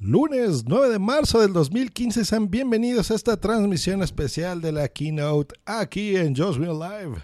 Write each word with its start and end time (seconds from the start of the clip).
Lunes 0.00 0.64
9 0.64 0.90
de 0.90 0.98
marzo 1.00 1.40
del 1.40 1.52
2015, 1.52 2.24
sean 2.24 2.48
bienvenidos 2.48 3.10
a 3.10 3.16
esta 3.16 3.36
transmisión 3.36 4.00
especial 4.00 4.60
de 4.60 4.70
la 4.70 4.86
Keynote 4.86 5.56
aquí 5.66 6.14
en 6.14 6.36
Just 6.36 6.60
Real 6.60 6.78
Live. 6.78 7.20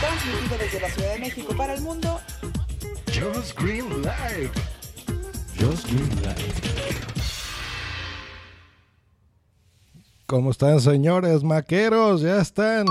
Transmitido 0.00 0.58
desde 0.58 0.80
la 0.80 0.90
Ciudad 0.90 1.12
de 1.12 1.18
México 1.18 1.54
para 1.54 1.74
el 1.74 1.82
mundo. 1.82 2.18
Just 3.08 3.60
Green 3.60 3.90
Live. 4.00 4.50
Just 5.58 5.84
Green 5.84 6.08
Live. 6.22 6.54
¿Cómo 10.24 10.50
están, 10.52 10.80
señores 10.80 11.44
maqueros? 11.44 12.22
Ya 12.22 12.40
están 12.40 12.86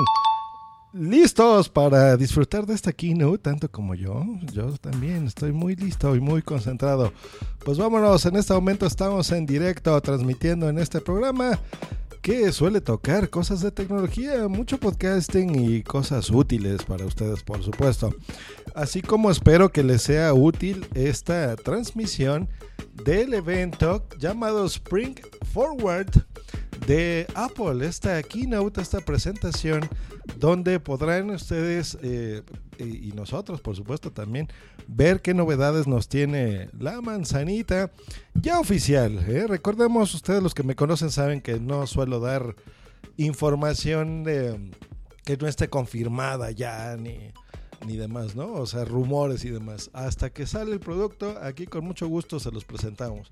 listos 0.94 1.70
para 1.70 2.18
disfrutar 2.18 2.66
de 2.66 2.74
esta 2.74 2.92
keynote, 2.92 3.39
tanto 3.39 3.70
como 3.70 3.96
yo. 3.96 4.26
Yo 4.54 4.71
también 4.78 5.28
estoy 5.28 5.52
muy 5.52 5.76
listo 5.76 6.16
y 6.16 6.20
muy 6.20 6.42
concentrado. 6.42 7.14
Pues 7.64 7.78
vámonos, 7.78 8.25
en 8.25 8.36
este 8.36 8.54
momento 8.54 8.86
estamos 8.86 9.32
en 9.32 9.46
directo 9.46 10.00
transmitiendo 10.02 10.70
en 10.70 10.80
este 10.80 11.02
programa 11.02 11.60
que 12.21 12.52
suele 12.52 12.82
tocar 12.82 13.30
cosas 13.30 13.61
de 13.61 13.71
tecnología, 13.71 14.47
mucho 14.47 14.78
podcasting 14.78 15.56
y 15.56 15.83
cosas 15.83 16.30
útiles 16.30 16.83
para 16.83 17.06
ustedes, 17.06 17.44
por 17.44 17.64
supuesto. 17.64 18.14
Así 18.75 19.02
como 19.02 19.32
espero 19.32 19.71
que 19.71 19.83
les 19.83 20.02
sea 20.02 20.33
útil 20.33 20.86
esta 20.94 21.56
transmisión 21.56 22.50
del 23.04 23.33
evento 23.33 24.06
llamado 24.18 24.66
Spring 24.66 25.16
Forward 25.54 26.25
de 26.88 27.28
Apple, 27.36 27.86
esta 27.86 28.21
keynote, 28.24 28.82
esta 28.82 29.00
presentación, 29.00 29.88
donde 30.38 30.80
podrán 30.80 31.30
ustedes 31.30 31.98
eh, 32.02 32.42
y 32.78 33.12
nosotros, 33.14 33.62
por 33.62 33.75
supuesto, 33.75 34.12
también 34.12 34.48
ver 34.88 35.22
qué 35.22 35.34
novedades 35.34 35.88
nos 35.88 36.08
tiene 36.08 36.70
la 36.80 37.02
manzanita 37.02 37.92
ya 38.34 38.59
oficial. 38.59 39.20
¿eh? 39.28 39.45
Recordemos, 39.47 40.14
ustedes 40.14 40.41
los 40.41 40.53
que 40.53 40.64
me 40.64 40.75
conocen 40.75 41.11
saben 41.11 41.41
que 41.41 41.59
no 41.59 41.86
suelo 41.88 42.19
dar 42.19 42.56
información 43.17 44.23
que 44.23 45.38
no 45.38 45.47
esté 45.47 45.69
confirmada 45.69 46.52
ya 46.52 46.95
ni 46.97 47.31
ni 47.85 47.97
demás, 47.97 48.35
¿no? 48.35 48.53
O 48.53 48.66
sea, 48.66 48.85
rumores 48.85 49.45
y 49.45 49.49
demás. 49.49 49.89
Hasta 49.94 50.30
que 50.30 50.45
sale 50.45 50.73
el 50.73 50.80
producto, 50.80 51.38
aquí 51.41 51.66
con 51.66 51.85
mucho 51.85 52.08
gusto 52.08 52.39
se 52.39 52.52
los 52.52 52.66
presentamos. 52.66 53.31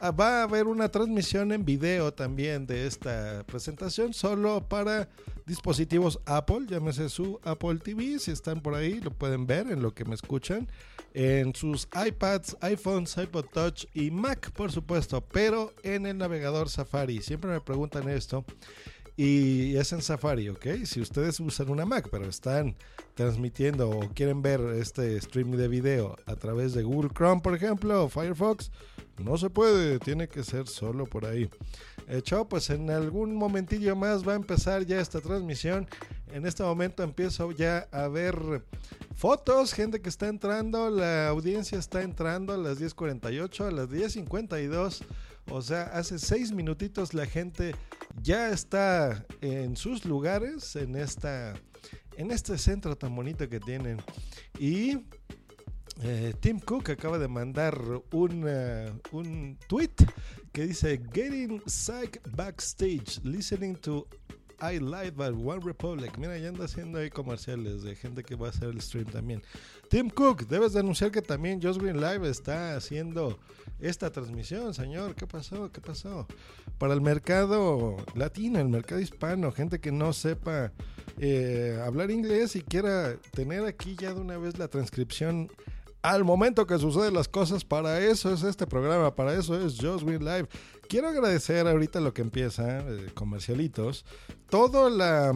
Ah, 0.00 0.10
va 0.10 0.40
a 0.40 0.42
haber 0.44 0.66
una 0.66 0.88
transmisión 0.88 1.52
en 1.52 1.64
video 1.64 2.12
también 2.12 2.66
de 2.66 2.86
esta 2.86 3.44
presentación, 3.46 4.14
solo 4.14 4.66
para 4.68 5.08
dispositivos 5.46 6.18
Apple, 6.24 6.66
llámese 6.68 7.08
su 7.08 7.38
Apple 7.44 7.76
TV, 7.76 8.18
si 8.18 8.30
están 8.30 8.60
por 8.60 8.74
ahí 8.74 9.00
lo 9.00 9.10
pueden 9.10 9.46
ver 9.46 9.70
en 9.70 9.82
lo 9.82 9.94
que 9.94 10.04
me 10.04 10.14
escuchan, 10.14 10.68
en 11.14 11.54
sus 11.54 11.88
iPads, 11.94 12.56
iPhones, 12.60 13.16
iPod 13.16 13.44
Touch 13.52 13.84
y 13.92 14.10
Mac, 14.10 14.50
por 14.52 14.72
supuesto, 14.72 15.20
pero 15.20 15.72
en 15.82 16.06
el 16.06 16.18
navegador 16.18 16.68
Safari. 16.68 17.20
Siempre 17.22 17.50
me 17.50 17.60
preguntan 17.60 18.08
esto 18.08 18.44
y 19.16 19.76
es 19.76 19.92
en 19.92 20.02
Safari, 20.02 20.48
¿ok? 20.48 20.66
Si 20.84 21.00
ustedes 21.00 21.38
usan 21.40 21.68
una 21.68 21.84
Mac, 21.84 22.08
pero 22.10 22.26
están 22.26 22.76
transmitiendo 23.14 23.90
o 23.90 24.08
quieren 24.14 24.40
ver 24.40 24.60
este 24.78 25.16
streaming 25.16 25.58
de 25.58 25.68
video 25.68 26.16
a 26.26 26.36
través 26.36 26.72
de 26.72 26.82
Google 26.82 27.10
Chrome, 27.14 27.42
por 27.42 27.54
ejemplo, 27.54 28.04
o 28.04 28.08
Firefox, 28.08 28.70
no 29.18 29.36
se 29.36 29.50
puede, 29.50 29.98
tiene 29.98 30.28
que 30.28 30.42
ser 30.42 30.66
solo 30.66 31.06
por 31.06 31.26
ahí. 31.26 31.50
Hecho, 32.08 32.48
pues 32.48 32.70
en 32.70 32.90
algún 32.90 33.34
momentillo 33.36 33.94
más 33.94 34.26
va 34.26 34.32
a 34.32 34.36
empezar 34.36 34.86
ya 34.86 35.00
esta 35.00 35.20
transmisión. 35.20 35.86
En 36.32 36.46
este 36.46 36.62
momento 36.62 37.02
empiezo 37.02 37.52
ya 37.52 37.88
a 37.92 38.08
ver 38.08 38.64
fotos, 39.14 39.74
gente 39.74 40.00
que 40.00 40.08
está 40.08 40.28
entrando, 40.28 40.88
la 40.90 41.28
audiencia 41.28 41.78
está 41.78 42.02
entrando 42.02 42.54
a 42.54 42.56
las 42.56 42.80
10.48, 42.80 43.66
a 43.66 43.70
las 43.70 43.88
10.52. 43.88 45.02
O 45.50 45.60
sea, 45.62 45.84
hace 45.84 46.18
seis 46.18 46.52
minutitos 46.52 47.14
la 47.14 47.26
gente 47.26 47.74
ya 48.22 48.50
está 48.50 49.26
en 49.40 49.76
sus 49.76 50.04
lugares, 50.04 50.76
en, 50.76 50.96
esta, 50.96 51.54
en 52.16 52.30
este 52.30 52.58
centro 52.58 52.96
tan 52.96 53.14
bonito 53.14 53.48
que 53.48 53.60
tienen. 53.60 53.98
Y 54.58 54.98
eh, 56.02 56.34
Tim 56.40 56.58
Cook 56.58 56.90
acaba 56.90 57.18
de 57.18 57.28
mandar 57.28 57.78
un, 58.12 58.44
uh, 58.44 59.16
un 59.16 59.58
tweet 59.68 59.94
que 60.52 60.66
dice 60.66 61.00
Getting 61.12 61.62
Psych 61.66 62.20
Backstage, 62.34 63.20
listening 63.24 63.76
to 63.76 64.06
I 64.62 64.78
Live 64.78 65.20
at 65.20 65.32
One 65.32 65.60
Republic. 65.60 66.16
Mira, 66.16 66.38
ya 66.38 66.48
anda 66.48 66.66
haciendo 66.66 66.98
ahí 66.98 67.10
comerciales 67.10 67.82
de 67.82 67.96
gente 67.96 68.22
que 68.22 68.36
va 68.36 68.46
a 68.46 68.50
hacer 68.50 68.68
el 68.68 68.80
stream 68.80 69.06
también. 69.06 69.42
Tim 69.90 70.08
Cook, 70.08 70.46
debes 70.46 70.72
de 70.72 70.80
anunciar 70.80 71.10
que 71.10 71.20
también 71.20 71.60
Just 71.60 71.80
Green 71.80 72.00
Live 72.00 72.28
está 72.28 72.76
haciendo 72.76 73.38
esta 73.80 74.10
transmisión, 74.10 74.72
señor. 74.72 75.16
¿Qué 75.16 75.26
pasó? 75.26 75.70
¿Qué 75.72 75.80
pasó? 75.80 76.28
Para 76.78 76.94
el 76.94 77.00
mercado 77.00 77.96
latino, 78.14 78.60
el 78.60 78.68
mercado 78.68 79.00
hispano, 79.00 79.50
gente 79.50 79.80
que 79.80 79.90
no 79.90 80.12
sepa 80.12 80.72
eh, 81.18 81.80
hablar 81.84 82.10
inglés 82.10 82.54
y 82.54 82.62
quiera 82.62 83.16
tener 83.32 83.64
aquí 83.64 83.96
ya 83.96 84.14
de 84.14 84.20
una 84.20 84.38
vez 84.38 84.58
la 84.58 84.68
transcripción 84.68 85.50
al 86.02 86.24
momento 86.24 86.66
que 86.66 86.78
suceden 86.78 87.14
las 87.14 87.28
cosas. 87.28 87.64
Para 87.64 88.00
eso 88.00 88.32
es 88.32 88.42
este 88.42 88.66
programa, 88.66 89.14
para 89.14 89.34
eso 89.34 89.60
es 89.60 89.78
Just 89.80 90.04
Green 90.04 90.24
Live. 90.24 90.48
Quiero 90.88 91.08
agradecer 91.08 91.66
ahorita 91.66 92.00
lo 92.00 92.12
que 92.12 92.22
empieza, 92.22 92.80
eh, 92.80 93.10
comercialitos, 93.14 94.04
toda 94.50 94.90
la, 94.90 95.32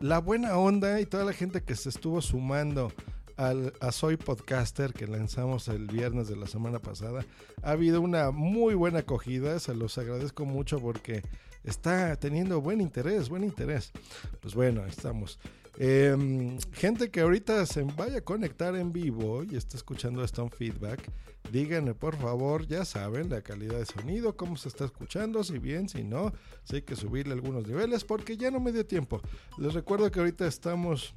la 0.00 0.18
buena 0.18 0.56
onda 0.58 1.00
y 1.00 1.06
toda 1.06 1.24
la 1.24 1.32
gente 1.32 1.62
que 1.62 1.74
se 1.76 1.88
estuvo 1.88 2.20
sumando 2.20 2.92
al, 3.36 3.72
a 3.80 3.92
Soy 3.92 4.16
Podcaster 4.16 4.92
que 4.92 5.06
lanzamos 5.06 5.68
el 5.68 5.86
viernes 5.86 6.28
de 6.28 6.36
la 6.36 6.46
semana 6.46 6.78
pasada. 6.80 7.24
Ha 7.62 7.70
habido 7.70 8.00
una 8.00 8.30
muy 8.30 8.74
buena 8.74 9.00
acogida, 9.00 9.58
se 9.60 9.74
los 9.74 9.96
agradezco 9.98 10.44
mucho 10.44 10.78
porque 10.78 11.22
está 11.64 12.16
teniendo 12.16 12.60
buen 12.60 12.80
interés, 12.80 13.28
buen 13.28 13.44
interés. 13.44 13.92
Pues 14.40 14.54
bueno, 14.54 14.84
estamos. 14.86 15.38
Em, 15.78 16.58
gente 16.72 17.10
que 17.10 17.20
ahorita 17.20 17.66
se 17.66 17.82
vaya 17.82 18.18
a 18.18 18.20
conectar 18.22 18.74
en 18.76 18.92
vivo 18.92 19.44
y 19.44 19.56
está 19.56 19.76
escuchando 19.76 20.24
esto 20.24 20.42
en 20.42 20.50
feedback, 20.50 21.10
díganme 21.52 21.94
por 21.94 22.16
favor, 22.16 22.66
ya 22.66 22.84
saben 22.84 23.28
la 23.28 23.42
calidad 23.42 23.78
de 23.78 23.84
sonido, 23.84 24.36
cómo 24.36 24.56
se 24.56 24.68
está 24.68 24.86
escuchando, 24.86 25.44
si 25.44 25.58
bien, 25.58 25.88
si 25.88 26.02
no, 26.02 26.32
si 26.64 26.76
hay 26.76 26.82
que 26.82 26.96
subirle 26.96 27.34
algunos 27.34 27.66
niveles 27.66 28.04
porque 28.04 28.38
ya 28.38 28.50
no 28.50 28.58
me 28.58 28.72
dio 28.72 28.86
tiempo. 28.86 29.20
Les 29.58 29.74
recuerdo 29.74 30.10
que 30.10 30.18
ahorita 30.18 30.46
estamos 30.46 31.14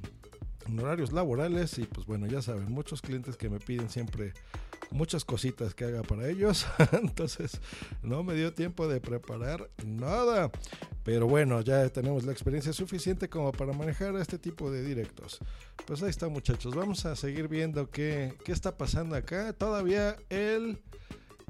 horarios 0.78 1.12
laborales 1.12 1.78
y 1.78 1.84
pues 1.84 2.06
bueno, 2.06 2.26
ya 2.26 2.42
saben, 2.42 2.70
muchos 2.70 3.02
clientes 3.02 3.36
que 3.36 3.48
me 3.48 3.58
piden 3.58 3.88
siempre 3.88 4.32
muchas 4.90 5.24
cositas 5.24 5.74
que 5.74 5.84
haga 5.84 6.02
para 6.02 6.28
ellos. 6.28 6.66
Entonces 6.92 7.60
no 8.02 8.22
me 8.22 8.34
dio 8.34 8.52
tiempo 8.52 8.88
de 8.88 9.00
preparar 9.00 9.70
nada. 9.84 10.50
Pero 11.04 11.26
bueno, 11.26 11.60
ya 11.62 11.88
tenemos 11.88 12.24
la 12.24 12.32
experiencia 12.32 12.72
suficiente 12.72 13.28
como 13.28 13.52
para 13.52 13.72
manejar 13.72 14.14
este 14.16 14.38
tipo 14.38 14.70
de 14.70 14.84
directos. 14.84 15.38
Pues 15.86 16.02
ahí 16.02 16.10
está 16.10 16.28
muchachos, 16.28 16.74
vamos 16.74 17.06
a 17.06 17.16
seguir 17.16 17.48
viendo 17.48 17.90
qué, 17.90 18.34
qué 18.44 18.52
está 18.52 18.76
pasando 18.76 19.16
acá. 19.16 19.52
Todavía 19.52 20.16
el... 20.28 20.78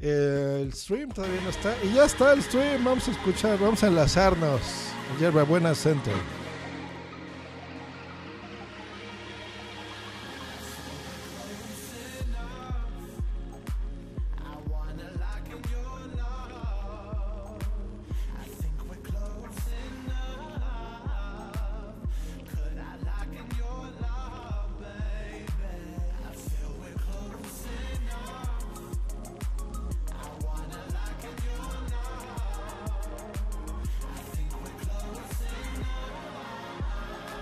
El 0.00 0.72
stream 0.72 1.10
todavía 1.10 1.42
no 1.42 1.50
está. 1.50 1.76
Y 1.84 1.92
ya 1.92 2.06
está 2.06 2.32
el 2.32 2.42
stream. 2.42 2.82
Vamos 2.82 3.06
a 3.08 3.10
escuchar, 3.10 3.58
vamos 3.58 3.84
a 3.84 3.88
enlazarnos. 3.88 4.62
Yerba 5.18 5.42
Buena 5.42 5.74
Center. 5.74 6.14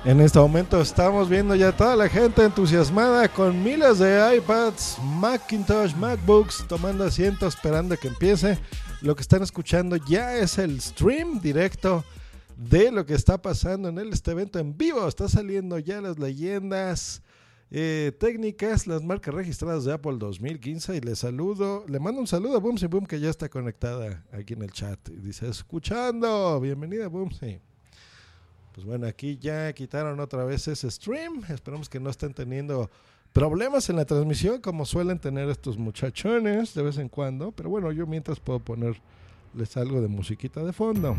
En 0.09 0.21
este 0.21 0.39
momento 0.39 0.81
estamos 0.81 1.29
viendo 1.29 1.55
ya 1.55 1.77
toda 1.77 1.95
la 1.95 2.09
gente 2.09 2.43
entusiasmada 2.43 3.29
con 3.29 3.63
miles 3.63 3.99
de 3.99 4.39
iPads, 4.39 4.97
Macintosh, 5.03 5.95
MacBooks 5.97 6.65
tomando 6.67 7.05
asiento 7.05 7.47
esperando 7.47 7.95
que 7.95 8.09
empiece. 8.09 8.59
Lo 9.03 9.15
que 9.15 9.21
están 9.21 9.43
escuchando 9.43 9.97
ya 9.97 10.39
es 10.39 10.57
el 10.57 10.81
stream 10.81 11.43
directo 11.43 12.07
de 12.57 12.91
lo 12.91 13.05
que 13.05 13.13
está 13.13 13.37
pasando 13.43 13.91
en 13.91 13.99
este 13.99 14.31
evento 14.31 14.59
en 14.59 14.79
vivo. 14.79 15.07
Está 15.07 15.29
saliendo 15.29 15.79
ya 15.79 16.01
las 16.01 16.19
leyendas 16.19 17.21
eh, 17.71 18.13
técnicas, 18.19 18.87
las 18.87 19.03
marcas 19.03 19.35
registradas 19.35 19.85
de 19.85 19.93
Apple 19.93 20.17
2015 20.19 20.97
y 20.97 21.01
le 21.03 21.17
saludo, 21.17 21.85
le 21.87 22.01
mando 22.01 22.23
un 22.23 22.27
saludo 22.27 22.57
a 22.57 22.61
Boomsy 22.61 22.87
Boom 22.87 23.05
que 23.05 23.21
ya 23.21 23.29
está 23.29 23.51
conectada 23.51 24.25
aquí 24.33 24.55
en 24.55 24.63
el 24.63 24.73
chat. 24.73 25.07
Dice, 25.07 25.51
escuchando, 25.51 26.59
bienvenida 26.61 27.09
Boomsy. 27.09 27.61
Pues 28.79 28.87
bueno, 28.87 29.09
aquí 29.09 29.37
ya 29.41 29.73
quitaron 29.73 30.21
otra 30.21 30.45
vez 30.45 30.69
ese 30.69 30.89
stream. 30.89 31.43
Esperamos 31.49 31.89
que 31.89 31.99
no 31.99 32.11
estén 32.11 32.33
teniendo 32.33 32.89
problemas 33.33 33.91
en 33.91 33.97
la 33.97 34.05
transmisión 34.05 34.61
como 34.61 34.87
suelen 34.87 35.19
tener 35.19 35.49
estos 35.49 35.77
muchachones 35.77 36.75
de 36.75 36.83
vez 36.85 36.97
en 36.99 37.09
cuando. 37.09 37.51
Pero 37.51 37.71
bueno, 37.71 37.91
yo 37.91 38.07
mientras 38.07 38.39
puedo 38.39 38.61
ponerles 38.61 39.01
algo 39.75 40.01
de 40.01 40.07
musiquita 40.07 40.63
de 40.63 40.73
fondo. 40.73 41.17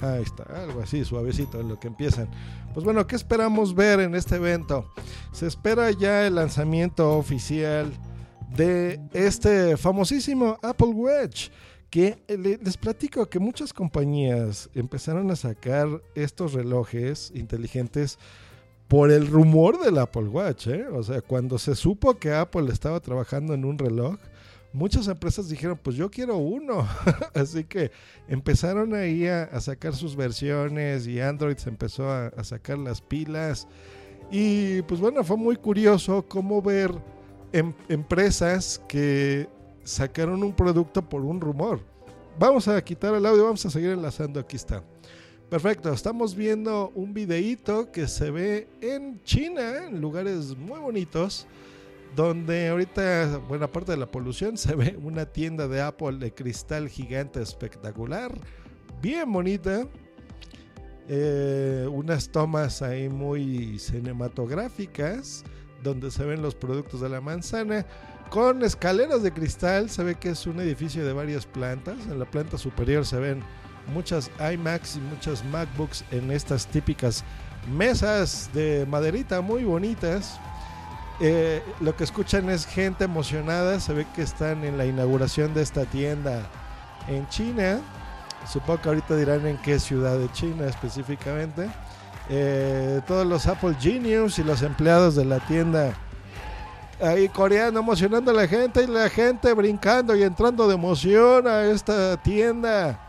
Ahí 0.00 0.22
está, 0.22 0.44
algo 0.62 0.80
así, 0.80 1.04
suavecito 1.04 1.58
en 1.58 1.70
lo 1.70 1.80
que 1.80 1.88
empiezan. 1.88 2.30
Pues 2.72 2.84
bueno, 2.84 3.04
¿qué 3.08 3.16
esperamos 3.16 3.74
ver 3.74 3.98
en 3.98 4.14
este 4.14 4.36
evento? 4.36 4.88
Se 5.32 5.48
espera 5.48 5.90
ya 5.90 6.24
el 6.24 6.36
lanzamiento 6.36 7.18
oficial 7.18 7.92
de 8.54 9.00
este 9.12 9.76
famosísimo 9.76 10.56
Apple 10.62 10.92
Watch. 10.94 11.48
Que 11.90 12.18
les 12.28 12.76
platico 12.76 13.26
que 13.30 13.38
muchas 13.38 13.72
compañías 13.72 14.68
empezaron 14.74 15.30
a 15.30 15.36
sacar 15.36 15.88
estos 16.14 16.52
relojes 16.52 17.32
inteligentes 17.34 18.18
por 18.88 19.10
el 19.10 19.26
rumor 19.26 19.78
del 19.78 19.98
Apple 19.98 20.28
Watch. 20.28 20.66
¿eh? 20.66 20.86
O 20.92 21.02
sea, 21.02 21.20
cuando 21.20 21.58
se 21.58 21.74
supo 21.74 22.18
que 22.18 22.32
Apple 22.32 22.72
estaba 22.72 23.00
trabajando 23.00 23.54
en 23.54 23.64
un 23.64 23.78
reloj, 23.78 24.16
muchas 24.72 25.08
empresas 25.08 25.48
dijeron, 25.48 25.78
pues 25.82 25.96
yo 25.96 26.10
quiero 26.10 26.38
uno. 26.38 26.88
Así 27.34 27.64
que 27.64 27.90
empezaron 28.28 28.94
ahí 28.94 29.26
a, 29.26 29.60
sacar 29.60 29.94
sus 29.94 30.16
versiones 30.16 31.06
y 31.06 31.20
Android 31.20 31.56
se 31.58 31.68
empezó 31.68 32.10
a, 32.10 32.28
a, 32.28 32.44
sacar 32.44 32.78
las 32.78 33.00
pilas. 33.00 33.68
Y 34.30 34.82
pues 34.82 35.00
bueno, 35.00 35.22
fue 35.22 35.36
muy 35.36 35.56
curioso 35.56 36.24
cómo 36.26 36.60
ver 36.62 36.90
em, 37.52 37.72
empresas 37.88 38.80
que 38.88 39.48
sacaron 39.88 40.42
un 40.42 40.52
producto 40.52 41.02
por 41.08 41.22
un 41.22 41.40
rumor. 41.40 41.80
Vamos 42.38 42.68
a 42.68 42.80
quitar 42.82 43.14
el 43.14 43.24
audio, 43.26 43.44
vamos 43.44 43.64
a 43.64 43.70
seguir 43.70 43.90
enlazando, 43.90 44.38
aquí 44.38 44.56
está. 44.56 44.84
Perfecto, 45.48 45.92
estamos 45.92 46.34
viendo 46.34 46.90
un 46.94 47.14
videíto 47.14 47.90
que 47.90 48.06
se 48.06 48.30
ve 48.30 48.68
en 48.82 49.22
China, 49.22 49.86
en 49.86 50.00
lugares 50.00 50.56
muy 50.56 50.78
bonitos 50.78 51.46
donde 52.14 52.68
ahorita 52.68 53.38
buena 53.48 53.70
parte 53.70 53.92
de 53.92 53.98
la 53.98 54.10
polución 54.10 54.56
se 54.56 54.74
ve 54.74 54.98
una 55.02 55.26
tienda 55.26 55.68
de 55.68 55.80
Apple 55.80 56.18
de 56.18 56.32
cristal 56.32 56.88
gigante 56.88 57.40
espectacular, 57.40 58.32
bien 59.00 59.32
bonita. 59.32 59.86
Eh, 61.10 61.88
unas 61.90 62.28
tomas 62.28 62.82
ahí 62.82 63.08
muy 63.08 63.78
cinematográficas 63.78 65.42
donde 65.82 66.10
se 66.10 66.22
ven 66.24 66.42
los 66.42 66.54
productos 66.54 67.00
de 67.00 67.08
la 67.08 67.22
manzana 67.22 67.86
con 68.28 68.62
escaleras 68.62 69.22
de 69.22 69.32
cristal. 69.32 69.90
Se 69.90 70.02
ve 70.02 70.14
que 70.14 70.30
es 70.30 70.46
un 70.46 70.60
edificio 70.60 71.04
de 71.04 71.12
varias 71.12 71.46
plantas. 71.46 71.96
En 72.06 72.18
la 72.18 72.24
planta 72.24 72.58
superior 72.58 73.04
se 73.04 73.18
ven 73.18 73.42
muchas 73.92 74.30
iMacs 74.52 74.96
y 74.96 75.00
muchas 75.00 75.44
MacBooks 75.44 76.04
en 76.10 76.30
estas 76.30 76.66
típicas 76.66 77.24
mesas 77.72 78.50
de 78.52 78.86
maderita 78.88 79.40
muy 79.40 79.64
bonitas. 79.64 80.38
Eh, 81.20 81.62
lo 81.80 81.96
que 81.96 82.04
escuchan 82.04 82.48
es 82.50 82.66
gente 82.66 83.04
emocionada. 83.04 83.80
Se 83.80 83.92
ve 83.92 84.06
que 84.14 84.22
están 84.22 84.64
en 84.64 84.78
la 84.78 84.86
inauguración 84.86 85.54
de 85.54 85.62
esta 85.62 85.84
tienda 85.84 86.42
en 87.08 87.28
China. 87.28 87.80
Supongo 88.50 88.82
que 88.82 88.88
ahorita 88.88 89.16
dirán 89.16 89.46
en 89.46 89.56
qué 89.58 89.78
ciudad 89.78 90.18
de 90.18 90.30
China 90.32 90.66
específicamente. 90.66 91.68
Eh, 92.30 93.00
todos 93.06 93.26
los 93.26 93.46
Apple 93.46 93.74
Genius 93.80 94.38
y 94.38 94.44
los 94.44 94.62
empleados 94.62 95.16
de 95.16 95.24
la 95.24 95.40
tienda 95.40 95.94
ahí 97.00 97.28
coreano 97.28 97.80
emocionando 97.80 98.30
a 98.30 98.34
la 98.34 98.48
gente 98.48 98.82
y 98.82 98.86
la 98.86 99.08
gente 99.08 99.52
brincando 99.52 100.16
y 100.16 100.22
entrando 100.22 100.66
de 100.68 100.74
emoción 100.74 101.46
a 101.46 101.64
esta 101.66 102.16
tienda. 102.22 103.04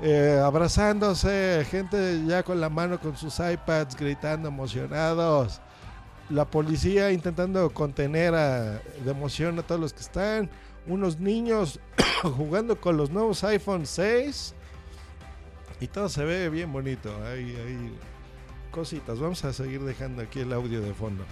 Eh, 0.00 0.40
abrazándose, 0.44 1.64
gente 1.70 2.24
ya 2.26 2.42
con 2.42 2.60
la 2.60 2.68
mano 2.68 2.98
con 2.98 3.16
sus 3.16 3.38
iPads 3.38 3.94
gritando 3.94 4.48
emocionados 4.48 5.60
la 6.32 6.44
policía 6.46 7.12
intentando 7.12 7.70
contener 7.70 8.34
a, 8.34 8.80
de 8.80 9.10
emoción 9.10 9.58
a 9.58 9.62
todos 9.62 9.80
los 9.80 9.92
que 9.92 10.00
están, 10.00 10.50
unos 10.86 11.18
niños 11.20 11.78
jugando 12.22 12.80
con 12.80 12.96
los 12.96 13.10
nuevos 13.10 13.44
iPhone 13.44 13.86
6 13.86 14.54
y 15.80 15.86
todo 15.88 16.08
se 16.08 16.24
ve 16.24 16.48
bien 16.48 16.72
bonito. 16.72 17.14
Hay, 17.26 17.56
hay 17.56 17.98
cositas. 18.70 19.18
Vamos 19.18 19.44
a 19.44 19.52
seguir 19.52 19.82
dejando 19.82 20.22
aquí 20.22 20.40
el 20.40 20.52
audio 20.52 20.80
de 20.80 20.94
fondo. 20.94 21.24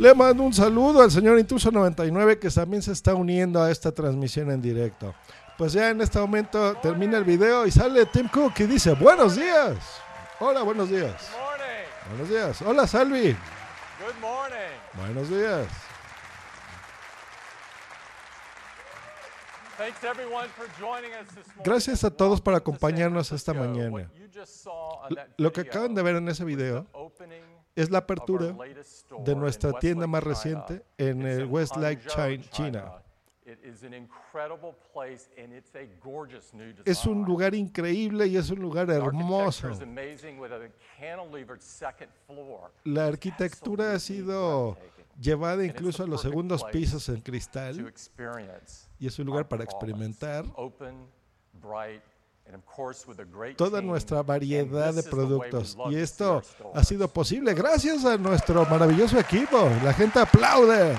Le 0.00 0.14
mando 0.14 0.44
un 0.44 0.54
saludo 0.54 1.02
al 1.02 1.10
señor 1.10 1.38
Intruso99 1.38 2.38
que 2.38 2.48
también 2.48 2.82
se 2.82 2.92
está 2.92 3.14
uniendo 3.14 3.62
a 3.62 3.70
esta 3.70 3.92
transmisión 3.92 4.50
en 4.50 4.62
directo. 4.62 5.14
Pues 5.58 5.74
ya 5.74 5.90
en 5.90 6.00
este 6.00 6.18
momento 6.18 6.74
termina 6.76 7.18
el 7.18 7.24
video 7.24 7.66
y 7.66 7.70
sale 7.70 8.06
Tim 8.06 8.26
Cook 8.28 8.54
y 8.60 8.62
dice, 8.64 8.94
buenos 8.94 9.36
días. 9.36 9.76
Hola, 10.38 10.62
buenos 10.62 10.88
días. 10.88 11.30
Buenos 12.08 12.30
días. 12.30 12.62
Hola, 12.62 12.86
Salvi. 12.86 13.36
Buenos 14.94 15.28
días. 15.28 15.66
Gracias 21.62 22.04
a 22.04 22.10
todos 22.10 22.40
por 22.40 22.54
acompañarnos 22.54 23.32
esta 23.32 23.52
mañana. 23.52 24.10
Lo 25.36 25.52
que 25.52 25.60
acaban 25.60 25.94
de 25.94 26.02
ver 26.02 26.16
en 26.16 26.28
ese 26.30 26.46
video 26.46 26.86
es 27.74 27.90
la 27.90 27.98
apertura 27.98 28.56
de 29.24 29.34
nuestra 29.34 29.72
tienda 29.78 30.06
más 30.06 30.22
reciente 30.22 30.84
en 30.98 31.22
el 31.22 31.46
Westlake, 31.46 32.06
China. 32.50 33.02
Es 36.84 37.06
un 37.06 37.24
lugar 37.24 37.54
increíble 37.54 38.26
y 38.26 38.36
es 38.36 38.50
un 38.50 38.60
lugar 38.60 38.90
hermoso. 38.90 39.70
La 42.84 43.06
arquitectura 43.06 43.92
ha 43.92 43.98
sido 43.98 44.76
llevada 45.18 45.64
incluso 45.64 46.02
a 46.02 46.06
los 46.06 46.22
segundos 46.22 46.64
pisos 46.64 47.08
en 47.08 47.20
cristal 47.20 47.92
y 48.98 49.06
es 49.06 49.18
un 49.18 49.26
lugar 49.26 49.48
para 49.48 49.64
experimentar 49.64 50.44
toda 53.56 53.80
nuestra 53.80 54.22
variedad 54.22 54.94
de 54.94 55.02
productos. 55.02 55.76
Y 55.90 55.96
esto 55.96 56.42
ha 56.74 56.84
sido 56.84 57.08
posible 57.08 57.54
gracias 57.54 58.04
a 58.04 58.16
nuestro 58.16 58.64
maravilloso 58.66 59.18
equipo. 59.18 59.68
La 59.84 59.92
gente 59.92 60.18
aplaude. 60.18 60.96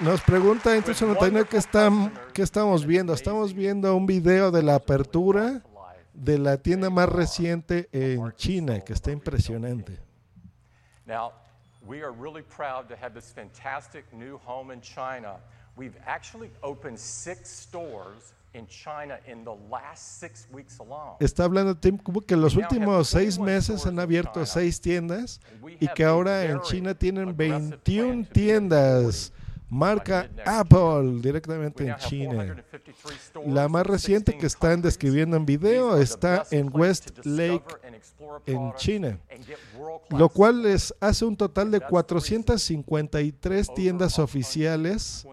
Nos 0.00 0.20
pregunta 0.20 0.76
entonces 0.76 1.08
¿qué, 1.48 1.56
están, 1.56 2.12
qué 2.34 2.42
estamos 2.42 2.84
viendo. 2.84 3.14
Estamos 3.14 3.54
viendo 3.54 3.96
un 3.96 4.04
video 4.04 4.50
de 4.50 4.62
la 4.62 4.74
apertura 4.74 5.62
de 6.12 6.38
la 6.38 6.56
tienda 6.58 6.90
más 6.90 7.08
reciente 7.08 7.88
en 7.92 8.32
China, 8.32 8.80
que 8.80 8.92
está 8.92 9.10
impresionante. 9.10 9.98
Now, 11.06 11.32
we 11.86 12.02
are 12.02 12.10
really 12.10 12.42
proud 12.42 12.88
to 12.88 12.96
have 12.96 13.14
this 13.14 13.30
fantastic 13.30 14.04
new 14.12 14.38
home 14.44 14.72
in 14.72 14.80
China. 14.80 15.36
We've 15.76 15.96
actually 16.06 16.50
opened 16.62 16.98
six 16.98 17.48
stores 17.48 18.32
Está 21.20 21.44
hablando 21.44 21.76
Tim 21.76 21.98
que 22.26 22.34
en 22.34 22.40
los 22.40 22.56
últimos 22.56 23.08
seis 23.08 23.38
meses 23.38 23.86
han 23.86 23.98
abierto 23.98 24.44
seis 24.46 24.80
tiendas 24.80 25.40
y 25.80 25.88
que 25.88 26.04
ahora 26.04 26.44
en 26.44 26.60
China 26.62 26.94
tienen 26.94 27.36
21 27.36 28.26
tiendas 28.32 29.32
marca 29.68 30.28
Apple 30.44 31.20
directamente 31.20 31.86
en 31.86 31.96
China. 31.96 32.64
La 33.46 33.68
más 33.68 33.86
reciente 33.86 34.36
que 34.36 34.46
están 34.46 34.82
describiendo 34.82 35.36
en 35.36 35.46
video 35.46 35.96
está 35.96 36.46
en 36.50 36.70
West 36.72 37.24
Lake 37.24 37.64
en 38.46 38.74
China, 38.74 39.18
lo 40.10 40.28
cual 40.28 40.62
les 40.62 40.94
hace 41.00 41.24
un 41.24 41.36
total 41.36 41.70
de 41.70 41.80
453 41.80 43.74
tiendas 43.74 44.18
oficiales 44.18 45.26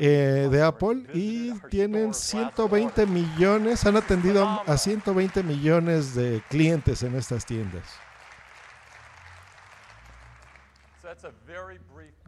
eh, 0.00 0.48
de 0.50 0.62
Apple 0.62 1.04
y 1.12 1.52
tienen 1.68 2.14
120 2.14 3.06
millones, 3.06 3.84
han 3.84 3.96
atendido 3.96 4.46
a 4.66 4.76
120 4.78 5.42
millones 5.42 6.14
de 6.14 6.42
clientes 6.48 7.02
en 7.02 7.14
estas 7.16 7.44
tiendas. 7.44 7.84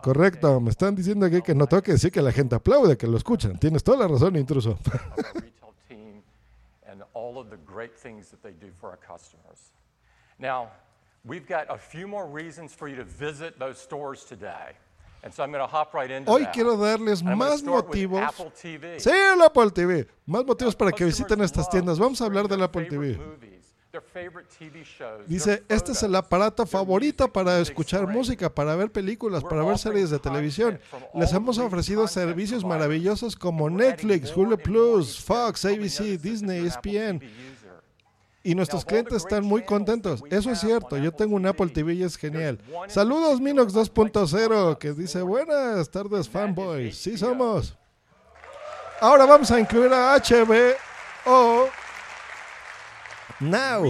Correcto, 0.02 0.60
me 0.60 0.70
están 0.70 0.94
diciendo 0.94 1.24
aquí 1.24 1.40
que 1.40 1.54
no 1.54 1.66
tengo 1.66 1.82
que 1.82 1.92
decir 1.92 2.12
que 2.12 2.20
la 2.20 2.32
gente 2.32 2.56
aplaude, 2.56 2.98
que 2.98 3.06
lo 3.06 3.16
escuchan. 3.16 3.58
Tienes 3.58 3.82
toda 3.82 3.98
la 3.98 4.08
razón, 4.08 4.36
intruso. 4.36 4.78
Now, 10.38 10.70
we've 11.24 11.46
got 11.46 11.66
a 11.70 11.78
few 11.78 12.08
more 12.08 12.26
reasons 12.26 12.74
for 12.74 12.88
you 12.88 12.96
to 12.96 13.04
visit 13.04 13.58
those 13.58 13.78
stores 13.78 14.24
today. 14.24 14.72
Hoy 16.26 16.46
quiero 16.46 16.76
darles 16.76 17.22
más 17.22 17.62
motivos. 17.62 18.22
Sí, 18.98 19.10
el 19.10 19.42
Apple 19.42 19.70
TV. 19.70 20.08
Más 20.26 20.44
motivos 20.44 20.74
para 20.74 20.90
que 20.90 21.04
visiten 21.04 21.40
estas 21.42 21.70
tiendas. 21.70 21.98
Vamos 21.98 22.20
a 22.20 22.24
hablar 22.24 22.48
del 22.48 22.62
Apple 22.62 22.86
TV. 22.86 23.18
Dice, 25.26 25.62
este 25.68 25.92
es 25.92 26.02
el 26.02 26.14
aparato 26.16 26.64
favorito 26.64 27.30
para 27.30 27.60
escuchar 27.60 28.06
música, 28.08 28.48
para 28.52 28.74
ver 28.74 28.90
películas, 28.90 29.44
para 29.44 29.62
ver 29.62 29.76
series 29.76 30.08
de 30.08 30.18
televisión. 30.18 30.80
Les 31.14 31.30
hemos 31.34 31.58
ofrecido 31.58 32.08
servicios 32.08 32.64
maravillosos 32.64 33.36
como 33.36 33.68
Netflix, 33.68 34.34
Hulu 34.34 34.56
Plus, 34.56 35.22
Fox, 35.22 35.66
ABC, 35.66 36.18
Disney, 36.18 36.66
ESPN. 36.66 37.20
Y 38.44 38.54
nuestros 38.54 38.84
clientes 38.84 39.18
están 39.18 39.44
muy 39.44 39.64
contentos. 39.64 40.22
Eso 40.30 40.50
es 40.50 40.60
cierto. 40.60 40.96
Yo 40.96 41.12
tengo 41.12 41.36
un 41.36 41.46
Apple 41.46 41.68
TV 41.68 41.94
y 41.94 42.02
es 42.02 42.16
genial. 42.16 42.58
Saludos 42.88 43.40
Minox 43.40 43.72
2.0 43.72 44.78
que 44.78 44.92
dice 44.92 45.22
buenas 45.22 45.90
tardes 45.90 46.28
fanboys. 46.28 46.96
Sí 46.96 47.16
somos. 47.16 47.76
Ahora 49.00 49.26
vamos 49.26 49.50
a 49.50 49.60
incluir 49.60 49.92
a 49.92 50.16
HBO 50.16 51.68
Now. 53.40 53.84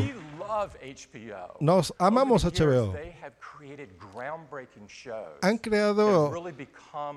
Nos 1.61 1.95
amamos 1.99 2.45
HBO. 2.45 2.95
Han 5.41 5.59
creado 5.59 6.33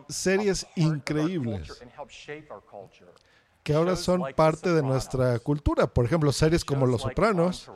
series 0.08 0.66
increíbles 0.76 1.82
que 3.66 3.74
ahora 3.74 3.96
son 3.96 4.24
parte 4.36 4.72
de 4.72 4.84
nuestra 4.84 5.40
cultura. 5.40 5.88
Por 5.88 6.06
ejemplo, 6.06 6.32
series 6.32 6.64
como 6.64 6.86
Los 6.86 7.02
Sopranos, 7.02 7.68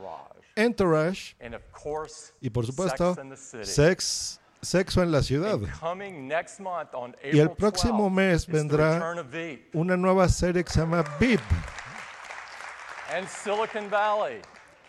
Entourage 0.54 1.34
y 2.40 2.48
por 2.48 2.64
supuesto 2.64 3.16
Sex, 3.64 4.40
Sexo 4.62 5.02
en 5.02 5.10
la 5.10 5.20
Ciudad. 5.20 5.58
Y 7.32 7.40
el 7.40 7.50
próximo 7.50 8.08
mes 8.08 8.46
vendrá 8.46 9.16
una 9.72 9.96
nueva 9.96 10.28
serie 10.28 10.62
que 10.62 10.72
se 10.72 10.78
llama 10.78 11.04
Beep. 11.18 11.40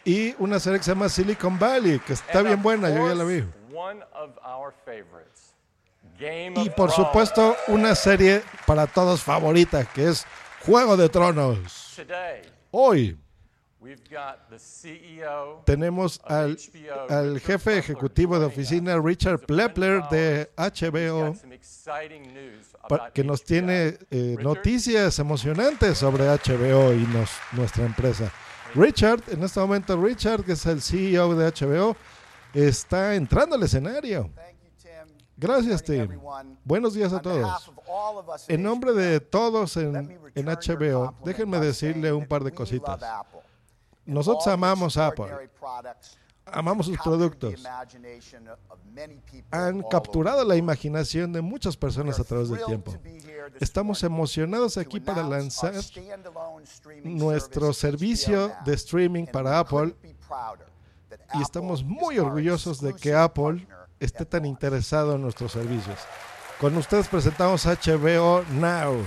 Y 0.05 0.35
una 0.37 0.59
serie 0.59 0.77
que 0.77 0.85
se 0.85 0.91
llama 0.91 1.09
Silicon 1.09 1.57
Valley, 1.57 1.97
que 1.97 2.13
está 2.13 2.43
bien 2.43 2.61
buena, 2.61 2.89
yo 2.91 3.07
ya 3.07 3.15
la 3.15 3.23
vi. 3.23 3.43
Y 6.57 6.69
por 6.69 6.91
supuesto, 6.91 7.55
una 7.69 7.95
serie 7.95 8.43
para 8.67 8.85
todos 8.85 9.23
favorita, 9.23 9.83
que 9.85 10.09
es 10.09 10.27
Juego 10.65 10.97
de 10.97 11.09
Tronos. 11.09 12.01
Hoy 12.71 13.17
tenemos 15.65 16.21
al, 16.23 16.57
al, 17.09 17.39
jefe 17.39 17.79
ejecutivo 17.79 18.39
de 18.39 18.45
oficina, 18.45 18.99
Richard 18.99 19.39
Plepler, 19.39 20.03
de 20.11 20.51
HBO, 20.55 21.35
que 23.13 23.23
nos 23.23 23.43
tiene 23.43 23.97
eh, 24.11 24.35
noticias 24.39 25.17
emocionantes 25.17 25.97
sobre 25.97 26.25
HBO 26.25 26.93
y 26.93 27.07
nos, 27.07 27.31
nuestra 27.53 27.85
empresa. 27.85 28.31
Richard, 28.75 29.23
en 29.29 29.43
este 29.43 29.59
momento 29.59 30.01
Richard, 30.01 30.43
que 30.43 30.53
es 30.53 30.65
el 30.67 30.81
CEO 30.81 31.35
de 31.35 31.51
HBO, 31.51 31.97
está 32.53 33.15
entrando 33.15 33.55
al 33.55 33.63
escenario. 33.63 34.29
Gracias, 35.35 35.83
Tim. 35.83 36.19
Buenos 36.63 36.93
días 36.93 37.11
a 37.13 37.19
todos. 37.19 37.71
En 38.47 38.61
nombre 38.61 38.93
de 38.93 39.19
todos 39.19 39.75
en, 39.75 40.20
en 40.35 40.45
HBO, 40.47 41.15
déjenme 41.23 41.59
decirle 41.59 42.11
un 42.13 42.25
par 42.25 42.43
de 42.43 42.51
cositas. 42.51 42.99
Nosotros 44.05 44.47
amamos 44.47 44.97
Apple. 44.97 45.49
Amamos 46.45 46.87
sus 46.87 46.97
productos. 46.97 47.63
Han 49.51 49.83
capturado 49.83 50.43
la 50.43 50.55
imaginación 50.55 51.31
de 51.31 51.41
muchas 51.41 51.77
personas 51.77 52.19
a 52.19 52.23
través 52.23 52.49
del 52.49 52.63
tiempo. 52.65 52.93
Estamos 53.59 54.03
emocionados 54.03 54.77
aquí 54.77 54.99
para 54.99 55.23
lanzar 55.23 55.73
nuestro 57.03 57.73
servicio 57.73 58.51
de 58.65 58.73
streaming 58.73 59.25
para 59.25 59.59
Apple 59.59 59.95
y 61.33 61.41
estamos 61.41 61.83
muy 61.83 62.19
orgullosos 62.19 62.81
de 62.81 62.93
que 62.95 63.13
Apple 63.13 63.67
esté 63.99 64.25
tan 64.25 64.45
interesado 64.45 65.15
en 65.15 65.21
nuestros 65.21 65.51
servicios. 65.51 65.99
Con 66.59 66.75
ustedes 66.75 67.07
presentamos 67.07 67.65
HBO 67.65 68.43
Now. 68.51 69.03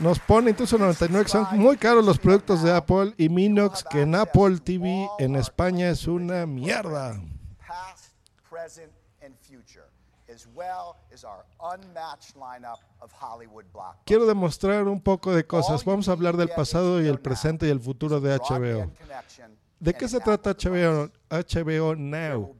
Nos 0.00 0.18
pone 0.18 0.50
incluso 0.50 0.78
99 0.78 1.24
que 1.26 1.30
son 1.30 1.46
muy 1.58 1.76
caros 1.76 2.02
los 2.02 2.18
productos 2.18 2.62
de 2.62 2.72
Apple 2.72 3.12
y 3.18 3.28
Minox 3.28 3.84
que 3.84 4.00
en 4.02 4.14
Apple 4.14 4.58
TV 4.64 5.06
en 5.18 5.36
España 5.36 5.90
es 5.90 6.06
una 6.06 6.46
mierda. 6.46 7.20
Quiero 14.06 14.26
demostrar 14.26 14.88
un 14.88 15.00
poco 15.02 15.34
de 15.34 15.46
cosas. 15.46 15.84
Vamos 15.84 16.08
a 16.08 16.12
hablar 16.12 16.36
del 16.38 16.48
pasado 16.48 17.02
y 17.02 17.06
el 17.06 17.20
presente 17.20 17.66
y 17.66 17.70
el 17.70 17.80
futuro 17.80 18.20
de 18.20 18.38
HBO. 18.38 18.90
¿De 19.78 19.94
qué 19.94 20.08
se 20.08 20.20
trata 20.20 20.54
HBO, 20.54 21.10
HBO 21.28 21.94
Now? 21.96 22.56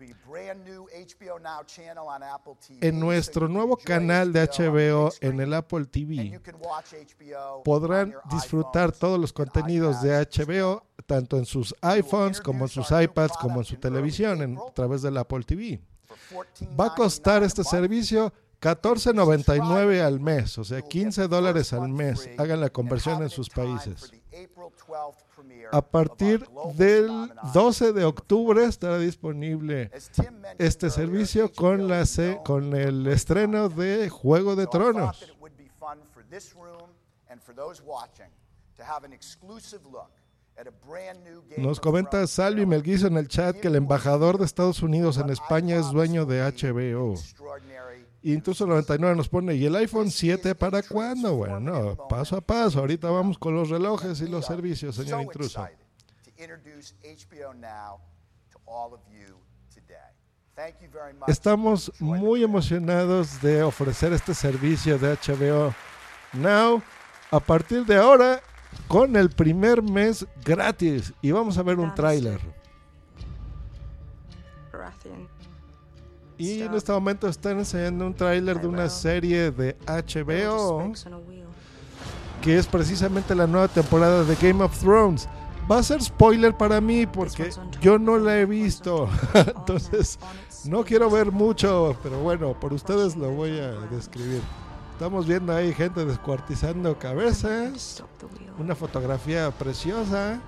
En 2.81 3.01
nuestro 3.01 3.49
nuevo 3.49 3.77
canal 3.77 4.33
de 4.33 4.47
HBO 4.47 5.11
en 5.21 5.41
el 5.41 5.55
Apple 5.55 5.87
TV 5.87 6.41
podrán 7.65 8.15
disfrutar 8.31 8.93
todos 8.93 9.19
los 9.19 9.33
contenidos 9.33 10.03
de 10.03 10.11
HBO 10.19 10.85
tanto 11.07 11.37
en 11.37 11.47
sus 11.47 11.75
iPhones 11.81 12.41
como 12.41 12.65
en 12.65 12.69
sus 12.69 12.91
iPads 12.91 13.37
como 13.39 13.61
en 13.61 13.65
su 13.65 13.77
televisión 13.77 14.59
a 14.59 14.73
través 14.73 15.03
del 15.03 15.17
Apple 15.17 15.43
TV. 15.45 15.81
Va 16.79 16.87
a 16.87 16.95
costar 16.95 17.43
este 17.43 17.65
servicio 17.65 18.33
14.99 18.61 20.03
al 20.03 20.21
mes, 20.21 20.59
o 20.59 20.65
sea, 20.65 20.83
15 20.83 21.29
dólares 21.29 21.73
al 21.73 21.89
mes. 21.89 22.29
Hagan 22.39 22.61
la 22.61 22.71
conversión 22.71 23.23
en 23.23 23.31
sus 23.31 23.49
países. 23.49 24.13
A 25.73 25.83
partir 25.83 26.49
del 26.75 27.33
12 27.53 27.93
de 27.93 28.05
octubre 28.05 28.65
estará 28.65 28.99
disponible 28.99 29.91
este 30.59 30.91
servicio 30.91 31.53
con, 31.53 31.89
la 31.89 32.05
con 32.45 32.75
el 32.75 33.07
estreno 33.07 33.69
de 33.69 34.09
Juego 34.09 34.57
de 34.57 34.67
Tronos. 34.67 35.35
Nos 41.57 41.81
comenta 41.81 42.27
Salvi 42.27 42.67
Melguizo 42.67 43.07
en 43.07 43.17
el 43.17 43.29
chat 43.29 43.57
que 43.57 43.69
el 43.69 43.77
embajador 43.77 44.39
de 44.39 44.45
Estados 44.45 44.83
Unidos 44.83 45.19
en 45.19 45.31
España 45.31 45.77
es 45.77 45.91
dueño 45.91 46.27
de 46.27 46.41
HBO. 46.43 47.15
Intruso 48.23 48.67
99 48.67 49.17
nos 49.17 49.29
pone, 49.29 49.55
¿y 49.55 49.65
el 49.65 49.77
iPhone 49.77 50.11
7 50.11 50.55
para 50.55 50.83
cuándo? 50.83 51.37
Bueno, 51.37 51.97
paso 52.09 52.37
a 52.37 52.41
paso. 52.41 52.81
Ahorita 52.81 53.09
vamos 53.09 53.39
con 53.39 53.55
los 53.55 53.71
relojes 53.71 54.21
y 54.21 54.29
los 54.29 54.45
servicios, 54.45 54.97
señor 54.97 55.23
Intruso. 55.23 55.67
Estamos 61.27 61.93
muy 61.99 62.43
emocionados 62.43 63.41
de 63.41 63.63
ofrecer 63.63 64.13
este 64.13 64.35
servicio 64.35 64.99
de 64.99 65.15
HBO 65.15 65.75
Now 66.35 66.83
a 67.31 67.41
partir 67.41 67.87
de 67.87 67.97
ahora 67.97 68.43
con 68.91 69.15
el 69.15 69.31
primer 69.31 69.83
mes 69.83 70.27
gratis. 70.45 71.15
Y 71.23 71.31
vamos 71.31 71.57
a 71.57 71.63
ver 71.63 71.79
un 71.79 71.95
tráiler. 71.95 72.41
Y 76.37 76.63
en 76.63 76.75
este 76.75 76.91
momento 76.91 77.29
están 77.29 77.59
enseñando 77.59 78.05
un 78.05 78.15
tráiler 78.15 78.61
de 78.61 78.67
una 78.67 78.89
serie 78.89 79.53
de 79.53 79.77
HBO 79.87 80.93
que 82.43 82.59
es 82.59 82.67
precisamente 82.67 83.35
la 83.35 83.47
nueva 83.47 83.69
temporada 83.69 84.25
de 84.25 84.35
Game 84.35 84.65
of 84.65 84.77
Thrones. 84.81 85.29
Va 85.71 85.79
a 85.79 85.83
ser 85.85 86.03
spoiler 86.03 86.57
para 86.57 86.81
mí 86.81 87.07
porque 87.07 87.51
yo 87.81 87.97
no 87.97 88.19
la 88.19 88.39
he 88.41 88.47
visto. 88.47 89.09
Entonces, 89.35 90.19
no 90.65 90.83
quiero 90.83 91.09
ver 91.09 91.31
mucho, 91.31 91.97
pero 92.03 92.19
bueno, 92.21 92.59
por 92.59 92.73
ustedes 92.73 93.15
lo 93.15 93.31
voy 93.31 93.57
a 93.61 93.71
describir. 93.89 94.41
Estamos 95.01 95.27
viendo 95.27 95.57
ahí 95.57 95.73
gente 95.73 96.05
descuartizando 96.05 96.99
cabezas. 96.99 98.05
Una 98.59 98.75
fotografía 98.75 99.51
preciosa. 99.51 100.39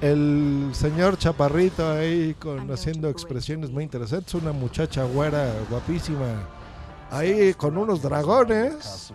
El 0.00 0.70
señor 0.72 1.18
Chaparrito 1.18 1.86
ahí 1.86 2.32
con, 2.40 2.70
haciendo 2.70 3.10
expresiones 3.10 3.70
muy 3.70 3.84
interesantes, 3.84 4.32
una 4.32 4.52
muchacha 4.52 5.04
güera 5.04 5.52
guapísima. 5.68 6.48
Ahí 7.10 7.52
con 7.52 7.76
unos 7.76 8.00
dragones 8.00 9.12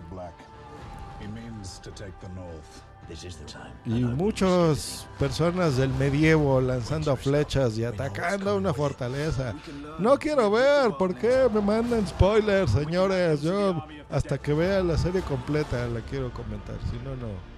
y 3.84 4.04
muchas 4.04 5.06
personas 5.18 5.76
del 5.76 5.90
medievo 5.94 6.60
lanzando 6.60 7.16
flechas 7.16 7.76
y 7.78 7.84
atacando 7.84 8.56
una 8.56 8.72
fortaleza. 8.72 9.54
No 9.98 10.18
quiero 10.18 10.50
ver, 10.50 10.92
¿por 10.98 11.14
qué 11.14 11.48
me 11.52 11.60
mandan 11.60 12.06
spoilers, 12.06 12.72
señores? 12.72 13.42
Yo 13.42 13.84
hasta 14.10 14.38
que 14.38 14.52
vea 14.52 14.82
la 14.82 14.96
serie 14.98 15.22
completa 15.22 15.86
la 15.86 16.00
quiero 16.00 16.32
comentar, 16.32 16.76
si 16.90 16.96
no, 17.04 17.16
no. 17.16 17.52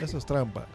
Eso 0.00 0.18
es 0.18 0.26
trampa. 0.26 0.66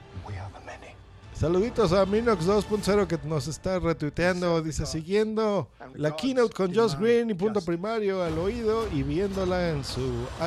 Saluditos 1.33 1.93
a 1.93 2.05
Minox 2.05 2.47
2.0 2.47 3.05
que 3.05 3.19
nos 3.27 3.47
está 3.47 3.77
retuiteando. 3.77 4.59
Dice, 4.61 4.87
siguiendo 4.87 5.69
la 5.93 6.15
keynote 6.15 6.53
con 6.53 6.73
Josh 6.73 6.95
Green 6.97 7.29
y 7.29 7.35
punto 7.35 7.61
primario 7.61 8.23
al 8.23 8.37
oído 8.39 8.87
y 8.91 9.03
viéndola 9.03 9.69
en 9.69 9.83
su 9.83 10.01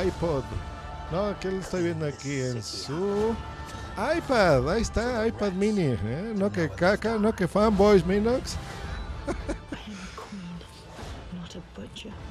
iPod. 0.05 0.43
No, 1.11 1.37
que 1.39 1.51
lo 1.51 1.59
estoy 1.59 1.83
viendo 1.83 2.05
aquí 2.05 2.39
en 2.39 2.63
su 2.63 3.33
iPad, 4.17 4.69
ahí 4.69 4.81
está, 4.81 5.27
iPad 5.27 5.51
mini. 5.53 5.81
¿eh? 5.81 6.33
No 6.35 6.51
que 6.51 6.69
caca, 6.69 7.17
no 7.17 7.35
que 7.35 7.47
fanboys, 7.47 8.05
Minox. 8.05 8.57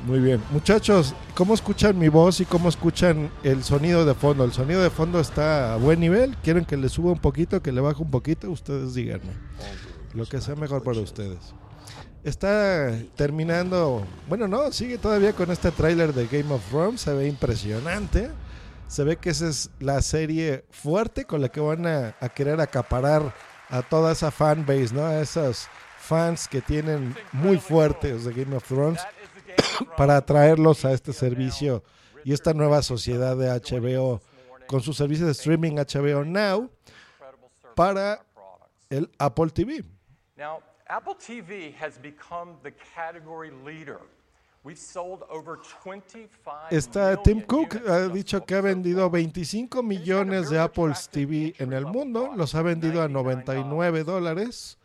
Muy 0.07 0.19
bien, 0.19 0.43
muchachos, 0.51 1.15
¿cómo 1.35 1.53
escuchan 1.53 1.99
mi 1.99 2.09
voz 2.09 2.41
y 2.41 2.47
cómo 2.47 2.69
escuchan 2.69 3.31
el 3.43 3.63
sonido 3.63 4.07
de 4.07 4.15
fondo? 4.15 4.45
¿El 4.45 4.53
sonido 4.53 4.83
de 4.83 4.89
fondo 4.89 5.21
está 5.21 5.75
a 5.75 5.77
buen 5.77 6.01
nivel? 6.01 6.37
¿Quieren 6.43 6.65
que 6.65 6.77
le 6.77 6.89
suba 6.89 7.13
un 7.13 7.19
poquito, 7.19 7.63
que 7.63 7.71
le 7.71 7.83
baje 7.83 8.03
un 8.03 8.11
poquito? 8.11 8.51
Ustedes 8.51 8.95
díganme. 8.95 9.33
Lo 10.15 10.25
que 10.25 10.41
sea 10.41 10.57
mejor 10.57 10.83
para 10.83 11.01
ustedes. 11.01 11.55
Está 12.25 12.99
terminando, 13.15 14.05
bueno, 14.29 14.49
no, 14.49 14.73
sigue 14.73 14.99
todavía 14.99 15.35
con 15.35 15.51
este 15.51 15.71
tráiler 15.71 16.15
de 16.15 16.27
Game 16.27 16.53
of 16.53 16.67
Thrones, 16.71 17.03
se 17.03 17.13
ve 17.13 17.29
impresionante. 17.29 18.31
Se 18.91 19.05
ve 19.05 19.19
que 19.19 19.31
esa 19.31 19.47
es 19.47 19.71
la 19.79 20.03
serie 20.03 20.65
fuerte 20.69 21.25
con 21.25 21.41
la 21.41 21.49
que 21.49 21.61
van 21.61 21.87
a, 21.87 22.13
querer 22.35 22.61
acaparar 22.61 23.33
a 23.69 23.83
toda 23.83 24.11
esa 24.11 24.33
fanbase, 24.33 24.93
¿no? 24.93 25.07
A 25.07 25.21
esos 25.21 25.69
fans 25.97 26.49
que 26.49 26.61
tienen 26.61 27.15
muy 27.31 27.59
fuertes 27.59 28.25
de 28.25 28.33
Game 28.33 28.57
of 28.57 28.67
Thrones 28.67 29.01
para 29.97 30.17
atraerlos 30.17 30.85
a 30.85 30.91
este 30.91 31.13
servicio 31.13 31.85
y 32.25 32.33
esta 32.33 32.53
nueva 32.53 32.83
sociedad 32.83 33.37
de 33.37 33.47
HBO 33.49 34.21
con 34.67 34.81
su 34.81 34.93
servicio 34.93 35.25
de 35.25 35.33
streaming 35.33 35.77
HBO 35.77 36.25
Now 36.25 36.69
para 37.77 38.27
el 38.89 39.09
Apple 39.21 39.51
TV. 39.51 39.85
Now, 40.37 40.65
Apple 40.89 41.15
TV 41.15 41.73
has 41.81 41.97
become 42.03 42.57
the 42.65 42.73
category 42.97 43.53
leader. 43.65 44.01
We've 44.63 44.79
sold 44.79 45.23
over 45.31 45.59
25 45.83 46.29
Está 46.71 47.17
Tim 47.23 47.41
Cook 47.41 47.81
ha 47.89 48.09
dicho 48.09 48.45
que 48.45 48.55
ha 48.55 48.61
vendido 48.61 49.01
far. 49.03 49.13
25 49.13 49.83
millones 49.83 50.51
de 50.51 50.59
Apple 50.59 50.93
TV 51.11 51.55
en 51.59 51.73
el 51.73 51.87
mundo, 51.87 52.33
los 52.37 52.55
ha 52.55 52.61
vendido 52.61 53.03
a 53.03 53.09
99 53.09 54.05
dólares, 54.05 54.79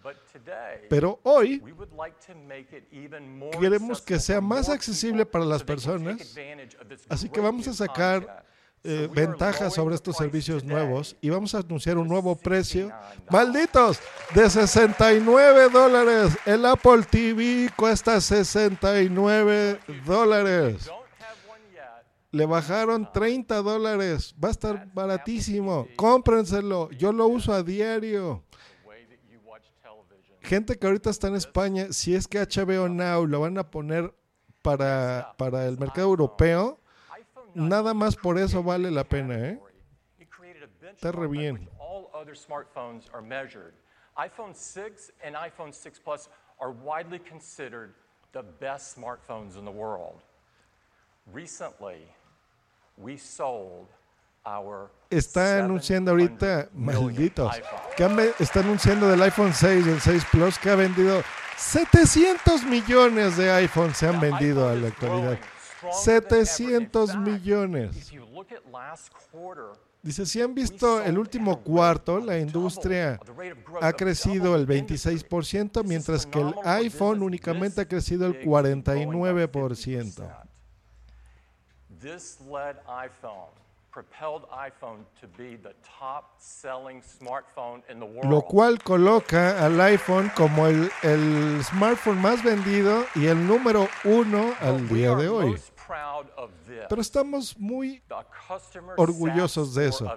pero 0.89 1.19
hoy 1.23 1.61
queremos 3.59 4.01
que 4.01 4.17
sea 4.17 4.39
más 4.39 4.69
accesible 4.69 5.25
para 5.25 5.43
las 5.43 5.61
personas. 5.61 6.37
Así 7.09 7.27
que 7.27 7.41
vamos 7.41 7.67
a 7.67 7.73
sacar. 7.73 8.44
Eh, 8.85 9.09
ventajas 9.11 9.73
sobre 9.73 9.95
estos 9.95 10.15
servicios 10.15 10.63
nuevos 10.63 11.15
y 11.19 11.29
vamos 11.29 11.55
a 11.55 11.59
anunciar 11.59 11.97
un 11.97 12.07
nuevo 12.07 12.35
precio. 12.35 12.89
$69. 12.89 13.31
¡Malditos! 13.31 13.99
De 14.35 14.49
69 14.49 15.69
dólares. 15.69 16.37
El 16.45 16.65
Apple 16.65 17.03
TV 17.09 17.71
cuesta 17.75 18.21
69 18.21 19.79
dólares. 20.05 20.89
Le 22.31 22.45
bajaron 22.45 23.09
30 23.11 23.61
dólares. 23.61 24.35
Va 24.43 24.49
a 24.49 24.51
estar 24.51 24.93
baratísimo. 24.93 25.87
Cómprenselo. 25.95 26.91
Yo 26.91 27.11
lo 27.11 27.27
uso 27.27 27.53
a 27.53 27.63
diario. 27.63 28.43
Gente 30.41 30.77
que 30.77 30.85
ahorita 30.85 31.09
está 31.09 31.27
en 31.27 31.35
España, 31.35 31.87
si 31.89 32.13
es 32.13 32.27
que 32.27 32.37
HBO 32.37 32.87
Now 32.87 33.25
lo 33.25 33.39
van 33.39 33.57
a 33.57 33.71
poner 33.71 34.13
para, 34.61 35.33
para 35.37 35.65
el 35.65 35.79
mercado 35.79 36.07
europeo, 36.07 36.79
nada 37.55 37.93
más 37.93 38.15
por 38.15 38.37
eso 38.37 38.61
vale 38.61 38.91
la 38.91 39.03
pena, 39.03 39.35
¿eh? 39.35 39.59
Está 40.93 41.11
re 41.11 41.27
bien. 41.27 41.67
iPhone 44.17 44.53
6 44.53 45.11
and 45.23 45.35
iPhone 45.35 45.73
6 45.73 45.99
Plus 45.99 46.29
are 46.59 46.71
widely 46.71 47.19
considered 47.19 47.93
the 48.31 48.43
best 48.43 48.95
smartphones 48.95 49.57
in 49.57 49.65
the 49.65 49.71
world. 49.71 50.21
Recently, 51.33 52.07
we 52.97 53.17
sold 53.17 53.87
our 54.45 54.91
Está 55.09 55.63
anunciando 55.63 56.11
ahorita, 56.11 56.69
700 56.69 56.73
millionth 56.73 57.09
malditos, 57.09 57.61
que 57.97 58.43
está 58.43 58.59
anunciando 58.59 59.07
del 59.09 59.21
iPhone 59.23 59.53
6 59.53 59.85
y 59.85 59.89
el 59.89 60.01
6 60.01 60.25
Plus 60.31 60.59
que 60.59 60.69
ha 60.69 60.75
vendido 60.75 61.23
700 61.57 62.63
millones 62.63 63.37
de 63.37 63.51
iPhones 63.51 63.97
se 63.97 64.07
han 64.07 64.19
vendido 64.19 64.69
a 64.69 64.75
la 64.75 64.89
actualidad. 64.89 65.39
Growing 65.91 66.03
stronger 66.03 66.29
than 66.29 66.37
ever. 66.37 66.45
In 66.77 66.85
700 66.85 67.07
fact, 67.07 67.27
millones. 67.27 68.11
Dice, 70.05 70.27
si 70.27 70.39
han 70.39 70.53
visto 70.53 71.01
el 71.01 71.17
último 71.17 71.63
cuarto, 71.63 72.19
la 72.19 72.37
industria 72.37 73.19
ha 73.81 73.93
crecido 73.93 74.55
el 74.55 74.67
26%, 74.67 75.83
mientras 75.83 76.27
que 76.27 76.41
el 76.41 76.53
iPhone 76.63 77.23
únicamente 77.23 77.81
ha 77.81 77.87
crecido 77.87 78.27
el 78.27 78.39
49%. 78.45 80.45
This 81.99 82.37
led 82.41 82.75
iPhone, 82.87 83.49
propelled 83.91 84.43
iPhone 84.51 85.07
to 85.19 85.27
be 85.35 85.57
the 85.57 85.73
top 85.81 86.35
selling 86.37 87.01
smartphone 87.01 87.81
in 87.89 87.99
the 87.99 88.05
world. 88.05 88.29
Lo 88.29 88.43
cual 88.43 88.83
coloca 88.83 89.65
al 89.65 89.81
iPhone 89.81 90.31
como 90.35 90.67
el, 90.67 90.91
el 91.01 91.63
smartphone 91.63 92.21
más 92.21 92.43
vendido 92.43 93.05
y 93.15 93.25
el 93.25 93.47
número 93.47 93.87
uno 94.03 94.53
al 94.59 94.87
día 94.87 95.15
de 95.15 95.29
hoy. 95.29 95.59
Pero 96.89 97.01
estamos 97.01 97.57
muy 97.57 98.01
orgullosos 98.97 99.75
de 99.75 99.87
eso. 99.87 100.11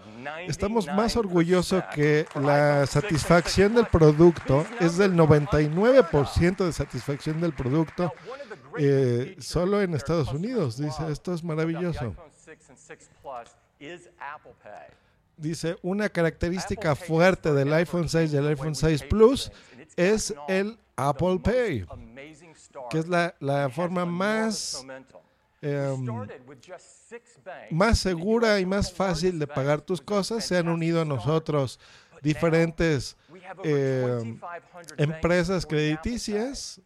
Estamos 0.47 0.87
más 0.87 1.17
99% 1.17 1.17
orgullosos 1.17 1.85
que 1.95 2.27
la 2.35 2.81
iPhone 2.81 2.87
6 2.87 3.05
and 3.05 3.11
satisfacción 3.11 3.75
6 3.75 3.77
del 3.77 3.87
producto 3.87 4.67
es 4.81 4.97
del 4.97 5.15
numbers 5.15 5.43
are 5.53 5.67
unheard 5.67 5.99
of. 5.99 6.13
99% 6.13 6.65
de 6.65 6.73
satisfacción 6.73 7.41
del 7.41 7.53
producto 7.53 8.13
eh, 8.79 9.37
solo 9.41 9.83
en 9.83 9.95
Estados 9.95 10.33
Unidos. 10.33 10.77
Dice, 10.79 11.11
esto 11.11 11.35
es 11.35 11.43
maravilloso. 11.43 12.07
iPhone 12.07 12.31
6 12.33 12.71
and 12.71 12.79
6 12.79 13.11
Plus 13.23 13.57
is 13.81 14.09
Apple 14.19 14.55
Pay. 14.63 14.95
Dice, 15.37 15.77
una 15.83 16.09
característica 16.09 16.97
fuerte 16.97 17.53
del 17.53 17.73
iPhone 17.73 18.09
6 18.09 18.33
y 18.33 18.37
el 18.37 18.49
iPhone 18.49 18.75
way 18.75 18.93
we 18.93 18.99
6 18.99 19.01
pay 19.01 19.09
for 19.09 19.19
Plus 19.19 19.53
es 19.97 20.35
el 20.49 20.79
Apple 20.97 21.39
Pay, 21.39 21.87
que 22.91 22.99
es 22.99 23.07
la, 23.09 23.35
la 23.39 23.69
forma 23.71 24.05
más, 24.05 24.85
em, 25.61 26.07
más 27.71 27.99
segura 27.99 28.61
y 28.61 28.67
más 28.67 28.93
fácil 28.93 29.39
de 29.39 29.47
pagar 29.47 29.81
tus 29.81 30.01
cosas. 30.01 30.45
Se 30.45 30.57
han 30.57 30.69
unido 30.69 31.03
a 31.03 31.05
nosotros 31.05 31.79
diferentes 32.23 33.17
we 33.31 33.41
have 33.41 33.59
over 33.59 33.69
eh, 33.69 34.39
2,500 34.41 34.41
banks 34.41 34.95
empresas 34.99 35.67
crediticias. 35.67 36.81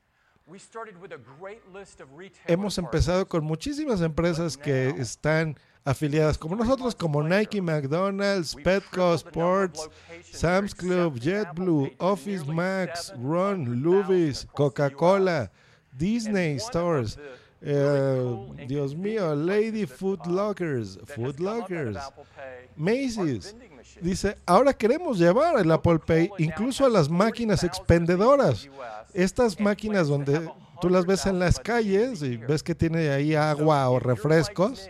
Hemos 2.46 2.76
empezado 2.76 3.26
con 3.26 3.44
muchísimas 3.44 4.02
empresas 4.02 4.56
que 4.58 4.88
están 4.98 5.56
afiliadas 5.84 6.36
como 6.36 6.56
nosotros, 6.56 6.94
como 6.94 7.22
Nike, 7.22 7.62
McDonald's, 7.62 8.54
Petco, 8.56 9.14
Sports, 9.14 9.88
Sam's 10.30 10.74
Club, 10.74 11.18
JetBlue, 11.18 11.94
Office 11.98 12.44
Max, 12.44 13.06
700,000 13.06 13.24
Ron, 13.24 13.82
Luvis, 13.82 14.46
Coca-Cola. 14.52 15.50
Disney 15.96 16.58
Stores, 16.58 17.18
eh, 17.64 18.66
Dios 18.66 18.96
mío, 18.96 19.34
Lady 19.34 19.86
places 19.86 19.90
that, 19.90 19.98
Food 19.98 20.26
Lockers, 20.26 20.96
that 20.96 21.08
has 21.08 21.14
Food 21.14 21.36
come 21.36 21.46
up 21.46 21.54
out 21.54 21.64
of 21.64 21.70
Lockers, 21.70 21.96
Apple 21.96 22.26
Pay 22.36 22.42
are 22.42 22.68
Macy's. 22.76 23.54
Dice, 24.00 24.36
ahora 24.46 24.72
queremos 24.72 25.18
llevar 25.18 25.58
el 25.60 25.70
Apple 25.70 26.00
Pay 26.00 26.30
incluso 26.38 26.84
a 26.84 26.88
las 26.88 27.08
máquinas 27.08 27.60
40,000 27.60 27.68
expendedoras. 27.68 28.68
Estas 29.14 29.60
máquinas 29.60 30.08
donde 30.08 30.50
tú 30.80 30.88
las 30.88 31.06
ves 31.06 31.26
en 31.26 31.38
100,000 31.38 31.38
las 31.38 31.60
calles 31.60 32.22
y 32.22 32.36
ves 32.36 32.62
que 32.62 32.74
tiene 32.74 33.10
ahí 33.10 33.34
agua 33.34 33.88
o 33.90 34.00
refrescos. 34.00 34.88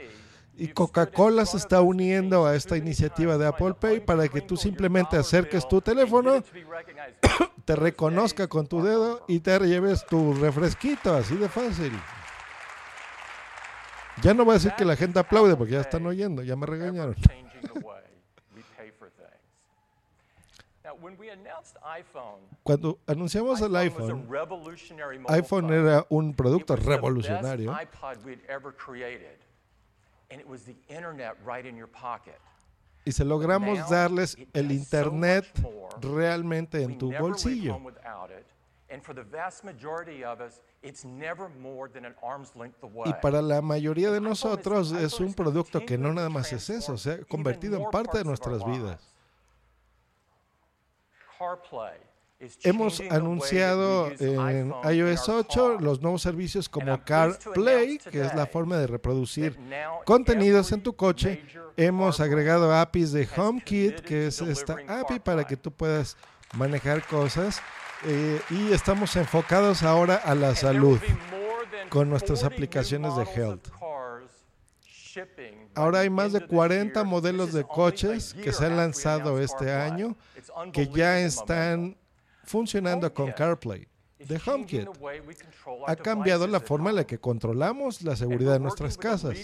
Y 0.57 0.69
Coca-Cola 0.69 1.45
se 1.47 1.57
está 1.57 1.81
uniendo 1.81 2.47
a 2.47 2.55
esta 2.55 2.77
iniciativa 2.77 3.37
de 3.37 3.47
Apple 3.47 3.75
Pay 3.79 4.01
para 4.01 4.29
que 4.29 4.41
tú 4.41 4.57
simplemente 4.57 5.17
acerques 5.17 5.67
tu 5.67 5.81
teléfono, 5.81 6.43
te 7.65 7.77
reconozca 7.77 8.47
con 8.49 8.67
tu 8.67 8.83
dedo 8.83 9.25
y 9.29 9.41
te 9.41 9.59
lleves 9.59 10.07
tu 10.07 10.35
refresquito, 10.35 11.15
así 11.15 11.37
de 11.37 11.49
fácil. 11.49 11.93
Ya 14.21 14.35
no 14.35 14.45
voy 14.45 14.53
a 14.53 14.55
decir 14.55 14.73
que 14.77 14.85
la 14.85 14.97
gente 14.97 15.19
aplaude 15.19 15.57
porque 15.57 15.73
ya 15.73 15.81
están 15.81 16.07
oyendo, 16.07 16.43
ya 16.43 16.57
me 16.57 16.67
regañaron. 16.67 17.17
Cuando 22.63 22.99
anunciamos 23.07 23.61
el 23.61 23.75
iPhone, 23.77 24.29
iPhone 25.29 25.65
phone. 25.65 25.73
era 25.73 26.07
un 26.11 26.35
producto 26.35 26.77
revolucionario 26.77 27.73
best 27.73 27.95
iPod 27.95 28.25
we'd 28.25 28.41
ever 28.49 28.75
created. 28.75 29.39
And 30.31 30.41
it 30.41 30.47
was 30.47 30.65
the 30.65 30.77
internet 30.89 31.37
right 31.45 31.65
in 31.67 31.77
your 31.77 31.89
pocket. 31.89 32.39
y 33.05 33.13
se 33.13 33.25
logramos 33.25 33.89
darles 33.89 34.37
el 34.53 34.71
internet 34.71 35.47
realmente 36.01 36.83
en 36.83 36.99
tu 36.99 37.13
bolsillo. 37.13 37.81
Home 38.93 39.01
without 39.01 39.01
it. 39.01 39.01
And 39.01 39.03
for 39.03 39.15
the 39.15 39.23
vast 39.23 39.65
majority 39.65 40.25
of 40.25 40.41
us, 40.41 40.61
it's 40.83 41.05
never 41.05 41.49
more 41.61 41.89
than 41.89 42.05
an 42.05 42.15
arm's 42.23 42.55
length 42.55 42.83
away. 42.83 43.09
Y 43.09 43.13
para 43.21 43.43
la 43.43 43.61
mayoría 43.63 44.11
de 44.11 44.21
nosotros 44.21 44.93
es 44.93 45.21
un 45.21 45.35
producto 45.35 45.85
que 45.85 45.99
no 45.99 46.13
nada 46.13 46.29
más 46.29 46.53
es 46.53 46.71
eso, 46.71 46.97
se 46.97 47.13
ha 47.13 47.25
convertido 47.25 47.77
en 47.77 47.91
parte 47.91 48.19
de 48.19 48.25
nuestras 48.25 48.65
vidas. 48.65 49.01
Hemos 52.65 53.01
anunciado 53.09 54.11
en 54.19 54.73
iOS 54.85 55.29
8 55.29 55.79
los 55.81 56.01
nuevos 56.01 56.23
servicios 56.23 56.69
como 56.69 57.05
CarPlay, 57.05 57.99
que 57.99 58.21
es 58.21 58.35
la 58.35 58.47
forma 58.47 58.77
de 58.79 58.89
reproducir 58.89 59.57
contenidos 60.05 60.73
en 60.73 60.83
tu 60.83 60.95
coche. 60.95 61.45
Hemos 61.77 62.21
agregado 62.21 62.75
APIs 62.75 63.13
de 63.13 63.29
HomeKit, 63.37 64.01
que 64.01 64.27
es 64.27 64.41
esta 64.41 64.77
API 64.89 65.21
para 65.21 65.45
que 65.45 65.57
tú 65.57 65.71
puedas 65.73 66.17
manejar 66.55 67.07
cosas. 67.07 67.63
Eh, 68.05 68.41
y 68.51 68.73
estamos 68.73 69.15
enfocados 69.17 69.83
ahora 69.83 70.17
a 70.17 70.35
la 70.35 70.55
salud 70.55 70.99
con 71.89 72.11
nuestras 72.11 72.43
aplicaciones 72.43 73.15
de 73.17 73.23
Health. 73.23 73.69
Ahora 75.75 76.01
hay 76.01 76.11
más 76.11 76.33
de 76.33 76.47
40 76.47 77.05
modelos 77.05 77.53
de 77.53 77.65
coches 77.65 78.35
que 78.35 78.53
se 78.53 78.67
han 78.67 78.77
lanzado 78.77 79.41
este 79.41 79.73
año 79.73 80.17
que 80.73 80.89
ya 80.89 81.21
están 81.21 81.97
funcionando 82.45 83.13
con 83.13 83.31
CarPlay 83.31 83.92
de 84.27 84.41
HomeKit. 84.45 84.89
Ha 85.87 85.97
cambiado 85.97 86.47
la 86.47 86.61
forma 86.61 86.91
en 86.91 86.97
la 86.97 87.07
que 87.07 87.19
controlamos 87.19 88.03
la 88.03 88.17
seguridad 88.17 88.55
de 88.55 88.61
nuestras 88.61 88.97
casas. 88.97 89.37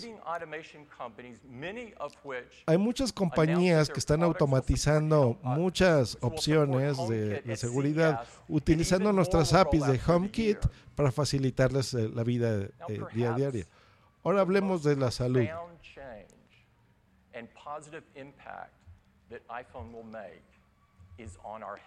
Hay 2.66 2.78
muchas 2.78 3.12
compañías 3.12 3.88
que 3.88 3.98
están 3.98 4.22
automatizando 4.22 5.38
muchas 5.42 6.18
opciones 6.20 6.96
de, 7.08 7.56
seguridad 7.56 8.24
utilizando 8.48 9.12
nuestras 9.12 9.52
APIs 9.52 9.86
de 9.86 10.00
HomeKit 10.06 10.58
para 10.94 11.12
facilitarles 11.12 11.94
eh, 11.94 12.08
la 12.08 12.24
vida 12.24 12.68
eh, 12.88 13.00
día 13.14 13.34
a 13.34 13.50
día. 13.50 13.64
Ahora 14.24 14.40
hablemos 14.40 14.82
de 14.82 14.96
la 14.96 15.10
salud. 15.10 15.46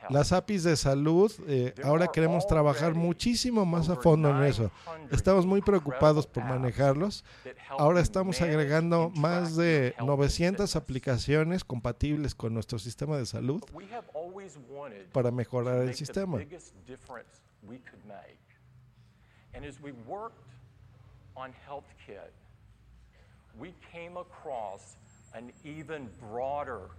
Las 0.09 0.31
APIs 0.33 0.63
de 0.63 0.75
salud, 0.75 1.31
eh, 1.47 1.73
ahora 1.83 2.07
queremos 2.07 2.45
trabajar 2.47 2.93
muchísimo 2.95 3.65
más 3.65 3.87
a 3.89 3.95
fondo 3.95 4.29
en 4.29 4.43
eso. 4.43 4.71
Estamos 5.09 5.45
muy 5.45 5.61
preocupados 5.61 6.27
por 6.27 6.43
manejarlos. 6.43 7.23
Ahora 7.69 8.01
estamos 8.01 8.41
agregando 8.41 9.09
más 9.15 9.55
de 9.55 9.95
900 9.99 10.75
aplicaciones 10.75 11.63
compatibles 11.63 12.35
con 12.35 12.53
nuestro 12.53 12.77
sistema 12.79 13.17
de 13.17 13.25
salud 13.25 13.63
para 15.13 15.31
mejorar 15.31 15.81
el 15.81 15.95
sistema. 15.95 16.39
And 19.53 19.65
as 19.65 19.81
we 19.81 19.91
worked 20.07 20.47
on 21.35 21.53
HealthKit, 21.67 22.31
we 23.59 23.73
came 23.91 24.15
across 24.15 24.95
an 25.33 25.51
even 25.65 26.09
broader 26.21 26.89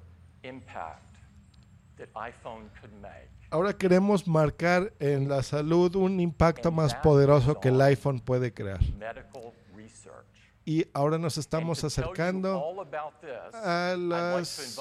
impact 0.42 1.11
Ahora 3.50 3.72
queremos 3.74 4.26
marcar 4.26 4.92
en 4.98 5.28
la 5.28 5.42
salud 5.42 5.94
un 5.96 6.20
impacto 6.20 6.72
más 6.72 6.94
poderoso 6.96 7.60
que 7.60 7.68
el 7.68 7.80
iPhone 7.80 8.20
puede 8.20 8.52
crear. 8.52 8.80
Y 10.64 10.86
ahora 10.94 11.18
nos 11.18 11.38
estamos 11.38 11.82
acercando 11.82 12.86
a 13.52 13.96
las 13.98 14.78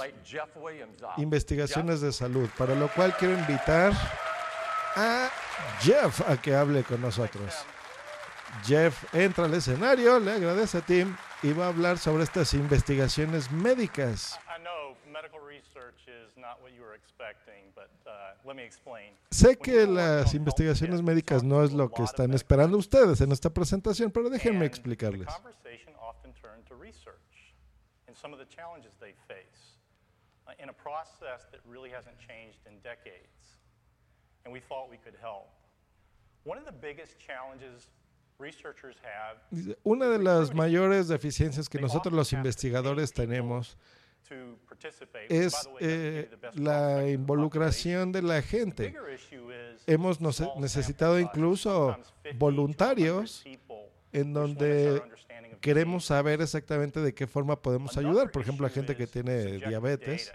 investigaciones 1.18 2.02
de 2.02 2.12
salud, 2.12 2.48
para 2.58 2.76
lo 2.76 2.88
cual 2.90 3.16
quiero 3.18 3.38
invitar 3.38 3.92
a 4.96 5.30
Jeff 5.82 6.22
a 6.30 6.40
que 6.40 6.56
hable 6.56 6.84
con 6.84 7.02
nosotros. 7.02 7.66
Jeff 8.64 9.14
entra 9.14 9.46
al 9.46 9.54
escenario, 9.54 10.20
le 10.20 10.34
agradece 10.34 10.78
a 10.78 10.82
Tim 10.82 11.16
y 11.42 11.54
va 11.54 11.66
a 11.66 11.70
hablar 11.70 11.98
sobre 11.98 12.24
estas 12.24 12.54
investigaciones 12.54 13.52
médicas. 13.52 14.40
Sé 19.32 19.58
que 19.58 19.88
las 19.88 20.34
investigaciones 20.34 21.02
médicas 21.02 21.44
no 21.44 21.64
es 21.64 21.72
lo 21.72 21.90
que 21.90 22.04
están 22.04 22.34
esperando 22.34 22.78
ustedes 22.78 23.22
en 23.22 23.32
esta 23.32 23.50
presentación, 23.50 24.12
pero 24.12 24.30
déjenme 24.30 24.66
explicarles. 24.66 25.28
Una 39.84 40.08
de 40.08 40.20
las 40.20 40.54
mayores 40.54 41.08
deficiencias 41.08 41.70
que 41.70 41.80
nosotros 41.80 42.14
los 42.14 42.34
investigadores 42.34 43.14
tenemos 43.14 43.78
es 45.30 45.70
eh, 45.80 46.30
la 46.54 47.10
involucración 47.10 48.12
de 48.12 48.22
la 48.22 48.42
gente. 48.42 48.96
Hemos 49.88 50.20
necesitado 50.58 51.20
incluso 51.20 51.98
voluntarios 52.36 53.44
en 54.12 54.34
donde 54.34 55.02
queremos 55.60 56.06
saber 56.06 56.42
exactamente 56.42 57.00
de 57.00 57.14
qué 57.14 57.28
forma 57.28 57.62
podemos 57.62 57.98
ayudar. 57.98 58.32
Por 58.32 58.42
ejemplo, 58.42 58.66
a 58.68 58.70
gente 58.70 58.96
que 58.96 59.08
tiene 59.08 59.60
diabetes. 59.60 60.34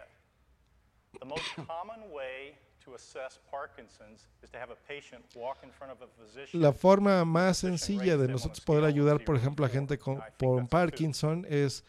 La 6.52 6.72
forma 6.72 7.24
más 7.24 7.58
sencilla 7.58 8.16
de 8.16 8.28
nosotros 8.28 8.60
poder 8.60 8.84
ayudar, 8.84 9.24
por 9.24 9.36
ejemplo, 9.36 9.66
a 9.66 9.68
gente 9.68 9.98
con, 9.98 10.22
con 10.38 10.68
Parkinson 10.68 11.46
es 11.48 11.84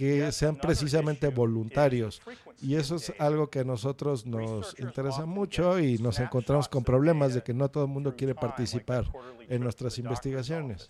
que 0.00 0.32
sean 0.32 0.56
precisamente 0.56 1.28
voluntarios. 1.28 2.22
Y 2.62 2.76
eso 2.76 2.96
es 2.96 3.12
algo 3.18 3.50
que 3.50 3.58
a 3.58 3.64
nosotros 3.64 4.24
nos 4.24 4.74
interesa 4.80 5.26
mucho 5.26 5.78
y 5.78 5.98
nos 5.98 6.18
encontramos 6.20 6.70
con 6.70 6.82
problemas 6.82 7.34
de 7.34 7.42
que 7.42 7.52
no 7.52 7.70
todo 7.70 7.84
el 7.84 7.90
mundo 7.90 8.16
quiere 8.16 8.34
participar 8.34 9.04
en 9.46 9.62
nuestras 9.62 9.98
investigaciones. 9.98 10.88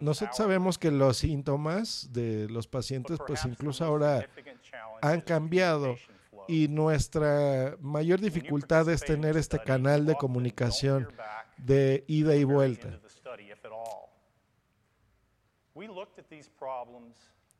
Nosotros 0.00 0.36
sabemos 0.36 0.78
que 0.78 0.92
los 0.92 1.16
síntomas 1.16 2.12
de 2.12 2.48
los 2.48 2.68
pacientes, 2.68 3.18
pues 3.26 3.44
incluso 3.44 3.84
ahora 3.84 4.28
han 5.00 5.20
cambiado 5.20 5.96
y 6.48 6.68
nuestra 6.68 7.76
mayor 7.80 8.20
dificultad 8.20 8.88
es 8.88 9.02
tener 9.02 9.36
este 9.36 9.58
canal 9.58 10.06
de 10.06 10.14
comunicación 10.14 11.08
de 11.56 12.04
ida 12.06 12.34
y 12.36 12.44
vuelta. 12.44 13.00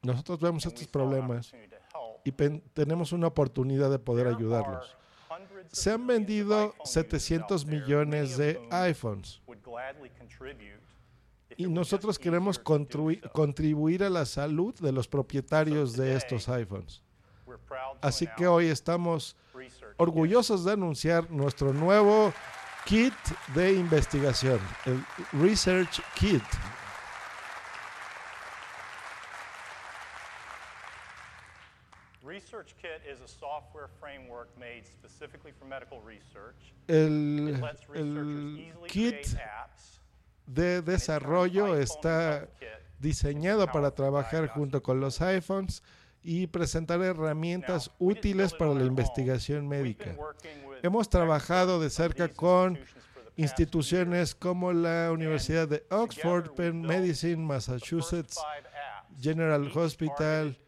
Nosotros 0.03 0.41
vemos 0.41 0.67
estos 0.67 0.87
problemas 0.89 1.53
y 2.25 2.33
tenemos 2.33 3.13
una 3.13 3.29
oportunidad 3.29 3.91
de 3.91 3.99
poder 3.99 4.27
ayudarlos. 4.27 4.97
Se 5.69 5.93
han 5.93 6.07
vendido 6.07 6.75
700 6.85 7.65
millones 7.67 8.37
de 8.37 8.61
iPhones 8.71 9.41
y 11.57 11.67
nosotros 11.67 12.19
queremos 12.19 12.59
contribuir 12.59 14.05
a 14.05 14.11
la 14.11 14.25
salud 14.25 14.75
de 14.75 14.93
los 14.93 15.09
propietarios 15.09 15.97
de 15.97 16.17
estos 16.17 16.49
iPhones. 16.49 17.03
Así 18.01 18.27
que 18.37 18.47
hoy 18.47 18.67
estamos 18.67 19.37
orgullosos 19.97 20.65
de 20.65 20.73
anunciar 20.73 21.31
nuestro 21.31 21.73
nuevo 21.73 22.33
kit 22.85 23.15
de 23.55 23.75
investigación, 23.75 24.61
el 24.87 25.05
Research 25.33 26.01
Kit. 26.15 26.43
Research 32.25 32.75
Kit 32.81 33.03
is 33.07 33.21
a 33.21 33.29
software 33.29 33.89
framework 34.01 34.49
made 34.59 34.85
specifically 34.87 35.53
for 35.53 35.67
medical 35.67 36.01
research. 36.01 36.73
El, 36.89 37.63
el 37.95 38.73
kit 38.89 39.27
de 40.47 40.83
desarrollo 40.83 41.77
está 41.77 42.49
diseñado 42.99 43.67
para 43.71 43.91
trabajar 43.91 44.49
junto 44.49 44.83
con 44.83 45.01
los 45.01 45.21
iPhones 45.21 45.83
y 46.23 46.47
presentar 46.47 47.03
herramientas 47.03 47.91
útiles 47.99 48.55
para 48.55 48.75
la 48.75 48.85
investigación 48.85 49.69
médica. 49.69 50.17
Hemos 50.83 51.09
trabajado 51.09 51.81
de 51.81 51.91
cerca 51.91 52.29
con 52.29 52.79
instituciones 53.37 54.35
como 54.35 54.73
la 54.73 55.11
Universidad 55.13 55.69
de 55.69 55.85
Oxford, 55.91 56.51
Penn 56.55 56.83
Medicine, 56.83 57.37
Massachusetts, 57.37 58.39
General 59.21 59.71
Hospital, 59.75 60.59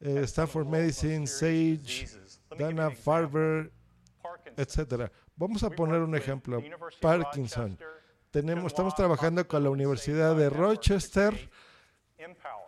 eh, 0.00 0.22
Stanford 0.24 0.66
Medicine, 0.66 1.26
Sage, 1.26 2.08
Dana 2.58 2.90
Farber, 2.90 3.72
etc. 4.56 5.10
Vamos 5.36 5.62
a 5.62 5.70
poner 5.70 6.00
un 6.00 6.14
ejemplo. 6.14 6.62
Parkinson. 7.00 7.78
Tenemos, 8.30 8.66
estamos 8.66 8.94
trabajando 8.94 9.46
con 9.46 9.64
la 9.64 9.70
Universidad 9.70 10.36
de 10.36 10.50
Rochester 10.50 11.50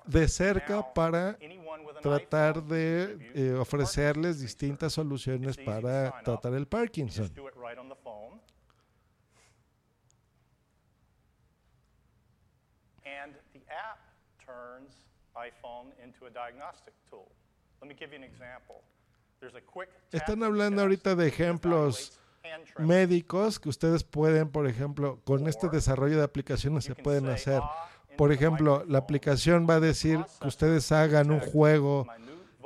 de 0.06 0.28
cerca 0.28 0.92
para 0.92 1.38
tratar 2.02 2.62
de 2.62 3.30
eh, 3.34 3.54
ofrecerles 3.54 4.40
distintas 4.40 4.92
soluciones 4.92 5.56
para 5.56 6.22
tratar 6.22 6.54
el 6.54 6.66
Parkinson. 6.66 7.30
Están 20.12 20.42
hablando 20.42 20.82
ahorita 20.82 21.14
de 21.14 21.28
ejemplos 21.28 22.20
médicos 22.78 23.58
que 23.58 23.68
ustedes 23.68 24.04
pueden, 24.04 24.50
por 24.50 24.66
ejemplo, 24.66 25.20
con 25.24 25.46
este 25.48 25.68
desarrollo 25.68 26.18
de 26.18 26.24
aplicaciones 26.24 26.84
se 26.84 26.94
pueden 26.94 27.28
hacer. 27.28 27.60
Por 28.16 28.32
ejemplo, 28.32 28.84
la 28.88 28.98
aplicación 28.98 29.66
va 29.68 29.74
a 29.74 29.80
decir 29.80 30.20
que 30.40 30.48
ustedes 30.48 30.92
hagan 30.92 31.30
un 31.30 31.40
juego 31.40 32.06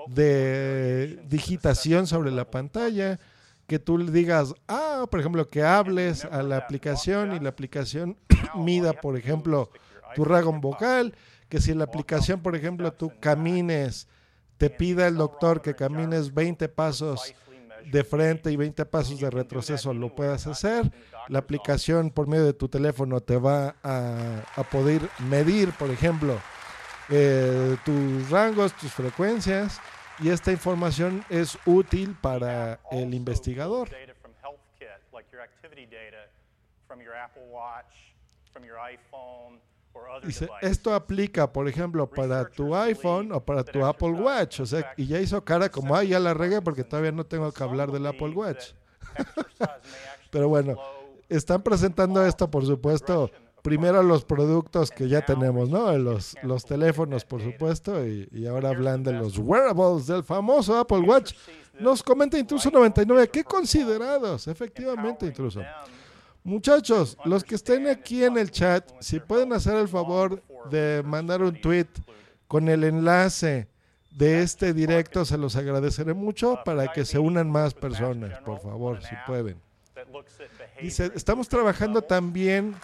de 0.09 1.21
digitación 1.29 2.07
sobre 2.07 2.31
la 2.31 2.51
pantalla, 2.51 3.19
que 3.67 3.79
tú 3.79 3.99
le 3.99 4.11
digas, 4.11 4.55
ah, 4.69 5.07
por 5.11 5.21
ejemplo, 5.21 5.49
que 5.49 5.63
hables 5.63 6.25
a 6.25 6.43
la 6.43 6.57
aplicación 6.57 7.35
y 7.35 7.41
la 7.41 7.49
aplicación 7.49 8.17
mida, 8.57 8.93
por 8.93 9.17
ejemplo, 9.17 9.71
tu 10.15 10.25
rango 10.25 10.53
vocal, 10.53 11.15
que 11.49 11.61
si 11.61 11.75
la 11.75 11.85
aplicación, 11.85 12.41
por 12.41 12.55
ejemplo, 12.57 12.93
tú 12.93 13.13
camines, 13.21 14.09
te 14.57 14.71
pida 14.71 15.07
el 15.07 15.17
doctor 15.17 15.61
que 15.61 15.75
camines 15.75 16.33
20 16.33 16.69
pasos 16.69 17.35
de 17.91 18.05
frente 18.05 18.51
y 18.51 18.57
20 18.57 18.85
pasos 18.87 19.21
de 19.21 19.31
retroceso, 19.31 19.95
lo 19.95 20.15
puedas 20.15 20.47
hacer. 20.47 20.91
La 21.29 21.41
aplicación 21.41 22.11
por 22.11 22.27
medio 22.27 22.45
de 22.45 22.53
tu 22.53 22.69
teléfono 22.69 23.21
te 23.21 23.37
va 23.37 23.77
a, 23.83 24.43
a 24.55 24.63
poder 24.65 25.03
medir, 25.29 25.73
por 25.73 25.91
ejemplo, 25.91 26.39
eh, 27.09 27.77
tus 27.85 28.31
rangos, 28.31 28.73
tus 28.77 28.93
frecuencias, 28.93 29.81
y 30.19 30.31
esta 30.31 30.51
información 30.51 31.25
es 31.29 31.59
útil 31.67 32.17
para 32.21 32.81
el 32.91 33.15
investigador. 33.15 33.89
Dice, 40.25 40.49
esto 40.63 40.95
aplica, 40.95 41.53
por 41.53 41.69
ejemplo, 41.69 42.09
para 42.09 42.49
tu 42.49 42.75
iPhone 42.75 43.33
o 43.33 43.41
para 43.45 43.63
tu 43.63 43.85
Apple 43.85 44.13
Watch. 44.13 44.61
O 44.61 44.67
sea, 44.67 44.93
y 44.97 45.07
ya 45.07 45.21
hizo 45.21 45.45
cara 45.45 45.71
como, 45.71 45.95
ay, 45.95 46.09
ya 46.09 46.21
la 46.21 46.35
regué 46.35 46.63
porque 46.63 46.85
todavía 46.85 47.13
no 47.13 47.25
tengo 47.25 47.53
que 47.53 47.63
hablar 47.63 47.93
del 47.93 48.07
Apple 48.07 48.31
Watch. 48.31 48.73
Pero 50.31 50.49
bueno, 50.49 50.77
están 51.29 51.63
presentando 51.63 52.25
esto, 52.25 52.51
por 52.51 52.65
supuesto, 52.67 53.31
primero 53.63 54.03
los 54.03 54.25
productos 54.25 54.91
que 54.91 55.09
ya 55.09 55.25
tenemos, 55.25 55.69
¿no? 55.69 55.97
Los, 55.99 56.37
los 56.43 56.65
teléfonos, 56.65 57.25
por 57.25 57.43
supuesto, 57.43 58.07
y, 58.07 58.29
y 58.33 58.47
ahora 58.47 58.71
hablan 58.71 59.03
de 59.03 59.13
los 59.13 59.39
wearables 59.39 60.07
del 60.07 60.25
famoso 60.25 60.79
Apple 60.79 61.01
Watch. 61.01 61.35
Nos 61.79 62.03
comenta 62.03 62.39
Intruso 62.39 62.71
99, 62.71 63.29
qué 63.29 63.45
considerados, 63.45 64.49
efectivamente, 64.49 65.27
Intruso. 65.27 65.61
Muchachos, 66.47 67.19
los 67.25 67.43
que 67.43 67.57
estén 67.57 67.89
aquí 67.89 68.23
en 68.23 68.39
el 68.39 68.53
chat, 68.53 68.89
si 69.01 69.19
pueden 69.19 69.53
hacer 69.53 69.75
el 69.75 69.89
favor 69.89 70.45
de 70.71 71.03
mandar 71.05 71.43
un 71.43 71.61
tweet 71.61 71.89
con 72.47 72.69
el 72.69 72.85
enlace 72.85 73.67
de 74.13 74.43
este 74.43 74.73
directo, 74.73 75.25
se 75.25 75.39
los 75.39 75.57
agradeceré 75.57 76.15
mucho 76.15 76.61
para 76.65 76.93
que 76.93 77.05
se 77.05 77.19
unan 77.19 77.51
más 77.51 77.75
personas, 77.75 78.39
por 78.45 78.61
favor, 78.61 79.03
si 79.03 79.17
pueden. 79.27 79.61
Dice, 80.81 81.11
estamos 81.17 81.49
trabajando 81.49 82.01
también 82.01 82.77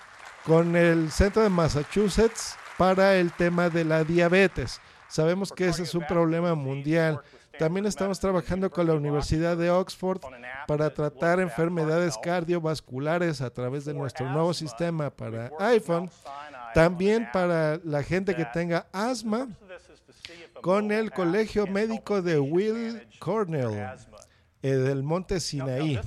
con 0.45 0.75
el 0.75 1.13
centro 1.13 1.45
de 1.45 1.49
Massachusetts 1.49 2.57
para 2.77 3.15
el 3.15 3.31
tema 3.31 3.71
de 3.71 3.85
la 3.85 4.03
diabetes. 4.03 4.81
Sabemos 5.09 5.53
que 5.53 5.69
ese 5.69 5.85
es 5.85 5.95
un 5.95 6.05
problema 6.09 6.57
mundial. 6.57 7.21
También 7.63 7.87
estamos 7.87 8.19
trabajando 8.19 8.69
con 8.73 8.89
la 8.89 8.95
Universidad 8.95 9.57
de 9.57 9.71
Oxford 9.71 10.21
para 10.67 10.93
tratar 10.93 11.39
enfermedades 11.39 12.19
cardiovasculares 12.21 13.41
a 13.41 13.51
través 13.51 13.85
de 13.85 13.95
nuestro 13.95 14.29
nuevo 14.29 14.53
sistema 14.53 15.11
para 15.11 15.53
iPhone. 15.61 16.11
También 16.75 17.29
para 17.33 17.79
la 17.85 18.03
gente 18.03 18.35
que 18.35 18.45
tenga 18.47 18.89
asma 18.91 19.47
con 20.61 20.91
el 20.91 21.13
Colegio 21.13 21.69
Médico 21.69 22.21
de 22.21 22.41
Will 22.41 23.07
Cornell 23.21 23.95
eh, 24.61 24.69
del 24.73 25.05
Monte 25.05 25.39
Sinaí. 25.39 26.01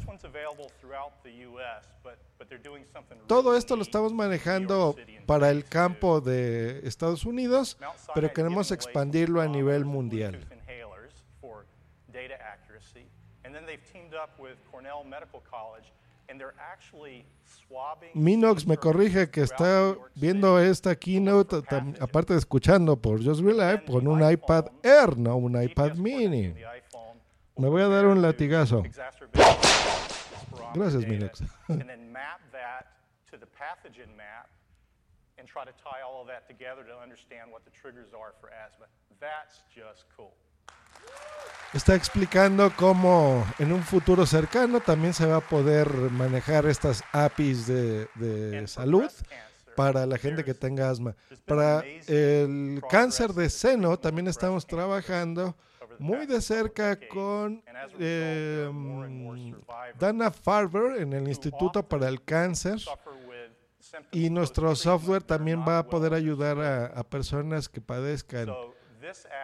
Todo 3.28 3.56
esto 3.56 3.78
lo 3.78 3.84
estamos 3.84 4.12
manejando 4.12 4.98
para 5.26 5.52
el 5.52 5.64
campo 5.64 6.20
de 6.20 6.86
Estados 6.86 7.24
Unidos, 7.24 7.78
pero 8.14 8.34
queremos 8.34 8.72
expandirlo 8.72 9.40
a 9.40 9.48
nivel 9.48 9.86
mundial. 9.86 10.46
Minox 18.16 18.66
me 18.66 18.78
corrige 18.78 19.30
que 19.30 19.42
está 19.42 19.96
viendo 20.16 20.60
esta 20.60 20.96
keynote, 20.96 21.58
aparte 22.00 22.34
de 22.34 22.40
escuchando 22.40 23.00
por 23.00 23.24
Just 23.24 23.42
Real 23.42 23.84
con 23.86 24.08
un 24.08 24.28
iPad 24.28 24.72
Air, 24.84 25.18
no 25.18 25.36
un 25.36 25.62
iPad 25.62 25.96
mini. 25.96 26.56
Me 27.58 27.70
voy 27.70 27.82
a 27.84 27.88
dar 27.88 28.06
un 28.08 28.22
latigazo. 28.22 28.84
Gracias, 30.74 31.06
Minox. 31.06 31.42
and 31.70 31.82
then 31.88 32.06
and 35.38 35.48
try 35.48 35.64
to 35.64 35.72
tie 35.78 36.02
all 36.02 36.22
of 36.22 36.28
that 36.28 36.48
together 36.48 36.84
to 36.84 36.96
understand 36.98 37.52
what 37.52 37.64
the 37.66 37.72
triggers 37.72 38.14
are 38.18 38.34
for 38.42 38.50
asthma. 38.50 38.86
That's 39.20 39.62
just 39.70 40.06
cool. 40.16 40.34
Está 41.74 41.94
explicando 41.96 42.72
cómo 42.78 43.46
en 43.60 43.74
un 43.74 43.84
futuro 43.84 44.26
cercano 44.26 44.80
también 44.80 45.14
se 45.14 45.26
va 45.26 45.38
a 45.38 45.42
poder 45.42 45.90
manejar 46.12 46.66
estas 46.68 47.04
APIs 47.12 47.68
de, 47.68 48.08
de 48.16 48.66
salud 48.68 49.12
para 49.76 50.06
la 50.06 50.18
gente 50.18 50.44
que 50.44 50.54
tenga 50.54 50.90
asma. 50.90 51.16
Para 51.46 51.84
el 52.08 52.82
cáncer 52.90 53.34
de 53.34 53.50
seno 53.50 53.98
también 53.98 54.28
estamos 54.28 54.66
trabajando 54.66 55.56
muy 56.00 56.26
de 56.26 56.42
cerca 56.42 56.98
con 57.08 57.64
eh, 58.00 58.70
Dana 60.00 60.32
Farber 60.32 61.02
en 61.02 61.14
el 61.14 61.28
Instituto 61.28 61.88
para 61.88 62.08
el 62.08 62.24
Cáncer. 62.24 62.80
y 64.12 64.30
nuestro 64.30 64.76
software 64.76 65.24
también 65.24 65.64
va 65.66 65.80
a 65.80 65.88
poder 65.88 66.14
ayudar 66.14 66.60
a, 66.60 66.86
a 66.88 67.04
personas 67.04 67.70
que 67.70 67.82
padezcan 67.82 68.50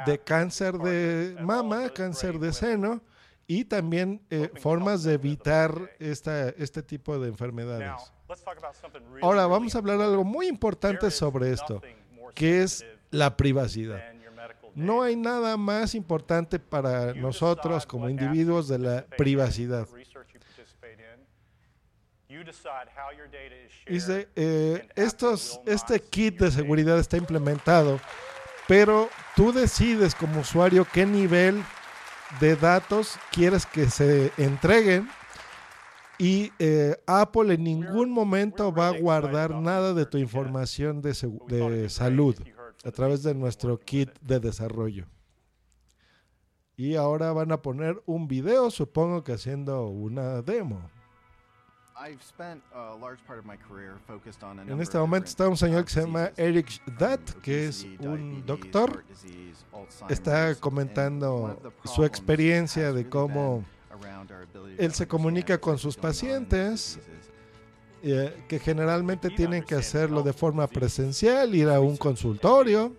de 0.05 0.19
cáncer 0.19 0.77
de 0.77 1.37
mama, 1.41 1.89
cáncer 1.89 2.39
de 2.39 2.53
seno 2.53 3.01
y 3.47 3.65
también 3.65 4.21
eh, 4.29 4.49
formas 4.61 5.03
de 5.03 5.13
evitar 5.13 5.73
esta, 5.99 6.49
este 6.49 6.81
tipo 6.81 7.19
de 7.19 7.27
enfermedades. 7.27 8.13
Ahora 9.21 9.45
vamos 9.45 9.75
a 9.75 9.79
hablar 9.79 9.97
de 9.97 10.05
algo 10.05 10.23
muy 10.23 10.47
importante 10.47 11.11
sobre 11.11 11.51
esto, 11.51 11.81
que 12.33 12.63
es 12.63 12.85
la 13.09 13.35
privacidad. 13.35 14.01
No 14.73 15.01
hay 15.01 15.17
nada 15.17 15.57
más 15.57 15.95
importante 15.95 16.59
para 16.59 17.13
nosotros 17.13 17.85
como 17.85 18.09
individuos 18.09 18.67
de 18.67 18.79
la 18.79 19.05
privacidad. 19.17 19.85
Dice, 23.85 24.29
eh, 24.35 24.87
estos, 24.95 25.59
este 25.65 25.99
kit 25.99 26.39
de 26.39 26.51
seguridad 26.51 26.97
está 26.97 27.17
implementado, 27.17 27.99
pero 28.67 29.09
tú 29.35 29.51
decides 29.51 30.15
como 30.15 30.41
usuario 30.41 30.85
qué 30.91 31.05
nivel 31.05 31.63
de 32.39 32.55
datos 32.55 33.17
quieres 33.31 33.65
que 33.65 33.89
se 33.89 34.31
entreguen 34.37 35.09
y 36.17 36.51
eh, 36.59 36.95
Apple 37.07 37.53
en 37.53 37.63
ningún 37.63 38.11
momento 38.11 38.71
va 38.71 38.89
a 38.89 38.99
guardar 38.99 39.55
nada 39.55 39.93
de 39.93 40.05
tu 40.05 40.17
información 40.17 41.01
de, 41.01 41.13
de 41.47 41.89
salud 41.89 42.35
a 42.85 42.91
través 42.91 43.23
de 43.23 43.33
nuestro 43.33 43.79
kit 43.79 44.09
de 44.21 44.39
desarrollo. 44.39 45.07
Y 46.77 46.95
ahora 46.95 47.31
van 47.31 47.51
a 47.51 47.61
poner 47.61 48.01
un 48.05 48.27
video, 48.27 48.71
supongo 48.71 49.23
que 49.23 49.33
haciendo 49.33 49.87
una 49.87 50.41
demo. 50.41 50.89
En 54.67 54.81
este 54.81 54.97
momento 54.97 55.27
está 55.27 55.47
un 55.47 55.57
señor 55.57 55.85
que 55.85 55.91
se 55.91 56.01
llama 56.01 56.31
Eric 56.35 56.81
Datt, 56.97 57.21
from 57.29 57.41
que 57.41 57.67
es 57.67 57.85
un 57.99 58.43
doctor. 58.45 59.03
Está 60.09 60.55
comentando 60.55 61.59
su 61.83 62.03
experiencia 62.03 62.91
de 62.91 63.07
cómo 63.07 63.63
él 64.77 64.93
se 64.93 65.07
comunica 65.07 65.59
con 65.59 65.77
sus 65.77 65.95
pacientes, 65.95 66.99
eh, 68.01 68.43
que 68.47 68.57
generalmente 68.57 69.29
tienen 69.29 69.63
que 69.63 69.75
hacerlo 69.75 70.23
de 70.23 70.33
forma 70.33 70.65
presencial, 70.67 71.53
ir 71.53 71.69
a 71.69 71.79
un 71.79 71.97
consultorio. 71.97 72.95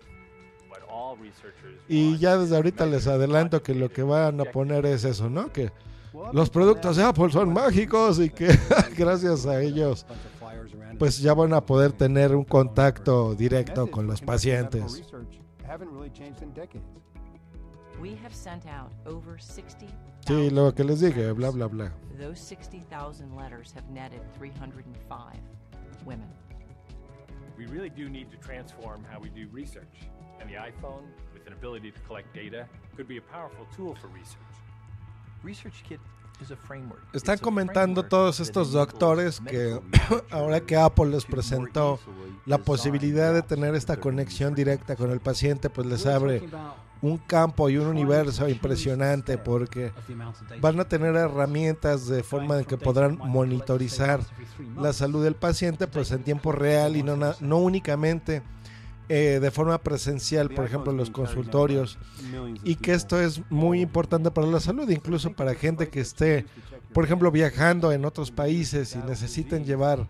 Y 1.89 2.17
ya 2.17 2.37
desde 2.37 2.55
ahorita 2.55 2.85
les 2.85 3.07
adelanto 3.07 3.61
que 3.61 3.75
lo 3.75 3.89
que 3.89 4.03
van 4.03 4.39
a 4.39 4.45
poner 4.45 4.85
es 4.85 5.03
eso, 5.03 5.29
¿no? 5.29 5.51
Que 5.51 5.71
los 6.31 6.49
productos 6.49 6.97
de 6.97 7.03
Apple 7.03 7.31
son 7.31 7.53
mágicos 7.53 8.19
y 8.19 8.29
que 8.29 8.47
gracias 8.97 9.45
a 9.45 9.61
ellos 9.61 10.05
pues 10.97 11.19
ya 11.19 11.33
van 11.33 11.53
a 11.53 11.61
poder 11.61 11.91
tener 11.91 12.35
un 12.35 12.43
contacto 12.43 13.35
directo 13.35 13.89
con 13.89 14.07
los 14.07 14.21
pacientes. 14.21 15.03
We 17.99 18.15
have 18.15 18.33
sent 18.33 18.65
out 18.65 18.91
over 19.05 19.39
60,000. 19.39 19.87
Sí, 20.27 20.49
lo 20.49 20.73
que 20.73 20.83
les 20.83 20.99
dije, 20.99 21.31
bla, 21.31 21.51
bla, 21.51 21.67
bla. 21.67 21.91
Those 22.17 22.39
60,000 22.39 23.35
letters 23.35 23.71
have 23.73 23.89
netted 23.89 24.21
305 24.37 25.39
women. 26.05 26.27
We 27.57 27.65
really 27.67 27.89
do 27.89 28.09
need 28.09 28.29
to 28.31 28.37
transform 28.37 29.05
how 29.09 29.19
we 29.19 29.29
do 29.29 29.47
research. 29.51 30.09
And 30.41 30.49
the 30.49 30.55
iPhone 30.55 31.03
with 31.33 31.47
an 31.47 31.53
ability 31.53 31.91
to 31.91 31.99
collect 32.01 32.33
data 32.33 32.67
could 32.97 33.07
be 33.07 33.17
a 33.17 33.21
powerful 33.21 33.65
tool 33.75 33.95
for 33.95 34.07
research. 34.07 34.62
Están 37.13 37.37
comentando 37.37 38.01
framework 38.01 38.03
todos 38.03 38.39
estos 38.39 38.71
doctores 38.71 39.39
que 39.39 39.79
ahora 40.31 40.61
que 40.61 40.75
Apple 40.75 41.07
les 41.07 41.25
presentó 41.25 41.99
la 42.45 42.57
posibilidad 42.57 43.33
de 43.33 43.41
tener 43.43 43.75
esta 43.75 43.97
conexión 43.97 44.53
research 44.53 44.55
directa 44.55 44.95
con 44.95 45.11
el 45.11 45.19
paciente, 45.19 45.69
pues 45.69 45.87
les 45.87 46.05
abre 46.05 46.43
un 47.01 47.17
campo 47.17 47.69
y 47.69 47.77
un 47.77 47.87
universo 47.87 48.47
impresionante 48.47 49.37
porque 49.37 49.91
van 50.59 50.79
a 50.79 50.85
tener 50.85 51.15
herramientas 51.15 52.07
de 52.07 52.23
forma 52.23 52.59
en 52.59 52.65
que 52.65 52.77
podrán 52.77 53.17
monitorizar 53.17 54.21
la 54.77 54.93
salud 54.93 55.23
del 55.23 55.35
paciente 55.35 55.87
pues 55.87 56.11
en 56.11 56.23
tiempo 56.23 56.51
real 56.51 56.95
y 56.95 57.03
no, 57.03 57.17
no 57.17 57.57
únicamente 57.57 58.41
eh, 59.09 59.39
de 59.41 59.51
forma 59.51 59.77
presencial, 59.79 60.49
por 60.49 60.65
ejemplo, 60.65 60.91
en 60.91 60.97
los 60.97 61.09
consultorios. 61.09 61.97
Y 62.63 62.75
que 62.75 62.93
esto 62.93 63.19
es 63.19 63.41
muy 63.49 63.81
importante 63.81 64.31
para 64.31 64.47
la 64.47 64.59
salud, 64.59 64.89
incluso 64.89 65.33
para 65.33 65.55
gente 65.55 65.89
que 65.89 65.99
esté, 65.99 66.45
por 66.93 67.05
ejemplo, 67.05 67.31
viajando 67.31 67.91
en 67.91 68.05
otros 68.05 68.31
países 68.31 68.95
y 68.95 68.99
necesiten 68.99 69.65
llevar 69.65 70.07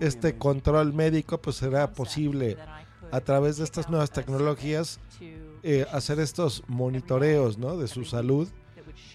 este 0.00 0.36
control 0.36 0.92
médico, 0.92 1.40
pues 1.40 1.56
será 1.56 1.92
posible 1.92 2.56
a 3.12 3.20
través 3.20 3.56
de 3.56 3.64
estas 3.64 3.88
nuevas 3.88 4.10
tecnologías 4.10 5.00
eh, 5.62 5.86
hacer 5.92 6.20
estos 6.20 6.62
monitoreos 6.68 7.58
¿no? 7.58 7.76
de 7.76 7.88
su 7.88 8.04
salud 8.04 8.48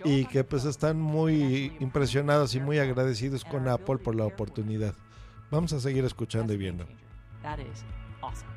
y 0.04 0.26
que 0.26 0.44
pues 0.44 0.66
están 0.66 1.00
muy 1.00 1.76
impresionados 1.80 2.56
y 2.56 2.60
muy 2.60 2.80
agradecidos 2.80 3.44
con 3.44 3.68
Apple 3.68 3.98
por 3.98 4.16
la 4.16 4.26
oportunidad. 4.26 4.94
Vamos 5.52 5.74
a 5.74 5.80
seguir 5.80 6.04
escuchando 6.06 6.54
y 6.54 6.58
viendo. 6.58 6.86
That 7.42 7.60
is 7.60 7.86
awesome. 8.22 8.55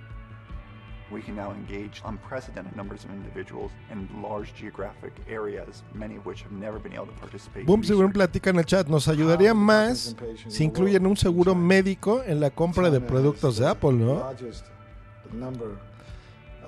We 1.11 1.23
can 1.23 1.37
now 1.37 1.53
engage 1.53 2.03
unprecedented 2.05 2.77
numbers 2.77 3.05
of 3.05 3.11
individuals 3.12 3.71
in 3.90 4.09
large 4.23 4.55
geographic 4.55 5.12
areas, 5.27 5.83
many 5.94 6.16
of 6.16 6.27
which 6.27 6.42
have 6.42 6.53
never 6.53 6.79
been 6.79 6.92
able 6.92 7.07
to 7.07 7.12
participate. 7.12 7.64
Boom 7.64 7.83
Según 7.83 8.12
platica 8.12 8.51
en 8.51 8.59
el 8.59 8.64
chat, 8.66 8.88
nos 8.88 9.09
ayudaría 9.09 9.55
más 9.55 10.14
si 10.49 10.64
incluyen 10.64 11.07
un 11.07 11.16
seguro 11.16 11.55
médico 11.55 12.23
en 12.25 12.40
la 12.40 12.51
compra 12.51 12.90
de 12.90 13.01
productos 13.01 13.57
de 13.59 13.68
Apple, 13.68 13.92
¿no? 13.92 14.23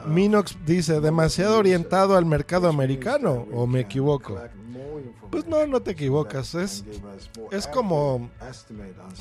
Minox 0.07 0.57
dice, 0.64 1.00
demasiado 1.00 1.59
orientado 1.59 2.16
al 2.16 2.24
mercado 2.24 2.68
americano, 2.68 3.46
¿o 3.53 3.66
me 3.66 3.81
equivoco? 3.81 4.38
Pues 5.31 5.46
no, 5.46 5.66
no 5.66 5.81
te 5.81 5.92
equivocas, 5.92 6.55
es, 6.55 6.85
es 7.50 7.66
como 7.66 8.31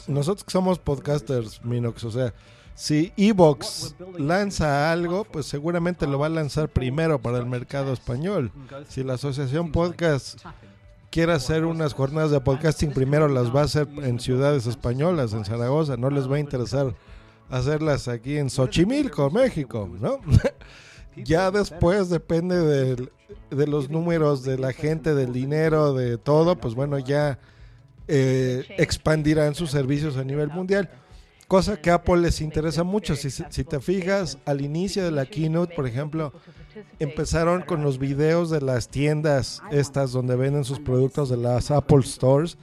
nosotros 0.07 0.43
que 0.43 0.51
somos 0.51 0.79
podcasters, 0.79 1.63
Minox, 1.63 2.03
o 2.05 2.11
sea, 2.11 2.33
si 2.79 3.11
Evox 3.17 3.93
lanza 4.17 4.89
algo, 4.89 5.25
pues 5.25 5.45
seguramente 5.47 6.07
lo 6.07 6.17
va 6.17 6.27
a 6.27 6.29
lanzar 6.29 6.69
primero 6.69 7.19
para 7.19 7.37
el 7.37 7.45
mercado 7.45 7.91
español. 7.91 8.53
Si 8.87 9.03
la 9.03 9.15
asociación 9.15 9.73
podcast 9.73 10.39
quiere 11.11 11.33
hacer 11.33 11.65
unas 11.65 11.93
jornadas 11.93 12.31
de 12.31 12.39
podcasting, 12.39 12.93
primero 12.93 13.27
las 13.27 13.53
va 13.53 13.63
a 13.63 13.65
hacer 13.65 13.89
en 13.97 14.21
ciudades 14.21 14.65
españolas, 14.65 15.33
en 15.33 15.43
Zaragoza, 15.43 15.97
no 15.97 16.09
les 16.09 16.31
va 16.31 16.37
a 16.37 16.39
interesar 16.39 16.95
hacerlas 17.49 18.07
aquí 18.07 18.37
en 18.37 18.49
Xochimilco, 18.49 19.29
México, 19.29 19.89
¿no? 19.99 20.21
ya 21.17 21.51
después 21.51 22.07
depende 22.07 22.95
de 22.95 23.67
los 23.67 23.89
números 23.89 24.43
de 24.43 24.57
la 24.57 24.71
gente, 24.71 25.13
del 25.15 25.33
dinero, 25.33 25.93
de 25.93 26.17
todo, 26.17 26.55
pues 26.55 26.75
bueno, 26.75 26.97
ya 26.97 27.39
eh, 28.07 28.63
expandirán 28.77 29.53
sus 29.53 29.69
servicios 29.69 30.15
a 30.15 30.23
nivel 30.23 30.47
mundial. 30.47 30.89
Cosa 31.49 31.81
que 31.81 31.89
a 31.89 31.95
Apple 31.95 32.17
les 32.17 32.41
interesa 32.41 32.83
mucho. 32.83 33.15
Si, 33.15 33.31
si 33.31 33.63
te 33.63 33.79
fijas, 33.79 34.37
al 34.45 34.61
inicio 34.61 35.03
de 35.03 35.09
la 35.09 35.25
keynote, 35.25 35.73
por 35.75 35.87
ejemplo, 35.87 36.31
empezaron 36.99 37.63
con 37.63 37.81
los 37.81 37.97
videos 37.97 38.51
de 38.51 38.61
las 38.61 38.87
tiendas 38.87 39.59
estas 39.71 40.11
donde 40.11 40.35
venden 40.35 40.63
sus 40.63 40.79
productos 40.79 41.27
de 41.27 41.37
las 41.37 41.71
Apple 41.71 42.03
Stores. 42.03 42.55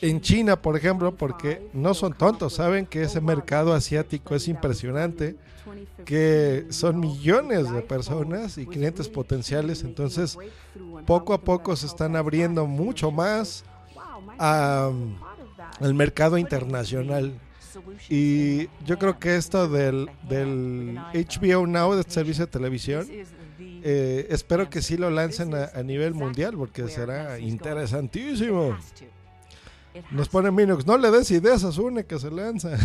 En 0.00 0.20
China, 0.20 0.60
por 0.60 0.76
ejemplo, 0.76 1.14
porque 1.14 1.70
no 1.72 1.94
son 1.94 2.14
tontos, 2.14 2.54
saben 2.54 2.84
que 2.84 3.02
ese 3.02 3.20
mercado 3.20 3.72
asiático 3.72 4.34
es 4.34 4.48
impresionante, 4.48 5.36
que 6.04 6.66
son 6.70 6.98
millones 6.98 7.70
de 7.70 7.80
personas 7.80 8.58
y 8.58 8.66
clientes 8.66 9.08
potenciales, 9.08 9.84
entonces 9.84 10.36
poco 11.06 11.32
a 11.32 11.40
poco 11.40 11.76
se 11.76 11.86
están 11.86 12.16
abriendo 12.16 12.66
mucho 12.66 13.12
más 13.12 13.64
al 14.38 15.94
mercado 15.94 16.38
internacional. 16.38 17.40
Y 18.08 18.68
yo 18.84 18.98
creo 18.98 19.18
que 19.18 19.36
esto 19.36 19.68
del, 19.68 20.10
del 20.28 20.98
HBO 21.12 21.66
Now, 21.66 21.94
de 21.94 22.00
este 22.00 22.12
servicio 22.12 22.46
de 22.46 22.50
televisión, 22.52 23.06
eh, 23.58 24.26
espero 24.30 24.70
que 24.70 24.82
sí 24.82 24.96
lo 24.96 25.10
lancen 25.10 25.54
a, 25.54 25.70
a 25.74 25.82
nivel 25.82 26.14
mundial 26.14 26.54
porque 26.56 26.88
será 26.88 27.38
interesantísimo. 27.38 28.76
Nos 30.10 30.28
pone 30.28 30.50
Minox, 30.50 30.86
no 30.86 30.98
le 30.98 31.10
des 31.10 31.30
ideas 31.30 31.62
a 31.64 31.70
Sune 31.70 32.04
que 32.04 32.18
se 32.18 32.30
lanza. 32.30 32.70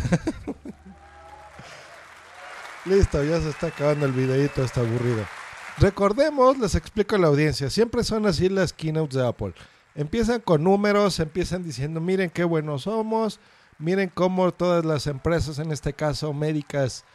Listo, 2.86 3.24
ya 3.24 3.42
se 3.42 3.50
está 3.50 3.68
acabando 3.68 4.06
el 4.06 4.12
videito, 4.14 4.64
está 4.64 4.82
aburrido. 4.82 5.26
Recordemos, 5.80 6.58
les 6.58 6.76
explico 6.76 7.16
a 7.16 7.20
la 7.20 7.28
audiencia, 7.28 7.70
siempre 7.70 8.04
son 8.04 8.26
así 8.26 8.50
las 8.50 8.74
keynotes 8.74 9.16
de 9.16 9.28
Apple. 9.28 9.54
Empiezan 9.96 10.40
con 10.42 10.64
números, 10.64 11.20
empiezan 11.20 11.64
diciendo, 11.64 12.00
miren 12.00 12.30
qué 12.30 12.44
buenos 12.44 12.84
somos, 12.84 13.40
miren 13.80 14.12
cómo 14.14 14.52
todas 14.54 14.86
las 14.86 15.08
empresas, 15.08 15.58
en 15.60 15.72
este 15.72 15.94
caso 15.94 16.34
médicas, 16.34 17.06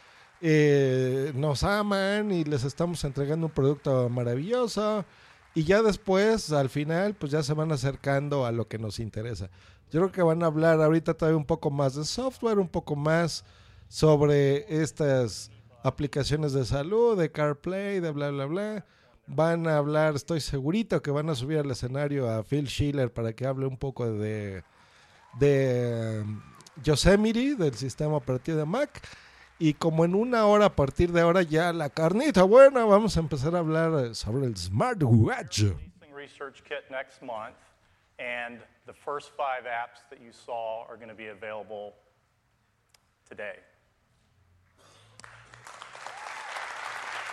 eh, 0.41 1.31
nos 1.35 1.63
aman 1.63 2.31
y 2.31 2.43
les 2.43 2.63
estamos 2.63 3.03
entregando 3.03 3.47
un 3.47 3.53
producto 3.53 4.09
maravilloso. 4.09 5.05
Y 5.53 5.63
ya 5.63 5.81
después, 5.81 6.51
al 6.51 6.69
final, 6.69 7.13
pues 7.13 7.31
ya 7.31 7.41
se 7.41 7.53
van 7.53 7.71
acercando 7.71 8.45
a 8.45 8.51
lo 8.51 8.67
que 8.67 8.77
nos 8.77 8.99
interesa. 8.99 9.49
Yo 9.91 10.01
creo 10.01 10.11
que 10.11 10.21
van 10.23 10.43
a 10.43 10.47
hablar 10.47 10.81
ahorita 10.81 11.13
todavía 11.13 11.37
un 11.37 11.45
poco 11.45 11.71
más 11.71 11.95
de 11.95 12.03
software, 12.03 12.59
un 12.59 12.67
poco 12.67 12.95
más 12.95 13.45
sobre 13.87 14.81
estas 14.81 15.51
aplicaciones 15.83 16.51
de 16.51 16.65
salud, 16.65 17.17
de 17.17 17.31
CarPlay, 17.31 17.99
de 18.01 18.11
bla, 18.11 18.31
bla, 18.31 18.45
bla. 18.45 18.85
Van 19.27 19.67
a 19.67 19.77
hablar, 19.77 20.15
estoy 20.15 20.41
segurito 20.41 21.01
que 21.01 21.11
van 21.11 21.29
a 21.29 21.35
subir 21.35 21.59
al 21.59 21.71
escenario 21.71 22.29
a 22.29 22.43
Phil 22.43 22.67
Schiller 22.67 23.13
para 23.13 23.33
que 23.33 23.45
hable 23.45 23.65
un 23.65 23.77
poco 23.77 24.11
de, 24.11 24.63
de 25.39 26.23
Yosemite, 26.83 27.55
del 27.55 27.75
sistema 27.75 28.17
operativo 28.17 28.57
de 28.57 28.65
Mac. 28.65 29.01
Y 29.57 29.73
como 29.73 30.03
en 30.03 30.15
una 30.15 30.45
hora, 30.45 30.65
a 30.65 30.75
partir 30.75 31.11
de 31.11 31.21
ahora, 31.21 31.41
ya 31.41 31.71
la 31.71 31.89
carnita 31.89 32.43
buena, 32.43 32.83
vamos 32.83 33.15
a 33.15 33.21
empezar 33.21 33.55
a 33.55 33.59
hablar 33.59 34.05
eh, 34.05 34.13
sobre 34.13 34.45
el 34.45 34.57
smartwatch. 34.57 35.63
Research 36.13 36.63
Kit 36.63 36.89
next 36.89 37.21
month, 37.21 37.55
and 38.19 38.59
the 38.85 38.93
first 38.93 39.31
five 39.37 39.65
apps 39.65 40.01
that 40.09 40.19
you 40.19 40.31
saw 40.31 40.85
are 40.89 40.97
going 40.97 41.09
to 41.09 41.15
be 41.15 41.27
available 41.27 41.93
today. 43.29 43.59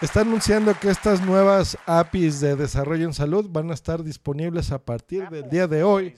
Está 0.02 0.22
anunciando 0.22 0.74
que 0.80 0.90
estas 0.90 1.20
nuevas 1.20 1.78
APIs 1.86 2.40
de 2.40 2.56
desarrollo 2.56 3.06
en 3.06 3.14
salud 3.14 3.46
van 3.48 3.70
a 3.70 3.74
estar 3.74 4.02
disponibles 4.02 4.72
a 4.72 4.78
partir 4.78 5.28
del 5.28 5.48
día 5.48 5.68
de 5.68 5.84
hoy, 5.84 6.16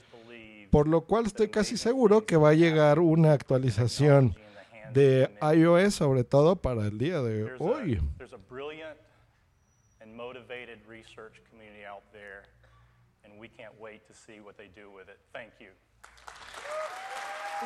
por 0.74 0.88
lo 0.88 1.02
cual 1.02 1.26
estoy 1.26 1.50
casi 1.50 1.76
seguro 1.76 2.26
que 2.26 2.37
va 2.37 2.48
a 2.48 2.54
llegar 2.54 2.98
una 2.98 3.32
actualización 3.32 4.34
de 4.92 5.30
iOS, 5.40 5.94
sobre 5.94 6.24
todo 6.24 6.56
para 6.56 6.88
el 6.88 6.98
día 6.98 7.22
de 7.22 7.54
hoy. 7.60 8.00
there's 8.18 8.32
a 8.32 8.38
brilliant 8.50 8.98
and 10.00 10.12
motivated 10.12 10.80
research 10.88 11.40
community 11.48 11.87
out 11.87 12.02
there, 12.10 12.42
and 13.22 13.38
we 13.38 13.48
can't 13.48 13.72
wait 13.78 14.04
to 14.08 14.12
see 14.12 14.40
what 14.40 14.56
they 14.56 14.66
do 14.74 14.90
with 14.90 15.08
it. 15.08 15.20
Thank 15.32 15.52
you. 15.60 15.70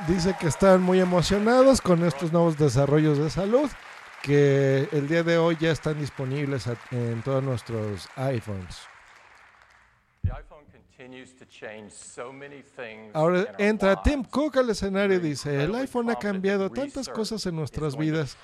Dice 0.06 0.36
que 0.38 0.48
están 0.48 0.82
muy 0.82 1.00
emocionados 1.00 1.80
con 1.80 2.04
estos 2.04 2.30
nuevos 2.30 2.58
desarrollos 2.58 3.16
de 3.16 3.30
salud, 3.30 3.70
que 4.22 4.86
el 4.92 5.08
día 5.08 5.22
de 5.22 5.38
hoy 5.38 5.56
ya 5.58 5.70
están 5.70 5.98
disponibles 5.98 6.66
en 6.90 7.22
todos 7.22 7.42
nuestros 7.42 8.06
iPhones. 8.16 8.86
The 10.24 10.30
iPhone 10.32 10.66
continues 10.66 10.68
to 10.68 10.68
change 10.68 10.68
so 10.68 10.68
many 10.68 10.74
things 10.74 10.87
Ahora 13.12 13.54
entra 13.58 14.02
Tim. 14.02 14.24
Cook 14.24 14.56
al 14.56 14.70
escenario 14.70 15.16
y 15.16 15.20
dice, 15.20 15.62
el 15.62 15.74
iPhone 15.76 16.10
ha 16.10 16.16
cambiado 16.16 16.70
tantas 16.70 17.08
cosas 17.08 17.46
en 17.46 17.54
nuestras 17.54 17.96
vidas 17.96 18.36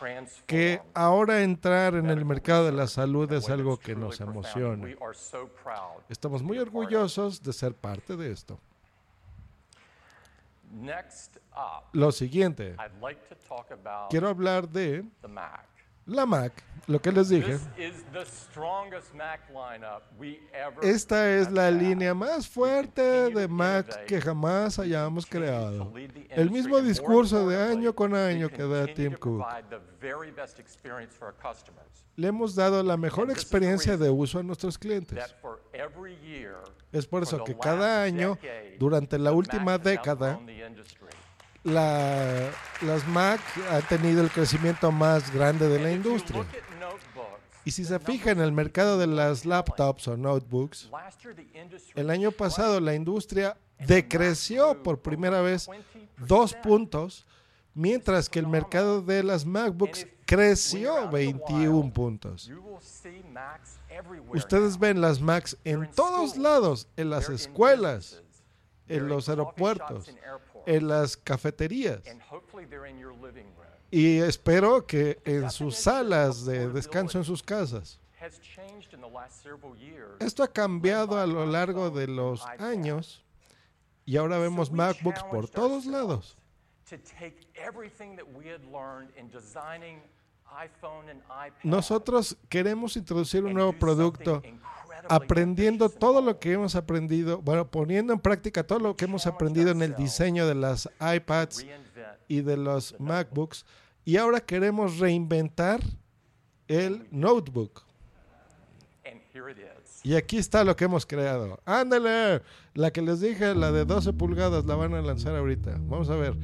que 0.46 0.80
ahora 0.94 1.42
entrar 1.42 1.94
en 1.94 2.08
el 2.10 2.24
mercado 2.24 2.66
de 2.66 2.72
la 2.72 2.86
salud 2.86 3.30
es 3.32 3.50
algo 3.50 3.76
que 3.76 3.96
nos 3.96 4.20
emociona. 4.20 4.84
We 4.84 4.96
are 5.00 5.14
so 5.14 5.48
proud. 5.62 6.02
Estamos 6.08 6.42
muy 6.42 6.58
orgullosos 6.58 7.42
de 7.42 7.52
ser 7.52 7.74
parte 7.74 8.16
de 8.16 8.30
esto. 8.30 8.58
Lo 11.92 12.12
siguiente, 12.12 12.76
I'd 12.78 13.00
like 13.00 13.20
to 13.28 13.36
talk 13.48 13.70
about 13.70 14.10
quiero 14.10 14.28
hablar 14.28 14.68
de 14.68 15.04
the 15.22 15.28
Mac. 15.28 15.73
La 16.06 16.26
Mac, 16.26 16.52
lo 16.86 17.00
que 17.00 17.10
les 17.10 17.30
dije. 17.30 17.58
Esta 20.82 21.30
es 21.34 21.50
la 21.50 21.70
línea 21.70 22.12
más 22.12 22.46
fuerte 22.46 23.30
de 23.30 23.48
Mac 23.48 24.04
que 24.04 24.20
jamás 24.20 24.78
hayamos 24.78 25.24
creado. 25.24 25.92
El 26.28 26.50
mismo 26.50 26.80
discurso 26.80 27.48
de 27.48 27.56
año 27.56 27.94
con 27.94 28.14
año 28.14 28.50
que 28.50 28.62
da 28.62 28.86
Tim 28.86 29.14
Cook. 29.14 29.44
Le 32.16 32.28
hemos 32.28 32.54
dado 32.54 32.82
la 32.82 32.96
mejor 32.96 33.30
experiencia 33.30 33.96
de 33.96 34.10
uso 34.10 34.38
a 34.38 34.42
nuestros 34.42 34.78
clientes. 34.78 35.34
Es 36.92 37.06
por 37.06 37.22
eso 37.22 37.42
que 37.42 37.56
cada 37.56 38.02
año, 38.02 38.38
durante 38.78 39.18
la 39.18 39.32
última 39.32 39.78
década, 39.78 40.38
la- 41.64 42.50
las 42.82 43.06
Mac 43.08 43.40
han 43.70 43.82
tenido 43.88 44.22
el 44.22 44.30
crecimiento 44.30 44.92
más 44.92 45.32
grande 45.32 45.68
de 45.68 45.78
la 45.80 45.90
industria. 45.90 46.44
Y 47.64 47.70
si 47.70 47.84
se 47.86 47.98
fija 47.98 48.30
en 48.30 48.40
el 48.40 48.52
mercado 48.52 48.98
de 48.98 49.06
las 49.06 49.46
laptops 49.46 50.06
o 50.08 50.16
notebooks, 50.18 50.90
el 51.94 52.10
año 52.10 52.30
pasado 52.30 52.78
la 52.80 52.94
industria 52.94 53.56
decreció 53.78 54.82
por 54.82 55.00
primera 55.00 55.40
vez 55.40 55.68
dos 56.18 56.52
puntos, 56.54 57.24
mientras 57.72 58.28
que 58.28 58.38
el 58.38 58.46
mercado 58.48 59.00
de 59.00 59.22
las 59.22 59.46
MacBooks 59.46 60.06
creció 60.26 61.08
21 61.10 61.90
puntos. 61.92 62.50
Ustedes 64.34 64.78
ven 64.78 65.00
las 65.00 65.20
Macs 65.20 65.56
en 65.64 65.90
todos 65.92 66.36
lados, 66.36 66.86
en 66.96 67.08
las 67.10 67.30
escuelas, 67.30 68.22
en 68.88 69.08
los 69.08 69.28
aeropuertos, 69.30 70.10
en 70.66 70.88
las 70.88 71.16
cafeterías. 71.16 72.00
Y 73.90 74.18
espero 74.18 74.86
que 74.86 75.20
en 75.24 75.50
sus 75.50 75.76
salas 75.76 76.44
de 76.44 76.68
descanso 76.68 77.18
en 77.18 77.24
sus 77.24 77.42
casas. 77.42 78.00
Esto 80.20 80.42
ha 80.42 80.48
cambiado 80.52 81.18
a 81.18 81.26
lo 81.26 81.46
largo 81.46 81.90
de 81.90 82.06
los 82.06 82.44
años 82.58 83.24
y 84.06 84.16
ahora 84.16 84.38
vemos 84.38 84.70
MacBooks 84.70 85.22
por 85.24 85.48
todos 85.48 85.86
lados. 85.86 86.36
Nosotros 91.62 92.36
queremos 92.48 92.96
introducir 92.96 93.44
un 93.44 93.54
nuevo 93.54 93.72
producto 93.72 94.42
aprendiendo 95.08 95.88
todo 95.88 96.20
lo 96.20 96.38
que 96.38 96.52
hemos 96.52 96.76
aprendido, 96.76 97.40
bueno, 97.42 97.70
poniendo 97.70 98.12
en 98.12 98.20
práctica 98.20 98.66
todo 98.66 98.78
lo 98.78 98.96
que 98.96 99.04
hemos 99.04 99.26
aprendido 99.26 99.70
en 99.70 99.82
el 99.82 99.94
diseño 99.96 100.46
de 100.46 100.54
las 100.54 100.88
iPads 101.00 101.66
y 102.28 102.40
de 102.40 102.56
los 102.56 102.98
MacBooks 102.98 103.66
y 104.04 104.16
ahora 104.16 104.40
queremos 104.40 104.98
reinventar 104.98 105.80
el 106.68 107.06
notebook. 107.10 107.82
Y 110.02 110.14
aquí 110.14 110.36
está 110.36 110.64
lo 110.64 110.76
que 110.76 110.84
hemos 110.84 111.06
creado. 111.06 111.58
Ándale, 111.64 112.42
la 112.74 112.90
que 112.92 113.00
les 113.00 113.20
dije, 113.20 113.54
la 113.54 113.72
de 113.72 113.84
12 113.86 114.12
pulgadas, 114.12 114.64
la 114.66 114.74
van 114.74 114.94
a 114.94 115.00
lanzar 115.00 115.34
ahorita. 115.34 115.78
Vamos 115.80 116.10
a 116.10 116.16
ver. 116.16 116.36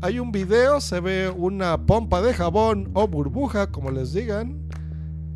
Hay 0.00 0.20
un 0.20 0.30
video, 0.30 0.80
se 0.80 1.00
ve 1.00 1.28
una 1.28 1.76
pompa 1.76 2.22
de 2.22 2.32
jabón 2.32 2.88
o 2.94 3.08
burbuja, 3.08 3.72
como 3.72 3.90
les 3.90 4.12
digan, 4.12 4.68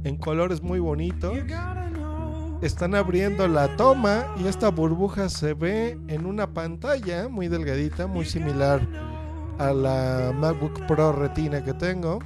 en 0.04 0.16
colores 0.16 0.62
muy 0.62 0.78
bonitos. 0.78 1.36
Están 2.62 2.94
abriendo 2.94 3.48
la 3.48 3.76
toma 3.76 4.24
y 4.38 4.46
esta 4.46 4.68
burbuja 4.68 5.28
se 5.28 5.54
ve 5.54 5.98
en 6.06 6.26
una 6.26 6.46
pantalla 6.54 7.28
muy 7.28 7.48
delgadita, 7.48 8.06
muy 8.06 8.24
similar 8.24 8.86
a 9.58 9.72
la 9.72 10.32
MacBook 10.32 10.86
Pro 10.86 11.10
Retina 11.10 11.64
que 11.64 11.74
tengo. 11.74 12.20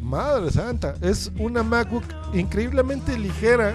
Madre 0.00 0.52
santa, 0.52 0.94
es 1.00 1.32
una 1.36 1.64
MacBook 1.64 2.04
increíblemente 2.32 3.18
ligera. 3.18 3.74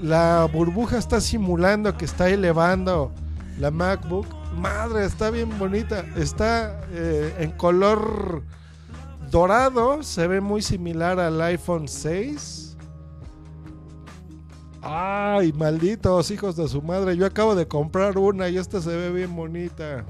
La 0.00 0.48
burbuja 0.52 0.98
está 0.98 1.20
simulando 1.20 1.96
que 1.96 2.04
está 2.04 2.28
elevando 2.28 3.10
la 3.58 3.72
MacBook. 3.72 4.37
Madre, 4.58 5.04
está 5.04 5.30
bien 5.30 5.56
bonita. 5.58 6.04
Está 6.16 6.80
eh, 6.90 7.34
en 7.38 7.52
color 7.52 8.42
dorado. 9.30 10.02
Se 10.02 10.26
ve 10.26 10.40
muy 10.40 10.62
similar 10.62 11.20
al 11.20 11.40
iPhone 11.40 11.86
6. 11.86 12.76
Ay, 14.82 15.52
malditos 15.52 16.30
hijos 16.30 16.56
de 16.56 16.66
su 16.68 16.82
madre. 16.82 17.16
Yo 17.16 17.26
acabo 17.26 17.54
de 17.54 17.68
comprar 17.68 18.18
una 18.18 18.48
y 18.48 18.56
esta 18.56 18.80
se 18.80 18.90
ve 18.90 19.12
bien 19.12 19.34
bonita. 19.34 20.04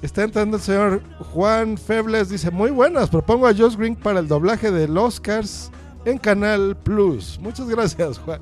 Está 0.00 0.22
entrando 0.22 0.56
el 0.56 0.62
señor 0.62 1.02
Juan 1.32 1.76
Febles. 1.76 2.28
Dice, 2.28 2.50
muy 2.50 2.70
buenas. 2.70 3.10
Propongo 3.10 3.46
a 3.46 3.54
Josh 3.54 3.76
Green 3.76 3.96
para 3.96 4.20
el 4.20 4.28
doblaje 4.28 4.70
del 4.70 4.96
Oscars 4.96 5.70
en 6.04 6.18
Canal 6.18 6.76
Plus. 6.76 7.38
Muchas 7.40 7.68
gracias, 7.68 8.18
Juan. 8.18 8.40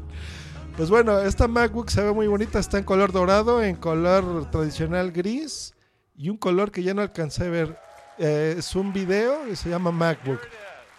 Pues 0.77 0.91
bueno, 0.91 1.19
esta 1.21 1.49
MacBook 1.49 1.89
se 1.89 2.03
ve 2.03 2.13
muy 2.13 2.27
bonita. 2.27 2.59
Está 2.59 2.77
en 2.77 2.85
color 2.85 3.11
dorado, 3.11 3.63
en 3.63 3.77
color 3.77 4.51
tradicional 4.51 5.11
gris 5.11 5.75
y 6.15 6.29
un 6.29 6.37
color 6.37 6.71
que 6.71 6.83
ya 6.83 6.93
no 6.93 7.01
alcancé 7.01 7.47
a 7.47 7.51
ver. 7.51 7.79
Eh, 8.19 8.57
es 8.59 8.75
un 8.77 8.93
video 8.93 9.49
y 9.49 9.57
se 9.57 9.71
llama 9.71 9.91
MacBook. 9.91 10.41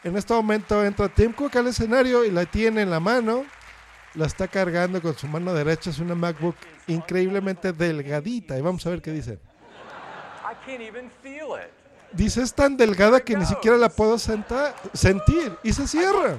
En 0.03 0.17
este 0.17 0.33
momento 0.33 0.83
entra 0.83 1.07
Tim 1.09 1.31
Cook 1.31 1.57
al 1.57 1.67
escenario 1.67 2.25
y 2.25 2.31
la 2.31 2.45
tiene 2.45 2.81
en 2.81 2.89
la 2.89 2.99
mano. 2.99 3.45
La 4.15 4.25
está 4.25 4.47
cargando 4.47 4.99
con 4.99 5.15
su 5.15 5.27
mano 5.27 5.53
derecha. 5.53 5.91
Es 5.91 5.99
una 5.99 6.15
MacBook 6.15 6.55
increíblemente 6.87 7.71
delgadita. 7.71 8.57
Y 8.57 8.61
vamos 8.61 8.83
a 8.87 8.89
ver 8.89 9.03
qué 9.03 9.11
dice. 9.11 9.37
Dice, 12.13 12.41
es 12.41 12.51
tan 12.51 12.77
delgada 12.77 13.19
que 13.19 13.37
ni 13.37 13.45
siquiera 13.45 13.77
la 13.77 13.89
puedo 13.89 14.17
sentar, 14.17 14.73
sentir. 14.93 15.55
Y 15.61 15.71
se 15.71 15.87
cierra. 15.87 16.35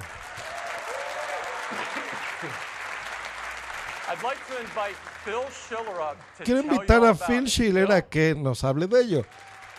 Quiero 6.43 6.61
invitar 6.61 7.03
a 7.05 7.13
Phil 7.13 7.47
Schiller 7.47 7.91
a 7.91 8.01
que 8.01 8.35
nos 8.35 8.63
hable 8.63 8.87
de 8.87 9.01
ello. 9.01 9.25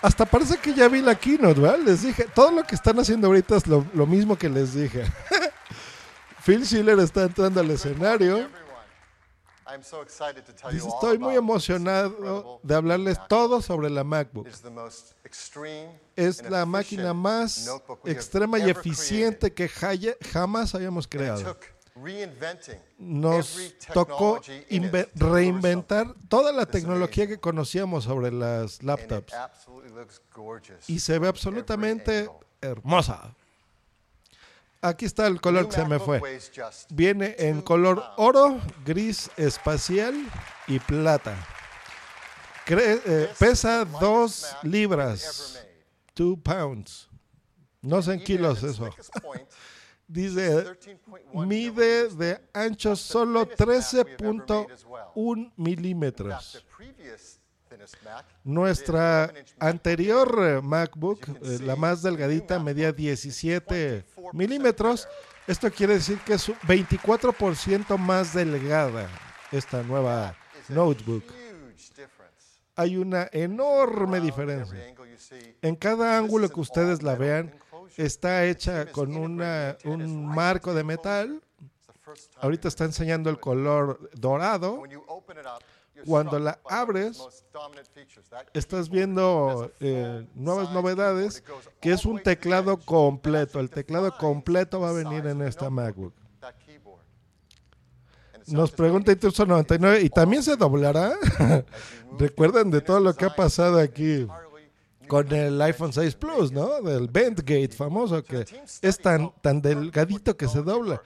Hasta 0.02 0.24
parece 0.24 0.56
que 0.58 0.72
ya 0.72 0.88
vi 0.88 1.02
la 1.02 1.14
keynote, 1.14 1.60
¿verdad? 1.60 1.78
Les 1.84 2.02
dije, 2.02 2.26
todo 2.34 2.50
lo 2.50 2.64
que 2.64 2.74
están 2.74 2.98
haciendo 2.98 3.26
ahorita 3.26 3.56
es 3.56 3.66
lo, 3.66 3.84
lo 3.92 4.06
mismo 4.06 4.36
que 4.36 4.48
les 4.48 4.72
dije. 4.74 5.04
Phil 6.44 6.64
Schiller 6.64 6.98
está 7.00 7.24
entrando 7.24 7.60
al 7.60 7.70
escenario. 7.70 8.48
Dice, 10.70 10.88
estoy 10.88 11.18
muy 11.18 11.36
emocionado 11.36 12.60
de 12.62 12.74
hablarles 12.74 13.18
todo 13.28 13.60
sobre 13.62 13.88
la 13.90 14.02
MacBook. 14.02 14.48
Es 16.16 16.42
la 16.42 16.66
máquina 16.66 17.14
más 17.14 17.70
extrema 18.04 18.58
y 18.58 18.70
eficiente 18.70 19.52
que 19.52 19.68
jamás 19.68 20.74
hayamos 20.74 21.06
creado. 21.06 21.56
Nos 22.98 23.46
tocó 23.92 24.40
inve- 24.70 25.08
reinventar 25.14 26.14
toda 26.28 26.52
la 26.52 26.66
tecnología 26.66 27.26
que 27.26 27.38
conocíamos 27.40 28.04
sobre 28.04 28.30
las 28.32 28.82
laptops 28.82 29.32
y 30.88 31.00
se 31.00 31.18
ve 31.18 31.28
absolutamente 31.28 32.28
hermosa. 32.60 33.34
Aquí 34.82 35.04
está 35.04 35.26
el 35.26 35.40
color 35.42 35.68
que 35.68 35.72
se 35.74 35.84
me 35.84 35.98
fue. 35.98 36.20
Viene 36.90 37.34
en 37.38 37.60
color 37.60 38.02
oro, 38.16 38.60
gris 38.84 39.30
espacial 39.36 40.14
y 40.66 40.78
plata. 40.78 41.36
Cre- 42.66 43.00
eh, 43.04 43.30
pesa 43.38 43.84
2 43.84 44.56
libras, 44.62 45.58
2 46.14 46.38
pounds. 46.42 47.08
No 47.82 48.00
sé 48.00 48.14
en 48.14 48.24
kilos 48.24 48.62
eso. 48.62 48.88
Dice, 50.10 50.64
mide 51.32 52.08
de 52.08 52.40
ancho 52.52 52.96
solo 52.96 53.46
13.1 53.46 55.52
milímetros. 55.56 56.66
Nuestra 58.42 59.32
anterior 59.60 60.36
eh, 60.42 60.60
MacBook, 60.60 61.28
eh, 61.28 61.60
la 61.62 61.76
más 61.76 62.02
delgadita, 62.02 62.58
medía 62.58 62.90
17 62.90 64.04
milímetros. 64.32 65.06
Esto 65.46 65.70
quiere 65.70 65.94
decir 65.94 66.18
que 66.26 66.34
es 66.34 66.48
un 66.48 66.56
24% 66.56 67.96
más 67.96 68.34
delgada 68.34 69.08
esta 69.52 69.84
nueva 69.84 70.36
notebook. 70.68 71.22
Hay 72.74 72.96
una 72.96 73.28
enorme 73.30 74.20
diferencia. 74.20 74.92
En 75.62 75.76
cada 75.76 76.18
ángulo 76.18 76.48
que 76.48 76.58
ustedes 76.58 77.04
la 77.04 77.14
vean, 77.14 77.54
está 77.96 78.44
hecha 78.46 78.90
con 78.92 79.16
una, 79.16 79.76
un 79.84 80.26
marco 80.26 80.74
de 80.74 80.84
metal. 80.84 81.42
Ahorita 82.40 82.68
está 82.68 82.84
enseñando 82.84 83.30
el 83.30 83.38
color 83.38 84.10
dorado. 84.14 84.82
Cuando 86.06 86.38
la 86.38 86.58
abres, 86.64 87.20
estás 88.54 88.88
viendo 88.88 89.70
eh, 89.80 90.26
nuevas 90.34 90.72
novedades, 90.72 91.42
que 91.80 91.92
es 91.92 92.06
un 92.06 92.22
teclado 92.22 92.78
completo. 92.78 93.60
El 93.60 93.70
teclado 93.70 94.16
completo 94.16 94.80
va 94.80 94.90
a 94.90 94.92
venir 94.92 95.26
en 95.26 95.42
esta 95.42 95.68
MacBook. 95.68 96.14
Nos 98.46 98.72
pregunta 98.72 99.12
Intruso 99.12 99.46
99, 99.46 100.00
¿y 100.00 100.08
también 100.08 100.42
se 100.42 100.56
doblará? 100.56 101.14
Recuerden 102.18 102.70
de 102.70 102.80
todo 102.80 102.98
lo 102.98 103.14
que 103.14 103.26
ha 103.26 103.34
pasado 103.34 103.78
aquí. 103.78 104.26
Con 105.10 105.32
el 105.32 105.60
iPhone 105.60 105.92
6 105.92 106.14
Plus, 106.14 106.52
¿no? 106.52 106.80
Del 106.82 107.08
Bendgate 107.08 107.70
famoso, 107.70 108.22
que 108.22 108.46
es 108.80 108.98
tan, 108.98 109.32
tan 109.42 109.60
delgadito 109.60 110.36
que 110.36 110.46
se 110.46 110.62
dobla. 110.62 111.02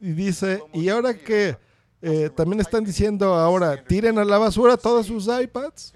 Y 0.00 0.10
dice, 0.10 0.60
¿y 0.72 0.88
ahora 0.88 1.14
qué? 1.14 1.56
Eh, 2.02 2.30
también 2.34 2.60
están 2.60 2.82
diciendo 2.82 3.32
ahora, 3.32 3.84
tiren 3.84 4.18
a 4.18 4.24
la 4.24 4.38
basura 4.38 4.76
todos 4.76 5.06
sus 5.06 5.28
iPads. 5.28 5.94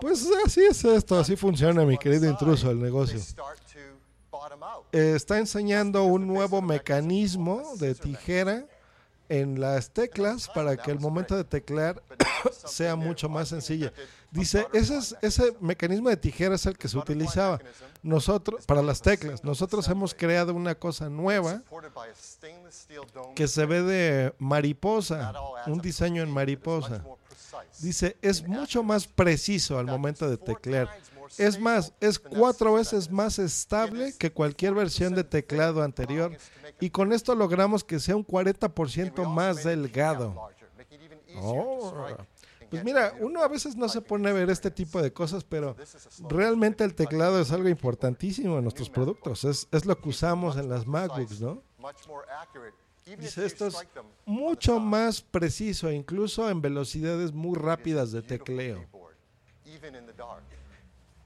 Pues 0.00 0.26
así 0.46 0.62
es 0.62 0.82
esto, 0.86 1.18
así 1.18 1.36
funciona, 1.36 1.84
mi 1.84 1.98
querido 1.98 2.26
intruso, 2.30 2.70
el 2.70 2.80
negocio. 2.80 3.20
Eh, 4.90 5.12
está 5.14 5.38
enseñando 5.38 6.04
un 6.04 6.26
nuevo 6.26 6.62
mecanismo 6.62 7.62
de 7.78 7.94
tijera 7.94 8.64
en 9.28 9.60
las 9.60 9.90
teclas 9.90 10.48
para 10.48 10.78
que 10.78 10.90
el 10.90 10.98
momento 10.98 11.36
de 11.36 11.44
teclear 11.44 12.02
sea 12.64 12.96
mucho 12.96 13.28
más 13.28 13.48
sencilla. 13.48 13.92
Dice, 14.32 14.66
ese, 14.72 14.96
es, 14.96 15.14
ese 15.20 15.54
mecanismo 15.60 16.08
de 16.08 16.16
tijera 16.16 16.54
es 16.54 16.64
el 16.64 16.78
que 16.78 16.88
se 16.88 16.96
utilizaba 16.96 17.60
nosotros 18.02 18.64
para 18.64 18.80
las 18.80 19.02
teclas. 19.02 19.44
Nosotros 19.44 19.86
hemos 19.88 20.14
creado 20.14 20.54
una 20.54 20.74
cosa 20.74 21.10
nueva 21.10 21.62
que 23.34 23.46
se 23.46 23.66
ve 23.66 23.82
de 23.82 24.34
mariposa, 24.38 25.34
un 25.66 25.80
diseño 25.80 26.22
en 26.22 26.30
mariposa. 26.30 27.04
Dice, 27.80 28.16
es 28.22 28.46
mucho 28.48 28.82
más 28.82 29.06
preciso 29.06 29.78
al 29.78 29.86
momento 29.86 30.28
de 30.30 30.38
teclear. 30.38 30.88
Es 31.36 31.60
más, 31.60 31.92
es 32.00 32.18
cuatro 32.18 32.74
veces 32.74 33.10
más 33.10 33.38
estable 33.38 34.14
que 34.18 34.32
cualquier 34.32 34.72
versión 34.72 35.14
de 35.14 35.24
teclado 35.24 35.82
anterior 35.82 36.36
y 36.80 36.88
con 36.88 37.12
esto 37.12 37.34
logramos 37.34 37.84
que 37.84 38.00
sea 38.00 38.16
un 38.16 38.26
40% 38.26 39.28
más 39.28 39.62
delgado. 39.62 40.48
Oh. 41.36 42.16
Pues 42.72 42.84
mira, 42.84 43.14
uno 43.20 43.42
a 43.42 43.48
veces 43.48 43.76
no 43.76 43.86
se 43.86 44.00
pone 44.00 44.30
a 44.30 44.32
ver 44.32 44.48
este 44.48 44.70
tipo 44.70 45.02
de 45.02 45.12
cosas, 45.12 45.44
pero 45.44 45.76
realmente 46.26 46.84
el 46.84 46.94
teclado 46.94 47.38
es 47.38 47.52
algo 47.52 47.68
importantísimo 47.68 48.56
en 48.56 48.62
nuestros 48.62 48.88
productos. 48.88 49.44
Es, 49.44 49.84
lo 49.84 50.00
que 50.00 50.08
usamos 50.08 50.56
en 50.56 50.70
las 50.70 50.86
MacBooks, 50.86 51.42
¿no? 51.42 51.62
Dice, 53.18 53.44
esto 53.44 53.66
es 53.66 53.76
mucho 54.24 54.80
más 54.80 55.20
preciso, 55.20 55.92
incluso 55.92 56.48
en 56.48 56.62
velocidades 56.62 57.30
muy 57.30 57.58
rápidas 57.58 58.10
de 58.10 58.22
tecleo. 58.22 58.86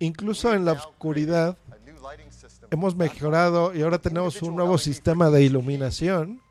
Incluso 0.01 0.53
en 0.53 0.65
la 0.65 0.73
oscuridad 0.73 1.57
hemos 2.73 2.97
mejorado 2.97 3.73
y 3.73 3.83
ahora 3.83 3.99
tenemos 4.01 4.43
un 4.43 4.57
nuevo 4.57 4.79
sistema 4.79 5.31
de 5.31 5.45
iluminación 5.45 6.43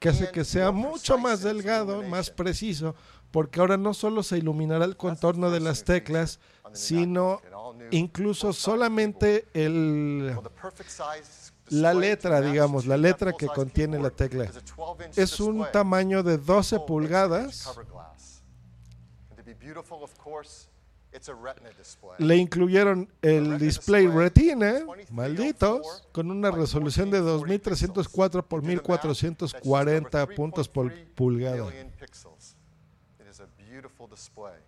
que 0.00 0.08
hace 0.08 0.30
que 0.30 0.44
sea 0.44 0.72
mucho 0.72 1.18
más 1.18 1.42
delgado, 1.42 2.02
más 2.02 2.30
preciso, 2.30 2.96
porque 3.30 3.60
ahora 3.60 3.76
no 3.76 3.92
solo 3.92 4.22
se 4.22 4.38
iluminará 4.38 4.86
el 4.86 4.96
contorno 4.96 5.50
de 5.50 5.60
las 5.60 5.84
teclas, 5.84 6.40
sino 6.72 7.42
incluso 7.90 8.54
solamente 8.54 9.46
el, 9.52 10.34
la 11.68 11.92
letra, 11.92 12.40
digamos, 12.40 12.86
la 12.86 12.96
letra 12.96 13.34
que 13.34 13.46
contiene 13.46 13.98
la 14.00 14.08
tecla. 14.08 14.50
Es 15.16 15.38
un 15.38 15.66
tamaño 15.70 16.22
de 16.22 16.38
12 16.38 16.80
pulgadas 16.80 17.68
le 22.18 22.36
incluyeron 22.36 23.08
el 23.22 23.58
display 23.58 24.06
retina, 24.06 24.80
malditos, 25.10 26.04
con 26.12 26.30
una 26.30 26.50
resolución 26.50 27.10
de 27.10 27.20
2304 27.20 28.46
por 28.46 28.62
1440 28.62 30.26
puntos 30.28 30.68
por 30.68 30.92
pulgada. 31.14 31.66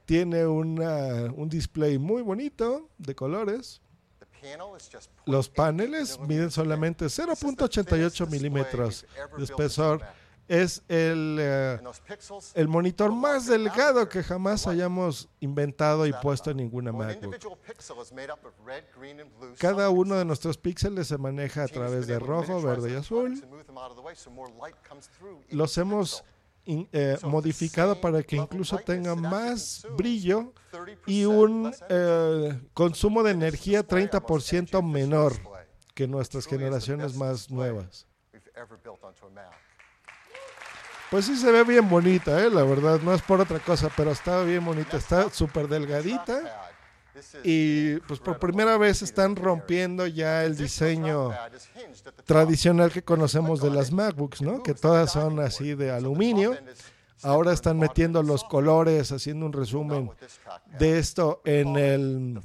Tiene 0.05 0.47
una, 0.47 1.33
un 1.35 1.49
display 1.49 1.99
muy 1.99 2.23
bonito 2.23 2.89
de 2.99 3.15
colores. 3.15 3.81
Los 5.25 5.49
paneles 5.49 6.19
miden 6.21 6.51
solamente 6.51 7.07
0.88 7.07 8.29
milímetros 8.29 9.07
de 9.37 9.45
espesor 9.45 10.03
es 10.53 10.83
el, 10.89 11.39
eh, 11.41 11.81
el 12.55 12.69
monitor 12.69 13.11
más 13.11 13.47
delgado 13.47 14.07
que 14.11 14.23
jamás 14.23 14.67
hayamos 14.67 15.31
inventado 15.41 16.07
y 16.07 16.13
puesto 16.13 16.51
en 16.51 16.59
ninguna 16.59 16.93
MacBook. 16.93 17.39
Cada 19.59 19.89
uno 19.89 20.17
de 20.17 20.27
nuestros 20.27 20.59
píxeles 20.59 21.09
se 21.09 21.17
maneja 21.17 21.65
a 21.65 21.69
través 21.69 22.07
de 22.07 22.19
rojo, 22.19 22.61
verde 22.61 22.93
y 22.93 22.97
azul. 22.97 23.43
Los 25.49 25.79
hemos 25.79 26.23
eh, 26.67 27.17
modificado 27.23 27.99
para 27.99 28.23
que 28.23 28.37
incluso 28.37 28.77
tenga 28.77 29.15
más 29.15 29.87
brillo 29.97 30.53
y 31.07 31.25
un 31.25 31.75
eh, 31.89 32.61
consumo 32.75 33.23
de 33.23 33.31
energía 33.31 33.89
30% 33.89 34.83
menor 34.83 35.33
que 35.95 36.07
nuestras 36.07 36.47
generaciones 36.47 37.17
más 37.17 37.51
nuevas. 37.51 38.07
Pues 41.13 41.27
sí 41.27 41.37
se 41.37 41.53
ve 41.53 41.63
bien 41.63 41.91
bonita, 41.91 42.43
¿eh? 42.43 42.49
la 42.49 42.65
verdad, 42.65 42.99
no 43.03 43.13
es 43.13 43.21
por 43.21 43.39
otra 43.39 43.59
cosa, 43.59 43.91
pero 43.95 44.13
está 44.13 44.43
bien 44.45 44.65
bonita, 44.65 44.97
está 44.97 45.29
súper 45.29 45.69
delgadita. 45.69 46.71
Y 47.45 47.97
pues 48.09 48.19
por 48.19 48.39
primera 48.39 48.79
vez 48.79 49.03
están 49.03 49.37
rompiendo 49.37 50.07
ya 50.07 50.43
el 50.43 50.57
diseño 50.57 51.31
tradicional 52.25 52.91
que 52.91 53.03
conocemos 53.03 53.61
de 53.61 53.69
las 53.69 53.93
MacBooks, 53.93 54.41
¿no? 54.41 54.63
Que 54.63 54.73
todas 54.73 55.13
son 55.13 55.39
así 55.41 55.75
de 55.75 55.91
aluminio. 55.91 56.57
Ahora 57.23 57.53
están 57.53 57.79
metiendo 57.79 58.23
los 58.23 58.43
colores, 58.45 59.13
haciendo 59.13 59.45
un 59.45 59.53
resumen 59.53 60.11
de 60.79 60.99
esto 60.99 61.43
en 61.45 61.77
el 61.77 62.41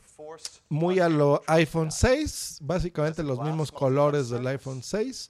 muy 0.70 1.00
a 1.00 1.10
lo 1.10 1.42
iPhone 1.48 1.92
6, 1.92 2.60
básicamente 2.62 3.24
los 3.24 3.40
mismos 3.40 3.72
colores 3.72 4.30
del 4.30 4.46
iPhone 4.48 4.84
6. 4.84 5.30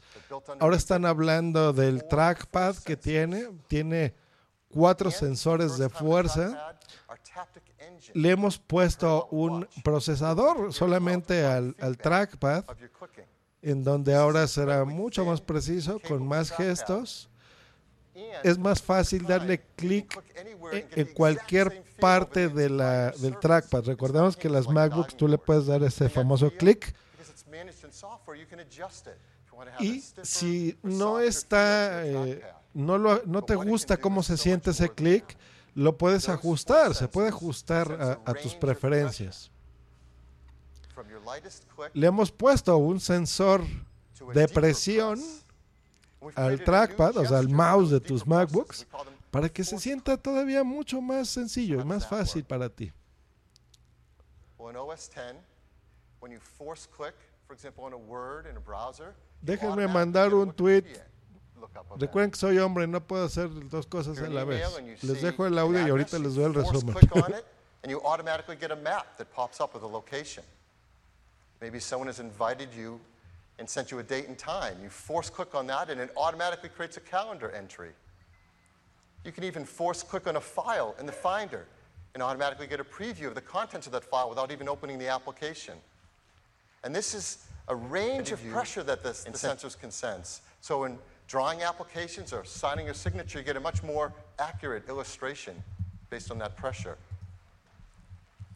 Ahora 0.60 0.76
están 0.76 1.06
hablando 1.06 1.74
del 1.74 2.08
trackpad 2.08 2.76
que 2.78 2.98
tiene, 2.98 3.50
tiene 3.68 4.14
cuatro 4.70 5.12
sensores 5.12 5.78
de 5.78 5.90
fuerza. 5.90 6.78
Le 8.14 8.32
hemos 8.32 8.58
puesto 8.58 9.28
un 9.32 9.68
procesador 9.84 10.74
solamente 10.74 11.46
al, 11.46 11.76
al 11.80 11.98
trackpad, 11.98 12.66
en 13.62 13.84
donde 13.84 14.16
ahora 14.16 14.48
será 14.48 14.86
mucho 14.86 15.26
más 15.26 15.42
preciso, 15.42 16.00
con 16.00 16.28
más 16.28 16.52
gestos 16.52 17.30
es 18.44 18.58
más 18.58 18.82
fácil 18.82 19.26
darle 19.26 19.62
clic 19.76 20.22
en, 20.72 21.08
cualquier 21.14 21.84
parte 22.00 22.50
de 22.50 22.70
la, 22.70 23.12
del 23.12 23.38
trackpad. 23.40 23.86
Recordemos 23.86 24.36
que 24.36 24.50
las 24.50 24.68
MacBooks 24.68 25.16
tú 25.16 25.28
le 25.28 25.38
puedes 25.38 25.66
dar 25.66 25.84
ese 25.84 26.10
famoso 26.10 26.52
clic. 26.52 26.94
Y 29.80 30.02
si 30.24 30.78
no 30.84 31.20
está, 31.20 32.06
eh, 32.06 32.42
no, 32.74 32.98
lo, 32.98 33.22
no 33.26 33.44
te 33.44 33.56
gusta 33.56 33.98
cómo 33.98 34.22
se 34.24 34.38
siente 34.38 34.72
ese 34.72 34.90
clic, 34.90 35.38
lo 35.74 35.98
puedes 35.98 36.30
ajustar, 36.30 36.96
se 36.96 37.08
puede 37.08 37.30
ajustar 37.30 37.92
a, 37.92 38.32
a 38.32 38.34
tus 38.34 38.56
preferencias. 38.56 39.52
Le 41.94 42.08
hemos 42.08 42.32
puesto 42.32 42.76
un 42.78 43.00
sensor 43.00 43.64
de 44.34 44.48
presión 44.48 45.22
al 46.36 46.64
trackpad, 46.64 47.18
o 47.18 47.26
sea, 47.26 47.38
al 47.38 47.50
mouse 47.50 47.92
de 47.92 48.00
tus 48.00 48.26
MacBooks, 48.26 48.88
para 49.32 49.50
que 49.50 49.64
se 49.64 49.78
sienta 49.80 50.18
todavía 50.18 50.64
mucho 50.64 51.02
más 51.02 51.30
sencillo, 51.30 51.84
más 51.86 52.08
fácil 52.08 52.44
para 52.44 52.70
ti. 52.70 52.92
Déjenme 59.42 59.88
mandar 59.88 60.34
un 60.34 60.52
tweet. 60.52 60.84
Recuerden 61.98 62.32
que 62.32 62.38
soy 62.38 62.58
hombre, 62.60 62.88
no 62.88 63.02
puedo 63.02 63.26
hacer 63.26 63.50
dos 63.70 63.86
cosas 63.88 64.18
a 64.20 64.28
la 64.28 64.44
vez. 64.44 64.64
Les 65.04 65.22
dejo 65.22 65.46
el 65.46 65.58
audio 65.58 65.86
y 65.86 65.90
ahorita 65.90 66.20
les 66.20 66.36
doy 66.36 66.46
el 66.46 66.54
resumen. 66.54 66.96
Maybe 71.60 71.80
someone 71.80 72.08
has 72.08 72.20
invited 72.20 72.72
you 72.72 73.00
and 73.60 73.70
sent 73.70 73.92
you 73.92 74.00
a 74.00 74.04
date 74.04 74.28
and 74.28 74.38
time. 74.38 74.78
You 74.82 74.90
force 74.90 75.30
click 75.30 75.56
on 75.56 75.68
that, 75.68 75.90
and 75.90 76.00
it 76.00 76.12
automatically 76.16 76.70
creates 76.70 76.98
a 76.98 77.02
calendar 77.02 77.50
entry. 77.52 77.92
You 79.26 79.32
can 79.32 79.44
even 79.44 79.66
force 79.66 80.04
click 80.04 80.28
on 80.28 80.36
a 80.36 80.42
file 80.42 80.96
in 81.00 81.06
the 81.06 81.12
Finder 81.12 81.66
and 82.14 82.24
automatically 82.24 82.68
get 82.68 82.80
a 82.80 82.84
preview 82.84 83.28
of 83.28 83.36
the 83.36 83.42
contents 83.42 83.88
of 83.88 83.94
that 83.94 84.04
file 84.04 84.30
without 84.30 84.52
even 84.52 84.70
opening 84.70 84.98
the 84.98 85.08
application. 85.08 85.76
And 86.84 86.96
this 86.96 87.14
is 87.14 87.46
a 87.68 87.76
range 87.76 88.32
of 88.32 88.44
pressure 88.48 88.84
that 88.84 89.04
the, 89.04 89.10
the 89.10 89.38
sensors 89.38 89.78
can 89.78 89.92
sense. 89.92 90.42
So 90.62 90.86
in 90.86 90.98
drawing 91.28 91.62
applications 91.62 92.32
or 92.32 92.46
signing 92.46 92.86
your 92.86 92.94
signature, 92.94 93.40
you 93.40 93.46
get 93.46 93.58
a 93.58 93.60
much 93.60 93.84
more 93.84 94.14
accurate 94.40 94.88
illustration 94.88 95.62
based 96.10 96.32
on 96.32 96.38
that 96.40 96.56
pressure. 96.56 96.98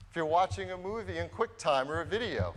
If 0.10 0.16
you're 0.16 0.26
watching 0.26 0.72
a 0.72 0.78
movie 0.78 1.18
in 1.18 1.28
QuickTime 1.30 1.88
or 1.88 2.02
a 2.02 2.06
video, 2.06 2.54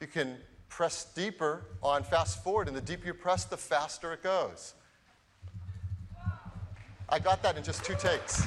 you 0.00 0.06
can 0.06 0.36
press 0.70 1.04
deeper 1.14 1.62
on 1.82 2.02
fast 2.02 2.42
forward, 2.42 2.68
and 2.68 2.76
the 2.76 2.80
deeper 2.80 3.06
you 3.06 3.14
press, 3.14 3.44
the 3.44 3.56
faster 3.56 4.14
it 4.14 4.22
goes. 4.22 4.74
I 7.08 7.18
got 7.18 7.42
that 7.42 7.58
in 7.58 7.64
just 7.64 7.84
two 7.84 7.94
takes. 7.94 8.42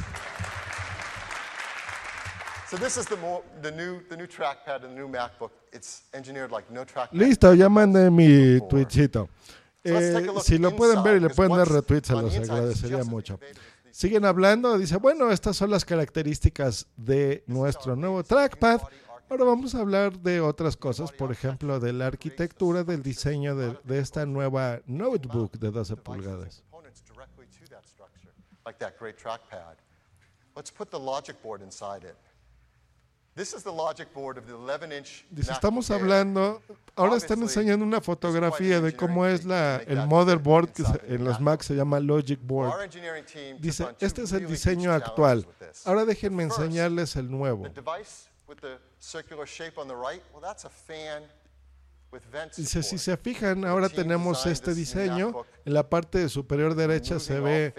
So 2.70 2.78
this 2.78 2.98
is 2.98 3.06
the, 3.06 3.18
mo- 3.18 3.44
the 3.62 3.72
new 3.72 4.02
the 4.10 4.18
new 4.18 4.26
trackpad 4.26 4.84
and 4.84 4.98
the 4.98 5.00
new 5.02 5.08
MacBook. 5.08 5.52
It's 5.72 6.04
engineered 6.14 6.52
like 6.52 6.72
no 6.72 6.84
trackpad. 6.86 7.12
Listo, 7.14 7.54
ya 7.54 7.70
mandé 7.70 8.10
mi 8.10 8.60
Eh, 9.86 10.28
si 10.42 10.58
lo 10.58 10.72
pueden 10.72 11.04
ver 11.04 11.18
y 11.18 11.20
le 11.20 11.30
pueden 11.30 11.58
dar 11.58 11.68
because 11.68 11.82
retweet, 11.82 12.06
se 12.06 12.14
los 12.14 12.36
agradecería 12.36 13.04
mucho. 13.04 13.38
Siguen 13.92 14.26
hablando, 14.26 14.78
dice, 14.78 14.98
bueno, 14.98 15.30
estas 15.30 15.56
son 15.58 15.70
las 15.70 15.86
características 15.86 16.88
de 16.96 17.44
nuestro 17.48 17.96
nuevo 17.96 18.24
trackpad. 18.24 18.82
Ahora 19.34 19.46
vamos 19.46 19.74
a 19.74 19.80
hablar 19.80 20.20
de 20.20 20.40
otras 20.42 20.78
cosas, 20.78 21.12
por 21.12 21.32
ejemplo, 21.32 21.80
de 21.80 21.92
la 21.92 22.06
arquitectura 22.06 22.84
del 22.84 23.02
diseño 23.02 23.56
de, 23.56 23.76
de 23.84 23.98
esta 23.98 24.28
nueva 24.28 24.80
notebook 24.86 25.54
de 25.54 25.72
12 25.72 25.96
devices 25.96 25.98
and 25.98 26.04
pulgadas. 26.04 26.64
like 28.64 28.78
that 28.78 28.94
great 29.00 29.18
trackpad. 29.18 29.78
Let's 30.56 30.70
put 30.70 30.92
the 30.92 31.00
logic 31.00 31.42
board 31.42 31.64
inside 31.64 32.04
it. 32.04 32.16
This 33.36 33.56
is 33.56 33.64
the 33.64 33.72
logic 33.72 34.14
board 34.14 34.38
of 34.38 34.46
the 34.46 34.54
11-inch 34.54 35.26
Dice, 35.32 35.52
estamos 35.52 35.90
hablando, 35.90 36.62
ahora 36.96 37.16
están 37.16 37.42
enseñando 37.42 37.84
una 37.84 38.02
fotografía 38.02 38.82
de 38.82 38.96
cómo 38.96 39.26
es 39.26 39.46
la, 39.46 39.78
el 39.78 40.06
motherboard 40.06 40.70
que 40.74 40.84
se- 40.84 41.16
en 41.16 41.24
los. 41.24 41.42
Macs 41.42 41.66
se 41.66 41.74
llama 41.76 42.00
Logic 42.00 42.40
Board. 42.40 42.88
Dice, 43.60 43.88
este 44.00 44.22
es 44.22 44.32
el 44.32 44.46
diseño 44.46 44.92
actual. 44.94 45.48
Ahora 45.86 46.06
déjenme 46.06 46.44
enseñarles 46.44 47.16
el 47.16 47.32
nuevo. 47.32 47.66
The 49.04 49.20
device 49.20 49.28
with 49.28 49.38
the 49.38 49.46
circular 49.46 49.46
shape 49.46 49.78
on 49.78 49.88
the 49.88 49.96
right, 49.96 50.22
well, 50.32 50.42
that's 50.42 50.66
a 50.66 50.70
fan 50.70 51.24
with 52.12 52.22
vent 52.32 52.56
Dice, 52.56 52.84
si 52.84 52.98
se 52.98 53.18
fijan, 53.18 53.66
ahora 53.66 53.90
tenemos 53.90 54.46
este 54.46 54.74
diseño. 54.74 55.46
En 55.66 55.74
la 55.74 55.84
parte 55.90 56.30
superior 56.30 56.76
derecha 56.76 57.20
se 57.20 57.40
ve 57.40 57.74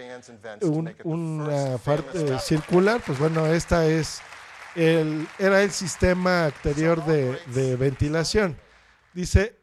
un- 0.63 0.95
una 1.05 1.79
parte 1.79 2.19
fanless 2.19 2.45
circular. 2.45 3.01
Pues 3.05 3.19
bueno, 3.19 3.47
esta 3.47 3.87
es 3.87 4.21
el, 4.75 5.27
era 5.39 5.63
el 5.63 5.71
sistema 5.71 6.47
anterior 6.47 7.05
de, 7.05 7.39
de 7.55 7.77
ventilación. 7.77 8.57
Dice, 9.13 9.57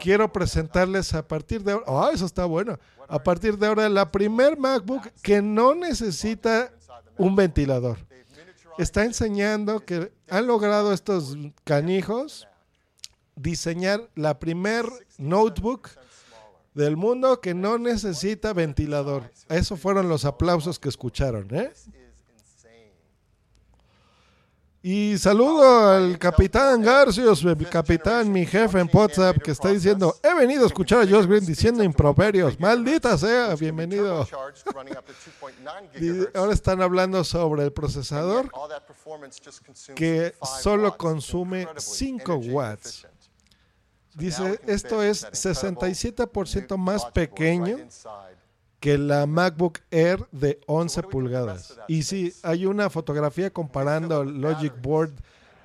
quiero 0.00 0.32
presentarles 0.32 1.12
a 1.14 1.26
partir 1.26 1.62
de 1.62 1.72
ahora, 1.72 1.84
ah, 1.88 2.10
eso 2.14 2.24
está 2.24 2.46
bueno, 2.46 2.78
a 3.08 3.22
partir 3.22 3.58
de 3.58 3.66
ahora 3.66 3.88
la 3.88 4.10
primer 4.10 4.56
MacBook 4.56 5.08
que 5.22 5.42
no 5.42 5.74
necesita 5.74 6.72
un 7.18 7.36
ventilador. 7.36 7.98
Está 8.78 9.04
enseñando 9.04 9.80
que 9.84 10.10
han 10.30 10.46
logrado 10.46 10.92
estos 10.92 11.36
canijos 11.64 12.46
diseñar 13.36 14.08
la 14.14 14.38
primer 14.38 14.86
notebook 15.18 15.90
del 16.74 16.96
mundo 16.96 17.40
que 17.40 17.54
no 17.54 17.78
necesita 17.78 18.52
ventilador. 18.52 19.30
Esos 19.48 19.80
fueron 19.80 20.08
los 20.08 20.24
aplausos 20.24 20.78
que 20.78 20.88
escucharon, 20.88 21.48
¿eh? 21.54 21.72
Y 24.82 25.18
saludo 25.18 25.90
al 25.90 26.18
capitán 26.18 26.80
Garcios, 26.80 27.44
mi 27.44 27.66
capitán, 27.66 28.32
mi 28.32 28.46
jefe 28.46 28.80
en 28.80 28.88
WhatsApp, 28.90 29.36
que 29.36 29.50
está 29.50 29.68
diciendo, 29.68 30.16
he 30.22 30.32
venido 30.32 30.64
a 30.64 30.68
escuchar 30.68 31.02
a 31.02 31.06
Josh 31.06 31.26
Green 31.26 31.44
diciendo 31.44 31.84
improperios. 31.84 32.58
Maldita 32.58 33.18
sea, 33.18 33.54
bienvenido. 33.56 34.24
Turbocharged, 34.24 34.72
running 34.72 34.96
up 34.96 35.04
to 35.04 35.12
2.9 35.12 36.32
Y 36.32 36.38
ahora 36.38 36.54
están 36.54 36.80
hablando 36.80 37.22
sobre 37.24 37.64
el 37.64 37.72
procesador 37.74 38.50
que 39.94 40.34
solo 40.42 40.96
consume 40.96 41.62
Incredibly 41.62 41.82
5 41.82 42.32
energy 42.32 42.50
watts. 42.50 43.06
Dice, 44.14 44.60
esto 44.66 45.02
es 45.02 45.26
67% 45.26 46.78
más 46.78 47.04
pequeño. 47.04 47.76
Que 48.80 48.96
la 48.96 49.26
MacBook 49.26 49.80
Air 49.90 50.26
de 50.32 50.58
11 50.66 51.02
pulgadas. 51.04 51.78
Y 51.86 52.02
sí, 52.02 52.34
hay 52.42 52.66
una 52.66 52.88
fotografía 52.90 53.50
comparando 53.50 54.22
el 54.22 54.40
Logic 54.40 54.72
Board 54.80 55.12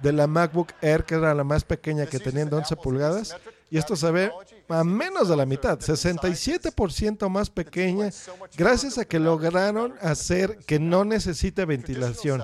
de 0.01 0.11
la 0.11 0.28
MacBook 0.28 0.74
Air, 0.82 1.05
que 1.05 1.16
era 1.16 1.34
la 1.34 1.45
más 1.45 1.63
pequeña 1.63 2.05
que 2.05 2.20
tenían 2.20 2.49
de 2.49 2.57
11 2.57 2.76
pulgadas, 2.76 3.36
y 3.72 3.78
esto 3.78 3.95
se 3.95 4.11
ve 4.11 4.32
a 4.68 4.84
menos 4.84 5.30
de 5.30 5.38
la 5.38 5.45
mitad, 5.45 5.80
67% 5.80 7.30
más 7.30 7.49
pequeña, 7.49 8.09
gracias 8.57 8.97
a 8.97 9.05
que 9.05 9.20
lograron 9.20 9.95
hacer 10.01 10.57
que 10.66 10.80
no 10.80 11.05
necesite 11.05 11.66
ventilación. 11.66 12.43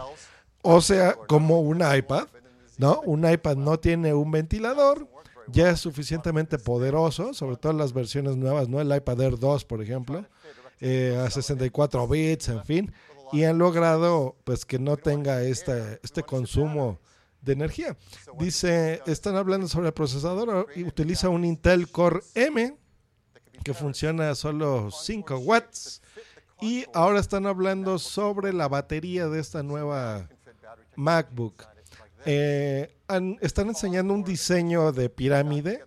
O 0.62 0.82
sea, 0.82 1.16
como 1.28 1.60
un 1.60 1.78
iPad, 1.78 2.28
¿no? 2.78 3.02
Un 3.02 3.30
iPad 3.30 3.58
no 3.58 3.80
tiene 3.80 4.14
un 4.14 4.32
ventilador, 4.32 5.08
ya 5.48 5.72
es 5.72 5.80
suficientemente 5.80 6.58
poderoso, 6.58 7.34
sobre 7.34 7.58
todo 7.58 7.74
las 7.74 7.94
versiones 7.94 8.38
nuevas, 8.38 8.70
¿no? 8.70 8.80
El 8.80 8.96
iPad 8.96 9.22
Air 9.22 9.40
2, 9.40 9.66
por 9.66 9.82
ejemplo, 9.82 10.26
eh, 10.82 11.18
a 11.24 11.30
64 11.30 12.08
bits, 12.08 12.50
en 12.50 12.66
fin, 12.66 12.94
y 13.32 13.44
han 13.44 13.58
logrado 13.58 14.36
pues 14.44 14.66
que 14.66 14.80
no 14.80 14.98
tenga 14.98 15.44
este, 15.44 16.00
este 16.04 16.24
consumo 16.24 17.00
de 17.42 17.54
energía. 17.54 17.96
Dice, 18.38 19.02
están 19.06 19.36
hablando 19.36 19.68
sobre 19.68 19.88
el 19.88 19.94
procesador, 19.94 20.68
y 20.76 20.84
utiliza 20.84 21.30
un 21.30 21.46
Intel 21.46 21.90
Core 21.90 22.20
M 22.36 22.76
que 23.64 23.74
funciona 23.74 24.32
a 24.32 24.36
solo 24.36 24.90
5 24.92 25.38
watts. 25.38 26.02
Y 26.62 26.86
ahora 26.94 27.20
están 27.20 27.48
hablando 27.48 27.98
sobre 27.98 28.54
la 28.54 28.68
batería 28.68 29.28
de 29.28 29.40
esta 29.40 29.64
nueva 29.64 30.30
MacBook. 30.96 31.64
Eh, 32.26 32.94
están 33.42 33.68
enseñando 33.70 34.14
un 34.14 34.24
diseño 34.24 34.92
de 34.92 35.10
pirámide 35.10 35.86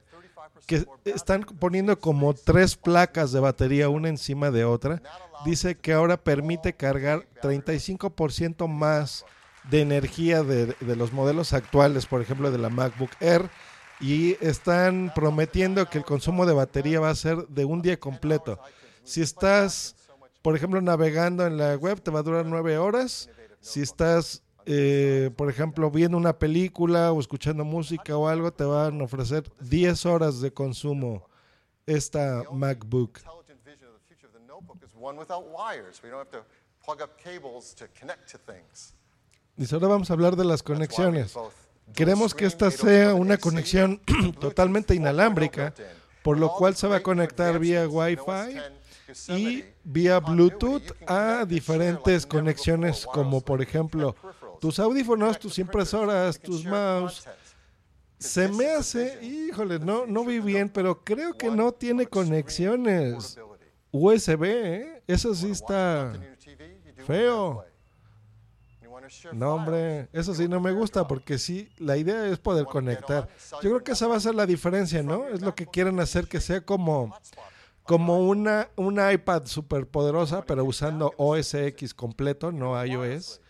que 0.65 0.85
están 1.05 1.43
poniendo 1.43 1.99
como 1.99 2.35
tres 2.35 2.77
placas 2.77 3.33
de 3.33 3.41
batería 3.41 3.89
una 3.89 4.09
encima 4.09 4.51
de 4.51 4.65
otra. 4.65 5.03
Dice 5.45 5.77
que 5.77 5.93
ahora 5.93 6.17
permite 6.17 6.75
cargar 6.75 7.27
35% 7.43 8.69
más 8.69 9.25
de 9.71 9.81
energía 9.81 10.43
de, 10.43 10.67
de 10.67 10.97
los 10.97 11.13
modelos 11.13 11.53
actuales, 11.53 12.07
por 12.07 12.21
ejemplo, 12.21 12.51
de 12.51 12.59
la 12.59 12.71
MacBook 12.71 13.11
Air. 13.21 13.49
Y 14.01 14.37
están 14.45 15.13
prometiendo 15.15 15.89
que 15.89 15.99
el 15.99 16.05
consumo 16.05 16.47
de 16.47 16.53
batería 16.53 17.01
va 17.01 17.11
a 17.11 17.15
ser 17.15 17.47
de 17.49 17.65
un 17.65 17.81
día 17.81 17.99
completo. 17.99 18.61
Si 19.05 19.23
estás, 19.23 19.97
por 20.43 20.57
ejemplo, 20.57 20.81
navegando 20.81 21.47
en 21.47 21.57
la 21.57 21.77
web, 21.77 22.01
te 22.03 22.11
va 22.11 22.21
a 22.21 22.25
durar 22.25 22.47
nueve 22.47 22.79
horas. 22.79 23.29
Si 23.61 23.81
estás, 23.81 24.43
eh, 24.67 25.31
por 25.37 25.51
ejemplo, 25.51 25.91
viendo 25.91 26.17
una 26.17 26.39
película 26.39 27.13
o 27.13 27.21
escuchando 27.21 27.65
música 27.65 28.17
o 28.17 28.29
algo, 28.29 28.53
te 28.53 28.65
van 28.65 29.01
a 29.01 29.05
ofrecer 29.05 29.51
10 29.61 30.07
horas 30.07 30.41
de 30.41 30.53
consumo 30.53 31.29
esta 31.87 32.45
MacBook. 32.53 33.21
Dice, 39.57 39.75
ahora 39.75 39.89
vamos 39.89 40.11
a 40.11 40.13
hablar 40.15 40.37
de 40.37 40.45
las 40.45 40.63
conexiones. 40.63 41.37
Queremos 41.95 42.35
que 42.35 42.47
esta 42.47 42.71
sea 42.71 43.15
una 43.15 43.35
802.AC, 43.35 43.41
conexión 43.41 43.99
totalmente 44.41 44.95
4.0 44.95 44.97
inalámbrica, 44.97 45.75
por 46.23 46.39
lo 46.39 46.53
cual 46.55 46.75
se 46.75 46.89
va 46.89 46.97
a 46.97 47.03
conectar 47.03 47.59
vía 47.59 47.87
Wi-Fi 47.87 48.59
OS 49.11 49.27
10, 49.27 49.39
y 49.39 49.65
vía 49.85 50.19
Bluetooth 50.19 50.93
a 51.07 51.45
diferentes 51.45 52.25
conexiones 52.25 53.07
como 53.07 53.43
por 53.43 53.61
ejemplo 53.61 54.17
tus 54.61 54.79
audífonos, 54.79 55.39
tus 55.39 55.59
impresoras, 55.59 56.39
tus 56.41 56.65
mouse. 56.65 57.27
Se 58.19 58.49
me 58.49 58.71
hace, 58.71 59.23
híjole, 59.23 59.79
no, 59.79 60.07
no 60.07 60.25
vi 60.25 60.41
bien, 60.41 60.69
pero 60.69 61.05
creo 61.05 61.35
que 61.35 61.51
no 61.51 61.73
tiene 61.73 62.07
conexiones. 62.07 63.39
USB, 63.91 64.45
¿eh? 64.45 65.03
Eso 65.07 65.35
sí 65.35 65.51
está 65.51 66.13
feo. 67.07 67.65
No, 69.33 69.55
hombre, 69.55 70.09
eso 70.13 70.35
sí 70.35 70.49
no 70.49 70.61
me 70.61 70.73
gusta 70.73 71.07
porque 71.07 71.39
sí, 71.39 71.69
la 71.79 71.97
idea 71.97 72.27
es 72.27 72.39
poder 72.39 72.65
conectar. 72.65 73.29
Yo 73.63 73.71
creo 73.71 73.85
que 73.85 73.93
esa 73.93 74.07
va 74.07 74.17
a 74.17 74.21
ser 74.21 74.35
la 74.35 74.47
diferencia, 74.47 75.03
¿no? 75.03 75.29
Es 75.29 75.43
lo 75.43 75.55
que 75.55 75.67
quieren 75.67 76.01
hacer 76.01 76.27
que 76.27 76.41
sea 76.41 76.63
como, 76.63 77.15
como 77.83 78.21
una, 78.27 78.69
una 78.77 79.13
iPad 79.13 79.45
súper 79.47 79.87
poderosa, 79.87 80.45
pero 80.45 80.65
usando 80.65 81.13
OS 81.17 81.55
X 81.55 81.93
completo, 81.95 82.51
no 82.51 82.83
iOS. 82.85 83.41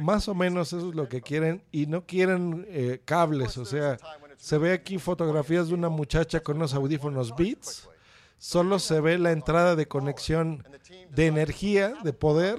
Más 0.00 0.28
o 0.28 0.34
menos 0.34 0.72
eso 0.72 0.88
es 0.90 0.94
lo 0.94 1.08
que 1.08 1.20
quieren 1.22 1.62
y 1.72 1.86
no 1.86 2.04
quieren 2.06 2.66
eh, 2.68 3.00
cables, 3.04 3.56
o 3.58 3.64
sea, 3.64 3.96
se 4.36 4.58
ve 4.58 4.72
aquí 4.72 4.98
fotografías 4.98 5.68
de 5.68 5.74
una 5.74 5.88
muchacha 5.88 6.40
con 6.40 6.56
unos 6.56 6.74
audífonos 6.74 7.34
Beats, 7.36 7.88
solo 8.38 8.78
se 8.78 9.00
ve 9.00 9.18
la 9.18 9.32
entrada 9.32 9.76
de 9.76 9.86
conexión 9.88 10.62
de 11.10 11.26
energía, 11.26 11.94
de 12.04 12.12
poder, 12.12 12.58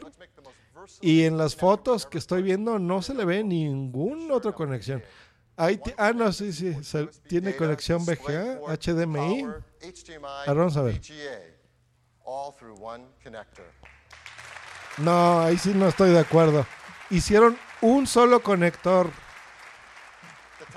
y 1.01 1.23
en 1.23 1.37
las 1.37 1.55
fotos 1.55 2.05
que 2.05 2.17
estoy 2.17 2.41
viendo 2.43 2.79
no 2.79 3.01
se 3.01 3.13
le 3.13 3.25
ve 3.25 3.43
ninguna 3.43 4.33
otra 4.35 4.51
conexión. 4.53 5.03
Ah, 5.97 6.13
no, 6.13 6.31
sí, 6.31 6.53
sí, 6.53 6.83
se- 6.83 7.07
tiene 7.27 7.55
conexión 7.55 8.05
VGA, 8.05 8.59
HDMI. 8.77 9.41
Ahora 10.47 10.59
vamos 10.61 10.77
a 10.77 10.81
ver. 10.83 10.99
No, 14.99 15.39
ahí 15.41 15.57
sí 15.57 15.73
no 15.75 15.87
estoy 15.87 16.11
de 16.11 16.19
acuerdo. 16.19 16.65
Hicieron 17.09 17.57
un 17.81 18.05
solo 18.07 18.41
conector 18.41 19.09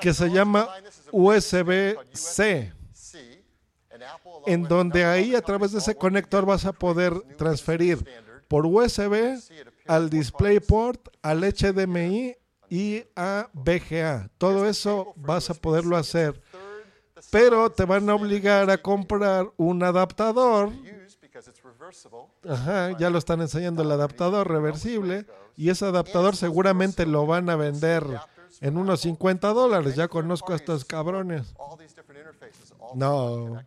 que 0.00 0.14
se 0.14 0.30
llama 0.30 0.68
USB-C, 1.10 2.72
en 4.46 4.62
donde 4.62 5.04
ahí 5.04 5.34
a 5.34 5.42
través 5.42 5.72
de 5.72 5.78
ese 5.78 5.94
conector 5.94 6.46
vas 6.46 6.64
a 6.64 6.72
poder 6.72 7.12
transferir 7.36 8.04
por 8.48 8.64
USB 8.66 9.38
al 9.86 10.08
DisplayPort, 10.08 11.08
al 11.22 11.40
HDMI 11.40 12.36
y 12.68 13.04
a 13.16 13.48
VGA. 13.52 14.30
Todo 14.38 14.66
eso 14.66 15.12
vas 15.16 15.50
a 15.50 15.54
poderlo 15.54 15.96
hacer, 15.96 16.40
pero 17.30 17.70
te 17.70 17.84
van 17.84 18.08
a 18.08 18.14
obligar 18.14 18.70
a 18.70 18.78
comprar 18.78 19.50
un 19.56 19.82
adaptador. 19.82 20.70
Ajá, 22.48 22.96
ya 22.98 23.10
lo 23.10 23.18
están 23.18 23.40
enseñando 23.40 23.82
el 23.82 23.90
adaptador 23.90 24.48
reversible 24.48 25.26
y 25.56 25.70
ese 25.70 25.86
adaptador 25.86 26.36
seguramente 26.36 27.06
lo 27.06 27.26
van 27.26 27.50
a 27.50 27.56
vender 27.56 28.04
en 28.60 28.76
unos 28.76 29.00
50 29.00 29.48
dólares. 29.52 29.94
Ya 29.96 30.08
conozco 30.08 30.52
a 30.52 30.56
estos 30.56 30.84
cabrones. 30.84 31.54
No. 32.94 33.60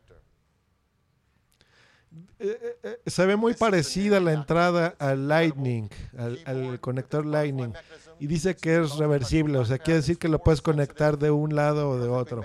Eh, 2.39 2.59
eh, 2.61 2.77
eh, 2.83 3.09
se 3.09 3.25
ve 3.25 3.37
muy 3.37 3.53
parecida 3.53 4.19
la 4.19 4.33
entrada 4.33 4.95
al 4.99 5.27
Lightning, 5.27 5.89
al, 6.17 6.39
al, 6.45 6.79
conector 6.79 7.25
Lightning, 7.25 7.73
y 8.19 8.27
dice 8.27 8.55
que 8.55 8.81
es 8.81 8.97
reversible, 8.97 9.57
o 9.57 9.65
sea, 9.65 9.77
quiere 9.77 10.01
decir 10.01 10.17
que 10.17 10.27
lo 10.27 10.39
puedes 10.39 10.61
conectar 10.61 11.17
de 11.17 11.31
un 11.31 11.55
lado 11.55 11.91
o 11.91 11.97
de 11.97 12.09
otro. 12.09 12.43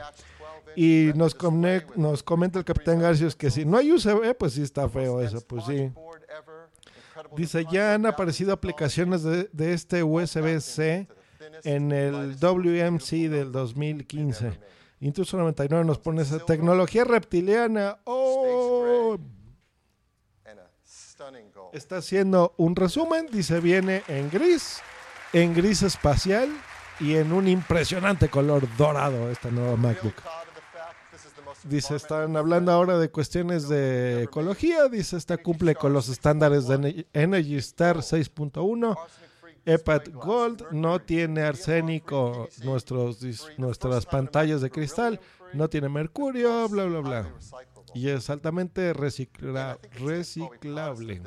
Y 0.76 1.10
nos, 1.14 1.36
nos 1.96 2.22
comenta 2.22 2.58
el 2.58 2.64
capitán 2.64 3.00
Garcios 3.00 3.34
que 3.34 3.50
si 3.50 3.64
no 3.64 3.76
hay 3.76 3.92
USB, 3.92 4.34
pues 4.38 4.52
sí 4.54 4.62
está 4.62 4.88
feo 4.88 5.20
eso, 5.20 5.40
pues 5.40 5.64
sí. 5.64 5.92
Dice, 7.36 7.64
ya 7.70 7.94
han 7.94 8.06
aparecido 8.06 8.52
aplicaciones 8.52 9.22
de, 9.22 9.48
de 9.52 9.72
este 9.72 10.02
USB-C 10.02 11.08
en 11.64 11.92
el 11.92 12.36
WMC 12.38 13.28
del 13.28 13.52
2015. 13.52 14.52
Intruso 15.00 15.36
99 15.36 15.84
nos 15.84 15.98
pone 15.98 16.22
esa 16.22 16.38
tecnología 16.40 17.04
reptiliana. 17.04 17.98
¡Oh! 18.04 19.18
Está 21.72 21.98
haciendo 21.98 22.54
un 22.56 22.74
resumen, 22.74 23.26
dice 23.30 23.60
viene 23.60 24.02
en 24.08 24.30
gris, 24.30 24.80
en 25.32 25.52
gris 25.54 25.82
espacial 25.82 26.48
y 27.00 27.16
en 27.16 27.32
un 27.32 27.46
impresionante 27.48 28.28
color 28.28 28.66
dorado 28.76 29.30
esta 29.30 29.50
nueva 29.50 29.76
MacBook. 29.76 30.14
Dice, 31.68 31.96
están 31.96 32.36
hablando 32.36 32.72
ahora 32.72 32.98
de 32.98 33.10
cuestiones 33.10 33.68
de 33.68 34.24
ecología, 34.24 34.88
dice, 34.88 35.16
esta 35.16 35.36
cumple 35.36 35.74
con 35.74 35.92
los 35.92 36.08
estándares 36.08 36.66
de 36.66 37.06
Energy 37.12 37.56
Star 37.56 37.98
6.1. 37.98 38.96
iPad 39.66 40.02
Gold 40.14 40.70
no 40.70 40.98
tiene 41.00 41.42
arsénico, 41.42 42.48
nuestros, 42.64 43.18
nuestras 43.58 44.06
pantallas 44.06 44.62
de 44.62 44.70
cristal, 44.70 45.20
no 45.52 45.68
tiene 45.68 45.88
mercurio, 45.88 46.68
bla, 46.68 46.84
bla, 46.84 47.00
bla 47.00 47.32
y 47.94 48.08
es 48.08 48.28
altamente 48.30 48.92
recicla 48.92 49.78
reciclable. 50.00 51.22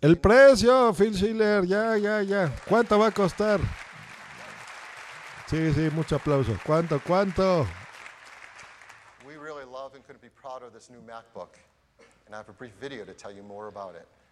El 0.00 0.18
precio, 0.18 0.94
Phil 0.94 1.14
Schiller, 1.14 1.66
ya, 1.66 1.96
ya, 1.96 2.22
ya. 2.22 2.54
¿Cuánto 2.68 2.98
va 2.98 3.08
a 3.08 3.10
costar? 3.10 3.60
Sí, 5.52 5.70
sí, 5.74 5.90
mucho 5.94 6.16
aplauso. 6.16 6.58
¿Cuánto, 6.64 6.98
cuánto? 7.06 7.66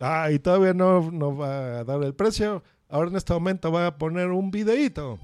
Ah, 0.00 0.30
y 0.30 0.38
todavía 0.38 0.72
no, 0.72 1.10
no 1.10 1.36
va 1.36 1.80
a 1.80 1.84
dar 1.84 2.02
el 2.04 2.14
precio. 2.14 2.62
Ahora 2.88 3.10
en 3.10 3.16
este 3.16 3.34
momento 3.34 3.70
va 3.70 3.88
a 3.88 3.98
poner 3.98 4.28
un 4.28 4.50
videíto 4.50 5.18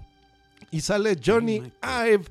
y 0.70 0.82
sale 0.82 1.18
Johnny 1.24 1.72
Ive, 1.82 2.24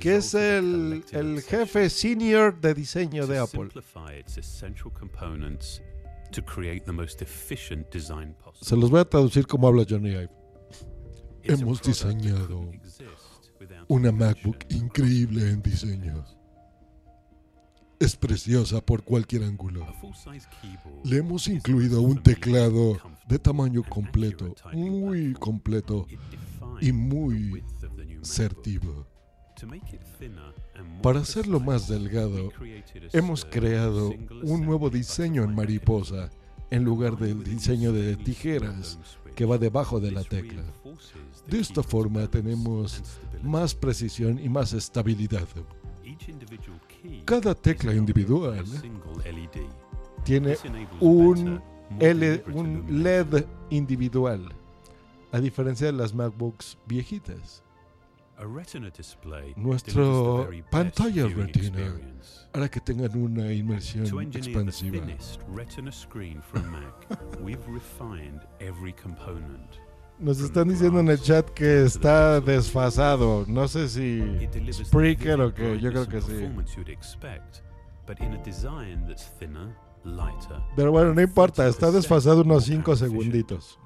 que 0.00 0.16
es 0.16 0.34
el, 0.34 1.04
el 1.12 1.40
jefe 1.42 1.90
senior 1.90 2.60
de 2.60 2.74
diseño 2.74 3.28
de 3.28 3.38
Apple. 3.38 3.68
Se 8.60 8.76
los 8.76 8.90
voy 8.90 8.98
a 8.98 9.04
traducir 9.04 9.46
como 9.46 9.68
habla 9.68 9.84
Johnny 9.88 10.10
Ive. 10.10 10.30
Hemos 11.44 11.80
diseñado 11.82 12.70
una 13.88 14.12
MacBook 14.12 14.58
increíble 14.70 15.50
en 15.50 15.62
diseño. 15.62 16.24
Es 18.00 18.16
preciosa 18.16 18.80
por 18.80 19.02
cualquier 19.04 19.44
ángulo. 19.44 19.86
Le 21.04 21.18
hemos 21.18 21.48
incluido 21.48 22.02
un 22.02 22.22
teclado 22.22 22.98
de 23.28 23.38
tamaño 23.38 23.82
completo, 23.82 24.54
muy 24.72 25.32
completo 25.34 26.06
y 26.80 26.92
muy 26.92 27.62
sertivo. 28.22 29.06
Para 31.02 31.20
hacerlo 31.20 31.60
más 31.60 31.88
delgado, 31.88 32.50
hemos 33.12 33.44
creado 33.44 34.12
un 34.42 34.64
nuevo 34.64 34.90
diseño 34.90 35.44
en 35.44 35.54
mariposa 35.54 36.30
en 36.70 36.84
lugar 36.84 37.16
del 37.16 37.44
diseño 37.44 37.92
de 37.92 38.16
tijeras 38.16 38.98
que 39.34 39.44
va 39.44 39.58
debajo 39.58 40.00
de 40.00 40.10
la 40.10 40.24
tecla. 40.24 40.62
De 41.46 41.60
esta 41.60 41.82
forma 41.82 42.26
tenemos 42.28 43.02
más 43.44 43.74
precisión 43.74 44.38
y 44.38 44.48
más 44.48 44.72
estabilidad. 44.72 45.46
Cada 47.24 47.54
tecla 47.54 47.94
individual 47.94 48.64
tiene 50.24 50.56
un, 51.00 51.60
un 52.52 53.02
LED 53.02 53.44
individual, 53.70 54.48
a 55.32 55.40
diferencia 55.40 55.86
de 55.86 55.92
las 55.92 56.14
MacBooks 56.14 56.78
viejitas. 56.86 57.62
Nuestro 59.56 60.50
pantalla 60.70 61.26
retina 61.28 61.94
hará 62.52 62.68
que 62.68 62.80
tengan 62.80 63.16
una 63.16 63.52
inmersión 63.52 64.06
expansiva. 64.32 65.06
Nos 70.18 70.40
están 70.40 70.68
diciendo 70.68 71.00
en 71.00 71.08
el 71.08 71.20
chat 71.20 71.48
que 71.50 71.82
está 71.84 72.40
desfasado. 72.40 73.44
No 73.48 73.66
sé 73.68 73.88
si 73.88 74.22
Spreaker 74.84 75.40
o 75.40 75.52
que 75.54 75.80
yo 75.80 75.90
creo 75.90 76.08
que 76.08 76.20
sí. 76.20 76.48
Pero 80.76 80.92
bueno, 80.92 81.14
no 81.14 81.20
importa, 81.20 81.66
está 81.66 81.90
desfasado 81.90 82.42
unos 82.42 82.64
5 82.64 82.96
segunditos. 82.96 83.78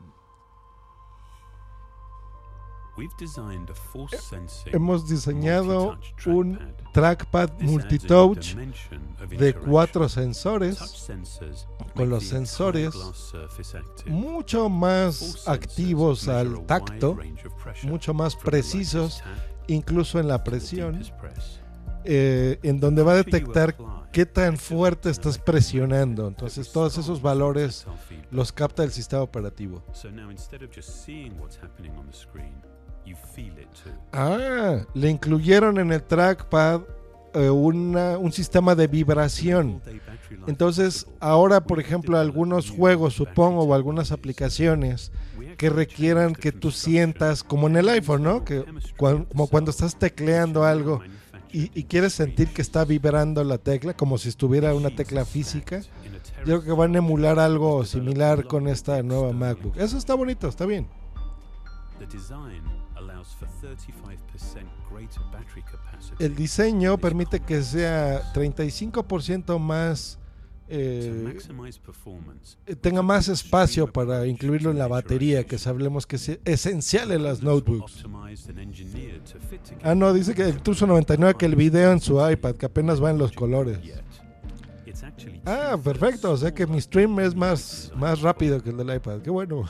Hemos 4.66 5.08
diseñado 5.08 5.98
un 6.26 6.58
trackpad 6.92 7.50
multitouch 7.60 8.54
de 9.28 9.54
cuatro 9.54 10.08
sensores, 10.08 11.06
con 11.94 12.08
los 12.08 12.24
sensores 12.24 12.94
mucho 14.06 14.68
más 14.68 15.46
activos 15.46 16.28
al 16.28 16.64
tacto, 16.66 17.18
mucho 17.82 18.14
más 18.14 18.36
precisos, 18.36 19.22
incluso 19.66 20.18
en 20.18 20.28
la 20.28 20.42
presión, 20.42 21.02
eh, 22.04 22.58
en 22.62 22.80
donde 22.80 23.02
va 23.02 23.12
a 23.12 23.16
detectar 23.16 23.76
qué 24.12 24.26
tan 24.26 24.56
fuerte 24.56 25.10
estás 25.10 25.38
presionando. 25.38 26.26
Entonces 26.26 26.72
todos 26.72 26.96
esos 26.98 27.20
valores 27.20 27.86
los 28.30 28.52
capta 28.52 28.84
el 28.84 28.90
sistema 28.90 29.22
operativo. 29.22 29.82
Ah, 34.12 34.78
le 34.94 35.10
incluyeron 35.10 35.78
en 35.78 35.92
el 35.92 36.02
trackpad 36.02 36.82
eh, 37.34 37.50
un 37.50 38.32
sistema 38.32 38.74
de 38.74 38.86
vibración. 38.86 39.82
Entonces, 40.46 41.06
ahora, 41.20 41.62
por 41.62 41.78
ejemplo, 41.80 42.18
algunos 42.18 42.70
juegos, 42.70 43.14
supongo, 43.14 43.62
o 43.62 43.74
algunas 43.74 44.12
aplicaciones 44.12 45.12
que 45.56 45.70
requieran 45.70 46.34
que 46.34 46.52
tú 46.52 46.70
sientas, 46.70 47.42
como 47.42 47.66
en 47.68 47.76
el 47.76 47.88
iPhone, 47.88 48.22
¿no? 48.22 48.44
Que 48.44 48.64
como 48.96 49.46
cuando 49.48 49.70
estás 49.70 49.96
tecleando 49.96 50.64
algo 50.64 51.00
y, 51.52 51.70
y, 51.78 51.84
quieres 51.84 52.12
sentir 52.12 52.48
que 52.48 52.62
está 52.62 52.84
vibrando 52.84 53.42
la 53.42 53.58
tecla, 53.58 53.94
como 53.94 54.18
si 54.18 54.28
estuviera 54.28 54.74
una 54.74 54.90
tecla 54.90 55.24
física. 55.24 55.80
Yo 56.40 56.44
creo 56.44 56.62
que 56.62 56.72
van 56.72 56.94
a 56.94 56.98
emular 56.98 57.38
algo 57.38 57.84
similar 57.84 58.46
con 58.46 58.68
esta 58.68 59.02
nueva 59.02 59.32
MacBook. 59.32 59.76
Eso 59.76 59.96
está 59.98 60.14
bonito, 60.14 60.48
está 60.48 60.66
bien. 60.66 60.86
El 66.18 66.34
diseño 66.34 66.98
permite 66.98 67.40
que 67.40 67.62
sea 67.62 68.32
35% 68.32 69.58
más 69.58 70.18
eh, 70.70 71.38
tenga 72.80 73.00
más 73.00 73.28
espacio 73.28 73.90
para 73.90 74.26
incluirlo 74.26 74.70
en 74.70 74.76
la 74.76 74.86
batería, 74.86 75.44
que 75.44 75.56
sabemos 75.56 76.06
que 76.06 76.16
es 76.16 76.38
esencial 76.44 77.10
en 77.12 77.22
las 77.22 77.42
notebooks. 77.42 78.04
Ah, 79.82 79.94
no, 79.94 80.12
dice 80.12 80.34
que 80.34 80.42
el 80.42 80.60
Tuso 80.60 80.86
99 80.86 81.36
que 81.38 81.46
el 81.46 81.56
video 81.56 81.92
en 81.92 82.00
su 82.00 82.20
iPad, 82.20 82.56
que 82.56 82.66
apenas 82.66 83.02
va 83.02 83.10
en 83.10 83.16
los 83.16 83.32
colores. 83.32 83.78
Ah, 85.46 85.78
perfecto, 85.82 86.32
o 86.32 86.36
sea 86.36 86.52
que 86.52 86.66
mi 86.66 86.80
stream 86.80 87.18
es 87.20 87.34
más, 87.34 87.90
más 87.96 88.20
rápido 88.20 88.62
que 88.62 88.68
el 88.68 88.76
del 88.76 88.94
iPad, 88.94 89.22
qué 89.22 89.30
bueno. 89.30 89.64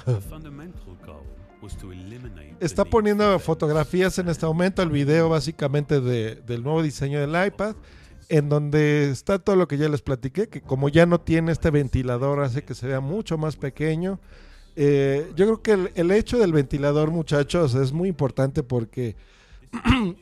Está 2.60 2.84
poniendo 2.84 3.38
fotografías 3.38 4.18
en 4.18 4.28
este 4.28 4.46
momento, 4.46 4.82
el 4.82 4.90
video 4.90 5.28
básicamente 5.28 6.00
de, 6.00 6.36
del 6.36 6.62
nuevo 6.62 6.82
diseño 6.82 7.20
del 7.20 7.46
iPad, 7.46 7.76
en 8.28 8.48
donde 8.48 9.10
está 9.10 9.38
todo 9.38 9.56
lo 9.56 9.68
que 9.68 9.78
ya 9.78 9.88
les 9.88 10.02
platiqué, 10.02 10.48
que 10.48 10.60
como 10.60 10.88
ya 10.88 11.06
no 11.06 11.20
tiene 11.20 11.52
este 11.52 11.70
ventilador 11.70 12.40
hace 12.40 12.64
que 12.64 12.74
se 12.74 12.86
vea 12.86 13.00
mucho 13.00 13.38
más 13.38 13.56
pequeño. 13.56 14.18
Eh, 14.76 15.32
yo 15.36 15.46
creo 15.46 15.62
que 15.62 15.72
el, 15.72 15.92
el 15.94 16.10
hecho 16.10 16.38
del 16.38 16.52
ventilador, 16.52 17.10
muchachos, 17.10 17.74
es 17.74 17.92
muy 17.92 18.08
importante 18.08 18.62
porque 18.62 19.16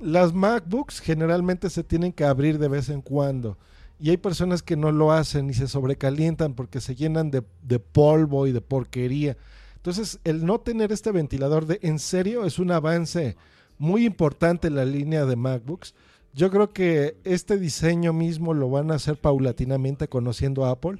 las 0.00 0.32
MacBooks 0.32 1.00
generalmente 1.00 1.70
se 1.70 1.84
tienen 1.84 2.12
que 2.12 2.24
abrir 2.24 2.58
de 2.58 2.68
vez 2.68 2.88
en 2.88 3.02
cuando. 3.02 3.58
Y 3.98 4.10
hay 4.10 4.16
personas 4.16 4.62
que 4.62 4.76
no 4.76 4.92
lo 4.92 5.12
hacen 5.12 5.50
y 5.50 5.54
se 5.54 5.68
sobrecalientan 5.68 6.54
porque 6.54 6.80
se 6.80 6.94
llenan 6.94 7.30
de, 7.30 7.42
de 7.62 7.78
polvo 7.78 8.46
y 8.46 8.52
de 8.52 8.60
porquería. 8.62 9.36
Entonces, 9.80 10.20
el 10.24 10.44
no 10.44 10.60
tener 10.60 10.92
este 10.92 11.10
ventilador 11.10 11.64
de 11.64 11.78
en 11.80 11.98
serio 11.98 12.44
es 12.44 12.58
un 12.58 12.70
avance 12.70 13.36
muy 13.78 14.04
importante 14.04 14.68
en 14.68 14.74
la 14.74 14.84
línea 14.84 15.24
de 15.24 15.36
MacBooks. 15.36 15.94
Yo 16.34 16.50
creo 16.50 16.70
que 16.74 17.16
este 17.24 17.58
diseño 17.58 18.12
mismo 18.12 18.52
lo 18.52 18.68
van 18.68 18.90
a 18.90 18.96
hacer 18.96 19.16
paulatinamente 19.16 20.06
conociendo 20.06 20.66
Apple. 20.66 20.98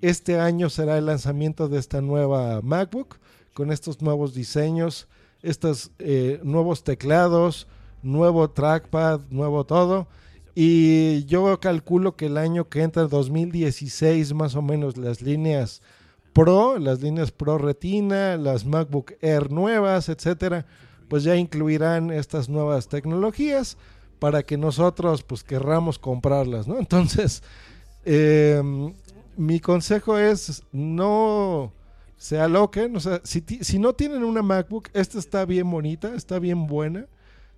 Este 0.00 0.40
año 0.40 0.68
será 0.68 0.98
el 0.98 1.06
lanzamiento 1.06 1.68
de 1.68 1.78
esta 1.78 2.00
nueva 2.00 2.60
MacBook 2.60 3.18
con 3.54 3.70
estos 3.70 4.02
nuevos 4.02 4.34
diseños, 4.34 5.06
estos 5.42 5.92
eh, 6.00 6.40
nuevos 6.42 6.82
teclados, 6.82 7.68
nuevo 8.02 8.50
trackpad, 8.50 9.20
nuevo 9.30 9.64
todo. 9.64 10.08
Y 10.56 11.24
yo 11.26 11.60
calculo 11.60 12.16
que 12.16 12.26
el 12.26 12.36
año 12.36 12.68
que 12.68 12.82
entra, 12.82 13.04
2016, 13.04 14.34
más 14.34 14.56
o 14.56 14.62
menos, 14.62 14.96
las 14.96 15.22
líneas 15.22 15.82
Pro, 16.38 16.78
las 16.78 17.00
líneas 17.00 17.32
Pro 17.32 17.58
Retina, 17.58 18.36
las 18.36 18.64
MacBook 18.64 19.14
Air 19.20 19.50
nuevas, 19.50 20.08
etcétera, 20.08 20.66
pues 21.08 21.24
ya 21.24 21.34
incluirán 21.34 22.12
estas 22.12 22.48
nuevas 22.48 22.86
tecnologías 22.86 23.76
para 24.20 24.44
que 24.44 24.56
nosotros 24.56 25.24
pues 25.24 25.42
querramos 25.42 25.98
comprarlas, 25.98 26.68
¿no? 26.68 26.78
Entonces, 26.78 27.42
eh, 28.04 28.62
mi 29.36 29.58
consejo 29.58 30.16
es 30.16 30.62
no 30.70 31.72
se 32.16 32.38
aloquen, 32.38 32.94
o 32.94 33.00
sea, 33.00 33.20
si, 33.24 33.40
si 33.40 33.80
no 33.80 33.94
tienen 33.94 34.22
una 34.22 34.42
MacBook, 34.42 34.90
esta 34.92 35.18
está 35.18 35.44
bien 35.44 35.68
bonita, 35.68 36.14
está 36.14 36.38
bien 36.38 36.68
buena, 36.68 37.06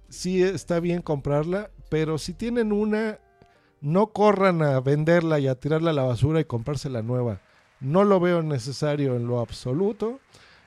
sí 0.08 0.42
está 0.42 0.80
bien 0.80 1.02
comprarla, 1.02 1.70
pero 1.90 2.16
si 2.16 2.32
tienen 2.32 2.72
una, 2.72 3.18
no 3.82 4.06
corran 4.06 4.62
a 4.62 4.80
venderla 4.80 5.38
y 5.38 5.48
a 5.48 5.54
tirarla 5.54 5.90
a 5.90 5.94
la 5.94 6.04
basura 6.04 6.40
y 6.40 6.46
comprarse 6.46 6.88
la 6.88 7.02
nueva. 7.02 7.42
No 7.80 8.04
lo 8.04 8.20
veo 8.20 8.42
necesario 8.42 9.16
en 9.16 9.26
lo 9.26 9.40
absoluto. 9.40 10.20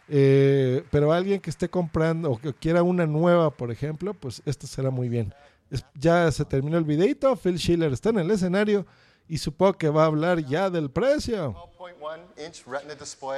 Eh, 0.09 0.83
pero 0.91 1.13
alguien 1.13 1.39
que 1.39 1.49
esté 1.49 1.69
comprando 1.69 2.31
o 2.31 2.37
que 2.37 2.53
quiera 2.53 2.83
una 2.83 3.05
nueva, 3.05 3.51
por 3.51 3.71
ejemplo, 3.71 4.13
pues 4.13 4.41
esta 4.45 4.67
será 4.67 4.89
muy 4.89 5.09
bien. 5.09 5.33
Es, 5.71 5.85
ya 5.95 6.31
se 6.31 6.45
terminó 6.45 6.77
el 6.77 6.83
videito. 6.83 7.35
Phil 7.35 7.57
Schiller 7.57 7.93
está 7.93 8.09
en 8.09 8.19
el 8.19 8.31
escenario 8.31 8.85
y 9.27 9.37
supongo 9.37 9.73
que 9.73 9.89
va 9.89 10.03
a 10.03 10.07
hablar 10.07 10.45
ya 10.45 10.69
del 10.69 10.91
precio. 10.91 11.55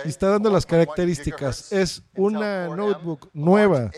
Y 0.03 0.09
está 0.09 0.30
dando 0.30 0.49
las 0.49 0.65
características. 0.65 1.71
Es 1.71 2.03
una 2.15 2.67
notebook 2.67 3.30
nueva 3.34 3.91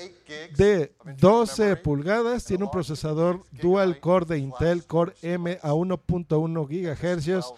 de 0.55 0.93
12 1.17 1.77
pulgadas. 1.77 2.45
Tiene 2.45 2.65
un 2.65 2.71
procesador 2.71 3.43
dual 3.51 3.99
core 3.99 4.25
de 4.25 4.37
Intel 4.39 4.85
Core 4.85 5.13
M 5.21 5.57
a 5.61 5.71
1.1 5.71 6.67
GHz. 6.67 7.53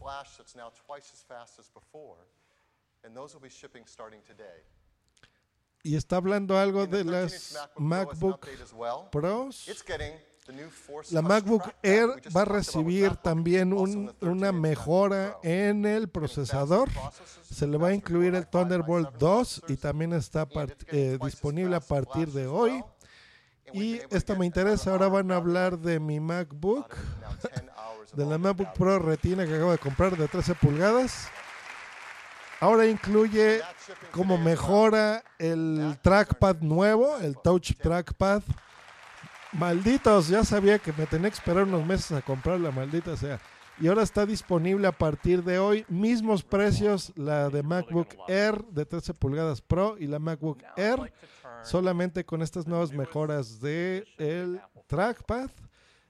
Y 5.84 5.96
está 5.96 6.16
hablando 6.16 6.56
algo 6.58 6.86
de 6.86 7.04
las 7.04 7.58
MacBook 7.76 8.46
Pros. 9.10 9.68
La 11.10 11.22
MacBook 11.22 11.62
Air 11.82 12.08
va 12.34 12.42
a 12.42 12.44
recibir 12.44 13.16
también 13.16 13.72
un, 13.72 14.14
una 14.20 14.52
mejora 14.52 15.38
en 15.42 15.84
el 15.84 16.08
procesador. 16.08 16.88
Se 17.50 17.66
le 17.66 17.78
va 17.78 17.88
a 17.88 17.94
incluir 17.94 18.34
el 18.34 18.46
Thunderbolt 18.46 19.16
2 19.18 19.64
y 19.68 19.76
también 19.76 20.12
está 20.12 20.46
eh, 20.88 21.18
disponible 21.22 21.76
a 21.76 21.80
partir 21.80 22.28
de 22.28 22.46
hoy. 22.46 22.82
Y 23.72 24.00
esto 24.10 24.36
me 24.36 24.44
interesa, 24.44 24.90
ahora 24.90 25.08
van 25.08 25.32
a 25.32 25.36
hablar 25.36 25.78
de 25.78 25.98
mi 25.98 26.20
MacBook, 26.20 26.94
de 28.14 28.26
la 28.26 28.36
MacBook 28.36 28.72
Pro 28.74 28.98
Retina 28.98 29.46
que 29.46 29.54
acabo 29.54 29.72
de 29.72 29.78
comprar 29.78 30.16
de 30.16 30.28
13 30.28 30.54
pulgadas. 30.56 31.28
Ahora 32.60 32.86
incluye 32.86 33.60
como 34.12 34.38
mejora 34.38 35.24
el 35.38 35.98
trackpad 36.00 36.60
nuevo, 36.60 37.18
el 37.18 37.36
Touch 37.36 37.72
Trackpad. 37.76 38.42
Malditos, 39.52 40.28
ya 40.28 40.44
sabía 40.44 40.78
que 40.78 40.92
me 40.92 41.06
tenía 41.06 41.28
que 41.28 41.36
esperar 41.36 41.64
unos 41.64 41.84
meses 41.86 42.12
a 42.12 42.22
comprar 42.22 42.58
la 42.58 42.70
maldita 42.70 43.16
sea. 43.16 43.40
Y 43.80 43.88
ahora 43.88 44.02
está 44.02 44.26
disponible 44.26 44.86
a 44.86 44.92
partir 44.92 45.42
de 45.42 45.58
hoy, 45.58 45.84
mismos 45.88 46.42
precios, 46.42 47.12
la 47.16 47.48
de 47.48 47.62
MacBook 47.62 48.08
Air 48.28 48.64
de 48.66 48.84
13 48.86 49.14
pulgadas 49.14 49.60
Pro 49.60 49.96
y 49.98 50.06
la 50.06 50.18
MacBook 50.18 50.58
Air 50.76 51.12
solamente 51.62 52.24
con 52.24 52.42
estas 52.42 52.66
nuevas 52.66 52.92
mejoras 52.92 53.60
de 53.60 54.04
el 54.18 54.60
trackpad 54.86 55.50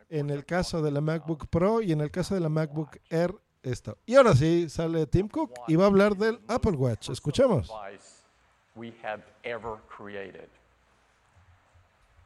en 0.08 0.30
el 0.30 0.44
caso 0.44 0.82
de 0.82 0.90
la 0.90 1.00
MacBook 1.00 1.46
Pro 1.48 1.80
y 1.80 1.92
en 1.92 2.00
el 2.00 2.10
caso 2.10 2.34
de 2.34 2.40
la 2.40 2.48
MacBook 2.48 2.98
Air 3.08 3.34
esto. 3.62 3.96
Y 4.06 4.16
ahora 4.16 4.34
sí 4.34 4.68
sale 4.68 5.06
Tim 5.06 5.28
Cook 5.28 5.52
y 5.68 5.76
va 5.76 5.84
a 5.84 5.86
hablar 5.86 6.16
del 6.16 6.40
Apple 6.48 6.72
Watch. 6.72 7.10
Escuchemos. 7.10 7.70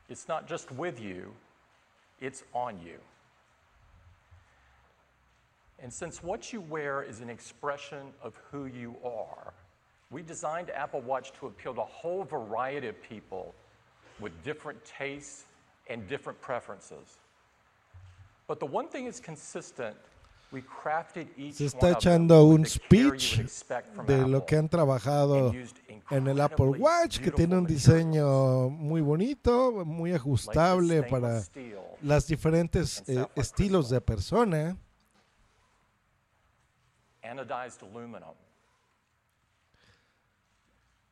It's 0.08 0.28
not 0.28 0.46
just 0.46 0.70
with 0.72 1.00
you, 1.00 1.32
it's 2.20 2.44
on 2.54 2.80
you. 2.80 2.98
And 5.78 5.92
since 5.92 6.22
what 6.22 6.52
you 6.52 6.60
wear 6.60 7.02
is 7.02 7.20
an 7.20 7.28
expression 7.28 8.06
of 8.22 8.34
who 8.50 8.66
you 8.66 8.96
are, 9.04 9.52
we 10.10 10.22
designed 10.22 10.70
Apple 10.70 11.00
Watch 11.00 11.32
to 11.40 11.46
appeal 11.46 11.74
to 11.74 11.82
a 11.82 11.84
whole 11.84 12.24
variety 12.24 12.86
of 12.88 13.02
people 13.02 13.54
with 14.20 14.32
different 14.42 14.78
tastes 14.84 15.44
and 15.88 16.08
different 16.08 16.40
preferences. 16.40 17.18
But 18.46 18.60
the 18.60 18.66
one 18.66 18.88
thing 18.88 19.06
is 19.06 19.20
consistent 19.20 19.96
se 21.52 21.66
está 21.66 21.92
echando 21.92 22.44
un 22.44 22.64
speech 22.64 23.40
de 24.06 24.26
lo 24.28 24.44
que 24.46 24.56
han 24.56 24.68
trabajado 24.68 25.52
en 26.10 26.26
el 26.26 26.40
Apple 26.40 26.78
Watch, 26.78 27.20
que 27.20 27.30
tiene 27.30 27.56
un 27.56 27.66
diseño 27.66 28.68
muy 28.70 29.00
bonito, 29.00 29.84
muy 29.84 30.12
ajustable 30.12 31.02
para 31.02 31.42
los 32.02 32.26
diferentes 32.26 33.02
eh, 33.08 33.26
estilos 33.34 33.90
de 33.90 34.00
persona. 34.00 34.76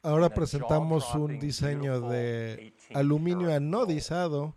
Ahora 0.03 0.29
presentamos 0.29 1.15
un 1.15 1.39
diseño 1.39 2.01
de 2.03 2.75
aluminio 2.95 3.53
anodizado, 3.53 4.57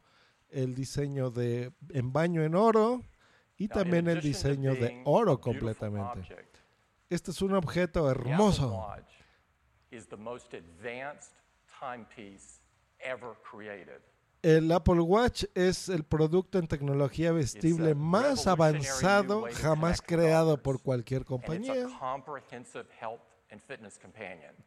el 0.50 0.76
diseño 0.76 1.32
de 1.32 1.72
en 1.90 2.14
baño 2.14 2.44
en 2.44 2.56
oro 2.56 3.02
y 3.58 3.68
también 3.68 4.08
el 4.08 4.22
diseño 4.22 4.76
de 4.76 5.02
oro 5.06 5.40
completamente. 5.40 6.22
Este 7.10 7.32
es 7.32 7.42
un 7.42 7.56
objeto 7.56 8.10
hermoso. 8.10 8.86
El 14.44 14.72
Apple 14.72 15.02
Watch 15.02 15.46
es 15.56 15.90
el 15.90 16.04
producto 16.04 16.60
en 16.60 16.68
tecnología 16.68 17.32
vestible 17.32 17.96
más 17.96 18.46
avanzado 18.46 19.46
jamás 19.54 20.02
creado 20.02 20.62
por 20.62 20.82
cualquier 20.82 21.26
compañía. 21.26 21.88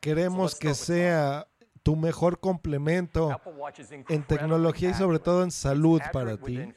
Queremos 0.01 0.55
que 0.55 0.75
sea 0.75 1.47
tu 1.83 1.97
mejor 1.97 2.41
complemento 2.41 3.41
en 4.09 4.23
tecnología 4.25 4.91
y 4.91 4.95
sobre 4.95 5.19
todo 5.19 5.45
en 5.45 5.51
salud 5.51 6.01
para 6.13 6.37
ti. 6.37 6.73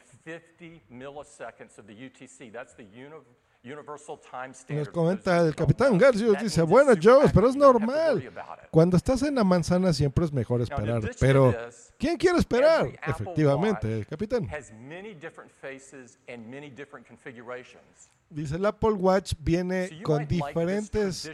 Universal 3.63 4.19
Time 4.19 4.53
Nos 4.77 4.89
comenta 4.89 5.39
el 5.39 5.55
capitán 5.55 5.97
Garcius, 5.97 6.37
dice, 6.41 6.61
bueno, 6.63 6.91
Joe, 7.01 7.29
pero 7.33 7.47
es 7.47 7.55
normal. 7.55 8.29
Cuando 8.69 8.97
estás 8.97 9.23
en 9.23 9.35
la 9.35 9.43
manzana 9.45 9.93
siempre 9.93 10.25
es 10.25 10.33
mejor 10.33 10.61
esperar. 10.61 11.01
Pero, 11.17 11.55
¿quién 11.97 12.17
quiere 12.17 12.39
esperar? 12.39 12.87
Efectivamente, 13.07 14.05
capitán. 14.09 14.49
Different 16.75 17.07
configurations. 17.07 18.09
Dice, 18.29 18.55
el 18.55 18.65
Apple 18.65 18.93
Watch 18.93 19.33
viene 19.39 20.01
con 20.03 20.27
diferentes 20.27 21.31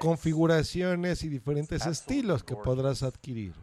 configuraciones 0.00 1.22
y 1.22 1.28
diferentes 1.28 1.86
estilos 1.86 2.42
que 2.42 2.56
podrás 2.56 3.02
adquirir. 3.02 3.54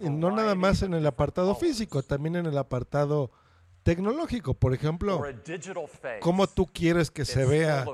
Y 0.00 0.10
no 0.10 0.30
nada 0.30 0.54
más 0.54 0.82
en 0.82 0.94
el 0.94 1.06
apartado 1.06 1.54
físico, 1.54 2.02
también 2.02 2.36
en 2.36 2.46
el 2.46 2.58
apartado 2.58 3.30
tecnológico. 3.82 4.54
Por 4.54 4.74
ejemplo, 4.74 5.22
cómo 6.20 6.46
tú 6.46 6.66
quieres 6.66 7.10
que 7.10 7.24
se 7.24 7.46
vea 7.46 7.86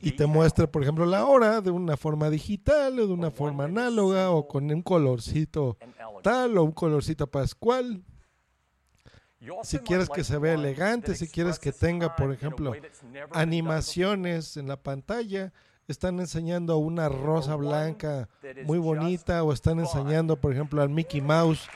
y 0.00 0.12
te 0.12 0.26
muestre, 0.26 0.66
por 0.66 0.82
ejemplo, 0.82 1.04
la 1.04 1.26
hora 1.26 1.60
de 1.60 1.70
una 1.70 1.96
forma 1.96 2.30
digital 2.30 2.98
o 2.98 3.06
de 3.06 3.12
una 3.12 3.30
forma 3.30 3.64
análoga 3.64 4.30
o 4.30 4.48
con 4.48 4.70
un 4.70 4.82
colorcito 4.82 5.76
tal 6.22 6.56
o 6.56 6.64
un 6.64 6.72
colorcito 6.72 7.26
pascual. 7.26 8.02
Si 9.62 9.78
quieres 9.78 10.08
que 10.08 10.24
se 10.24 10.38
vea 10.38 10.54
elegante, 10.54 11.14
si 11.14 11.28
quieres 11.28 11.58
que 11.58 11.72
tenga, 11.72 12.16
por 12.16 12.32
ejemplo, 12.32 12.72
animaciones 13.32 14.56
en 14.56 14.66
la 14.66 14.76
pantalla, 14.82 15.52
están 15.88 16.20
enseñando 16.20 16.76
una 16.76 17.08
rosa 17.08 17.56
blanca 17.56 18.28
muy 18.64 18.78
bonita 18.78 19.42
o 19.42 19.52
están 19.52 19.80
enseñando, 19.80 20.36
por 20.36 20.52
ejemplo, 20.52 20.82
al 20.82 20.90
Mickey 20.90 21.20
Mouse 21.20 21.68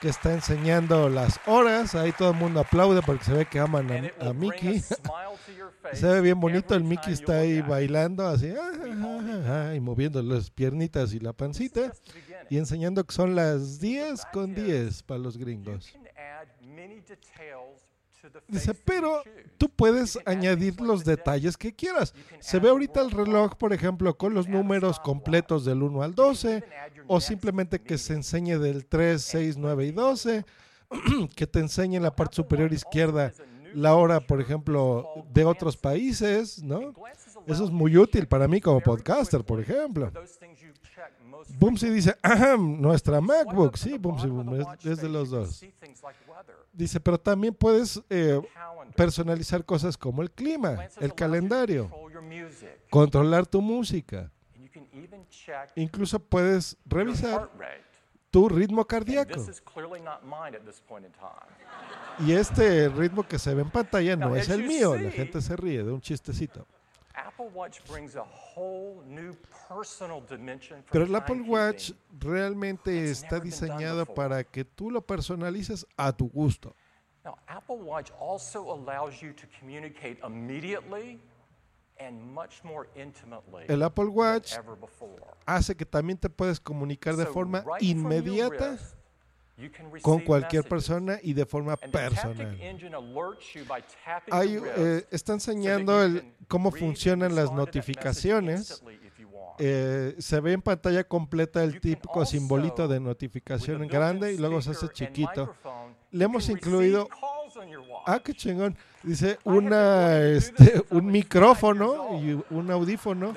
que 0.00 0.10
está 0.10 0.34
enseñando 0.34 1.08
las 1.08 1.40
horas, 1.46 1.94
ahí 1.94 2.12
todo 2.12 2.32
el 2.32 2.36
mundo 2.36 2.60
aplaude 2.60 3.00
porque 3.00 3.24
se 3.24 3.32
ve 3.32 3.46
que 3.46 3.58
aman 3.58 3.90
a, 3.90 4.28
a 4.28 4.32
Mickey. 4.34 4.82
Se 5.92 6.06
ve 6.06 6.20
bien 6.22 6.40
bonito, 6.40 6.74
el 6.74 6.82
Mickey 6.82 7.12
está 7.12 7.38
ahí 7.40 7.60
bailando 7.60 8.26
así, 8.26 8.48
ah, 8.50 8.72
ah, 8.82 9.68
ah, 9.70 9.74
y 9.74 9.80
moviendo 9.80 10.22
las 10.22 10.50
piernitas 10.50 11.12
y 11.12 11.20
la 11.20 11.34
pancita 11.34 11.92
y 12.48 12.56
enseñando 12.56 13.04
que 13.04 13.14
son 13.14 13.34
las 13.34 13.80
10 13.80 14.24
con 14.32 14.54
10 14.54 15.02
para 15.02 15.20
los 15.20 15.36
gringos. 15.36 15.94
Dice, 18.48 18.74
pero 18.74 19.22
tú 19.58 19.68
puedes 19.68 20.18
añadir 20.26 20.80
los 20.80 21.04
detalles 21.04 21.56
que 21.56 21.74
quieras. 21.74 22.14
Se 22.40 22.58
ve 22.58 22.68
ahorita 22.68 23.00
el 23.00 23.10
reloj, 23.10 23.54
por 23.56 23.72
ejemplo, 23.72 24.16
con 24.16 24.34
los 24.34 24.48
números 24.48 25.00
completos 25.00 25.64
del 25.64 25.82
1 25.82 26.02
al 26.02 26.14
12, 26.14 26.64
o 27.06 27.20
simplemente 27.20 27.80
que 27.80 27.98
se 27.98 28.14
enseñe 28.14 28.58
del 28.58 28.86
3, 28.86 29.22
6, 29.22 29.56
9 29.56 29.86
y 29.86 29.92
12, 29.92 30.44
que 31.36 31.46
te 31.46 31.58
enseñe 31.60 31.96
en 31.96 32.02
la 32.02 32.14
parte 32.14 32.36
superior 32.36 32.72
izquierda 32.72 33.32
la 33.74 33.94
hora, 33.94 34.20
por 34.20 34.40
ejemplo, 34.40 35.26
de 35.32 35.44
otros 35.44 35.76
países, 35.76 36.62
¿no? 36.62 36.94
Eso 37.46 37.64
es 37.64 37.70
muy 37.70 37.96
útil 37.96 38.26
para 38.26 38.48
mí 38.48 38.60
como 38.60 38.80
podcaster, 38.80 39.44
por 39.44 39.60
ejemplo. 39.60 40.10
Bumsy 41.58 41.90
dice, 41.90 42.16
"Ahem, 42.22 42.80
nuestra 42.80 43.20
MacBook, 43.20 43.76
sí, 43.76 43.98
Bumsy, 43.98 44.28
Boom, 44.28 44.60
es, 44.60 44.86
es 44.86 44.98
de 45.00 45.08
los 45.08 45.30
dos. 45.30 45.64
Dice, 46.72 47.00
pero 47.00 47.18
también 47.18 47.54
puedes 47.54 48.00
eh, 48.10 48.40
personalizar 48.96 49.64
cosas 49.64 49.96
como 49.96 50.22
el 50.22 50.30
clima, 50.30 50.86
el 51.00 51.14
calendario, 51.14 51.90
controlar 52.90 53.46
tu 53.46 53.60
música. 53.60 54.30
Incluso 55.76 56.18
puedes 56.18 56.76
revisar 56.84 57.50
tu 58.30 58.48
ritmo 58.48 58.84
cardíaco. 58.84 59.40
Y 62.26 62.32
este 62.32 62.88
ritmo 62.88 63.22
que 63.26 63.38
se 63.38 63.54
ve 63.54 63.62
en 63.62 63.70
pantalla 63.70 64.16
no 64.16 64.34
es 64.34 64.48
el 64.48 64.64
mío. 64.64 64.96
La 64.96 65.10
gente 65.10 65.40
se 65.40 65.56
ríe 65.56 65.82
de 65.84 65.92
un 65.92 66.00
chistecito. 66.00 66.66
Pero 70.90 71.04
el 71.04 71.14
Apple. 71.14 71.42
Watch 71.46 71.92
realmente 72.18 73.10
está 73.10 73.40
diseñado 73.40 74.06
para 74.06 74.44
que 74.44 74.64
tú 74.64 74.90
lo 74.90 75.00
personalices 75.00 75.86
a 75.96 76.12
tu 76.12 76.28
gusto. 76.28 76.74
Now, 77.24 77.38
Apple 77.46 77.76
Watch 77.76 78.10
also 78.20 78.70
allows 78.70 79.20
you 79.22 79.32
to 79.32 79.46
communicate 79.58 80.18
immediately 80.22 81.18
and 81.98 82.20
much 82.34 82.62
more 82.64 82.88
intimately 82.94 83.64
El 83.68 83.82
Apple 83.82 84.08
Watch 84.08 84.56
hace 85.46 85.74
que 85.74 85.86
también 85.86 86.18
te 86.18 86.28
puedes 86.28 86.60
comunicar 86.60 87.16
de 87.16 87.24
forma 87.24 87.64
inmediata 87.80 88.78
con 90.02 90.20
cualquier 90.20 90.64
persona 90.64 91.18
y 91.22 91.32
de 91.32 91.46
forma 91.46 91.76
personal. 91.76 92.58
Hay, 94.30 94.60
eh, 94.76 95.06
está 95.10 95.34
enseñando 95.34 96.02
el, 96.02 96.34
cómo 96.48 96.70
funcionan 96.70 97.34
las 97.34 97.52
notificaciones. 97.52 98.82
Eh, 99.58 100.16
se 100.18 100.40
ve 100.40 100.52
en 100.52 100.62
pantalla 100.62 101.04
completa 101.04 101.62
el 101.62 101.80
típico 101.80 102.26
simbolito 102.26 102.88
de 102.88 102.98
notificación 102.98 103.86
grande 103.86 104.32
y 104.32 104.38
luego 104.38 104.60
se 104.60 104.70
hace 104.70 104.88
chiquito. 104.88 105.54
Le 106.10 106.24
hemos 106.24 106.48
incluido, 106.48 107.08
ah, 108.06 108.20
qué 108.22 108.34
chingón, 108.34 108.76
dice 109.02 109.38
una, 109.44 110.20
este, 110.20 110.82
un 110.90 111.06
micrófono 111.06 112.18
y 112.20 112.40
un 112.50 112.70
audífono 112.70 113.34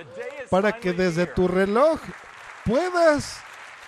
para 0.49 0.71
que 0.79 0.93
desde 0.93 1.27
tu 1.27 1.47
reloj 1.47 1.99
puedas 2.65 3.39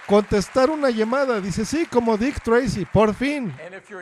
contestar 0.09 0.71
una 0.71 0.89
llamada. 0.89 1.39
Dice, 1.39 1.63
sí, 1.63 1.85
como 1.85 2.17
Dick 2.17 2.41
Tracy, 2.41 2.85
por 2.85 3.13
fin 3.13 3.53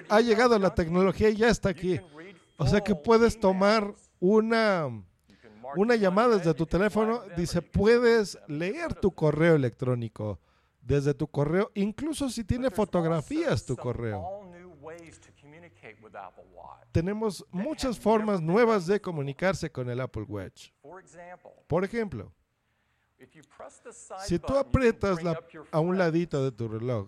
ha 0.10 0.22
llegado 0.22 0.58
la 0.58 0.74
tecnología 0.74 1.30
y 1.30 1.36
ya 1.36 1.49
está 1.49 1.70
aquí. 1.70 1.99
O 2.58 2.66
sea 2.66 2.82
que 2.82 2.95
puedes 2.95 3.38
tomar 3.39 3.93
una, 4.20 4.88
una 5.76 5.95
llamada 5.95 6.38
desde 6.38 6.53
tu 6.53 6.66
teléfono. 6.66 7.22
Dice, 7.36 7.62
puedes 7.62 8.39
leer 8.47 8.95
tu 8.95 9.12
correo 9.12 9.55
electrónico 9.55 10.39
desde 10.82 11.14
tu 11.14 11.28
correo, 11.28 11.70
incluso 11.76 12.30
si 12.30 12.45
tiene 12.45 12.72
fotografías 12.72 13.66
tu 13.66 13.76
correo. 13.76 14.49
Tenemos 16.93 17.45
muchas 17.51 17.99
formas 17.99 18.41
nuevas 18.41 18.88
de 18.88 19.01
comunicarse 19.01 19.70
con 19.70 19.89
el 19.89 19.99
Apple 19.99 20.24
Watch. 20.24 20.70
Por 21.68 21.84
ejemplo, 21.84 22.32
if 22.32 22.32
you 22.32 22.32
press 22.32 22.32
the 22.32 22.34
side 22.34 23.07
si 24.28 24.38
tú 24.39 24.53
aprietas 24.59 25.24
la- 25.24 25.32
a 25.72 25.80
un 25.80 25.97
ladito 25.97 26.43
de 26.43 26.51
tu 26.51 26.68
reloj. 26.68 27.07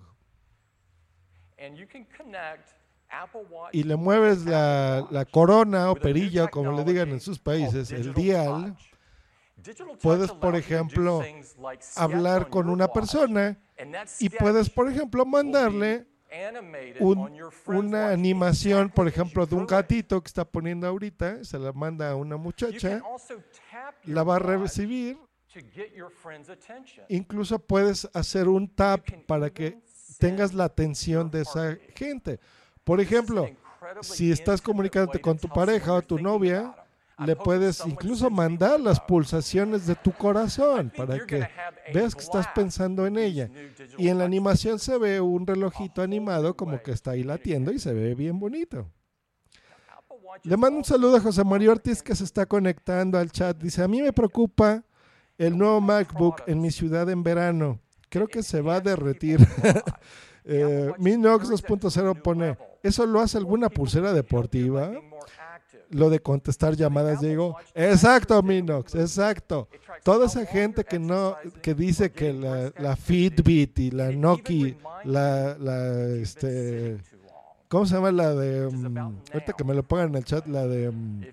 Y 3.73 3.83
le 3.83 3.95
mueves 3.95 4.45
la, 4.45 5.07
la 5.11 5.25
corona 5.25 5.89
o 5.91 5.95
perilla, 5.95 6.47
como 6.47 6.71
le 6.71 6.83
digan 6.85 7.09
en 7.09 7.19
sus 7.19 7.37
países, 7.39 7.91
el 7.91 8.13
dial, 8.13 8.75
puedes, 10.01 10.31
por 10.39 10.55
ejemplo, 10.55 11.19
hablar 11.97 12.43
on 12.43 12.49
con 12.49 12.69
una 12.69 12.87
persona 12.93 13.57
y 14.21 14.29
puedes, 14.39 14.69
por 14.69 14.89
ejemplo, 14.89 15.25
mandarle 15.25 16.07
un- 17.01 17.17
una 17.79 18.09
animación, 18.13 18.89
por 18.89 19.07
ejemplo, 19.07 19.45
de 19.47 19.55
un 19.55 19.65
gatito 19.65 20.21
que 20.21 20.27
está 20.27 20.45
poniendo 20.45 20.85
ahorita, 20.87 21.43
se 21.43 21.57
la 21.59 21.73
manda 21.73 22.11
a 22.11 22.15
una 22.15 22.37
muchacha, 22.37 23.01
la 24.05 24.23
va 24.23 24.35
a 24.35 24.39
recibir, 24.39 25.17
to 25.53 25.59
get 25.73 25.93
your 25.95 26.11
friend's 26.11 26.49
attention. 26.49 27.05
incluso 27.09 27.59
puedes 27.59 28.07
hacer 28.13 28.47
un 28.47 28.67
tap 28.67 29.01
para 29.27 29.49
que 29.49 29.79
tengas 30.19 30.53
la 30.53 30.65
atención 30.65 31.31
de 31.31 31.41
esa 31.41 31.77
gente. 31.95 32.39
Por 32.83 32.99
ejemplo, 32.99 33.49
si 34.01 34.31
estás 34.31 34.61
comunicándote 34.61 35.21
con 35.21 35.37
tu 35.37 35.47
pareja 35.47 35.93
o 35.93 36.01
tu 36.01 36.19
novia, 36.19 36.75
le 37.25 37.35
puedes 37.35 37.85
incluso 37.85 38.29
mandar 38.29 38.79
las 38.79 38.99
pulsaciones 38.99 39.85
de 39.85 39.95
tu 39.95 40.11
corazón 40.13 40.91
para 40.95 41.25
que 41.25 41.47
veas 41.93 42.15
que 42.15 42.21
estás 42.21 42.47
pensando 42.55 43.05
en 43.05 43.17
ella. 43.17 43.49
Y 43.97 44.07
en 44.07 44.17
la 44.17 44.25
animación 44.25 44.79
se 44.79 44.97
ve 44.97 45.19
un 45.19 45.45
relojito 45.45 46.01
animado 46.01 46.55
como 46.55 46.81
que 46.81 46.91
está 46.91 47.11
ahí 47.11 47.23
latiendo 47.23 47.71
y 47.71 47.79
se 47.79 47.93
ve 47.93 48.15
bien 48.15 48.39
bonito. 48.39 48.89
Le 50.43 50.55
mando 50.55 50.77
un 50.77 50.85
saludo 50.85 51.17
a 51.17 51.21
José 51.21 51.43
María 51.43 51.71
Ortiz 51.71 52.01
que 52.01 52.15
se 52.15 52.23
está 52.23 52.45
conectando 52.45 53.17
al 53.17 53.31
chat. 53.31 53.57
Dice, 53.57 53.83
a 53.83 53.87
mí 53.87 54.01
me 54.01 54.13
preocupa 54.13 54.83
el 55.39 55.57
nuevo 55.57 55.81
MacBook 55.81 56.43
en 56.45 56.61
mi 56.61 56.69
ciudad 56.69 57.09
en 57.09 57.23
verano. 57.23 57.79
Creo 58.09 58.27
que 58.27 58.43
se 58.43 58.61
va 58.61 58.75
a 58.75 58.81
derretir. 58.81 59.39
eh, 60.45 60.91
Minox 60.99 61.49
2.0 61.49 62.21
pone, 62.21 62.57
¿eso 62.83 63.05
lo 63.05 63.21
hace 63.21 63.37
alguna 63.37 63.69
pulsera 63.69 64.13
deportiva? 64.13 64.91
Lo 65.91 66.09
de 66.09 66.19
contestar 66.19 66.75
llamadas, 66.75 67.21
digo, 67.21 67.55
exacto, 67.73 68.43
Minox, 68.43 68.93
exacto. 68.93 69.69
Toda 70.03 70.27
esa 70.27 70.45
gente 70.45 70.83
que 70.83 70.99
no, 70.99 71.35
que 71.63 71.73
dice 71.73 72.11
que 72.11 72.31
la, 72.31 72.71
la 72.77 72.95
Fitbit 72.95 73.79
y 73.79 73.91
la 73.91 74.11
Nokia, 74.11 74.75
la, 75.03 75.55
este, 76.21 76.97
¿cómo 77.69 77.87
se 77.87 77.95
llama 77.95 78.11
la 78.11 78.35
de, 78.35 78.69
mm, 78.69 78.97
ahorita 79.33 79.53
que 79.53 79.63
me 79.63 79.73
lo 79.73 79.81
pongan 79.81 80.09
en 80.09 80.15
el 80.15 80.25
chat, 80.25 80.45
la 80.45 80.67
de 80.67 80.91
mm, 80.91 81.25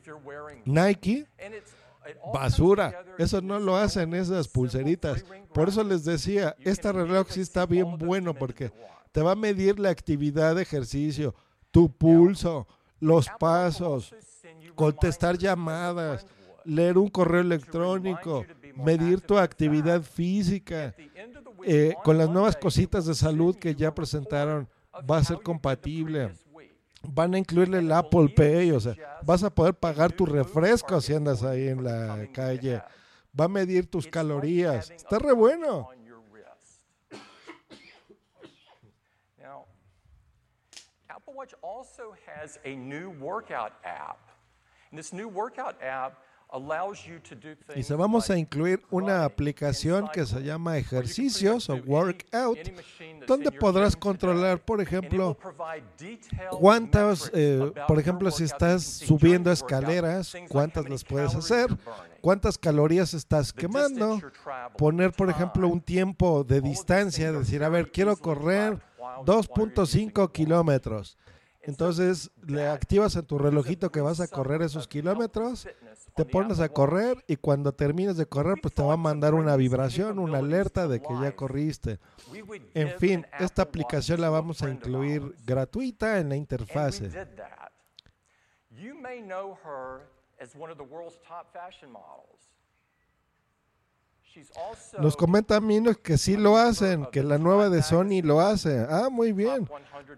Nike? 0.65 1.27
Basura, 2.33 3.05
eso 3.19 3.41
no 3.41 3.59
lo 3.59 3.77
hacen 3.77 4.15
esas 4.15 4.49
pulseritas. 4.49 5.25
Por 5.53 5.69
eso 5.69 5.83
les 5.85 6.05
decía, 6.05 6.57
este 6.61 6.93
reloj 6.93 7.29
sí 7.31 7.41
está 7.41 7.67
bien 7.67 7.99
bueno 7.99 8.35
porque 8.35 8.73
te 9.13 9.23
va 9.23 9.33
a 9.33 9.37
medir 9.37 9.79
la 9.79 9.91
actividad 9.91 10.55
de 10.55 10.63
ejercicio, 10.63 11.35
tu 11.71 11.91
pulso, 11.91 12.67
los 13.01 13.29
pasos, 13.39 14.15
contestar 14.75 15.39
llamadas, 15.39 16.27
leer 16.65 16.99
un 16.99 17.09
correo 17.09 17.41
electrónico, 17.41 18.45
medir 18.75 19.21
tu 19.21 19.39
actividad 19.39 20.03
física. 20.03 20.95
Eh, 21.65 21.95
con 22.05 22.19
las 22.19 22.29
nuevas 22.29 22.57
cositas 22.57 23.07
de 23.07 23.15
salud 23.15 23.57
que 23.57 23.75
ya 23.75 23.95
presentaron, 23.95 24.69
va 25.11 25.19
a 25.19 25.25
ser 25.25 25.41
compatible. 25.43 26.33
Van 27.09 27.35
a 27.35 27.39
incluirle 27.39 27.79
el 27.79 27.93
Apple 27.93 28.29
Pay, 28.29 28.73
o 28.73 28.81
sea, 28.81 28.95
vas 29.23 29.43
a 29.43 29.51
poder 29.51 29.75
pagar 29.75 30.13
tu 30.13 30.27
refresco 30.27 31.01
si 31.01 31.15
andas 31.15 31.43
ahí 31.43 31.69
en 31.69 31.85
la 31.85 32.27
calle. 32.33 32.83
Va 33.39 33.45
a 33.45 33.49
medir 33.49 33.91
tus 33.91 34.07
calorías. 34.07 34.91
Está 34.91 35.19
re 35.19 35.33
bueno. 35.33 35.91
Apple 41.09 41.35
Watch 41.35 41.55
also 41.63 42.15
has 42.27 42.59
a 42.65 42.77
new 42.77 43.11
workout 43.21 43.73
app. 43.85 44.19
And 44.91 44.99
this 44.99 45.13
new 45.13 45.29
workout 45.29 45.83
app 45.83 46.19
Y 47.75 47.83
se 47.83 47.95
vamos 47.95 48.31
a 48.31 48.39
incluir 48.39 48.83
una 48.91 49.25
aplicación 49.25 50.09
que 50.13 50.27
se 50.27 50.43
llama 50.43 50.79
ejercicios 50.79 51.69
o 51.69 51.77
workout, 51.77 52.59
donde 53.27 53.53
podrás 53.53 53.97
controlar, 53.97 54.65
por 54.65 54.81
ejemplo, 54.81 55.37
cuántas, 56.51 57.31
eh, 57.35 57.73
por 57.87 57.99
ejemplo, 57.99 58.31
si 58.31 58.45
estás 58.45 58.85
subiendo 58.85 59.51
escaleras, 59.51 60.35
cuántas 60.49 60.89
las 60.89 61.05
puedes 61.05 61.35
hacer, 61.35 61.69
cuántas 62.21 62.59
calorías 62.59 63.15
estás 63.15 63.53
quemando, 63.53 64.21
poner, 64.77 65.13
por 65.13 65.31
ejemplo, 65.31 65.69
un 65.69 65.81
tiempo 65.81 66.45
de 66.45 66.61
distancia, 66.61 67.33
decir, 67.33 67.63
a 67.65 67.69
ver, 67.69 67.91
quiero 67.91 68.17
correr 68.17 68.81
2.5 69.25 70.33
kilómetros. 70.33 71.17
Entonces 71.63 72.31
le 72.47 72.69
activas 72.69 73.17
en 73.17 73.27
tu 73.27 73.39
relojito 73.39 73.91
que 73.91 74.01
vas 74.01 74.21
a 74.21 74.29
correr 74.29 74.63
esos 74.63 74.87
kilómetros, 74.87 75.67
te 76.17 76.25
pones 76.25 76.61
a 76.61 76.71
correr 76.71 77.23
y 77.29 77.37
cuando 77.37 77.75
termines 77.75 78.17
de 78.17 78.27
correr 78.27 78.57
pues 78.63 78.73
te 78.75 78.83
va 78.83 78.95
a 78.95 78.97
mandar 78.97 79.35
una 79.35 79.55
vibración, 79.55 80.19
una 80.19 80.39
alerta 80.39 80.89
de 80.89 81.01
que 81.01 81.15
ya 81.21 81.37
corriste. 81.37 81.99
En 82.75 82.99
fin, 82.99 83.27
esta 83.39 83.63
aplicación 83.63 84.23
la 84.23 84.31
vamos 84.31 84.63
a 84.63 84.71
incluir 84.71 85.37
gratuita 85.45 86.19
en 86.19 86.31
la 86.31 86.37
interfase. 86.37 87.11
did 87.11 87.37
that. 87.37 87.71
You 88.71 88.95
may 88.95 89.21
know 89.21 89.59
her 89.63 90.09
as 90.41 90.55
one 90.55 90.71
of 90.71 90.79
the 90.79 90.85
world's 90.85 91.19
top 91.27 91.53
fashion 91.53 91.91
models. 91.93 92.41
She's 94.23 94.51
also 94.57 95.01
Nos 95.01 95.17
comenta 95.17 95.61
Minox 95.61 95.99
que 95.99 96.19
sí 96.19 96.37
lo 96.37 96.57
hacen, 96.57 97.07
que 97.07 97.23
la 97.23 97.39
nueva 97.39 97.69
de 97.69 97.83
Sony 97.83 98.23
lo 98.23 98.41
hace. 98.41 98.87
Ah, 98.89 99.09
muy 99.11 99.33
bien. 99.33 99.69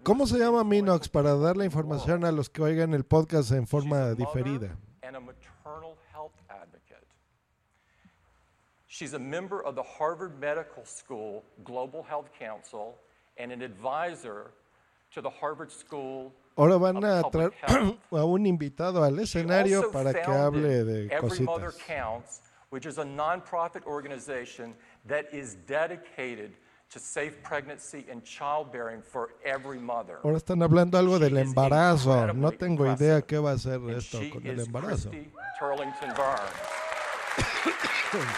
¿Cómo 0.03 0.27
se 0.27 0.37
llama 0.37 0.63
Minox 0.63 1.09
para 1.09 1.35
dar 1.35 1.55
la 1.57 1.65
información 1.65 2.25
a 2.25 2.31
los 2.31 2.49
que 2.49 2.61
oigan 2.61 2.93
el 2.93 3.05
podcast 3.05 3.51
en 3.51 3.67
forma 3.67 4.13
diferida? 4.13 4.77
She's 8.99 9.13
a 9.13 9.19
member 9.19 9.63
of 9.63 9.75
the 9.75 9.83
Harvard 9.83 10.37
Medical 10.41 10.83
School 10.83 11.45
Global 11.63 12.03
Health 12.03 12.31
Council 12.37 12.97
and 13.37 13.49
an 13.49 13.61
advisor 13.61 14.51
to 15.13 15.21
the 15.21 15.29
Harvard 15.29 15.71
School 15.71 16.33
Ahora 16.57 16.77
van 16.77 16.97
a 16.97 17.23
traer 17.31 17.53
a 18.11 18.25
un 18.25 18.45
invitado 18.45 19.01
al 19.05 19.17
escenario 19.17 19.89
para 19.89 20.13
que 20.13 20.29
hable 20.29 20.83
de 20.83 21.07
Every 21.13 21.39
Mother 21.45 21.71
cositas. 21.71 21.87
Counts, 21.87 22.41
which 22.71 22.85
is 22.85 22.97
a 22.97 23.05
nonprofit 23.05 23.85
organization 23.85 24.75
that 25.07 25.33
is 25.33 25.55
dedicated 25.65 26.51
to 26.91 26.99
safe 26.99 27.41
pregnancy 27.41 28.05
and 28.11 28.21
childbearing 28.25 29.01
for 29.01 29.29
every 29.45 29.79
mother. 29.79 30.19
Ahora 30.25 30.39
están 30.39 30.61
hablando 30.61 30.97
algo 30.97 31.19
del 31.19 31.37
embarazo. 31.37 32.33
No 32.33 32.51
tengo 32.51 32.85
idea 32.85 33.21
qué 33.21 33.41
va 33.41 33.51
a 33.51 33.53
hacer 33.53 33.79
esto 33.91 34.19
con 34.29 34.45
el 34.45 34.59
embarazo. 34.59 35.09
Turlington 35.57 36.13
Byrne. 36.17 36.51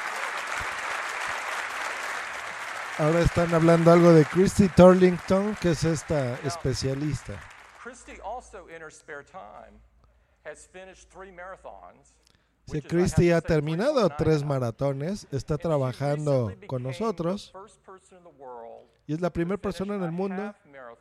Ahora 3.02 3.22
están 3.22 3.52
hablando 3.56 3.91
algo 3.91 4.14
de 4.14 4.24
Christy 4.26 4.68
Turlington, 4.68 5.56
que 5.60 5.72
es 5.72 5.84
esta 5.84 6.36
especialista. 6.41 7.34
Christy 7.84 8.20
also 8.24 8.70
in 8.70 8.80
her 8.80 8.91
spare 8.91 9.24
time 9.24 9.80
has 10.45 10.68
finished 10.72 11.10
three 11.10 11.32
marathons. 11.32 12.20
Si 12.68 12.80
Christy 12.80 13.32
ha 13.32 13.41
terminado 13.41 14.08
tres 14.20 14.43
maratones, 14.43 15.26
está 15.32 15.58
trabajando 15.58 16.54
con 16.68 16.84
nosotros 16.84 17.52
y 19.08 19.14
es 19.14 19.20
la 19.20 19.34
primera 19.34 19.58
persona 19.58 19.95
en 19.95 20.04
el 20.04 20.12
mundo 20.12 20.54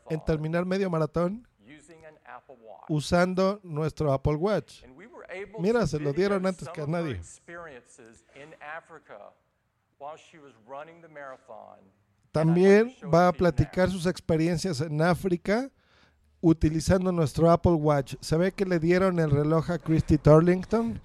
en 0.08 0.24
terminar 0.24 0.64
medio 0.64 0.88
maratón 0.88 1.46
using 1.60 2.02
an 2.06 2.18
Apple 2.24 2.56
Watch. 2.62 2.86
usando 2.88 3.60
nuestro 3.62 4.10
Apple 4.10 4.36
Watch. 4.36 4.84
Mira, 5.58 5.86
se 5.86 6.00
lo 6.00 6.14
dieron 6.14 6.46
antes 6.46 6.66
que 6.70 6.80
a 6.80 6.86
nadie. 6.86 7.20
También 12.32 12.94
va 13.12 13.28
a 13.28 13.32
platicar 13.32 13.90
sus 13.90 14.06
experiencias 14.06 14.80
en 14.80 15.02
África 15.02 15.70
utilizando 16.40 17.12
nuestro 17.12 17.50
Apple 17.50 17.72
Watch. 17.72 18.14
Se 18.20 18.38
ve 18.38 18.52
que 18.52 18.64
le 18.64 18.78
dieron 18.78 19.18
el 19.18 19.30
reloj 19.30 19.70
a 19.70 19.78
Christy 19.78 20.16
Turlington 20.16 20.98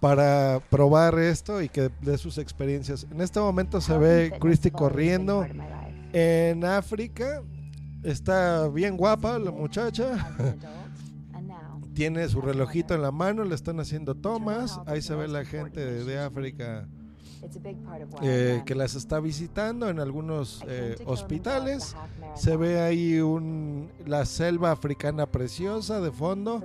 para 0.00 0.60
probar 0.70 1.18
esto 1.18 1.60
y 1.60 1.68
que 1.68 1.90
dé 2.00 2.16
sus 2.16 2.38
experiencias. 2.38 3.06
En 3.10 3.20
este 3.20 3.38
momento 3.38 3.82
se 3.82 3.98
ve 3.98 4.32
Christy 4.40 4.70
corriendo 4.70 5.46
en 6.14 6.64
África. 6.64 7.42
Está 8.02 8.66
bien 8.68 8.96
guapa 8.96 9.38
la 9.38 9.50
muchacha. 9.50 10.34
Tiene 11.94 12.26
su 12.30 12.40
relojito 12.40 12.94
en 12.94 13.02
la 13.02 13.12
mano, 13.12 13.44
le 13.44 13.54
están 13.54 13.78
haciendo 13.78 14.14
tomas. 14.14 14.80
Ahí 14.86 15.02
se 15.02 15.14
ve 15.14 15.28
la 15.28 15.44
gente 15.44 15.84
de, 15.84 16.04
de 16.04 16.18
África 16.18 16.88
eh, 18.22 18.62
que 18.64 18.74
las 18.74 18.94
está 18.94 19.20
visitando 19.20 19.88
en 19.88 19.98
algunos 20.00 20.62
eh, 20.66 20.96
hospitales. 21.06 21.96
Se 22.34 22.56
ve 22.56 22.80
ahí 22.80 23.20
un, 23.20 23.90
la 24.06 24.24
selva 24.24 24.70
africana 24.70 25.26
preciosa 25.26 26.00
de 26.00 26.10
fondo. 26.10 26.62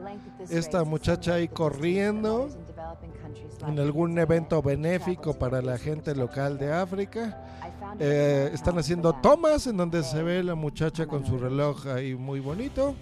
Esta 0.49 0.84
muchacha 0.84 1.36
ahí 1.36 1.47
corriendo 1.47 2.49
en 3.67 3.80
algún 3.80 4.17
evento 4.17 4.61
benéfico 4.61 5.34
para 5.34 5.61
la 5.61 5.78
gente 5.78 6.15
local 6.15 6.57
de 6.57 6.71
África. 6.71 7.43
Eh, 7.99 8.51
están 8.53 8.77
haciendo 8.77 9.13
tomas 9.13 9.67
en 9.67 9.77
donde 9.77 10.03
se 10.03 10.21
ve 10.23 10.43
la 10.43 10.55
muchacha 10.55 11.07
con 11.07 11.25
su 11.25 11.38
reloj 11.38 11.88
ahí 11.88 12.15
muy 12.15 12.39
bonito. 12.39 12.95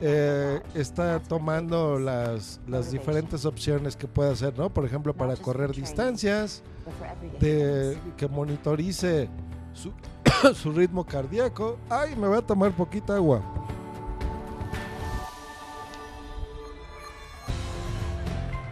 Eh, 0.00 0.60
está 0.74 1.20
tomando 1.20 1.98
las, 1.98 2.60
las 2.66 2.90
diferentes 2.90 3.44
opciones 3.44 3.96
que 3.96 4.06
puede 4.06 4.32
hacer, 4.32 4.58
¿no? 4.58 4.70
Por 4.70 4.84
ejemplo, 4.84 5.14
para 5.14 5.36
correr 5.36 5.72
distancias, 5.72 6.62
de, 7.40 7.98
que 8.16 8.28
monitorice 8.28 9.28
su, 9.72 9.92
su 10.54 10.72
ritmo 10.72 11.04
cardíaco. 11.04 11.78
Ay, 11.88 12.14
me 12.16 12.28
voy 12.28 12.38
a 12.38 12.42
tomar 12.42 12.72
poquita 12.72 13.16
agua. 13.16 13.42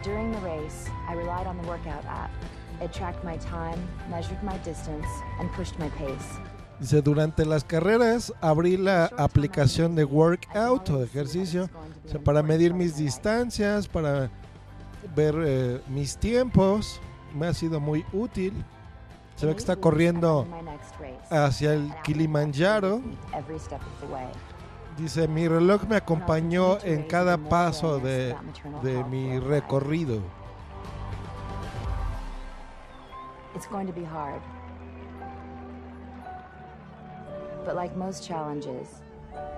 During 0.03 0.31
the 0.33 0.39
race, 0.39 0.89
I 1.07 1.13
relied 1.13 1.47
on 1.47 1.57
the 1.61 1.67
workout 1.67 2.03
app. 2.05 2.29
It 2.83 2.91
tracked 2.91 3.23
my 3.23 3.37
time, 3.37 3.79
measured 4.09 4.43
my 4.43 4.57
distance, 4.65 5.07
and 5.39 5.49
pushed 5.53 5.79
my 5.79 5.87
pace. 5.91 6.37
Dice, 6.81 7.01
durante 7.01 7.45
las 7.45 7.63
carreras 7.63 8.33
abrí 8.41 8.75
la 8.75 9.05
aplicación 9.17 9.95
de 9.95 10.03
workout 10.03 10.89
o 10.89 10.97
de 10.97 11.05
ejercicio 11.05 11.69
o 12.05 12.09
sea, 12.09 12.19
para 12.19 12.43
medir 12.43 12.73
mis 12.73 12.97
distancias, 12.97 13.87
para 13.87 14.29
ver 15.15 15.33
eh, 15.45 15.81
mis 15.87 16.17
tiempos. 16.17 16.99
Me 17.33 17.47
ha 17.47 17.53
sido 17.53 17.79
muy 17.79 18.03
útil. 18.11 18.53
Se 19.37 19.45
ve 19.45 19.53
que 19.53 19.59
está 19.59 19.77
corriendo 19.77 20.45
hacia 21.29 21.73
el 21.73 21.89
Kilimanjaro. 22.03 23.01
Dice, 24.97 25.27
mi 25.29 25.47
reloj 25.47 25.83
me 25.87 25.95
acompañó 25.95 26.79
en 26.83 27.03
cada 27.03 27.37
paso 27.37 27.99
de, 27.99 28.35
de 28.83 29.03
mi 29.05 29.39
recorrido. 29.39 30.21
It's 33.55 33.67
going 33.67 33.87
to 33.87 33.93
be 33.93 34.03
hard. 34.03 34.41
But 37.65 37.75
like 37.75 37.95
most 37.95 38.25
challenges, 38.25 38.87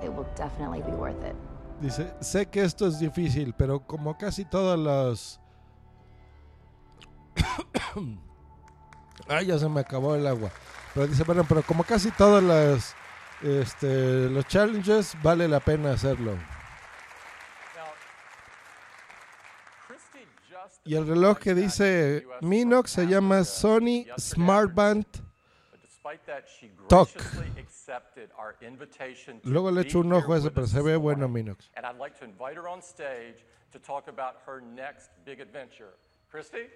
it 0.03 0.13
will 0.13 0.27
definitely 0.35 0.81
be 0.81 0.91
worth 0.91 1.23
it. 1.23 1.35
Dice, 1.81 2.13
sé 2.21 2.49
que 2.49 2.63
esto 2.63 2.87
es 2.87 2.99
difícil, 2.99 3.53
pero 3.57 3.79
como 3.81 4.17
casi 4.17 4.45
todos 4.45 4.79
los... 4.79 5.39
Ay, 9.27 9.47
ya 9.47 9.57
se 9.57 9.67
me 9.67 9.81
acabó 9.81 10.15
el 10.15 10.25
agua. 10.27 10.51
Pero 10.93 11.07
dice, 11.07 11.23
bueno, 11.23 11.43
pero 11.47 11.61
como 11.63 11.83
casi 11.83 12.11
todos 12.11 12.41
los, 12.41 12.93
este, 13.41 14.29
los 14.29 14.47
challenges, 14.47 15.17
vale 15.21 15.47
la 15.47 15.59
pena 15.59 15.91
hacerlo. 15.91 16.31
Now, 17.75 17.91
Christy 19.85 20.25
just 20.49 20.74
Y 20.85 20.95
el 20.95 21.07
reloj 21.07 21.39
que 21.39 21.55
dice 21.55 22.25
Minox 22.41 22.91
se 22.91 23.07
llama 23.07 23.43
Sony 23.43 24.05
Smartband. 24.17 25.05
Talk. 26.87 27.09
Luego 29.43 29.71
le 29.71 29.81
echo 29.81 29.99
un 29.99 30.13
ojo 30.13 30.33
a 30.33 30.37
ese, 30.37 30.51
pero 30.51 30.67
se 30.67 30.81
ve 30.81 30.95
bueno. 30.95 31.27
Minox. 31.27 31.71
And 31.75 31.85
I'd 31.85 31.97
like 31.97 32.17
to 32.19 32.25
invite 32.25 32.55
her 32.55 32.67
on 32.67 32.81
stage 32.81 33.43
to 33.71 33.79
talk 33.79 34.07
about 34.07 34.35
her 34.45 34.61
next 34.61 35.09
big 35.25 35.39
adventure. 35.39 35.95
Christy? 36.29 36.69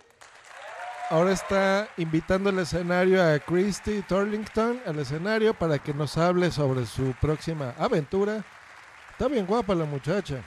Ahora 1.11 1.31
está 1.31 1.89
invitando 1.97 2.49
al 2.49 2.59
escenario 2.59 3.21
a 3.21 3.39
Christy 3.39 4.01
Turlington 4.03 4.81
al 4.85 4.99
escenario 4.99 5.53
para 5.53 5.79
que 5.79 5.93
nos 5.93 6.17
hable 6.17 6.51
sobre 6.51 6.85
su 6.85 7.13
próxima 7.19 7.73
aventura. 7.77 8.43
Está 9.11 9.27
bien 9.27 9.45
guapa 9.45 9.73
la 9.75 9.85
muchacha. 9.85 10.43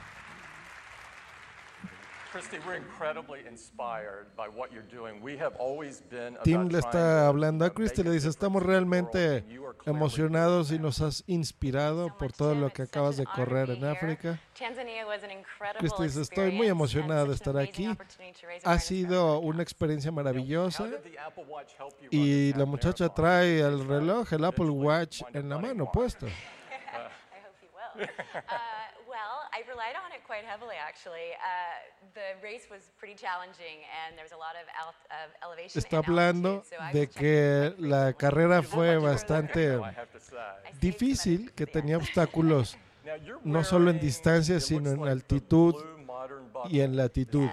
Christy, 2.30 2.31
we're 2.31 2.31
incredibly 2.31 2.31
inspired 2.31 2.31
by 2.31 2.31
what 2.31 2.31
you're 2.31 2.31
doing. 2.31 2.31
We 2.31 2.31
have 2.31 2.31
always 2.31 2.31
been 2.31 2.31
Tim 6.44 6.60
about 6.60 6.73
le 6.73 6.81
trying 6.81 6.85
está 6.85 6.90
to 6.90 7.27
hablando 7.27 7.64
a 7.64 7.69
make 7.69 7.77
Christy, 7.77 8.01
a 8.01 8.05
le 8.05 8.10
dice, 8.10 8.28
estamos 8.28 8.62
realmente 8.62 9.44
emocionados 9.86 10.70
y 10.73 10.78
nos 10.78 11.01
has 11.01 11.24
inspirado 11.27 12.16
por 12.16 12.32
todo 12.32 12.55
lo 12.55 12.73
que 12.73 12.82
acabas 12.82 13.16
de 13.16 13.24
correr 13.27 13.70
en 13.70 13.85
África. 13.85 14.40
Christy 15.78 16.02
dice, 16.02 16.23
estoy 16.23 16.52
muy 16.52 16.69
emocionada 16.69 17.24
de 17.24 17.35
estar 17.35 17.56
aquí. 17.56 17.89
Ha 18.64 18.78
sido 18.78 19.39
una 19.40 19.62
experiencia 19.62 20.10
maravillosa 20.12 20.85
How 20.85 20.90
did 20.90 20.98
the 21.02 21.19
Apple 21.19 21.44
Watch 21.48 21.73
help 21.78 21.94
you 22.01 22.09
run 22.10 22.20
y 22.20 22.52
la 22.55 22.64
muchacha 22.64 23.09
trae 23.09 23.60
el 23.60 23.86
reloj, 23.86 24.32
el 24.32 24.44
Apple 24.44 24.70
Watch 24.70 25.23
en 25.32 25.48
la 25.48 25.59
mano 25.59 25.90
puesto. 25.90 26.27
Well, 29.12 29.44
I 29.52 29.60
relied 29.68 29.94
on 30.02 30.10
it 30.16 30.24
quite 30.24 30.43
heavily, 30.43 30.76
actually. 30.80 31.36
Uh, 31.36 31.44
the 32.14 32.40
race 32.43 32.66
was 32.70 32.90
pretty 32.98 33.14
challenging, 33.14 33.84
and 33.93 34.16
there 34.16 34.24
was 34.24 34.32
a 34.32 34.40
lot 34.40 34.56
of, 34.56 34.64
elevation 35.44 35.82
Está 35.82 35.98
and 35.98 36.06
hablando 36.06 36.52
altitude, 36.55 36.78
so 36.78 36.82
I 36.82 36.93
de 36.93 37.06
que 37.10 37.74
la 37.78 38.14
carrera 38.14 38.62
fue 38.62 38.97
bastante 38.97 39.78
difícil, 40.80 41.52
que 41.52 41.66
tenía 41.66 41.98
obstáculos 41.98 42.78
Now, 43.05 43.16
you're 43.16 43.40
no 43.44 43.64
solo 43.64 43.90
en 43.90 44.01
distancia, 44.01 44.60
sino 44.60 44.90
en 44.90 45.06
altitud 45.06 45.74
y 46.70 46.80
en 46.80 46.97
latitud. 46.97 47.51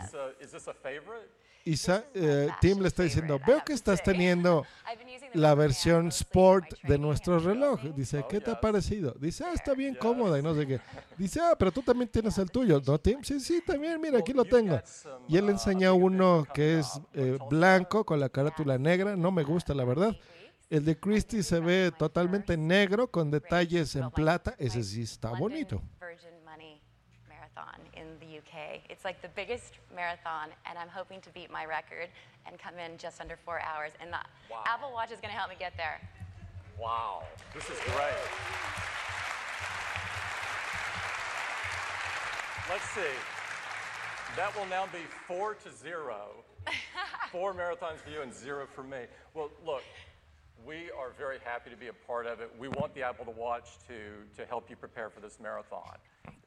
Eh, 1.65 2.49
Tim 2.61 2.80
le 2.80 2.88
está 2.88 3.03
diciendo, 3.03 3.40
veo 3.45 3.64
que 3.64 3.73
estás 3.73 4.02
teniendo 4.02 4.65
la 5.34 5.56
versión 5.56 6.07
Sport 6.07 6.81
de 6.84 6.97
nuestro 6.97 7.39
reloj. 7.39 7.81
Dice, 7.95 8.26
¿qué 8.30 8.39
te 8.39 8.51
ha 8.51 8.60
parecido? 8.60 9.15
Dice, 9.19 9.43
ah, 9.45 9.53
está 9.53 9.73
bien 9.73 9.95
cómoda 9.95 10.39
y 10.39 10.41
no 10.41 10.56
sé 10.56 10.65
qué. 10.65 10.80
Dice, 11.18 11.39
ah, 11.41 11.56
pero 11.57 11.72
tú 11.72 11.81
también 11.81 12.10
tienes 12.10 12.38
el 12.38 12.49
tuyo, 12.49 12.81
¿no, 12.85 12.99
Tim? 12.99 13.23
Sí, 13.23 13.39
sí, 13.39 13.61
también, 13.65 13.99
mira, 14.01 14.19
aquí 14.19 14.34
lo 14.34 14.45
tengo. 14.45 14.80
Y 15.27 15.38
él 15.38 15.45
le 15.45 15.53
enseña 15.53 15.93
uno 15.93 16.45
que 16.53 16.80
es 16.80 16.99
eh, 17.14 17.38
blanco 17.49 18.06
con 18.06 18.19
la 18.19 18.30
carátula 18.30 18.77
negra, 18.77 19.15
no 19.15 19.31
me 19.31 19.43
gusta, 19.43 19.73
la 19.73 19.85
verdad. 19.85 20.15
El 20.69 20.85
de 20.85 20.99
Christie 20.99 21.41
se 21.41 21.60
ve 21.60 21.91
totalmente 21.97 22.56
negro 22.56 23.10
con 23.10 23.31
detalles 23.31 23.95
en 23.95 24.11
plata, 24.11 24.53
ese 24.60 24.84
sí 24.84 25.01
está 25.01 25.31
bonito. 25.31 25.81
Marathon 27.60 27.80
in 27.94 28.07
the 28.19 28.38
UK. 28.38 28.81
It's 28.90 29.06
like 29.06 29.22
the 29.22 29.30
biggest 29.30 29.76
marathon, 29.95 30.49
and 30.65 30.77
I'm 30.77 30.88
hoping 30.88 31.22
to 31.22 31.30
beat 31.31 31.52
my 31.52 31.65
record 31.65 32.07
and 32.45 32.57
come 32.60 32.76
in 32.80 32.98
just 32.98 33.22
under 33.22 33.38
four 33.38 33.61
hours. 33.61 33.91
And 33.99 34.11
the 34.11 34.19
Apple 34.65 34.91
Watch 34.94 35.11
is 35.11 35.19
going 35.19 35.34
to 35.34 35.38
help 35.38 35.49
me 35.49 35.56
get 35.60 35.73
there. 35.77 35.99
Wow, 36.80 37.23
this 37.53 37.65
is 37.65 37.77
great. 37.86 38.14
Let's 42.69 42.90
see. 42.91 43.15
That 44.36 44.56
will 44.56 44.68
now 44.68 44.86
be 44.94 44.99
four 45.27 45.56
to 45.56 45.72
zero. 45.72 46.27
Four 47.31 47.53
marathons 47.53 47.99
for 47.99 48.10
you 48.10 48.22
and 48.22 48.34
zero 48.34 48.68
for 48.73 48.84
me. 48.84 49.02
Well, 49.36 49.52
look, 49.64 49.84
we 50.65 50.90
are 50.98 51.11
very 51.18 51.38
happy 51.44 51.69
to 51.69 51.76
be 51.76 51.88
a 51.88 51.94
part 51.94 52.26
of 52.26 52.41
it. 52.41 52.52
We 52.60 52.68
want 52.69 52.94
the 52.95 53.03
Apple 53.03 53.26
to 53.26 53.31
Watch 53.31 53.77
to, 53.88 53.95
to 54.36 54.48
help 54.48 54.69
you 54.69 54.76
prepare 54.76 55.10
for 55.10 55.19
this 55.19 55.40
marathon. 55.40 55.98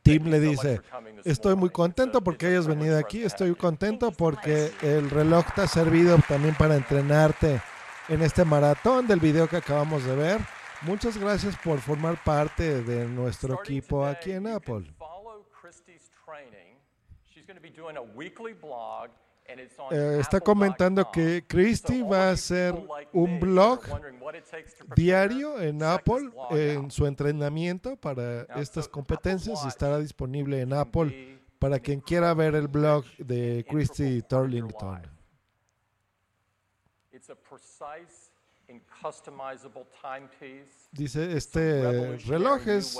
Tim 0.02 0.26
le 0.26 0.40
dice, 0.40 0.80
estoy 1.24 1.54
muy 1.54 1.70
contento 1.70 2.22
porque 2.22 2.46
hayas 2.46 2.66
venido 2.66 2.98
aquí, 2.98 3.22
estoy 3.22 3.54
contento 3.54 4.10
porque 4.10 4.72
el 4.82 5.10
reloj 5.10 5.44
te 5.54 5.62
ha 5.62 5.66
servido 5.66 6.18
también 6.28 6.54
para 6.56 6.76
entrenarte 6.76 7.60
en 8.08 8.22
este 8.22 8.44
maratón 8.44 9.06
del 9.06 9.20
video 9.20 9.48
que 9.48 9.56
acabamos 9.56 10.04
de 10.04 10.16
ver. 10.16 10.40
Muchas 10.82 11.16
gracias 11.16 11.56
por 11.62 11.78
formar 11.78 12.22
parte 12.24 12.82
de 12.82 13.06
nuestro 13.06 13.54
equipo 13.60 14.04
aquí 14.04 14.32
en 14.32 14.48
Apple. 14.48 14.92
Eh, 19.90 20.18
está 20.20 20.40
comentando 20.40 21.10
que 21.10 21.44
Christy 21.46 22.02
va 22.02 22.28
a 22.28 22.30
hacer 22.32 22.74
un 23.12 23.40
blog 23.40 23.80
diario 24.96 25.60
en 25.60 25.82
Apple 25.82 26.30
en 26.50 26.90
su 26.90 27.06
entrenamiento 27.06 27.96
para 27.96 28.42
estas 28.60 28.88
competencias 28.88 29.64
y 29.64 29.68
estará 29.68 29.98
disponible 29.98 30.60
en 30.60 30.72
Apple 30.72 31.40
para 31.58 31.78
quien 31.78 32.00
quiera 32.00 32.32
ver 32.34 32.54
el 32.54 32.68
blog 32.68 33.04
de 33.18 33.64
Christy 33.68 34.22
Turlington. 34.22 35.02
It's 37.12 37.28
a 37.28 37.34
precise. 37.34 38.21
Dice, 40.92 41.36
este 41.36 42.16
reloj 42.26 42.68
es 42.68 42.98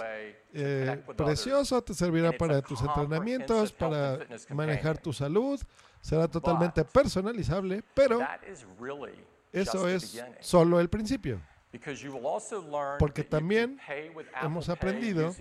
eh, 0.52 1.02
precioso, 1.16 1.82
te 1.82 1.94
servirá 1.94 2.32
para 2.32 2.60
tus 2.62 2.80
entrenamientos, 2.80 3.72
para 3.72 4.18
manejar 4.50 4.98
tu 4.98 5.12
salud, 5.12 5.60
será 6.00 6.28
totalmente 6.28 6.84
personalizable, 6.84 7.82
pero 7.94 8.20
eso 9.52 9.88
es 9.88 10.22
solo 10.40 10.80
el 10.80 10.88
principio. 10.88 11.40
Porque 12.98 13.24
también 13.24 13.78
hemos 14.42 14.68
aprendido 14.68 15.34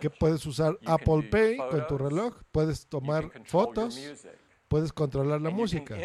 que 0.00 0.10
puedes 0.10 0.44
usar 0.44 0.78
Apple 0.84 1.22
Pay 1.30 1.56
con 1.56 1.86
tu 1.86 1.96
reloj, 1.98 2.36
puedes 2.52 2.86
tomar 2.86 3.30
fotos, 3.46 3.98
puedes 4.68 4.92
controlar 4.92 5.40
la 5.40 5.50
música. 5.50 5.96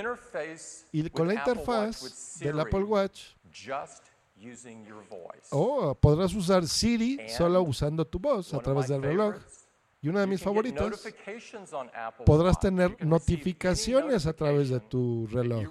Y 0.91 1.09
con 1.09 1.27
la 1.27 1.33
interfaz 1.33 2.39
del 2.39 2.59
Apple 2.59 2.83
Watch, 2.83 3.34
just 3.56 4.03
using 4.36 4.86
your 4.86 5.02
voice. 5.10 5.48
oh, 5.52 5.95
podrás 5.95 6.34
usar 6.34 6.68
Siri 6.68 7.30
solo 7.30 7.61
usando 7.61 8.06
tu 8.06 8.19
voz 8.19 8.53
a 8.53 8.60
través 8.60 8.90
del 8.90 9.02
reloj. 9.02 9.36
Y 10.02 10.10
una 10.10 10.19
de 10.19 10.27
mis 10.27 10.45
Apple 10.45 10.76
podrás 12.27 12.60
tener 12.60 13.03
notificaciones 13.03 14.27
a 14.27 14.34
través 14.34 14.69
de 14.69 14.80
tu 14.80 15.26
reloj. 15.32 15.65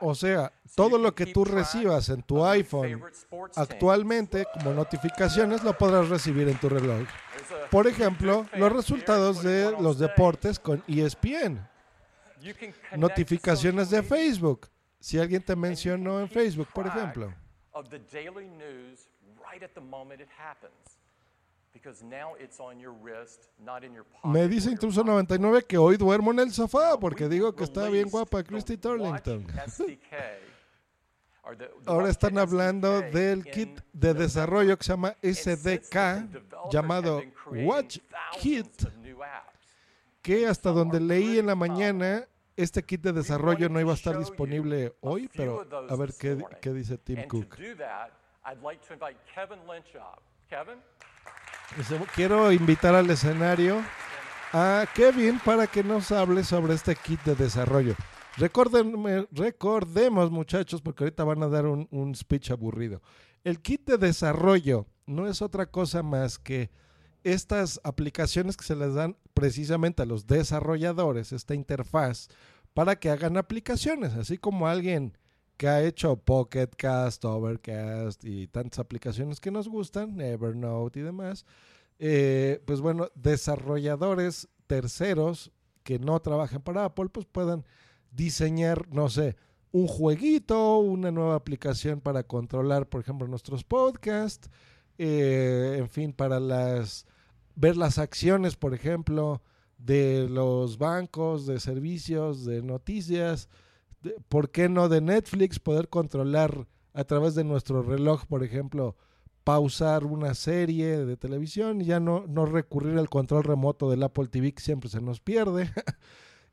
O 0.00 0.14
sea, 0.16 0.52
todo 0.74 0.98
lo 0.98 1.14
que 1.14 1.26
tú 1.26 1.44
recibas 1.44 2.08
en 2.08 2.24
tu 2.24 2.44
iPhone 2.44 3.00
actualmente 3.54 4.46
como 4.52 4.72
notificaciones 4.72 5.62
lo 5.62 5.78
podrás 5.78 6.08
recibir 6.08 6.48
en 6.48 6.58
tu 6.58 6.68
reloj. 6.68 7.06
Por 7.70 7.86
ejemplo, 7.86 8.44
los 8.54 8.72
resultados 8.72 9.44
de 9.44 9.70
los 9.80 10.00
deportes 10.00 10.58
con 10.58 10.82
ESPN. 10.88 11.73
Notificaciones 12.96 13.90
de 13.90 14.02
Facebook. 14.02 14.68
Si 15.00 15.18
alguien 15.18 15.42
te 15.42 15.54
mencionó 15.54 16.20
en 16.20 16.28
Facebook, 16.28 16.68
por 16.72 16.86
ejemplo. 16.86 17.32
Me 24.24 24.48
dice 24.48 24.70
Intruso 24.70 25.04
99 25.04 25.64
que 25.64 25.76
hoy 25.76 25.96
duermo 25.96 26.30
en 26.30 26.38
el 26.38 26.52
sofá 26.52 26.98
porque 26.98 27.28
digo 27.28 27.54
que 27.54 27.64
está 27.64 27.88
bien 27.88 28.08
guapa 28.08 28.42
Christy 28.42 28.76
Turlington. 28.76 29.46
Ahora 31.86 32.08
están 32.08 32.38
hablando 32.38 33.02
del 33.02 33.44
kit 33.44 33.80
de 33.92 34.14
desarrollo 34.14 34.78
que 34.78 34.84
se 34.84 34.92
llama 34.92 35.14
SDK, 35.22 36.70
llamado 36.70 37.16
have 37.18 37.26
been 37.26 37.32
creating 37.32 37.68
Watch 37.68 37.98
thousands 37.98 38.40
Kit, 38.40 38.84
of 38.86 38.96
new 38.96 39.22
apps. 39.22 39.58
que 40.22 40.46
hasta 40.46 40.70
donde 40.70 41.00
leí 41.00 41.38
en 41.38 41.46
la 41.46 41.54
mañana, 41.54 42.26
este 42.56 42.82
kit 42.82 43.02
de 43.02 43.12
desarrollo 43.12 43.68
no 43.68 43.80
iba 43.80 43.92
a 43.92 43.94
estar 43.94 44.18
disponible 44.18 44.94
hoy, 45.00 45.28
pero 45.34 45.66
a 45.88 45.96
ver 45.96 46.12
qué, 46.18 46.38
qué 46.60 46.72
dice 46.72 46.98
Tim 46.98 47.26
Cook. 47.28 47.56
Quiero 52.14 52.52
invitar 52.52 52.94
al 52.94 53.10
escenario 53.10 53.82
a 54.52 54.86
Kevin 54.94 55.40
para 55.44 55.66
que 55.66 55.82
nos 55.82 56.12
hable 56.12 56.44
sobre 56.44 56.74
este 56.74 56.94
kit 56.94 57.20
de 57.22 57.34
desarrollo. 57.34 57.94
Recordemos, 58.36 60.30
muchachos, 60.30 60.82
porque 60.82 61.04
ahorita 61.04 61.24
van 61.24 61.42
a 61.42 61.48
dar 61.48 61.66
un, 61.66 61.88
un 61.90 62.14
speech 62.14 62.50
aburrido. 62.50 63.00
El 63.42 63.60
kit 63.60 63.86
de 63.86 63.98
desarrollo 63.98 64.86
no 65.06 65.26
es 65.28 65.42
otra 65.42 65.66
cosa 65.66 66.02
más 66.02 66.38
que 66.38 66.70
estas 67.24 67.80
aplicaciones 67.84 68.56
que 68.56 68.64
se 68.64 68.76
les 68.76 68.94
dan 68.94 69.16
precisamente 69.34 70.02
a 70.02 70.06
los 70.06 70.26
desarrolladores, 70.26 71.32
esta 71.32 71.54
interfaz, 71.54 72.28
para 72.74 72.96
que 72.96 73.10
hagan 73.10 73.36
aplicaciones, 73.36 74.14
así 74.14 74.38
como 74.38 74.66
alguien 74.68 75.16
que 75.56 75.68
ha 75.68 75.82
hecho 75.82 76.16
Pocket 76.16 76.68
Cast, 76.76 77.24
Overcast 77.24 78.24
y 78.24 78.48
tantas 78.48 78.80
aplicaciones 78.80 79.40
que 79.40 79.50
nos 79.52 79.68
gustan, 79.68 80.20
Evernote 80.20 81.00
y 81.00 81.02
demás. 81.02 81.46
eh, 81.98 82.60
pues 82.66 82.80
bueno, 82.80 83.08
desarrolladores 83.14 84.48
terceros 84.66 85.52
que 85.84 85.98
no 85.98 86.20
trabajan 86.20 86.62
para 86.62 86.84
Apple, 86.86 87.08
pues 87.10 87.26
puedan 87.26 87.64
diseñar, 88.10 88.88
no 88.92 89.08
sé, 89.10 89.36
un 89.72 89.86
jueguito, 89.88 90.78
una 90.78 91.10
nueva 91.10 91.34
aplicación 91.36 92.00
para 92.00 92.22
controlar, 92.24 92.88
por 92.88 93.00
ejemplo, 93.00 93.26
nuestros 93.28 93.64
podcasts, 93.64 94.48
eh, 94.98 95.76
en 95.78 95.88
fin, 95.88 96.12
para 96.12 96.40
las 96.40 97.06
ver 97.54 97.76
las 97.76 97.98
acciones, 97.98 98.56
por 98.56 98.74
ejemplo, 98.74 99.42
de 99.78 100.28
los 100.30 100.78
bancos, 100.78 101.46
de 101.46 101.60
servicios, 101.60 102.44
de 102.44 102.62
noticias, 102.62 103.48
de- 104.02 104.16
¿por 104.28 104.50
qué 104.50 104.68
no 104.68 104.88
de 104.88 105.00
Netflix? 105.00 105.58
Poder 105.58 105.88
controlar 105.88 106.66
a 106.92 107.04
través 107.04 107.34
de 107.34 107.44
nuestro 107.44 107.82
reloj, 107.82 108.24
por 108.26 108.44
ejemplo, 108.44 108.96
pausar 109.42 110.04
una 110.04 110.32
serie 110.34 111.04
de 111.04 111.16
televisión 111.16 111.80
y 111.80 111.84
ya 111.86 112.00
no, 112.00 112.24
no 112.26 112.46
recurrir 112.46 112.96
al 112.98 113.10
control 113.10 113.44
remoto 113.44 113.90
del 113.90 114.02
Apple 114.02 114.28
TV 114.28 114.52
que 114.54 114.62
siempre 114.62 114.88
se 114.88 115.00
nos 115.00 115.20
pierde. 115.20 115.70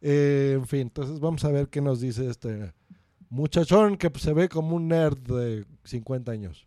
Eh, 0.04 0.54
en 0.56 0.66
fin, 0.66 0.80
entonces 0.82 1.20
vamos 1.20 1.46
a 1.46 1.52
ver 1.52 1.68
qué 1.68 1.80
nos 1.80 2.02
dice 2.02 2.28
este 2.28 2.74
muchachón 3.30 3.98
que 3.98 4.12
se 4.18 4.34
ve 4.34 4.50
como 4.50 4.76
un 4.76 4.88
nerd 4.88 5.16
de 5.20 5.64
50 5.84 6.32
años. 6.32 6.66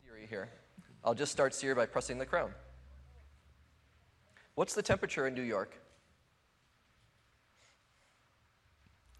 What's 4.54 4.74
the 4.74 4.82
temperature 4.82 5.26
in 5.26 5.34
New 5.34 5.42
York? 5.42 5.76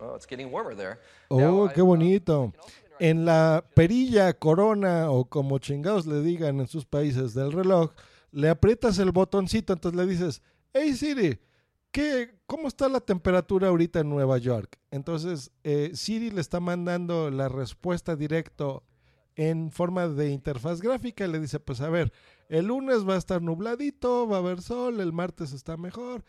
Oh, 0.00 0.14
it's 0.14 0.26
getting 0.26 0.50
warmer 0.50 0.74
there. 0.74 1.00
Oh, 1.30 1.68
qué 1.74 1.82
bonito. 1.82 2.52
En 3.00 3.24
la 3.24 3.64
perilla, 3.74 4.32
corona 4.34 5.10
o 5.10 5.24
como 5.24 5.58
chingados 5.58 6.06
le 6.06 6.22
digan 6.22 6.60
en 6.60 6.68
sus 6.68 6.84
países 6.84 7.34
del 7.34 7.50
reloj, 7.52 7.92
le 8.30 8.48
aprietas 8.48 8.98
el 8.98 9.10
botoncito, 9.10 9.72
entonces 9.72 9.98
le 9.98 10.06
dices, 10.06 10.42
hey 10.72 10.94
Siri, 10.94 11.40
¿qué, 11.90 12.36
¿cómo 12.46 12.68
está 12.68 12.88
la 12.88 13.00
temperatura 13.00 13.68
ahorita 13.68 14.00
en 14.00 14.10
Nueva 14.10 14.38
York? 14.38 14.78
Entonces 14.92 15.50
eh, 15.64 15.90
Siri 15.94 16.30
le 16.30 16.40
está 16.40 16.60
mandando 16.60 17.30
la 17.30 17.48
respuesta 17.48 18.14
directo 18.14 18.84
en 19.34 19.72
forma 19.72 20.06
de 20.06 20.30
interfaz 20.30 20.80
gráfica 20.80 21.24
y 21.24 21.32
le 21.32 21.40
dice, 21.40 21.58
pues 21.58 21.80
a 21.80 21.88
ver, 21.88 22.12
el 22.48 22.66
lunes 22.66 23.08
va 23.08 23.14
a 23.14 23.18
estar 23.18 23.42
nubladito, 23.42 24.28
va 24.28 24.36
a 24.36 24.40
haber 24.40 24.60
sol, 24.60 25.00
el 25.00 25.12
martes 25.12 25.52
está 25.52 25.76
mejor. 25.76 26.24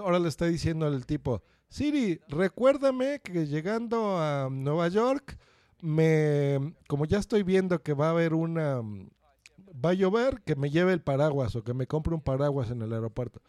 Ahora 0.00 0.18
le 0.18 0.28
está 0.28 0.46
diciendo 0.46 0.86
al 0.86 1.04
tipo, 1.06 1.42
Siri, 1.68 2.20
recuérdame 2.28 3.20
que 3.20 3.46
llegando 3.46 4.18
a 4.18 4.48
Nueva 4.50 4.88
York, 4.88 5.38
me, 5.80 6.74
como 6.88 7.04
ya 7.04 7.18
estoy 7.18 7.42
viendo 7.42 7.82
que 7.82 7.92
va 7.92 8.08
a 8.08 8.10
haber 8.10 8.34
una, 8.34 8.80
va 8.80 9.90
a 9.90 9.94
llover, 9.94 10.42
que 10.42 10.56
me 10.56 10.70
lleve 10.70 10.92
el 10.92 11.02
paraguas 11.02 11.56
o 11.56 11.64
que 11.64 11.74
me 11.74 11.86
compre 11.86 12.14
un 12.14 12.20
paraguas 12.20 12.70
en 12.70 12.82
el 12.82 12.92
aeropuerto. 12.92 13.42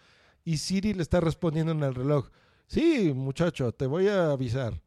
Y 0.43 0.57
Siri 0.57 0.93
le 0.93 1.01
está 1.01 1.19
respondiendo 1.19 1.71
en 1.71 1.83
el 1.83 1.95
reloj, 1.95 2.29
sí, 2.67 3.13
muchacho, 3.13 3.71
te 3.71 3.85
voy 3.85 4.07
a 4.07 4.31
avisar. 4.31 4.81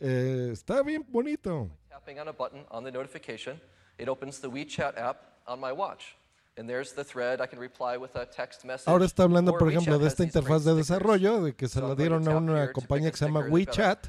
Eh, 0.00 0.50
está 0.52 0.82
bien 0.82 1.04
bonito. 1.08 1.70
tapping 2.00 2.18
on 2.18 2.28
a 2.28 2.32
button 2.32 2.64
on 2.70 2.82
the 2.82 2.90
notification, 2.90 3.60
it 3.98 4.08
opens 4.08 4.38
the 4.40 4.48
WeChat 4.48 4.96
app 4.96 5.16
on 5.46 5.60
my 5.60 5.72
watch. 5.72 6.16
And 6.60 6.68
there's 6.68 6.92
the 6.92 7.04
thread. 7.04 7.40
I 7.40 7.46
can 7.46 7.58
reply 7.58 7.96
with 7.96 8.14
a 8.16 8.26
text 8.26 8.66
message. 8.66 8.86
Ahora 8.86 9.06
está 9.06 9.22
hablando, 9.22 9.52
or 9.52 9.58
por 9.58 9.70
ejemplo, 9.70 9.98
de 9.98 10.06
esta 10.06 10.24
interfaz 10.24 10.62
de 10.62 10.74
desarrollo, 10.74 11.42
de 11.42 11.54
que 11.54 11.68
se 11.68 11.80
la 11.80 11.94
dieron 11.94 12.28
a 12.28 12.36
una 12.36 12.70
compañía 12.70 13.10
que 13.10 13.16
se 13.16 13.24
llama 13.24 13.40
WeChat. 13.48 14.08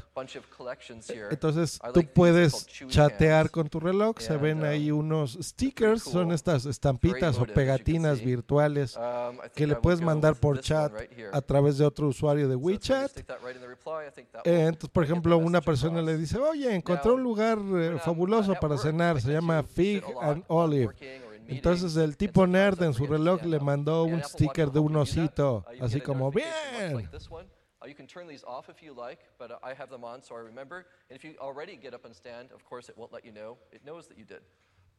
Entonces 1.31 1.79
tú 1.93 2.03
puedes 2.13 2.67
chatear 2.87 3.49
con 3.51 3.69
tu 3.69 3.79
reloj, 3.79 4.19
se 4.19 4.35
ven 4.35 4.59
um, 4.59 4.65
ahí 4.65 4.91
unos 4.91 5.37
stickers, 5.41 6.03
son 6.03 6.33
estas 6.33 6.65
estampitas 6.65 7.37
o 7.37 7.45
pegatinas 7.45 8.19
virtuales 8.19 8.97
Um, 8.97 9.37
que 9.55 9.65
le 9.65 9.75
puedes 9.75 10.01
mandar 10.01 10.35
por 10.35 10.59
chat 10.59 10.91
a 11.31 11.41
través 11.41 11.77
de 11.77 11.85
otro 11.85 12.07
usuario 12.07 12.49
de 12.49 12.55
WeChat. 12.55 13.19
Eh, 14.43 14.65
entonces, 14.65 14.89
por 14.89 15.03
ejemplo, 15.03 15.37
una 15.37 15.61
persona 15.61 16.01
le 16.01 16.17
dice, 16.17 16.37
oye, 16.37 16.75
encontré 16.75 17.11
un 17.11 17.23
lugar 17.23 17.57
eh, 17.59 17.97
fabuloso 18.03 18.53
para 18.59 18.77
cenar, 18.77 19.21
se 19.21 19.31
llama 19.31 19.63
Fig 19.63 20.03
and 20.21 20.43
Olive. 20.47 20.93
Entonces 21.55 21.95
el 21.97 22.17
tipo 22.17 22.47
nerd 22.47 22.81
en 22.83 22.93
su 22.93 23.05
reloj 23.05 23.43
le 23.43 23.59
mandó 23.59 24.03
un 24.03 24.23
sticker 24.23 24.71
de 24.71 24.79
un 24.79 24.95
osito, 24.95 25.65
así 25.79 26.01
como, 26.01 26.31
bien. 26.31 27.09
Uh, 27.83 27.87
you 27.87 27.95
can 27.95 28.05
turn 28.05 28.27
these 28.27 28.43
off 28.45 28.69
if 28.69 28.79
you 28.83 28.93
like, 28.93 29.19
but 29.39 29.49
uh, 29.49 29.55
I 29.63 29.73
have 29.73 29.89
them 29.89 30.03
on 30.03 30.21
so 30.21 30.35
I 30.35 30.41
remember. 30.43 30.85
And 31.09 31.17
if 31.17 31.23
you 31.23 31.33
already 31.39 31.75
get 31.81 31.95
up 31.95 32.05
and 32.05 32.13
stand, 32.15 32.51
of 32.51 32.63
course 32.63 32.89
it 32.89 32.95
won't 32.95 33.11
let 33.11 33.25
you 33.25 33.31
know. 33.31 33.57
It 33.71 33.83
knows 33.83 34.07
that 34.07 34.17
you 34.19 34.25
did. 34.25 34.41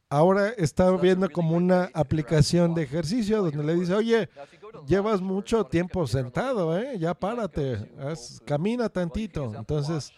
Ahora 0.09 0.49
está 0.57 0.91
viendo 0.91 1.29
como 1.29 1.55
una 1.55 1.89
aplicación 1.93 2.75
de 2.75 2.83
ejercicio 2.83 3.41
donde 3.41 3.63
le 3.63 3.75
dice, 3.75 3.93
oye, 3.95 4.29
llevas 4.85 5.21
mucho 5.21 5.63
tiempo 5.63 6.05
sentado, 6.07 6.77
¿eh? 6.77 6.99
Ya 6.99 7.13
párate, 7.13 7.77
haz- 7.97 8.41
camina 8.45 8.89
tantito. 8.89 9.53
Entonces 9.55 10.11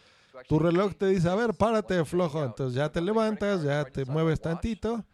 tu 0.49 0.57
reloj 0.57 0.95
te 0.95 1.06
dice, 1.06 1.30
a 1.30 1.36
ver, 1.36 1.53
párate 1.53 2.03
flojo. 2.03 2.44
Entonces 2.44 2.76
ya 2.76 2.91
te 2.91 2.99
levantas, 2.99 3.62
ya 3.64 3.86
te 3.86 4.06
mueves 4.06 4.41
tantito 4.41 5.06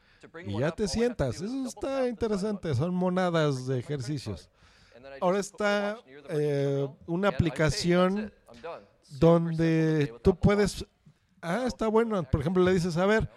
y 0.46 0.60
ya 0.60 0.72
te 0.72 0.88
sientas. 0.88 1.42
Eso 1.42 1.66
está 1.66 2.08
interesante, 2.08 2.74
son 2.76 2.94
monadas 2.94 3.68
de 3.68 3.80
ejercicios. 3.80 4.50
Ahora 5.20 5.40
está 5.40 5.98
eh, 6.30 6.88
una 7.08 7.30
aplicación 7.30 8.32
donde 9.20 10.14
tú 10.24 10.36
puedes... 10.36 10.86
Ah, 11.42 11.66
está 11.66 11.88
bueno. 11.88 12.24
Por 12.24 12.42
ejemplo, 12.42 12.64
le 12.64 12.74
dices, 12.74 12.98
a 12.98 13.06
ver, 13.06 13.30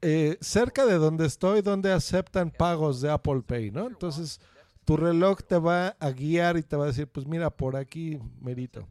eh, 0.00 0.36
cerca 0.40 0.84
de 0.84 0.94
donde 0.94 1.26
estoy, 1.26 1.62
donde 1.62 1.92
aceptan 1.92 2.50
pagos 2.50 3.00
de 3.00 3.10
Apple 3.10 3.42
Pay, 3.46 3.70
¿no? 3.70 3.86
Entonces, 3.86 4.40
tu 4.84 4.96
reloj 4.96 5.38
te 5.46 5.58
va 5.58 5.96
a 6.00 6.10
guiar 6.10 6.56
y 6.56 6.62
te 6.62 6.76
va 6.76 6.84
a 6.84 6.88
decir, 6.88 7.06
pues 7.06 7.26
mira, 7.26 7.50
por 7.50 7.76
aquí, 7.76 8.18
merito. 8.40 8.86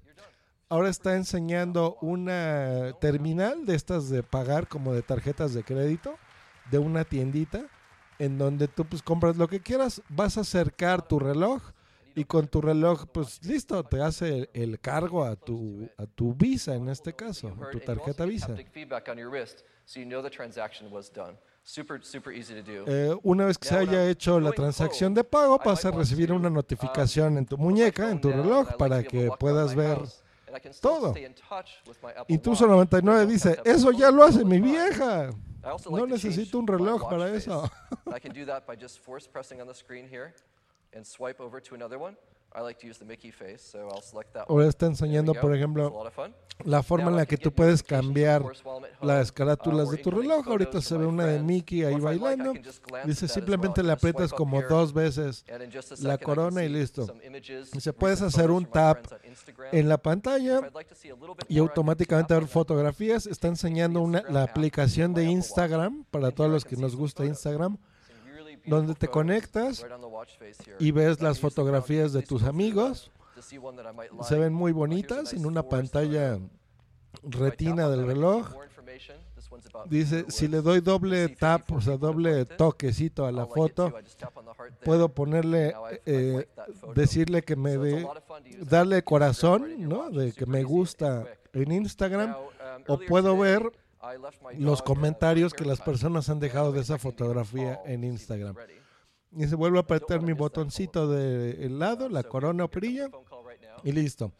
Ahora 0.69 0.89
está 0.89 1.17
enseñando 1.17 1.97
una 2.01 2.93
terminal 3.01 3.65
de 3.65 3.75
estas 3.75 4.07
de 4.09 4.23
pagar 4.23 4.69
como 4.69 4.93
de 4.93 5.01
tarjetas 5.01 5.53
de 5.53 5.65
crédito 5.65 6.15
de 6.69 6.77
una 6.77 7.03
tiendita 7.03 7.65
en 8.19 8.37
donde 8.37 8.67
tú 8.67 8.85
pues 8.85 9.01
compras 9.01 9.35
lo 9.35 9.47
que 9.47 9.61
quieras, 9.61 10.01
vas 10.09 10.37
a 10.37 10.41
acercar 10.41 11.07
tu 11.07 11.17
reloj 11.17 11.61
y 12.13 12.25
con 12.25 12.47
tu 12.47 12.61
reloj 12.61 13.07
pues 13.11 13.43
listo, 13.43 13.83
te 13.83 14.01
hace 14.01 14.49
el, 14.53 14.79
cargo 14.79 15.23
a 15.23 15.35
tu 15.35 15.89
a 15.97 16.05
tu 16.05 16.33
Visa 16.33 16.75
en 16.75 16.89
este 16.89 17.13
caso, 17.13 17.47
a 17.47 17.69
tu 17.71 17.79
tarjeta 17.79 18.25
Visa. 18.25 18.55
Super, 21.63 22.03
super 22.03 22.33
easy 22.33 22.55
to 22.55 22.63
do. 22.63 22.85
Eh, 22.87 23.15
una 23.21 23.45
vez 23.45 23.57
que 23.57 23.67
se 23.67 23.77
haya 23.77 24.09
hecho 24.09 24.39
la 24.39 24.51
transacción 24.51 25.13
de 25.13 25.23
pago, 25.23 25.59
vas 25.63 25.85
a 25.85 25.91
recibir 25.91 26.31
una 26.31 26.49
notificación 26.49 27.37
en 27.37 27.45
tu 27.45 27.57
muñeca, 27.57 28.09
en 28.09 28.19
tu 28.19 28.31
reloj, 28.31 28.75
para 28.77 29.03
que 29.03 29.29
puedas 29.39 29.75
ver 29.75 29.99
todo. 30.81 31.13
Incluso 32.27 32.67
99 32.67 33.25
dice, 33.25 33.59
eso 33.63 33.91
ya 33.91 34.09
lo 34.09 34.23
hace 34.23 34.43
mi 34.43 34.59
vieja. 34.59 35.29
I 35.63 35.69
No 35.69 35.91
like 35.91 36.09
to 36.09 36.17
change 36.17 36.37
necesito 36.37 36.59
un 36.59 36.67
reloj 36.67 37.07
para 37.09 37.29
eso. 37.35 37.69
I 38.11 38.19
can 38.19 38.33
do 38.33 38.45
that 38.45 38.65
by 38.65 38.75
just 38.75 38.99
force 38.99 39.27
pressing 39.27 39.61
on 39.61 39.67
the 39.67 39.73
screen 39.73 40.07
here 40.07 40.33
and 40.93 41.05
swipe 41.05 41.39
over 41.39 41.59
to 41.59 41.75
another 41.75 41.99
one. 41.99 42.15
I 42.53 42.61
like 42.61 42.79
to 42.81 42.87
use 42.87 42.99
the 42.99 43.05
Mickey 43.05 43.31
face, 43.31 43.61
so 43.61 43.87
I'll 43.89 44.01
select 44.01 44.33
that 44.33 44.45
Ahora 44.49 44.67
está 44.67 44.85
enseñando, 44.85 45.33
por 45.33 45.55
ejemplo, 45.55 46.11
la 46.65 46.83
forma 46.83 47.09
en 47.09 47.15
la 47.15 47.25
que 47.25 47.37
tú 47.37 47.51
puedes 47.51 47.81
cambiar 47.81 48.43
las 49.01 49.29
uh, 49.29 49.33
carátulas 49.33 49.87
or 49.87 49.95
de 49.95 50.03
tu 50.03 50.11
reloj. 50.11 50.47
Ahorita 50.47 50.81
se 50.81 50.97
ve 50.97 51.05
una 51.05 51.25
de. 51.25 51.41
Mickey 51.41 51.83
ahí 51.83 51.99
bailando. 51.99 52.53
Dice 53.05 53.27
simplemente 53.27 53.81
le 53.83 53.91
aprietas 53.91 54.31
como 54.33 54.61
dos 54.61 54.93
veces 54.93 55.45
la 55.99 56.17
corona 56.17 56.63
y 56.63 56.69
listo. 56.69 57.07
Dice, 57.73 57.93
puedes 57.93 58.21
hacer 58.21 58.51
un 58.51 58.65
tap 58.65 59.05
en 59.71 59.89
la 59.89 59.97
pantalla 59.97 60.61
y 61.47 61.57
automáticamente 61.57 62.33
ver 62.33 62.47
fotografías. 62.47 63.27
Está 63.27 63.47
enseñando 63.47 64.01
una, 64.01 64.23
la 64.29 64.43
aplicación 64.43 65.13
de 65.13 65.23
Instagram 65.23 66.05
para 66.11 66.31
todos 66.31 66.51
los 66.51 66.65
que 66.65 66.75
nos 66.75 66.95
gusta 66.95 67.25
Instagram, 67.25 67.77
donde 68.65 68.95
te 68.95 69.07
conectas 69.07 69.85
y 70.79 70.91
ves 70.91 71.21
las 71.21 71.39
fotografías 71.39 72.13
de 72.13 72.21
tus 72.21 72.43
amigos. 72.43 73.11
Se 74.23 74.37
ven 74.37 74.53
muy 74.53 74.71
bonitas 74.71 75.33
en 75.33 75.45
una 75.45 75.63
pantalla 75.63 76.39
retina 77.23 77.89
del 77.89 78.05
reloj. 78.05 78.47
Dice, 79.89 80.25
si 80.29 80.47
le 80.47 80.61
doy 80.61 80.79
doble 80.81 81.27
tap, 81.29 81.61
54 81.67 81.75
o 81.77 81.81
sea, 81.81 81.97
doble 81.97 82.45
toquecito 82.45 83.25
a 83.25 83.31
la 83.31 83.45
foto, 83.47 83.93
puedo 84.83 85.09
ponerle, 85.09 85.73
eh, 86.05 86.47
decirle 86.95 87.41
que 87.41 87.55
me 87.55 87.77
dé, 87.77 88.07
darle 88.59 89.03
corazón, 89.03 89.89
¿no? 89.89 90.09
De 90.09 90.33
que 90.33 90.45
me 90.45 90.63
gusta 90.63 91.25
en 91.53 91.71
Instagram. 91.71 92.31
Um, 92.31 92.83
O 92.87 92.97
puedo 92.99 93.37
ver 93.37 93.71
los 94.57 94.81
uh, 94.81 94.83
comentarios 94.83 95.53
que 95.53 95.65
las 95.65 95.81
personas 95.81 96.29
han 96.29 96.39
dejado 96.39 96.71
de 96.71 96.81
esa 96.81 96.97
fotografía 96.97 97.79
en 97.85 98.03
Instagram. 98.03 98.55
Y 99.31 99.47
se 99.47 99.55
vuelve 99.55 99.77
a 99.77 99.81
apretar 99.81 100.21
mi 100.21 100.33
botoncito 100.33 101.07
del 101.07 101.79
lado, 101.79 102.09
la 102.09 102.23
corona 102.23 102.65
o 102.65 102.67
perilla, 102.69 103.09
y 103.83 103.91
listo. 103.91 104.31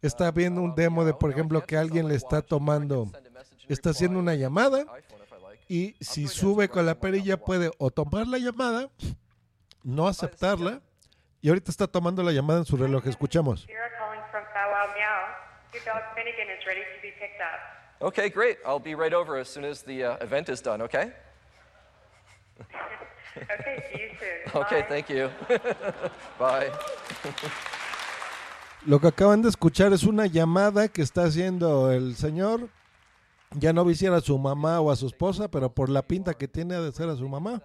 Está 0.00 0.30
viendo 0.30 0.62
un 0.62 0.74
demo 0.74 1.04
de, 1.04 1.12
por 1.12 1.30
ejemplo, 1.30 1.62
que 1.64 1.76
alguien 1.76 2.08
le 2.08 2.14
está 2.14 2.40
tomando, 2.40 3.10
está 3.68 3.90
haciendo 3.90 4.18
una 4.18 4.34
llamada, 4.34 4.86
y 5.68 5.96
si 6.00 6.28
sube 6.28 6.68
con 6.68 6.86
la 6.86 6.98
perilla 6.98 7.36
puede 7.36 7.70
o 7.78 7.90
tomar 7.90 8.26
la 8.26 8.38
llamada, 8.38 8.88
no 9.82 10.08
aceptarla, 10.08 10.80
y 11.40 11.48
ahorita 11.48 11.70
está 11.70 11.86
tomando 11.86 12.22
la 12.22 12.32
llamada 12.32 12.60
en 12.60 12.64
su 12.64 12.76
reloj. 12.76 13.06
Escuchamos. 13.06 13.66
Your 15.74 15.84
dog 15.84 16.00
Finnegan 16.14 16.48
is 16.48 16.64
ready 16.64 16.80
to 16.80 17.02
be 17.02 17.12
picked 17.20 17.42
up. 17.42 17.77
Okay, 18.00 18.28
great. 18.28 18.58
I'll 18.64 18.78
be 18.78 18.94
right 18.94 19.12
over 19.12 19.36
as 19.36 19.48
soon 19.48 19.64
as 19.64 19.82
the 19.82 20.04
uh, 20.04 20.16
event 20.20 20.48
is 20.48 20.60
done, 20.60 20.82
okay? 20.82 21.10
Okay, 23.36 23.84
see 23.92 24.00
you 24.00 24.08
soon. 24.20 24.62
Okay, 24.62 24.80
Bye. 24.82 24.86
thank 24.88 25.08
you. 25.10 25.30
Bye. 26.38 26.70
Lo 28.86 29.00
que 29.00 29.08
acaban 29.08 29.42
de 29.42 29.48
escuchar 29.48 29.92
es 29.92 30.04
una 30.04 30.26
llamada 30.26 30.88
que 30.88 31.02
está 31.02 31.24
haciendo 31.24 31.90
el 31.90 32.14
señor. 32.14 32.68
Ya 33.56 33.72
no 33.72 33.84
visiera 33.84 34.16
a 34.16 34.20
su 34.20 34.38
mamá 34.38 34.80
o 34.80 34.92
a 34.92 34.96
su 34.96 35.06
esposa, 35.08 35.48
pero 35.48 35.74
por 35.74 35.88
la 35.88 36.02
pinta 36.02 36.34
que 36.34 36.46
tiene 36.46 36.80
de 36.80 36.92
ser 36.92 37.08
a 37.08 37.16
su 37.16 37.28
mamá. 37.28 37.62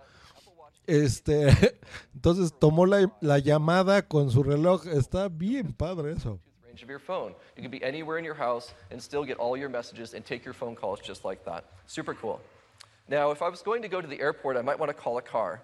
Este, 0.87 1.47
entonces 2.15 2.53
tomó 2.59 2.87
la, 2.87 3.15
la 3.21 3.37
llamada 3.37 4.01
con 4.01 4.31
su 4.31 4.41
reloj. 4.41 4.87
Está 4.87 5.27
bien 5.29 5.73
padre 5.73 6.13
eso. 6.13 6.39
Range 6.73 6.83
of 6.83 6.89
your 6.89 6.99
phone. 6.99 7.35
You 7.55 7.61
can 7.61 7.71
be 7.71 7.83
anywhere 7.83 8.17
in 8.17 8.25
your 8.25 8.35
house 8.35 8.73
and 8.91 9.01
still 9.01 9.23
get 9.23 9.37
all 9.37 9.55
your 9.55 9.69
messages 9.69 10.13
and 10.15 10.25
take 10.25 10.43
your 10.43 10.55
phone 10.55 10.75
calls 10.75 10.99
just 10.99 11.23
like 11.23 11.43
that. 11.45 11.65
Super 11.85 12.15
cool. 12.15 12.39
Now, 13.07 13.31
if 13.31 13.41
I 13.41 13.49
was 13.49 13.61
going 13.61 13.81
to 13.83 13.87
go 13.87 14.01
to 14.01 14.07
the 14.07 14.19
airport, 14.19 14.57
I 14.57 14.61
might 14.61 14.79
want 14.79 14.89
to 14.89 14.93
call 14.93 15.17
a 15.17 15.21
car. 15.21 15.61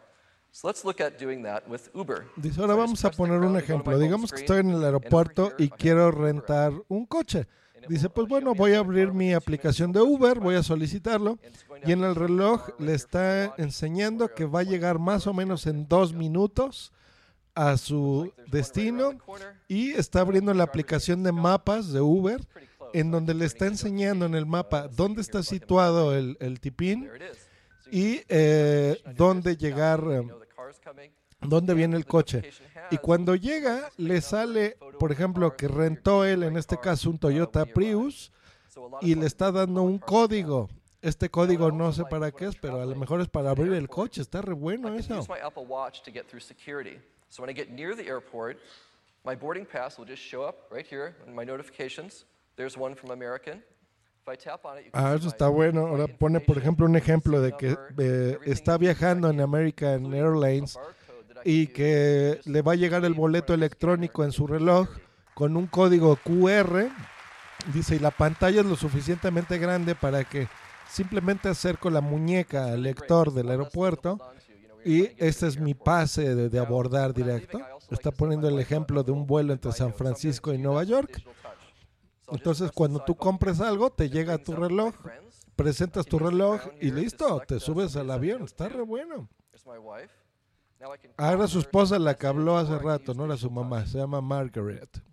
So 0.52 0.68
let's 0.68 0.84
look 0.84 1.00
at 1.02 1.18
doing 1.18 1.44
that 1.44 1.68
with 1.68 1.90
Uber. 1.96 2.26
Dice, 2.38 2.60
ahora 2.60 2.76
vamos 2.76 3.04
a 3.06 3.12
poner 3.12 3.42
un 3.42 3.56
ejemplo. 3.58 3.98
Digamos 3.98 4.32
que 4.32 4.42
estoy 4.42 4.60
en 4.60 4.72
el 4.72 4.84
aeropuerto 4.84 5.54
y 5.58 5.70
quiero 5.70 6.12
rentar 6.12 6.74
un 6.90 7.06
coche. 7.06 7.48
Dice, 7.88 8.10
pues 8.10 8.28
bueno, 8.28 8.54
voy 8.54 8.74
a 8.74 8.80
abrir 8.80 9.14
mi 9.14 9.34
aplicación 9.34 9.92
de 9.92 10.02
Uber, 10.02 10.40
voy 10.40 10.56
a 10.56 10.64
solicitarlo 10.64 11.40
y 11.86 11.92
en 11.94 12.04
el 12.04 12.14
reloj 12.14 12.70
le 12.78 12.94
está 12.94 13.56
enseñando 13.58 14.34
que 14.34 14.46
va 14.46 14.60
a 14.60 14.64
llegar 14.64 15.00
más 15.00 15.28
o 15.28 15.34
menos 15.34 15.66
en 15.66 15.88
dos 15.88 16.14
minutos 16.14 16.92
a 17.60 17.76
su 17.76 18.32
destino 18.48 19.18
y 19.68 19.92
está 19.92 20.22
abriendo 20.22 20.54
la 20.54 20.64
aplicación 20.64 21.24
de 21.24 21.34
mapas 21.34 21.92
de 21.92 22.00
Uber 22.00 22.40
en 22.94 23.12
donde 23.12 23.34
le 23.34 23.44
está 23.44 23.68
enseñando 23.68 24.26
en 24.26 24.34
el 24.34 24.46
mapa 24.46 24.88
dónde 24.88 25.22
está 25.22 25.44
situado 25.44 26.16
el, 26.16 26.38
el 26.40 26.62
tipín 26.62 27.10
y 27.92 28.22
eh, 28.30 29.02
dónde 29.16 29.58
llegar, 29.58 30.02
eh, 30.10 30.28
dónde 31.42 31.74
viene 31.74 31.98
el 31.98 32.06
coche. 32.06 32.50
Y 32.92 32.98
cuando 32.98 33.36
llega, 33.36 33.90
le 33.98 34.22
sale, 34.22 34.78
por 34.98 35.12
ejemplo, 35.12 35.56
que 35.58 35.68
rentó 35.68 36.24
él, 36.24 36.44
en 36.44 36.56
este 36.56 36.78
caso, 36.78 37.10
un 37.10 37.20
Toyota 37.20 37.66
Prius, 37.66 38.32
y 39.02 39.16
le 39.16 39.26
está 39.26 39.52
dando 39.52 39.84
un 39.84 40.00
código. 40.00 40.70
Este 41.02 41.30
código 41.30 41.72
no 41.72 41.94
sé 41.94 42.04
para 42.06 42.32
qué 42.32 42.48
es, 42.48 42.56
pero 42.56 42.82
a 42.82 42.86
lo 42.86 42.96
mejor 42.96 43.22
es 43.22 43.30
para 43.30 43.52
abrir 43.52 43.74
el 43.74 43.88
coche. 43.88 44.22
Está 44.22 44.42
re 44.42 44.54
bueno 44.54 44.94
eso. 44.94 45.26
So 47.30 47.44
when 47.44 47.50
I 47.50 47.54
get 47.54 47.70
near 47.70 47.96
the 47.96 48.08
airport, 48.08 48.58
my 49.24 49.36
boarding 49.36 49.66
pass 49.66 49.98
will 49.98 50.06
just 50.06 50.22
show 50.22 50.44
up 50.44 50.68
right 50.72 50.86
here 50.86 51.16
in 51.28 51.36
my 51.36 51.44
notifications. 51.44 52.26
There's 52.56 52.76
one 52.76 52.96
from 52.96 53.12
American. 53.12 53.62
If 54.22 54.28
I 54.28 54.36
tap 54.36 54.66
on 54.66 54.78
it, 54.80 54.86
you 54.86 54.92
can 54.92 55.06
Ah, 55.06 55.14
eso 55.16 55.30
está 55.30 55.48
bueno. 55.48 55.88
Ahora 55.88 56.08
pone, 56.08 56.40
por 56.40 56.58
ejemplo, 56.58 56.86
un 56.86 56.96
ejemplo 56.96 57.40
de 57.42 57.52
que 57.56 57.78
eh, 58.00 58.38
está 58.46 58.78
viajando 58.78 59.30
en 59.30 59.40
American 59.42 60.14
Airlines 60.14 60.78
y 61.46 61.68
que 61.68 62.42
le 62.46 62.62
va 62.62 62.74
a 62.74 62.76
llegar 62.76 63.06
el 63.06 63.14
boleto 63.14 63.54
electrónico 63.54 64.24
en 64.24 64.32
su 64.32 64.48
reloj 64.48 64.90
con 65.36 65.56
un 65.56 65.68
código 65.68 66.16
QR. 66.18 66.90
Dice, 67.74 67.96
y 67.96 68.00
la 68.00 68.12
pantalla 68.12 68.62
es 68.62 68.66
lo 68.66 68.76
suficientemente 68.76 69.58
grande 69.58 69.94
para 69.94 70.24
que 70.24 70.48
simplemente 70.90 71.48
acerco 71.48 71.90
la 71.90 72.02
muñeca 72.02 72.66
al 72.66 72.84
lector 72.84 73.32
del 73.34 73.50
aeropuerto 73.50 74.18
y 74.86 75.10
este 75.18 75.48
es 75.48 75.60
mi 75.60 75.74
pase 75.74 76.36
de, 76.36 76.50
de 76.50 76.60
abordar 76.60 77.14
directo. 77.14 77.60
Está 77.90 78.12
poniendo 78.12 78.48
el 78.48 78.60
ejemplo 78.60 79.04
de 79.04 79.12
un 79.12 79.26
vuelo 79.26 79.54
entre 79.54 79.72
San 79.72 79.94
Francisco 79.94 80.54
y 80.54 80.58
Nueva 80.58 80.84
York. 80.84 81.24
Entonces, 82.32 82.72
cuando 82.72 83.04
tú 83.04 83.16
compres 83.16 83.60
algo, 83.60 83.90
te 83.90 84.10
llega 84.10 84.36
a 84.36 84.38
tu 84.38 84.54
reloj, 84.54 84.94
presentas 85.56 86.06
tu 86.06 86.20
reloj 86.20 86.62
y 86.80 86.92
listo, 86.92 87.42
te 87.48 87.60
subes 87.60 87.96
al 87.96 88.12
avión. 88.12 88.44
Está 88.44 88.70
re 88.70 88.84
bueno. 88.84 89.28
Ah, 91.18 91.34
era 91.34 91.48
su 91.48 91.60
esposa 91.60 92.00
la 92.00 92.16
que 92.16 92.28
habló 92.28 92.58
hace 92.58 92.78
rato, 92.78 93.14
no 93.14 93.26
era 93.26 93.38
su 93.38 93.50
mamá. 93.50 93.86
Se 93.86 93.98
llama 93.98 94.22
Margaret. 94.22 95.04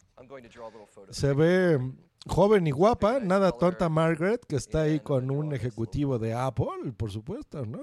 Se 1.11 1.33
ve 1.33 1.79
joven 2.27 2.67
y 2.67 2.71
guapa, 2.71 3.21
nada 3.21 3.53
tonta 3.53 3.89
Margaret, 3.89 4.45
que 4.47 4.57
está 4.57 4.83
ahí 4.83 5.01
con 5.01 5.31
un 5.31 5.55
ejecutivo 5.55 6.19
de 6.19 6.35
Apple, 6.35 6.93
por 6.97 7.11
supuesto, 7.11 7.65
¿no? 7.65 7.83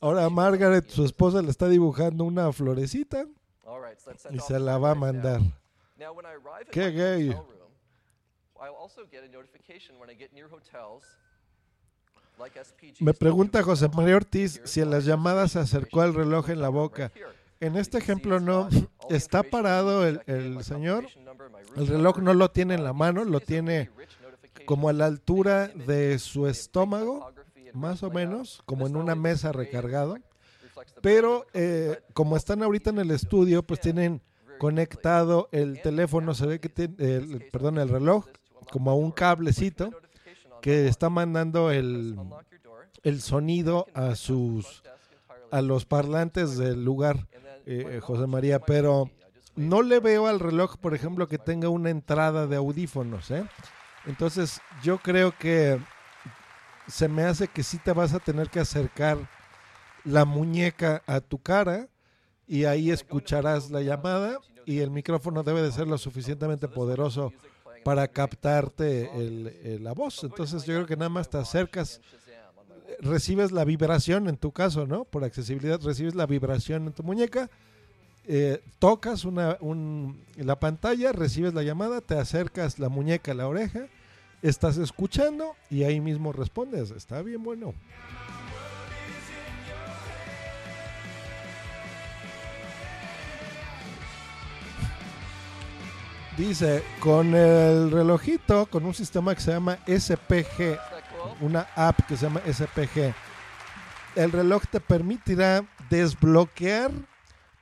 Ahora 0.00 0.28
Margaret, 0.30 0.88
su 0.88 1.04
esposa, 1.04 1.42
le 1.42 1.50
está 1.50 1.68
dibujando 1.68 2.24
una 2.24 2.52
florecita 2.52 3.26
y 4.30 4.38
se 4.38 4.58
la 4.58 4.78
va 4.78 4.92
a 4.92 4.94
mandar. 4.94 5.40
Qué 6.70 6.90
gay. 6.90 7.28
hotel 7.30 7.36
room, 7.36 7.72
I'll 8.60 8.76
also 8.80 9.02
get 9.10 9.24
a 9.24 9.28
notification 9.28 9.98
when 9.98 10.08
I 10.10 10.14
get 10.14 10.32
near 10.32 10.48
hotels 10.48 11.04
like 12.38 12.58
SPG. 12.58 13.00
Me 13.00 13.12
pregunta 13.12 13.62
José 13.62 13.88
María 13.88 14.16
Ortiz 14.16 14.60
si 14.64 14.80
en 14.80 14.90
las 14.90 15.04
llamadas 15.04 15.52
se 15.52 15.58
acercó 15.58 16.04
el 16.04 16.14
reloj 16.14 16.50
en 16.50 16.60
la 16.60 16.68
boca. 16.68 17.10
En 17.60 17.76
este 17.76 17.98
ejemplo 17.98 18.38
no, 18.38 18.68
está 19.10 19.42
parado 19.42 20.06
el, 20.06 20.22
el 20.26 20.62
señor, 20.62 21.06
el 21.76 21.86
reloj 21.88 22.18
no 22.18 22.34
lo 22.34 22.50
tiene 22.50 22.74
en 22.74 22.84
la 22.84 22.92
mano, 22.92 23.24
lo 23.24 23.40
tiene 23.40 23.90
como 24.64 24.88
a 24.88 24.92
la 24.92 25.06
altura 25.06 25.68
de 25.68 26.18
su 26.18 26.46
estómago, 26.46 27.32
más 27.78 28.02
o 28.02 28.10
menos, 28.10 28.62
como 28.66 28.86
en 28.86 28.96
una 28.96 29.14
mesa 29.14 29.52
recargado. 29.52 30.18
Pero 31.00 31.46
eh, 31.54 32.00
como 32.12 32.36
están 32.36 32.62
ahorita 32.62 32.90
en 32.90 32.98
el 32.98 33.10
estudio, 33.10 33.62
pues 33.62 33.80
tienen 33.80 34.20
conectado 34.58 35.48
el 35.52 35.80
teléfono, 35.80 36.34
se 36.34 36.46
ve 36.46 36.60
que 36.60 36.68
tiene, 36.68 36.94
el, 36.98 37.48
perdón, 37.50 37.78
el 37.78 37.88
reloj, 37.88 38.26
como 38.70 38.90
a 38.90 38.94
un 38.94 39.12
cablecito 39.12 39.90
que 40.60 40.88
está 40.88 41.08
mandando 41.08 41.70
el, 41.70 42.18
el 43.02 43.20
sonido 43.20 43.86
a 43.94 44.14
sus 44.16 44.82
a 45.50 45.62
los 45.62 45.86
parlantes 45.86 46.58
del 46.58 46.84
lugar, 46.84 47.26
eh, 47.64 48.00
José 48.02 48.26
María, 48.26 48.58
pero 48.58 49.10
no 49.56 49.82
le 49.82 49.98
veo 49.98 50.26
al 50.26 50.40
reloj, 50.40 50.76
por 50.76 50.94
ejemplo, 50.94 51.26
que 51.26 51.38
tenga 51.38 51.68
una 51.68 51.90
entrada 51.90 52.46
de 52.46 52.56
audífonos, 52.56 53.30
¿eh? 53.30 53.44
Entonces, 54.06 54.60
yo 54.82 54.98
creo 54.98 55.32
que 55.36 55.78
se 56.88 57.08
me 57.08 57.22
hace 57.24 57.48
que 57.48 57.62
sí 57.62 57.78
te 57.78 57.92
vas 57.92 58.14
a 58.14 58.18
tener 58.18 58.48
que 58.50 58.60
acercar 58.60 59.18
la 60.04 60.24
muñeca 60.24 61.02
a 61.06 61.20
tu 61.20 61.38
cara 61.38 61.88
y 62.46 62.64
ahí 62.64 62.90
escucharás 62.90 63.70
la 63.70 63.82
llamada 63.82 64.38
y 64.64 64.78
el 64.80 64.90
micrófono 64.90 65.42
debe 65.42 65.62
de 65.62 65.72
ser 65.72 65.86
lo 65.86 65.98
suficientemente 65.98 66.66
poderoso 66.68 67.32
para 67.84 68.08
captarte 68.08 69.10
el- 69.16 69.82
la 69.84 69.92
voz. 69.92 70.24
Entonces 70.24 70.64
yo 70.64 70.74
creo 70.74 70.86
que 70.86 70.96
nada 70.96 71.08
más 71.10 71.28
te 71.30 71.38
acercas, 71.38 72.00
recibes 73.00 73.52
la 73.52 73.64
vibración 73.64 74.28
en 74.28 74.36
tu 74.36 74.52
caso, 74.52 74.86
¿no? 74.86 75.04
Por 75.04 75.24
accesibilidad 75.24 75.80
recibes 75.82 76.14
la 76.14 76.26
vibración 76.26 76.86
en 76.86 76.92
tu 76.92 77.02
muñeca, 77.02 77.48
eh, 78.26 78.62
tocas 78.78 79.24
una, 79.24 79.56
un- 79.60 80.22
la 80.36 80.58
pantalla, 80.58 81.12
recibes 81.12 81.54
la 81.54 81.62
llamada, 81.62 82.00
te 82.00 82.18
acercas 82.18 82.78
la 82.78 82.88
muñeca 82.88 83.32
a 83.32 83.34
la 83.34 83.46
oreja, 83.48 83.86
estás 84.42 84.76
escuchando 84.78 85.54
y 85.70 85.84
ahí 85.84 86.00
mismo 86.00 86.32
respondes. 86.32 86.90
Está 86.90 87.22
bien 87.22 87.42
bueno. 87.42 87.74
Dice, 96.36 96.84
con 97.00 97.34
el 97.34 97.90
relojito, 97.90 98.66
con 98.66 98.84
un 98.86 98.94
sistema 98.94 99.34
que 99.34 99.40
se 99.40 99.50
llama 99.50 99.76
SPG, 99.88 100.78
una 101.40 101.66
app 101.74 102.06
que 102.06 102.16
se 102.16 102.26
llama 102.26 102.40
SPG, 102.46 103.12
el 104.14 104.30
reloj 104.30 104.62
te 104.70 104.78
permitirá 104.78 105.64
desbloquear 105.90 106.92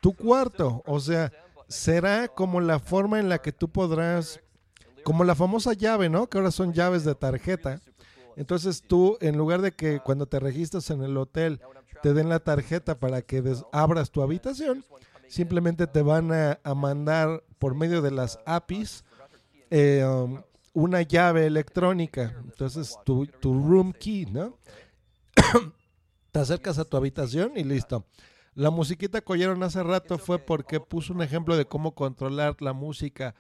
tu 0.03 0.15
cuarto. 0.15 0.83
O 0.85 1.01
sea, 1.01 1.33
será 1.69 2.29
como 2.29 2.61
la 2.61 2.79
forma 2.79 3.19
en 3.19 3.31
la 3.31 3.39
que 3.39 3.51
tú 3.51 3.69
podrás, 3.69 4.41
como 5.07 5.23
la 5.23 5.37
famosa 5.37 5.73
llave, 5.73 6.09
¿no? 6.09 6.27
Que 6.27 6.37
ahora 6.37 6.51
son 6.51 6.73
llaves 6.73 7.05
de 7.05 7.15
tarjeta. 7.15 7.81
Entonces 8.35 8.83
tú, 8.83 9.17
en 9.21 9.39
lugar 9.39 9.63
de 9.63 9.71
que 9.71 10.01
cuando 10.01 10.27
te 10.27 10.41
registras 10.41 10.91
en 10.91 11.01
el 11.01 11.17
hotel 11.17 11.61
te 12.03 12.13
den 12.13 12.29
la 12.29 12.41
tarjeta 12.41 12.99
para 12.99 13.23
que 13.23 13.41
abras 13.71 14.11
tu 14.11 14.21
habitación, 14.21 14.85
simplemente 15.29 15.87
te 15.87 16.03
van 16.03 16.33
a, 16.33 16.59
a 16.65 16.75
mandar 16.75 17.45
por 17.61 17.77
medio 17.77 18.03
de 18.03 18.11
las 18.11 18.41
APIs 18.47 19.05
eh, 19.71 20.05
um, 20.05 20.43
una 20.73 21.03
llave 21.03 21.47
electrónica. 21.47 22.35
Entonces 22.43 22.99
tu, 23.05 23.27
tu 23.27 23.55
room 23.63 23.93
key, 23.93 24.27
¿no? 24.27 24.59
te 26.33 26.41
acercas 26.41 26.81
a 26.81 26.85
tu 26.85 26.97
habitación 26.97 27.53
y 27.55 27.63
listo. 27.63 28.05
La 28.55 28.71
musiquita 28.71 29.21
que 29.21 29.33
oyeron 29.33 29.63
hace 29.63 29.85
rato 29.85 30.19
fue 30.19 30.41
porque 30.41 30.81
puso 30.81 31.13
un 31.13 31.23
ejemplo 31.23 31.57
de 31.57 31.65
cómo 31.65 31.95
controlar 31.95 32.57
la 32.59 32.73
música 32.73 33.37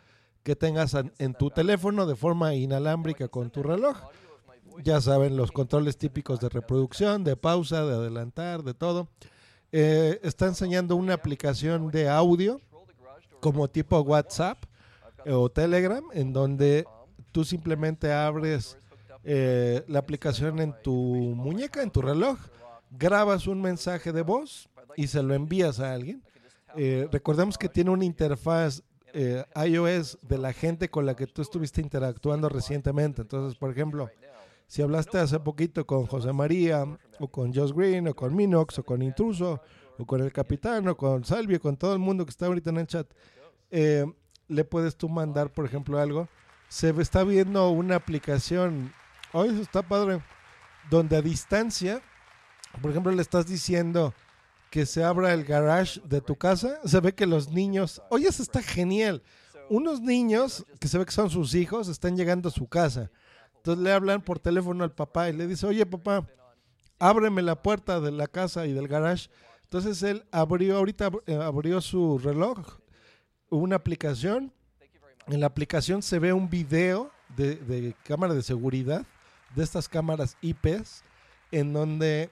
que 0.46 0.54
tengas 0.54 0.94
en, 0.94 1.34
tu 1.34 1.50
teléfono 1.50 2.06
de 2.06 2.14
forma 2.14 2.54
inalámbrica 2.54 3.26
con 3.26 3.50
tu 3.50 3.64
reloj. 3.64 3.96
Ya 4.84 5.00
saben, 5.00 5.36
los 5.36 5.50
controles 5.50 5.98
típicos 5.98 6.38
de 6.38 6.48
reproducción, 6.48 7.24
de 7.24 7.34
pausa, 7.34 7.84
de 7.84 7.94
adelantar, 7.94 8.62
de 8.62 8.72
todo. 8.72 9.08
Eh, 9.72 10.20
está 10.22 10.46
enseñando 10.46 10.94
una 10.94 11.14
aplicación 11.14 11.90
de 11.90 12.08
audio 12.08 12.60
como 13.40 13.66
tipo 13.66 13.98
WhatsApp 14.02 14.62
eh, 15.24 15.32
o 15.32 15.50
Telegram, 15.50 16.04
en 16.12 16.32
donde 16.32 16.86
tú 17.32 17.44
simplemente 17.44 18.12
abres 18.12 18.78
eh, 19.24 19.82
la 19.88 19.98
aplicación 19.98 20.60
en 20.60 20.76
tu 20.80 20.92
muñeca, 20.92 21.82
en 21.82 21.90
tu 21.90 22.02
reloj, 22.02 22.38
grabas 22.92 23.48
un 23.48 23.60
mensaje 23.60 24.12
de 24.12 24.22
voz 24.22 24.68
y 24.96 25.08
se 25.08 25.24
lo 25.24 25.34
envías 25.34 25.80
a 25.80 25.92
alguien. 25.92 26.22
Recordemos 27.10 27.58
que 27.58 27.70
tiene 27.70 27.90
una 27.90 28.04
interfaz 28.04 28.82
eh, 29.12 29.44
iOS 29.66 30.18
de 30.22 30.38
la 30.38 30.52
gente 30.52 30.90
con 30.90 31.06
la 31.06 31.16
que 31.16 31.26
tú 31.26 31.42
estuviste 31.42 31.80
interactuando 31.80 32.48
recientemente. 32.48 33.22
Entonces, 33.22 33.58
por 33.58 33.70
ejemplo, 33.70 34.10
si 34.66 34.82
hablaste 34.82 35.18
hace 35.18 35.38
poquito 35.40 35.86
con 35.86 36.06
José 36.06 36.32
María, 36.32 36.84
o 37.18 37.28
con 37.28 37.54
Josh 37.54 37.72
Green, 37.72 38.08
o 38.08 38.14
con 38.14 38.34
Minox, 38.34 38.78
o 38.78 38.84
con 38.84 39.02
Intruso, 39.02 39.60
o 39.98 40.04
con 40.04 40.20
el 40.20 40.32
Capitán, 40.32 40.86
o 40.88 40.96
con 40.96 41.24
Salvio, 41.24 41.60
con 41.60 41.76
todo 41.76 41.92
el 41.92 41.98
mundo 41.98 42.24
que 42.24 42.30
está 42.30 42.46
ahorita 42.46 42.70
en 42.70 42.76
el 42.78 42.86
chat, 42.86 43.06
eh, 43.70 44.04
le 44.48 44.64
puedes 44.64 44.96
tú 44.96 45.08
mandar, 45.08 45.50
por 45.50 45.64
ejemplo, 45.64 45.98
algo. 45.98 46.28
Se 46.68 46.90
está 47.00 47.22
viendo 47.24 47.70
una 47.70 47.96
aplicación, 47.96 48.92
hoy 49.32 49.48
eso 49.50 49.62
está 49.62 49.82
padre, 49.82 50.20
donde 50.90 51.16
a 51.16 51.22
distancia, 51.22 52.02
por 52.82 52.90
ejemplo, 52.90 53.12
le 53.12 53.22
estás 53.22 53.46
diciendo 53.46 54.14
que 54.76 54.84
se 54.84 55.02
abra 55.02 55.32
el 55.32 55.42
garage 55.42 56.02
de 56.04 56.20
tu 56.20 56.36
casa, 56.36 56.78
se 56.84 57.00
ve 57.00 57.14
que 57.14 57.24
los 57.24 57.48
niños, 57.48 58.02
oye, 58.10 58.28
eso 58.28 58.42
está 58.42 58.62
genial. 58.62 59.22
Unos 59.70 60.02
niños 60.02 60.66
que 60.78 60.86
se 60.86 60.98
ve 60.98 61.06
que 61.06 61.12
son 61.12 61.30
sus 61.30 61.54
hijos 61.54 61.88
están 61.88 62.14
llegando 62.14 62.50
a 62.50 62.52
su 62.52 62.68
casa. 62.68 63.10
Entonces 63.56 63.82
le 63.82 63.90
hablan 63.90 64.20
por 64.20 64.38
teléfono 64.38 64.84
al 64.84 64.92
papá 64.92 65.30
y 65.30 65.32
le 65.32 65.46
dice, 65.46 65.66
oye 65.66 65.86
papá, 65.86 66.26
ábreme 66.98 67.40
la 67.40 67.62
puerta 67.62 68.00
de 68.00 68.10
la 68.10 68.26
casa 68.26 68.66
y 68.66 68.74
del 68.74 68.86
garage. 68.86 69.30
Entonces 69.62 70.02
él 70.02 70.26
abrió, 70.30 70.76
ahorita 70.76 71.10
eh, 71.24 71.36
abrió 71.36 71.80
su 71.80 72.18
reloj, 72.18 72.58
una 73.48 73.76
aplicación. 73.76 74.52
En 75.26 75.40
la 75.40 75.46
aplicación 75.46 76.02
se 76.02 76.18
ve 76.18 76.34
un 76.34 76.50
video 76.50 77.10
de, 77.34 77.56
de 77.56 77.94
cámara 78.04 78.34
de 78.34 78.42
seguridad, 78.42 79.06
de 79.54 79.64
estas 79.64 79.88
cámaras 79.88 80.36
IPs, 80.42 81.02
en 81.50 81.72
donde 81.72 82.28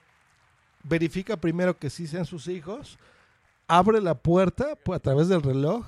verifica 0.84 1.36
primero 1.36 1.78
que 1.78 1.90
sí 1.90 2.06
sean 2.06 2.26
sus 2.26 2.46
hijos, 2.48 2.98
abre 3.66 4.00
la 4.00 4.14
puerta 4.14 4.76
pues, 4.84 4.98
a 4.98 5.02
través 5.02 5.28
del 5.28 5.42
reloj 5.42 5.86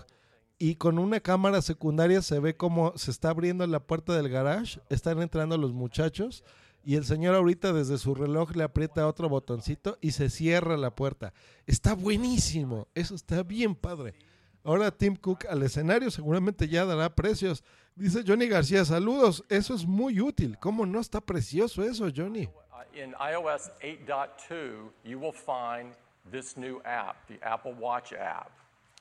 y 0.59 0.77
con 0.77 0.99
una 0.99 1.21
cámara 1.21 1.61
secundaria 1.63 2.23
se 2.23 2.41
ve 2.41 2.57
cómo 2.57 2.95
se 2.97 3.11
está 3.11 3.31
abriendo 3.31 3.67
la 3.67 3.81
puerta 3.81 4.15
del 4.15 4.29
garage, 4.29 4.81
están 4.89 5.21
entrando 5.21 5.59
los 5.59 5.73
muchachos 5.73 6.43
y 6.83 6.95
el 6.95 7.05
señor 7.05 7.35
ahorita 7.35 7.73
desde 7.73 7.99
su 7.99 8.15
reloj 8.15 8.55
le 8.55 8.63
aprieta 8.63 9.09
otro 9.09 9.29
botoncito 9.29 9.99
y 10.01 10.13
se 10.13 10.31
cierra 10.31 10.77
la 10.77 10.95
puerta. 10.95 11.35
Está 11.67 11.95
buenísimo, 11.95 12.89
eso 12.95 13.15
está 13.15 13.43
bien 13.43 13.75
padre. 13.75 14.15
Ahora 14.63 14.91
Tim 14.91 15.17
Cook 15.17 15.47
al 15.49 15.63
escenario 15.63 16.11
seguramente 16.11 16.69
ya 16.69 16.85
dará 16.85 17.15
precios. 17.15 17.63
Dice 17.95 18.23
Johnny 18.27 18.47
García, 18.47 18.85
saludos, 18.85 19.45
eso 19.49 19.75
es 19.75 19.85
muy 19.85 20.21
útil. 20.21 20.59
¿Cómo 20.59 20.87
no 20.87 21.01
está 21.01 21.21
precioso 21.21 21.83
eso, 21.83 22.09
Johnny? 22.15 22.49
In 22.95 23.15
iOS 23.21 23.71
8.2, 23.83 24.91
you 25.05 25.19
will 25.19 25.33
find 25.33 25.93
this 26.31 26.57
new 26.57 26.81
app, 26.85 27.17
the 27.29 27.39
Apple 27.43 27.75
Watch 27.75 28.13
app. 28.13 28.51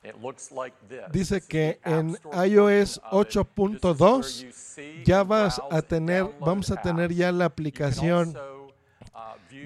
It 0.03 0.21
looks 0.21 0.51
like 0.51 0.73
this. 0.87 1.09
Dice 1.11 1.41
que 1.47 1.79
en 1.83 2.15
iOS 2.31 2.99
8.2 3.11 5.03
ya 5.03 5.23
vas 5.23 5.59
a 5.71 5.81
tener, 5.81 6.29
vamos 6.39 6.69
a 6.69 6.75
tener 6.75 7.11
ya 7.11 7.31
la 7.31 7.45
aplicación 7.45 8.35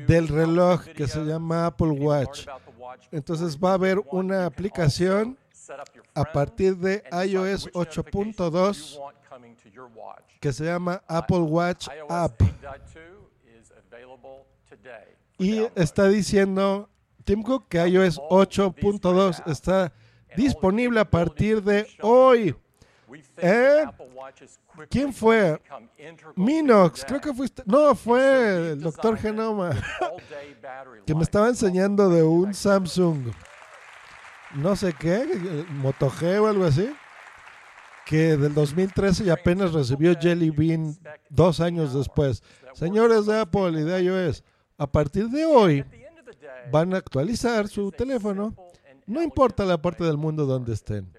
del 0.08 0.30
reloj 0.30 0.86
que 0.96 1.08
se 1.08 1.26
llama 1.26 1.66
Apple 1.66 1.92
Watch. 1.92 2.48
Entonces 3.12 3.58
va 3.58 3.72
a 3.72 3.74
haber 3.74 4.00
una 4.12 4.46
aplicación 4.46 5.38
a 6.16 6.24
partir 6.24 6.78
de 6.78 7.04
iOS 7.12 7.70
8.2 7.74 8.98
que 10.40 10.54
se 10.54 10.64
llama 10.64 11.02
Apple 11.06 11.40
Watch 11.40 11.90
App. 12.08 12.42
Y 15.40 15.62
está 15.76 16.08
diciendo 16.10 16.90
Tim 17.24 17.44
Cook 17.44 17.68
que 17.70 17.88
iOS 17.88 18.20
8.2 18.30 19.42
está 19.48 19.94
disponible 20.36 21.00
a 21.00 21.10
partir 21.10 21.64
de 21.64 21.88
hoy. 22.02 22.56
¿Eh? 23.38 23.86
¿Quién 24.90 25.14
fue? 25.14 25.60
Minox, 26.36 27.04
creo 27.06 27.22
que 27.22 27.34
fuiste. 27.34 27.64
No, 27.66 27.96
fue 27.96 28.72
el 28.72 28.82
doctor 28.82 29.18
Genoma. 29.18 29.72
que 31.06 31.16
me 31.16 31.24
estaba 31.24 31.48
enseñando 31.48 32.10
de 32.10 32.24
un 32.24 32.54
Samsung. 32.54 33.32
No 34.56 34.76
sé 34.76 34.94
qué, 34.94 35.66
Moto 35.70 36.10
G 36.10 36.40
o 36.40 36.48
algo 36.48 36.66
así. 36.66 36.92
Que 38.06 38.38
del 38.38 38.54
2013 38.54 39.26
y 39.26 39.30
apenas 39.30 39.74
recibió 39.74 40.16
Jelly 40.20 40.50
Bean 40.50 40.98
dos 41.30 41.60
años 41.60 41.94
después. 41.94 42.44
Señores 42.74 43.26
de 43.26 43.40
Apple 43.40 43.80
y 43.80 43.84
de 43.84 44.02
iOS, 44.02 44.44
a 44.80 44.88
partir 44.88 45.30
de 45.30 45.46
hoy 45.46 45.86
van 46.72 46.94
a 46.94 46.98
actualizar 46.98 47.68
su 47.68 47.92
teléfono, 47.92 48.56
no 49.06 49.22
importa 49.22 49.66
la 49.66 49.80
parte 49.82 50.04
del 50.04 50.18
mundo 50.18 50.46
donde 50.46 50.74
estén, 50.74 51.12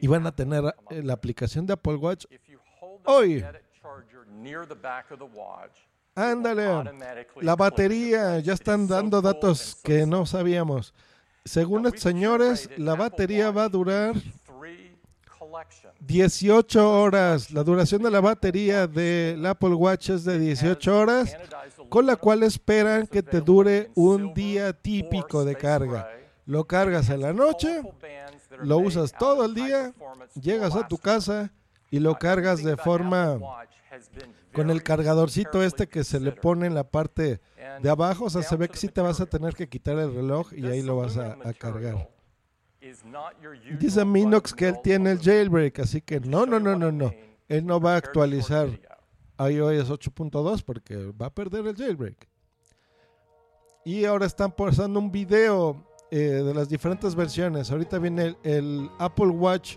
y 0.00 0.06
van 0.06 0.26
a 0.26 0.34
tener 0.34 0.64
la 0.90 1.12
aplicación 1.12 1.66
de 1.66 1.74
Apple 1.74 1.96
Watch 1.96 2.24
hoy. 3.04 3.44
Ándale, 6.14 6.66
la 7.42 7.54
batería, 7.56 8.38
ya 8.38 8.54
están 8.54 8.86
dando 8.86 9.20
datos 9.20 9.76
que 9.84 10.06
no 10.06 10.24
sabíamos. 10.24 10.94
Según 11.44 11.82
los 11.82 12.00
señores, 12.00 12.70
la 12.78 12.94
batería 12.94 13.50
va 13.50 13.64
a 13.64 13.68
durar 13.68 14.14
18 16.00 17.00
horas. 17.00 17.50
La 17.50 17.62
duración 17.62 18.02
de 18.02 18.10
la 18.10 18.20
batería 18.20 18.86
del 18.86 19.44
Apple 19.44 19.74
Watch 19.74 20.10
es 20.10 20.24
de 20.24 20.38
18 20.38 20.98
horas, 20.98 21.36
con 21.88 22.06
la 22.06 22.16
cual 22.16 22.42
esperan 22.42 23.06
que 23.06 23.22
te 23.22 23.40
dure 23.40 23.90
un 23.94 24.34
día 24.34 24.72
típico 24.72 25.44
de 25.44 25.56
carga. 25.56 26.10
Lo 26.44 26.64
cargas 26.64 27.10
en 27.10 27.22
la 27.22 27.32
noche, 27.32 27.82
lo 28.62 28.78
usas 28.78 29.12
todo 29.12 29.44
el 29.44 29.54
día, 29.54 29.92
llegas 30.40 30.76
a 30.76 30.86
tu 30.86 30.98
casa 30.98 31.52
y 31.90 31.98
lo 31.98 32.14
cargas 32.16 32.62
de 32.62 32.76
forma 32.76 33.38
con 34.52 34.70
el 34.70 34.82
cargadorcito 34.82 35.62
este 35.62 35.88
que 35.88 36.04
se 36.04 36.20
le 36.20 36.32
pone 36.32 36.66
en 36.66 36.74
la 36.74 36.84
parte 36.84 37.40
de 37.80 37.90
abajo. 37.90 38.26
O 38.26 38.30
sea, 38.30 38.42
se 38.42 38.56
ve 38.56 38.68
que 38.68 38.76
sí 38.76 38.88
te 38.88 39.00
vas 39.00 39.20
a 39.20 39.26
tener 39.26 39.54
que 39.54 39.68
quitar 39.68 39.98
el 39.98 40.14
reloj 40.14 40.52
y 40.52 40.66
ahí 40.66 40.82
lo 40.82 40.96
vas 40.96 41.16
a, 41.16 41.36
cargar. 41.58 42.08
Dice 43.80 44.04
Minox 44.04 44.54
que 44.54 44.68
él 44.68 44.76
tiene 44.82 45.10
el 45.10 45.20
jailbreak, 45.20 45.80
así 45.80 46.00
que 46.00 46.20
no, 46.20 46.46
no, 46.46 46.60
no, 46.60 46.76
no, 46.76 46.92
no. 46.92 47.12
Él 47.48 47.66
no 47.66 47.80
va 47.80 47.94
a 47.94 47.96
actualizar 47.96 48.68
iOS 49.38 49.90
8.2 49.90 50.62
porque 50.62 50.96
va 51.20 51.26
a 51.26 51.34
perder 51.34 51.66
el 51.66 51.76
jailbreak. 51.76 52.28
Y 53.84 54.04
ahora 54.04 54.26
están 54.26 54.50
pasando 54.50 54.98
un 54.98 55.12
video 55.12 55.84
eh, 56.10 56.18
de 56.18 56.54
las 56.54 56.68
diferentes 56.68 57.14
versiones. 57.14 57.70
Ahorita 57.70 57.98
viene 57.98 58.36
el, 58.42 58.90
Apple 58.98 59.28
Watch 59.28 59.76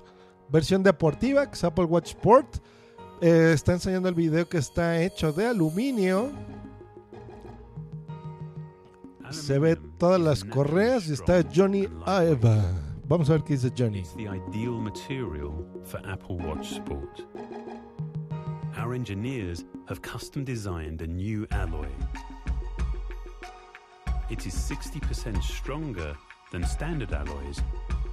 versión 0.50 0.82
deportiva, 0.84 1.46
que 1.48 1.54
es 1.54 1.64
Apple 1.64 1.86
Watch 1.86 2.10
Sport. 2.10 2.58
Eh, 3.22 3.52
está 3.54 3.74
enseñando 3.74 4.10
el 4.10 4.16
video 4.16 4.48
que 4.48 4.58
está 4.58 5.02
hecho 5.02 5.32
de 5.32 5.48
aluminio. 5.48 6.32
Se 9.30 9.60
ve 9.60 9.76
todas 9.98 10.20
las 10.20 10.44
correas 10.44 11.08
y 11.08 11.14
está 11.14 11.44
Johnny 11.54 11.88
Ive. 12.08 12.64
Vamos 13.08 13.30
a 13.30 13.34
ver 13.34 13.44
qué 13.44 13.54
dice 13.54 13.72
Johnny. 13.76 14.00
It's 14.00 14.16
the 14.16 14.24
ideal 14.24 14.80
material 14.80 15.66
Apple 16.06 16.38
Watch 16.38 16.74
Sport. 16.74 17.26
Our 18.78 18.94
engineers 18.94 19.66
have 19.88 20.02
custom 20.02 20.44
designed 20.44 21.02
a 21.02 21.08
new 21.08 21.48
alloy. 21.52 21.88
It 24.30 24.46
is 24.46 24.54
60% 24.54 25.42
stronger 25.44 26.16
than 26.52 26.64
standard 26.66 27.12
alloys, 27.12 27.62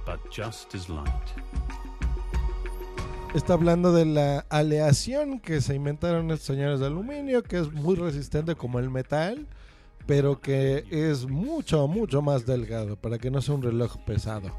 but 0.05 0.19
just 0.31 0.73
as 0.73 0.89
light. 0.89 1.07
Está 3.33 3.53
hablando 3.53 3.93
de 3.93 4.05
la 4.05 4.45
aleación 4.49 5.39
que 5.39 5.61
se 5.61 5.75
inventaron 5.75 6.31
estos 6.31 6.47
señores 6.47 6.79
de 6.79 6.87
aluminio, 6.87 7.43
que 7.43 7.59
es 7.59 7.71
muy 7.71 7.95
resistente 7.95 8.55
como 8.55 8.79
el 8.79 8.89
metal, 8.89 9.47
pero 10.07 10.39
que 10.39 10.85
es 10.89 11.27
mucho, 11.27 11.87
mucho 11.87 12.21
más 12.21 12.45
delgado 12.45 12.95
para 12.95 13.19
que 13.19 13.29
no 13.29 13.41
sea 13.41 13.55
un 13.55 13.61
reloj 13.61 13.97
pesado. 14.05 14.51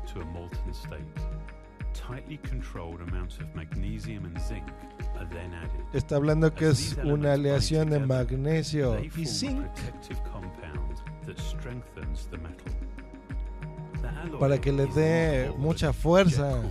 Está 5.93 6.16
hablando 6.16 6.55
que 6.55 6.69
es 6.69 6.97
una 7.05 7.33
aleación 7.33 7.91
de 7.91 7.99
magnesio 8.01 8.99
y 9.03 9.27
zinc 9.27 9.66
para 14.39 14.61
que 14.61 14.73
le 14.73 14.87
dé 14.87 15.53
mucha 15.57 15.93
fuerza 15.93 16.62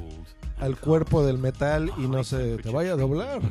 al 0.59 0.77
cuerpo 0.77 1.25
del 1.25 1.37
metal 1.37 1.91
y 1.97 2.07
no 2.07 2.23
se 2.23 2.57
te 2.57 2.69
vaya 2.69 2.93
a 2.93 2.95
doblar. 2.95 3.41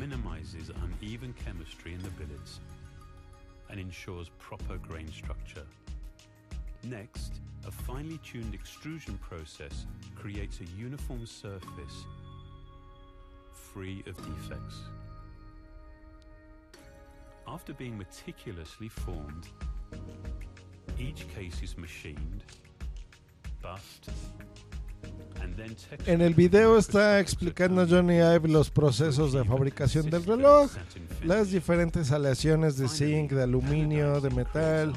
Next, 6.83 7.33
a 7.67 7.71
finely 7.71 8.17
tuned 8.23 8.53
extrusion 8.53 9.17
process 9.17 9.85
creates 10.15 10.61
a 10.61 10.79
uniform 10.79 11.25
surface 11.25 12.05
free 13.53 14.03
of 14.07 14.15
defects. 14.17 14.75
After 17.45 17.73
being 17.73 17.97
meticulously 17.97 18.89
formed, 18.89 19.47
Each 20.99 21.27
case 21.27 21.61
is 21.61 21.77
machined, 21.77 22.43
buffed, 23.61 24.09
and 25.41 25.55
then 25.55 25.75
textured 25.75 26.07
En 26.07 26.21
el 26.21 26.33
video 26.33 26.77
está 26.77 27.19
explicando 27.19 27.85
Johnny 27.85 28.19
Ive 28.19 28.47
los 28.47 28.71
procesos 28.71 29.31
de 29.31 29.43
fabricación 29.43 30.09
del 30.09 30.25
reloj, 30.25 30.71
las 31.23 31.51
diferentes 31.51 32.11
aleaciones 32.11 32.77
de 32.77 32.87
zinc, 32.87 33.31
de 33.31 33.43
aluminio, 33.43 34.19
de 34.21 34.31
metal, 34.31 34.93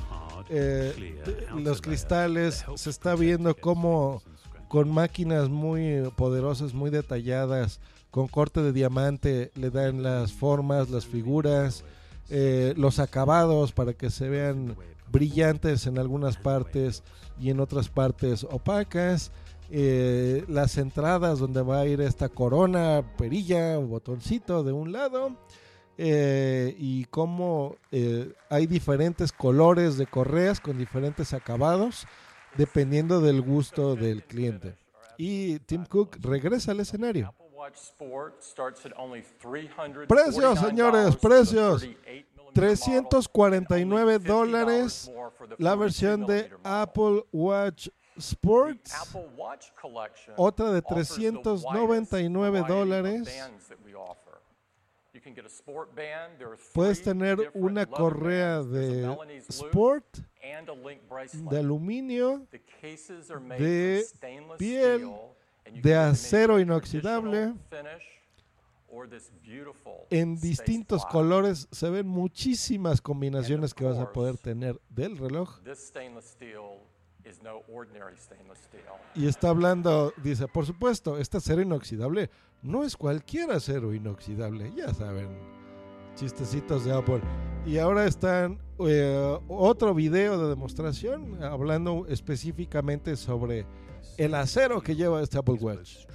eh, 0.50 1.20
los 1.56 1.80
cristales. 1.80 2.64
Se 2.74 2.90
está 2.90 3.14
viendo 3.14 3.54
cómo 3.54 4.22
con 4.68 4.90
máquinas 4.90 5.48
muy 5.48 6.02
poderosas, 6.16 6.74
muy 6.74 6.90
detalladas, 6.90 7.80
con 8.10 8.28
corte 8.28 8.62
de 8.62 8.72
diamante, 8.72 9.52
le 9.54 9.70
dan 9.70 10.02
las 10.02 10.32
formas, 10.32 10.90
las 10.90 11.06
figuras, 11.06 11.84
eh, 12.28 12.74
los 12.76 12.98
acabados 12.98 13.72
para 13.72 13.94
que 13.94 14.10
se 14.10 14.28
vean 14.28 14.76
brillantes 15.10 15.86
en 15.86 15.98
algunas 15.98 16.36
partes 16.36 17.02
y 17.40 17.50
en 17.50 17.60
otras 17.60 17.88
partes 17.88 18.44
opacas. 18.44 19.32
Eh, 19.72 20.44
las 20.48 20.78
entradas 20.78 21.38
donde 21.38 21.62
va 21.62 21.80
a 21.80 21.86
ir 21.86 22.00
esta 22.00 22.28
corona, 22.28 23.04
perilla 23.16 23.78
botoncito 23.78 24.64
de 24.64 24.72
un 24.72 24.90
lado. 24.90 25.36
Eh, 26.02 26.74
y 26.78 27.04
cómo 27.06 27.76
eh, 27.92 28.32
hay 28.48 28.66
diferentes 28.66 29.32
colores 29.32 29.98
de 29.98 30.06
correas 30.06 30.58
con 30.58 30.78
diferentes 30.78 31.34
acabados 31.34 32.06
dependiendo 32.56 33.20
del 33.20 33.42
gusto 33.42 33.96
del 33.96 34.24
cliente. 34.24 34.78
Y 35.18 35.58
Tim 35.60 35.84
Cook 35.84 36.16
regresa 36.22 36.72
al 36.72 36.80
escenario. 36.80 37.28
Apple 37.28 37.50
Watch 37.52 37.76
Sport 37.76 38.42
starts 38.42 38.86
at 38.86 38.92
only 38.96 39.22
$349 39.42 40.06
Precios, 40.06 40.58
señores, 40.58 41.16
precios. 41.16 41.82
38 41.82 42.20
349 42.54 44.18
dólares 44.20 45.10
la 45.58 45.76
versión 45.76 46.24
de 46.24 46.50
Apple 46.64 47.26
Watch 47.30 47.88
Sports. 48.16 48.94
Otra 50.36 50.70
de 50.72 50.82
offers 50.84 51.08
the 51.14 51.14
399 51.20 52.50
widest 52.50 52.62
variety 52.62 52.62
of 52.62 52.68
dólares. 52.68 53.50
Puedes 56.72 57.02
tener 57.02 57.50
una 57.54 57.86
correa 57.86 58.62
de 58.62 59.16
sport 59.48 60.18
de 61.50 61.58
aluminio, 61.58 62.46
de 62.50 64.04
piel, 64.58 65.10
de 65.82 65.94
acero 65.94 66.58
inoxidable. 66.60 67.54
En 70.10 70.40
distintos 70.40 71.06
colores 71.06 71.68
se 71.70 71.90
ven 71.90 72.08
muchísimas 72.08 73.00
combinaciones 73.00 73.72
que 73.72 73.84
vas 73.84 73.98
a 73.98 74.12
poder 74.12 74.36
tener 74.36 74.80
del 74.88 75.16
reloj. 75.16 75.60
Y 79.14 79.26
está 79.26 79.50
hablando, 79.50 80.12
dice, 80.22 80.48
por 80.48 80.66
supuesto, 80.66 81.18
este 81.18 81.38
acero 81.38 81.62
inoxidable 81.62 82.30
no 82.62 82.84
es 82.84 82.96
cualquier 82.96 83.50
acero 83.50 83.94
inoxidable, 83.94 84.72
ya 84.76 84.92
saben, 84.92 85.28
chistecitos 86.14 86.84
de 86.84 86.92
Apple. 86.92 87.20
Y 87.66 87.78
ahora 87.78 88.06
están 88.06 88.58
eh, 88.78 89.38
otro 89.48 89.94
video 89.94 90.42
de 90.42 90.48
demostración 90.48 91.42
hablando 91.42 92.06
específicamente 92.08 93.16
sobre 93.16 93.66
el 94.16 94.34
acero 94.34 94.80
que 94.80 94.96
lleva 94.96 95.22
este 95.22 95.38
Apple 95.38 95.58
Watch. 95.60 96.06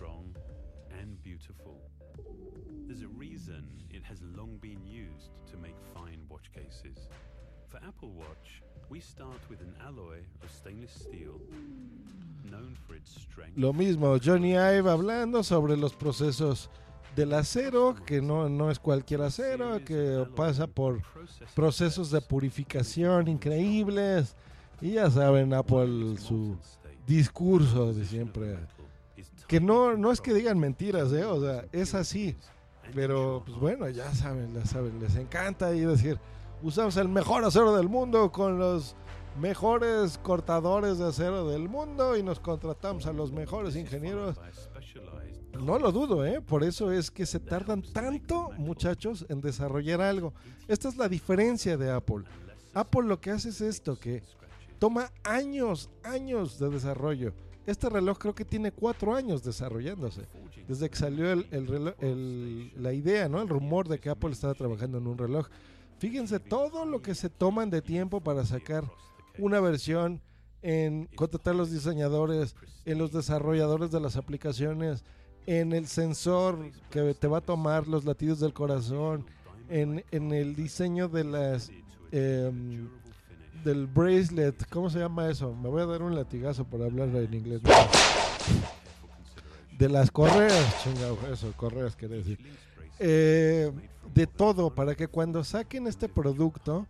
Lo 13.55 13.71
mismo, 13.71 14.17
Johnny 14.23 14.51
Ive 14.51 14.89
hablando 14.89 15.41
sobre 15.41 15.77
los 15.77 15.93
procesos 15.93 16.69
del 17.15 17.33
acero, 17.33 17.95
que 18.05 18.21
no, 18.21 18.49
no 18.49 18.69
es 18.69 18.79
cualquier 18.79 19.21
acero, 19.21 19.83
que 19.85 20.25
pasa 20.35 20.67
por 20.67 21.01
procesos 21.53 22.11
de 22.11 22.19
purificación 22.19 23.29
increíbles. 23.29 24.35
Y 24.81 24.93
ya 24.93 25.09
saben, 25.09 25.53
Apple, 25.53 26.17
su 26.17 26.57
discurso 27.07 27.93
de 27.93 28.05
siempre. 28.05 28.57
Que 29.47 29.61
no, 29.61 29.95
no 29.95 30.11
es 30.11 30.19
que 30.19 30.33
digan 30.33 30.59
mentiras, 30.59 31.13
¿eh? 31.13 31.23
o 31.23 31.39
sea, 31.39 31.65
es 31.71 31.93
así. 31.95 32.35
Pero, 32.93 33.43
pues 33.45 33.57
bueno, 33.57 33.89
ya 33.89 34.13
saben, 34.13 34.53
ya 34.53 34.65
saben, 34.65 34.99
les 34.99 35.15
encanta 35.15 35.67
ahí 35.67 35.81
decir, 35.81 36.19
usamos 36.61 36.97
el 36.97 37.07
mejor 37.07 37.43
acero 37.43 37.75
del 37.75 37.87
mundo 37.87 38.31
con 38.31 38.59
los 38.59 38.95
mejores 39.37 40.17
cortadores 40.17 40.97
de 40.97 41.05
acero 41.07 41.47
del 41.49 41.67
mundo 41.69 42.15
y 42.17 42.23
nos 42.23 42.39
contratamos 42.39 43.05
a 43.05 43.13
los 43.13 43.31
mejores 43.31 43.75
ingenieros. 43.75 44.37
No 45.61 45.79
lo 45.79 45.91
dudo, 45.91 46.25
¿eh? 46.25 46.41
Por 46.41 46.63
eso 46.63 46.91
es 46.91 47.09
que 47.11 47.25
se 47.25 47.39
tardan 47.39 47.81
tanto, 47.81 48.51
muchachos, 48.57 49.25
en 49.29 49.41
desarrollar 49.41 50.01
algo. 50.01 50.33
Esta 50.67 50.89
es 50.89 50.97
la 50.97 51.07
diferencia 51.07 51.77
de 51.77 51.91
Apple. 51.91 52.23
Apple 52.73 53.03
lo 53.03 53.19
que 53.21 53.31
hace 53.31 53.49
es 53.49 53.61
esto, 53.61 53.97
que 53.97 54.21
toma 54.79 55.11
años, 55.23 55.89
años 56.03 56.59
de 56.59 56.69
desarrollo. 56.69 57.33
Este 57.65 57.89
reloj 57.89 58.17
creo 58.19 58.35
que 58.35 58.45
tiene 58.45 58.71
cuatro 58.71 59.15
años 59.15 59.43
desarrollándose. 59.43 60.23
Desde 60.67 60.89
que 60.89 60.97
salió 60.97 61.31
el, 61.31 61.47
el 61.51 61.67
reloj- 61.67 61.95
el- 61.99 62.71
la 62.81 62.91
idea, 62.93 63.29
¿no? 63.29 63.41
El 63.41 63.47
rumor 63.47 63.87
de 63.87 63.99
que 63.99 64.09
Apple 64.09 64.31
estaba 64.31 64.53
trabajando 64.55 64.97
en 64.97 65.07
un 65.07 65.17
reloj. 65.17 65.47
Fíjense 65.99 66.39
todo 66.39 66.85
lo 66.85 67.01
que 67.01 67.15
se 67.15 67.29
toman 67.29 67.69
de 67.69 67.81
tiempo 67.81 68.19
para 68.19 68.43
sacar 68.45 68.83
una 69.37 69.59
versión 69.59 70.21
en 70.61 71.05
contratar 71.15 71.53
a 71.53 71.57
los 71.57 71.71
diseñadores, 71.71 72.55
en 72.85 72.97
los 72.97 73.11
desarrolladores 73.11 73.91
de 73.91 73.99
las 73.99 74.15
aplicaciones, 74.15 75.03
en 75.45 75.73
el 75.73 75.87
sensor 75.87 76.71
que 76.89 77.13
te 77.13 77.27
va 77.27 77.37
a 77.39 77.41
tomar 77.41 77.87
los 77.87 78.05
latidos 78.05 78.39
del 78.39 78.53
corazón, 78.53 79.25
en, 79.69 80.03
en 80.11 80.31
el 80.31 80.55
diseño 80.55 81.07
de 81.07 81.23
las 81.23 81.71
em, 82.11 82.87
del 83.63 83.87
bracelet, 83.87 84.67
¿cómo 84.69 84.89
se 84.91 84.99
llama 84.99 85.27
eso? 85.29 85.53
Me 85.55 85.69
voy 85.69 85.81
a 85.81 85.85
dar 85.87 86.03
un 86.03 86.15
latigazo 86.15 86.65
por 86.65 86.83
hablar 86.83 87.09
en 87.09 87.33
inglés. 87.33 87.61
De 89.77 89.89
las 89.89 90.11
correas, 90.11 90.83
chingado, 90.83 91.17
eso, 91.33 91.51
correas 91.57 91.95
quiere 91.95 92.17
decir. 92.17 92.39
Eh, 92.99 93.71
de 94.13 94.27
todo, 94.27 94.73
para 94.73 94.95
que 94.95 95.07
cuando 95.07 95.43
saquen 95.43 95.87
este 95.87 96.07
producto 96.07 96.85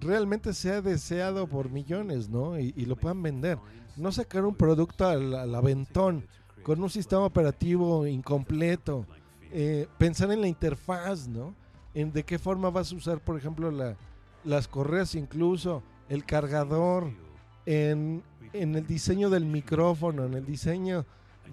realmente 0.00 0.54
sea 0.54 0.80
deseado 0.80 1.46
por 1.46 1.70
millones, 1.70 2.28
¿no? 2.28 2.58
Y, 2.58 2.72
lo 2.86 2.96
puedan 2.96 3.22
vender. 3.22 3.58
No 3.96 4.12
sacar 4.12 4.44
un 4.44 4.54
producto 4.54 5.06
al, 5.06 5.54
aventón 5.54 6.26
con 6.62 6.82
un 6.82 6.90
sistema 6.90 7.22
operativo 7.22 8.06
incompleto. 8.06 9.06
Eh, 9.52 9.86
pensar 9.98 10.30
en 10.32 10.40
la 10.40 10.48
interfaz, 10.48 11.28
¿no? 11.28 11.54
En 11.94 12.12
de 12.12 12.24
qué 12.24 12.38
forma 12.38 12.70
vas 12.70 12.92
a 12.92 12.96
usar, 12.96 13.20
por 13.20 13.36
ejemplo, 13.36 13.70
la, 13.70 13.96
las 14.44 14.68
correas 14.68 15.14
incluso, 15.14 15.82
el 16.08 16.24
cargador, 16.24 17.10
en, 17.66 18.22
en 18.52 18.74
el 18.76 18.86
diseño 18.86 19.28
del 19.28 19.44
micrófono, 19.44 20.24
en 20.24 20.34
el 20.34 20.46
diseño 20.46 21.04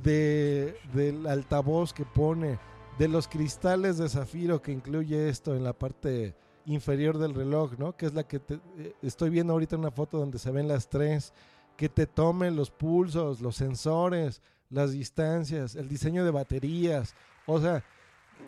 de, 0.03 0.75
del 0.93 1.25
altavoz 1.27 1.93
que 1.93 2.05
pone, 2.05 2.59
de 2.97 3.07
los 3.07 3.27
cristales 3.27 3.97
de 3.97 4.09
zafiro 4.09 4.61
que 4.61 4.71
incluye 4.71 5.29
esto 5.29 5.55
en 5.55 5.63
la 5.63 5.73
parte 5.73 6.35
inferior 6.67 7.17
del 7.17 7.33
reloj, 7.33 7.73
¿no? 7.77 7.95
Que 7.97 8.05
es 8.05 8.13
la 8.13 8.23
que 8.23 8.39
te- 8.39 8.59
eh, 8.77 8.93
estoy 9.01 9.29
viendo 9.29 9.53
ahorita 9.53 9.75
una 9.75 9.91
foto 9.91 10.17
donde 10.19 10.37
se 10.39 10.51
ven 10.51 10.67
las 10.67 10.87
tres, 10.87 11.33
que 11.75 11.89
te 11.89 12.05
tomen 12.05 12.55
los 12.55 12.69
pulsos, 12.69 13.41
los 13.41 13.55
sensores, 13.55 14.41
las 14.69 14.91
distancias, 14.91 15.75
el 15.75 15.87
diseño 15.89 16.23
de 16.25 16.31
baterías, 16.31 17.15
o 17.45 17.59
sea, 17.59 17.83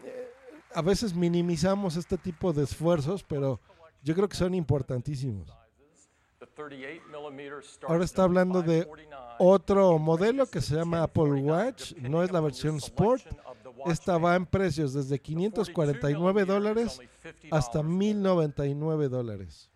eh, 0.03 0.29
a 0.73 0.81
veces 0.81 1.13
minimizamos 1.15 1.95
este 1.95 2.17
tipo 2.17 2.53
de 2.53 2.63
esfuerzos, 2.63 3.23
pero 3.23 3.59
yo 4.03 4.13
creo 4.15 4.27
que 4.29 4.37
son 4.37 4.53
importantísimos. 4.53 5.49
Ahora 7.87 8.05
está 8.05 8.23
hablando 8.23 8.61
de 8.61 8.87
otro 9.39 9.99
modelo 9.99 10.45
que 10.45 10.61
se 10.61 10.75
llama 10.75 11.03
Apple 11.03 11.41
Watch, 11.41 11.93
no 11.97 12.23
es 12.23 12.31
la 12.31 12.39
versión 12.39 12.77
Sport. 12.77 13.23
Esta 13.85 14.17
va 14.17 14.35
en 14.35 14.45
precios 14.45 14.93
desde 14.93 15.19
549 15.19 16.45
dólares 16.45 16.99
hasta 17.51 17.83
1099 17.83 19.09
dólares. 19.09 19.69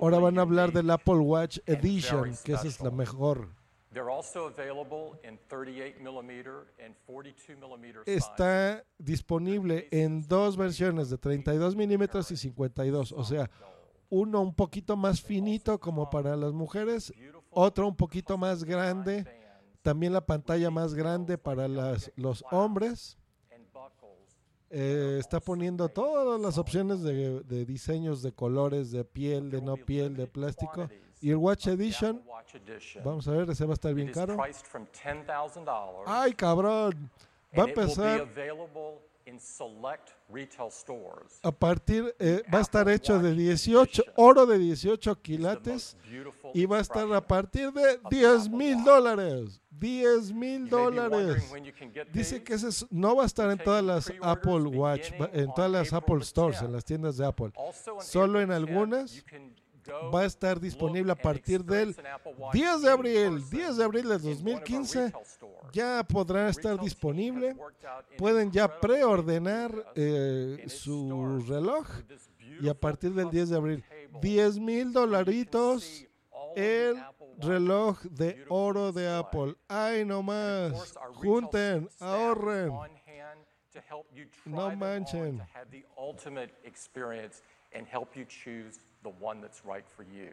Ahora 0.00 0.18
van 0.18 0.38
a 0.38 0.42
hablar 0.42 0.72
del 0.72 0.90
Apple 0.90 1.14
Watch 1.14 1.58
Edition, 1.66 2.36
que 2.44 2.52
esa 2.52 2.66
es 2.66 2.80
la 2.80 2.90
mejor. 2.90 3.48
They're 3.94 4.10
also 4.10 4.46
available 4.46 5.20
in 5.22 5.38
38 5.48 6.00
millimeter 6.02 6.66
and 6.84 6.96
42 7.06 7.56
millimeter 7.56 8.02
Está 8.06 8.84
disponible 8.98 9.86
en 9.92 10.26
dos 10.26 10.56
versiones 10.56 11.10
de 11.10 11.16
32 11.16 11.76
milímetros 11.76 12.28
y 12.32 12.36
52, 12.36 13.12
o 13.12 13.24
sea, 13.24 13.48
uno 14.10 14.40
un 14.40 14.52
poquito 14.52 14.96
más 14.96 15.22
finito 15.22 15.78
como 15.78 16.10
para 16.10 16.34
las 16.34 16.52
mujeres, 16.52 17.14
otro 17.50 17.86
un 17.86 17.94
poquito 17.94 18.36
más 18.36 18.64
grande, 18.64 19.24
también 19.82 20.12
la 20.12 20.26
pantalla 20.26 20.72
más 20.72 20.94
grande 20.94 21.38
para 21.38 21.68
las, 21.68 22.10
los 22.16 22.44
hombres. 22.50 23.16
Eh, 24.70 25.18
está 25.20 25.38
poniendo 25.38 25.88
todas 25.88 26.40
las 26.40 26.58
opciones 26.58 27.00
de, 27.02 27.44
de 27.44 27.64
diseños 27.64 28.22
de 28.22 28.32
colores, 28.32 28.90
de 28.90 29.04
piel, 29.04 29.48
de 29.50 29.62
no 29.62 29.76
piel, 29.76 30.16
de 30.16 30.26
plástico. 30.26 30.88
Y 31.24 31.30
el 31.30 31.36
Watch 31.38 31.68
Edition, 31.68 32.22
vamos 33.02 33.26
a 33.26 33.30
ver, 33.30 33.48
ese 33.48 33.64
va 33.64 33.70
a 33.70 33.74
estar 33.74 33.94
bien 33.94 34.12
caro. 34.12 34.36
priced 34.36 34.66
from 34.66 34.86
$10,000. 34.92 36.02
¡Ay, 36.06 36.34
cabrón! 36.34 37.10
Va 37.58 37.64
a 37.64 37.66
empezar 37.68 38.28
a 41.42 41.50
partir, 41.50 42.14
eh, 42.18 42.42
va 42.52 42.58
a 42.58 42.60
estar 42.60 42.86
hecho 42.90 43.18
de 43.18 43.32
18, 43.32 44.02
oro 44.16 44.44
de 44.44 44.58
18 44.58 45.14
quilates 45.22 45.96
y 46.52 46.66
va 46.66 46.76
a 46.76 46.80
estar 46.82 47.10
a 47.10 47.20
partir 47.26 47.72
de 47.72 47.98
10 48.10 48.50
mil 48.50 48.84
dólares. 48.84 49.62
10 49.70 50.30
mil 50.30 50.68
dólares. 50.68 51.42
Dice 52.12 52.44
que 52.44 52.52
ese 52.52 52.68
es- 52.68 52.86
no 52.90 53.16
va 53.16 53.22
a 53.22 53.26
estar 53.26 53.50
en 53.50 53.56
todas 53.58 53.82
las 53.82 54.12
Apple 54.20 54.64
Watch, 54.76 55.10
en 55.32 55.52
todas 55.54 55.70
las 55.70 55.92
Apple 55.94 56.22
Stores, 56.22 56.60
en 56.60 56.70
las 56.72 56.84
tiendas 56.84 57.16
de 57.16 57.24
Apple. 57.24 57.50
Solo 58.00 58.42
en 58.42 58.52
algunas 58.52 59.24
va 60.12 60.20
a 60.20 60.24
estar 60.24 60.60
disponible 60.60 61.12
a 61.12 61.16
partir 61.16 61.64
del 61.64 61.94
10 62.52 62.82
de 62.82 62.90
abril, 62.90 63.48
10 63.50 63.76
de 63.76 63.84
abril 63.84 64.08
del 64.08 64.22
2015. 64.22 65.12
Ya 65.72 66.02
podrá 66.04 66.48
estar 66.48 66.78
disponible. 66.80 67.56
Pueden 68.16 68.50
ya 68.50 68.80
preordenar 68.80 69.72
eh, 69.94 70.64
su 70.68 71.44
reloj 71.48 71.86
y 72.60 72.68
a 72.68 72.74
partir 72.74 73.12
del 73.14 73.30
10 73.30 73.48
de 73.50 73.56
abril, 73.56 73.84
10 74.20 74.58
mil 74.58 74.92
dolaritos 74.92 76.06
el 76.54 77.02
reloj 77.38 78.00
de 78.02 78.44
oro 78.48 78.92
de 78.92 79.08
Apple. 79.08 79.54
Ay, 79.68 80.04
no 80.04 80.22
más. 80.22 80.94
Junten, 81.14 81.88
ahorren. 81.98 82.72
No 84.44 84.76
manchen. 84.76 85.42
The 89.04 89.10
one 89.20 89.40
that's 89.40 89.64
right 89.64 89.86
for 89.96 90.02
you. 90.02 90.32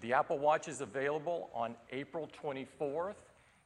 The 0.00 0.12
Apple 0.14 0.38
Watch 0.38 0.68
is 0.68 0.80
available 0.80 1.50
on 1.54 1.76
April 1.92 2.28
24th, 2.42 3.14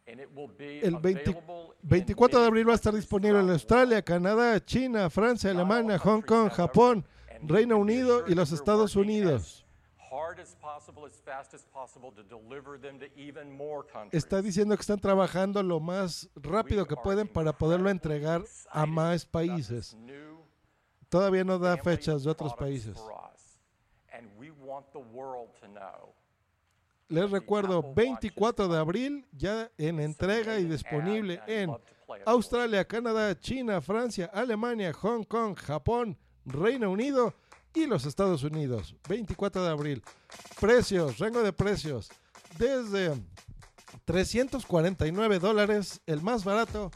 and 0.07 0.21
it 0.21 0.29
will 0.35 0.49
be 0.49 0.81
El 0.83 1.01
20 1.01 1.21
available 1.21 1.75
24 1.89 2.29
de 2.29 2.47
abril 2.47 2.69
va 2.69 2.73
a 2.73 2.77
estar 2.77 2.93
disponible 2.93 3.41
en 3.41 3.51
Australia, 3.51 4.03
Canadá, 4.03 4.61
China, 4.65 5.09
Francia, 5.09 5.51
Alemania, 5.51 5.99
Hong 5.99 6.23
Kong, 6.23 6.51
Japón, 6.51 7.05
Reino 7.43 7.79
Unido 7.79 8.25
y 8.27 8.35
los 8.35 8.53
Estados 8.53 8.97
Unidos. 8.97 9.63
hard 10.13 10.39
as 10.39 10.55
possible, 10.61 11.07
as 11.07 11.19
fast 11.25 11.55
as 11.55 11.65
possible 11.73 12.13
to 12.13 12.23
deliver 12.23 12.77
them 12.77 12.99
to 12.99 13.07
even 13.17 13.51
more 13.51 13.83
countries. 13.83 14.23
Está 14.25 14.43
diciendo 14.43 14.77
que 14.77 14.83
están 14.83 15.01
trabajando 15.01 15.63
lo 15.63 15.81
más 15.81 16.29
rápido 16.37 16.87
que 16.87 16.97
pueden 16.97 17.27
para 17.27 17.53
poderlo 17.53 17.89
entregar 17.89 18.43
a 18.71 18.85
más 18.87 19.25
países. 19.25 19.97
Todavía 21.09 21.45
no 21.45 21.59
da 21.59 21.77
fechas 21.77 22.25
de 22.25 22.31
otros 22.31 22.55
países. 22.55 22.97
for 22.97 23.13
us, 23.13 23.59
and 24.13 24.29
we 24.39 24.51
want 24.51 24.53
the 24.53 24.59
world 24.59 24.59
to 24.59 24.59
know 24.59 24.61
Les 27.09 27.31
recuerdo, 27.31 27.93
24 27.95 28.69
de 28.69 28.79
abril 28.79 29.27
ya 29.33 29.71
en 29.77 30.01
entrega 30.01 30.59
y 30.59 30.65
disponible 30.65 31.41
en 31.47 31.71
Australia, 32.25 32.87
Canadá, 32.87 33.39
China, 33.39 33.81
Francia, 33.81 34.31
Alemania, 34.33 34.93
Hong 34.95 35.25
Kong, 35.25 35.55
Japón, 35.57 36.17
Reino 36.47 36.91
Unido 36.91 37.35
y 37.75 37.87
los 37.87 38.07
Estados 38.07 38.43
Unidos. 38.45 38.95
24 39.09 39.63
de 39.63 39.71
abril. 39.71 40.03
Precios, 40.61 41.19
rango 41.19 41.43
de 41.43 41.53
precios. 41.53 42.11
Desde 42.59 43.13
349 44.05 45.39
dólares, 45.39 46.01
el 46.07 46.23
más 46.23 46.45
barato, 46.45 46.91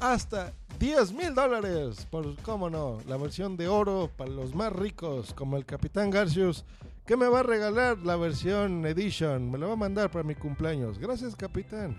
hasta 0.00 0.52
10 0.78 1.12
mil 1.12 1.34
dólares. 1.34 2.06
Por 2.10 2.36
cómo 2.42 2.68
no, 2.68 2.98
la 3.06 3.16
versión 3.16 3.56
de 3.56 3.68
oro 3.68 4.10
para 4.16 4.30
los 4.30 4.54
más 4.54 4.72
ricos, 4.72 5.32
como 5.34 5.56
el 5.56 5.64
Capitán 5.64 6.10
Garcius, 6.10 6.64
que 7.06 7.16
me 7.16 7.28
va 7.28 7.40
a 7.40 7.42
regalar 7.42 7.98
la 7.98 8.16
versión 8.16 8.86
Edition. 8.86 9.50
Me 9.50 9.58
lo 9.58 9.68
va 9.68 9.72
a 9.74 9.76
mandar 9.76 10.10
para 10.10 10.24
mi 10.24 10.34
cumpleaños. 10.34 10.98
Gracias, 10.98 11.34
Capitán. 11.34 11.96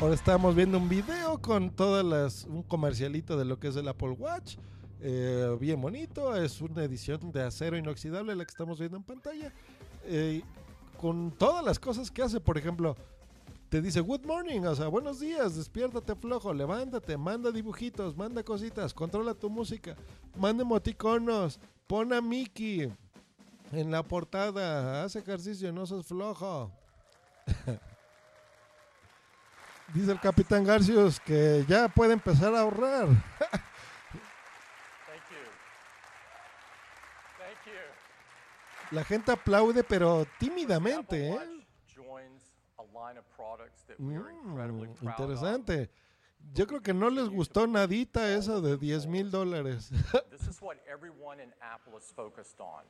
Ahora 0.00 0.14
estamos 0.14 0.54
viendo 0.54 0.78
un 0.78 0.88
video 0.88 1.42
con 1.42 1.68
todas 1.70 2.02
las, 2.02 2.44
un 2.44 2.62
comercialito 2.62 3.36
de 3.36 3.44
lo 3.44 3.58
que 3.58 3.68
es 3.68 3.76
el 3.76 3.86
Apple 3.86 4.12
Watch. 4.12 4.56
Eh, 5.02 5.54
bien 5.60 5.78
bonito, 5.78 6.34
es 6.36 6.62
una 6.62 6.84
edición 6.84 7.32
de 7.32 7.42
acero 7.42 7.76
inoxidable 7.76 8.34
la 8.34 8.46
que 8.46 8.50
estamos 8.50 8.78
viendo 8.78 8.96
en 8.96 9.02
pantalla. 9.02 9.52
Eh, 10.04 10.42
con 10.96 11.32
todas 11.32 11.62
las 11.62 11.78
cosas 11.78 12.10
que 12.10 12.22
hace, 12.22 12.40
por 12.40 12.56
ejemplo, 12.56 12.96
te 13.70 13.80
dice 13.80 14.00
good 14.00 14.26
morning, 14.26 14.62
o 14.62 14.74
sea, 14.74 14.88
buenos 14.88 15.20
días, 15.20 15.54
despiértate 15.54 16.16
flojo, 16.16 16.52
levántate, 16.52 17.16
manda 17.16 17.52
dibujitos, 17.52 18.16
manda 18.16 18.42
cositas, 18.42 18.92
controla 18.92 19.32
tu 19.32 19.48
música, 19.48 19.94
manda 20.36 20.64
emoticonos, 20.64 21.60
pon 21.86 22.12
a 22.12 22.20
Mickey 22.20 22.92
en 23.70 23.90
la 23.92 24.02
portada, 24.02 25.04
haz 25.04 25.14
ejercicio, 25.14 25.72
no 25.72 25.86
sos 25.86 26.04
flojo. 26.04 26.72
Dice 29.94 30.10
el 30.10 30.18
capitán 30.18 30.64
Garcius 30.64 31.20
que 31.20 31.64
ya 31.68 31.86
puede 31.88 32.12
empezar 32.14 32.52
a 32.56 32.62
ahorrar. 32.62 33.06
La 38.90 39.04
gente 39.04 39.30
aplaude, 39.30 39.84
pero 39.84 40.26
tímidamente, 40.40 41.28
¿eh? 41.28 41.59
Mm, 43.98 44.84
interesante. 45.02 45.90
Yo 46.54 46.66
creo 46.66 46.80
que 46.80 46.92
no 46.92 47.10
les 47.10 47.28
gustó 47.28 47.66
nadita 47.66 48.32
eso 48.34 48.60
de 48.60 48.76
10 48.76 49.06
mil 49.06 49.30
dólares. 49.30 49.90
This 50.30 50.48
is 50.48 50.60
what 50.60 50.78
everyone 50.90 51.40
in 51.40 51.52
Apple 51.60 51.96
is 51.98 52.10
focused 52.10 52.60
on, 52.60 52.84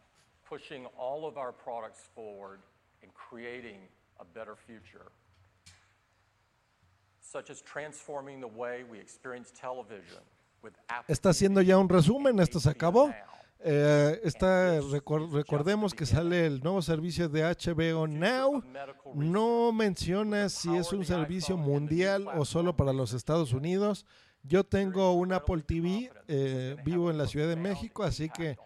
pushing 0.49 0.87
all 0.97 1.27
of 1.27 1.37
our 1.37 1.53
products 1.53 2.09
forward 2.15 2.61
and 3.03 3.13
creating 3.15 3.89
a 4.19 4.25
better 4.25 4.55
future. 4.55 5.13
Such 7.21 7.51
as 7.51 7.61
transforming 7.61 8.41
the 8.41 8.49
way 8.49 8.85
we 8.91 8.99
experience 8.99 9.53
television 9.53 10.23
with 10.63 10.75
Apple 10.89 11.15
Está 11.15 11.31
haciendo 11.31 11.61
ya 11.63 11.79
un 11.79 11.89
resumen, 11.89 12.39
esto 12.41 12.59
se 12.61 12.71
acabó. 12.71 13.13
Eh, 13.63 14.21
está, 14.25 14.81
recordemos 14.81 15.93
que 15.93 16.07
sale 16.07 16.47
el 16.47 16.61
nuevo 16.61 16.81
servicio 16.81 17.29
de 17.29 17.43
HBO 17.43 18.07
Now. 18.07 18.63
No 19.15 19.73
menciona 19.73 20.49
si 20.49 20.75
es 20.77 20.93
un 20.93 21.05
servicio 21.05 21.57
mundial 21.57 22.27
o 22.35 22.45
solo 22.45 22.77
para 22.77 22.93
los 22.93 23.13
Estados 23.13 23.53
Unidos. 23.53 24.07
Yo 24.43 24.65
tengo 24.65 25.13
un 25.13 25.33
Apple 25.33 25.63
TV, 25.63 26.11
eh, 26.27 26.77
vivo 26.85 27.11
en 27.11 27.19
la 27.19 27.27
Ciudad 27.27 27.49
de 27.49 27.57
México, 27.57 28.03
así 28.03 28.31
que 28.31 28.57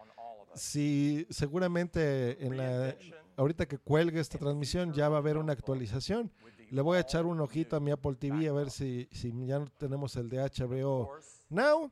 si 0.55 1.27
seguramente 1.31 2.47
en 2.47 2.57
la 2.57 2.95
ahorita 3.37 3.66
que 3.66 3.79
cuelgue 3.79 4.21
esta 4.21 4.39
transmisión 4.39 4.93
ya 4.93 5.09
va 5.09 5.16
a 5.16 5.19
haber 5.19 5.39
una 5.39 5.53
actualización. 5.53 6.33
Le 6.71 6.83
voy 6.83 6.99
a 6.99 7.01
echar 7.01 7.27
un 7.27 7.41
ojito 7.41 7.77
a 7.77 7.81
mi 7.81 7.91
Apple 7.91 8.15
TV 8.15 8.49
a 8.49 8.53
ver 8.53 8.71
si, 8.71 9.09
si 9.12 9.33
ya 9.47 9.65
tenemos 9.79 10.16
el 10.16 10.29
de 10.29 10.39
HBO 10.39 11.11
Now. 11.49 11.91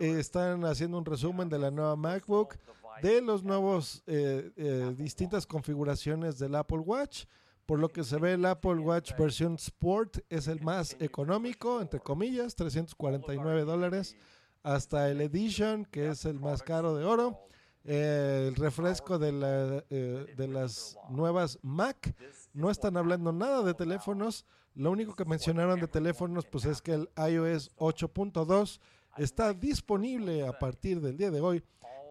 Están 0.00 0.64
haciendo 0.64 0.98
un 0.98 1.04
resumen 1.04 1.48
de 1.48 1.58
la 1.58 1.70
nueva 1.70 1.96
MacBook, 1.96 2.56
de 3.02 3.20
los 3.20 3.42
nuevos 3.42 4.02
eh, 4.06 4.50
eh, 4.56 4.94
distintas 4.96 5.46
configuraciones 5.46 6.38
del 6.38 6.54
Apple 6.54 6.78
Watch. 6.78 7.24
Por 7.66 7.78
lo 7.78 7.88
que 7.88 8.04
se 8.04 8.18
ve, 8.18 8.34
el 8.34 8.44
Apple 8.44 8.80
Watch 8.80 9.16
versión 9.16 9.54
Sport 9.54 10.18
es 10.28 10.48
el 10.48 10.60
más 10.60 10.96
económico, 11.00 11.80
entre 11.80 12.00
comillas, 12.00 12.54
349 12.56 13.64
dólares, 13.64 14.16
hasta 14.62 15.08
el 15.08 15.20
Edition, 15.20 15.84
que 15.84 16.08
es 16.08 16.24
el 16.24 16.40
más 16.40 16.62
caro 16.62 16.96
de 16.96 17.04
oro. 17.04 17.38
Eh, 17.84 18.46
el 18.48 18.56
refresco 18.56 19.18
de, 19.18 19.32
la, 19.32 19.80
de 19.88 20.48
las 20.48 20.96
nuevas 21.08 21.58
Mac. 21.62 22.14
No 22.52 22.70
están 22.70 22.96
hablando 22.96 23.32
nada 23.32 23.62
de 23.62 23.74
teléfonos. 23.74 24.44
Lo 24.74 24.90
único 24.90 25.14
que 25.14 25.24
mencionaron 25.24 25.80
de 25.80 25.88
teléfonos 25.88 26.46
pues 26.46 26.64
es 26.64 26.80
que 26.80 26.94
el 26.94 27.10
iOS 27.16 27.74
8.2 27.76 28.80
está 29.16 29.52
disponible 29.52 30.46
a 30.46 30.58
partir 30.58 31.00
del 31.00 31.16
día 31.16 31.30
de 31.30 31.40
hoy. 31.40 31.62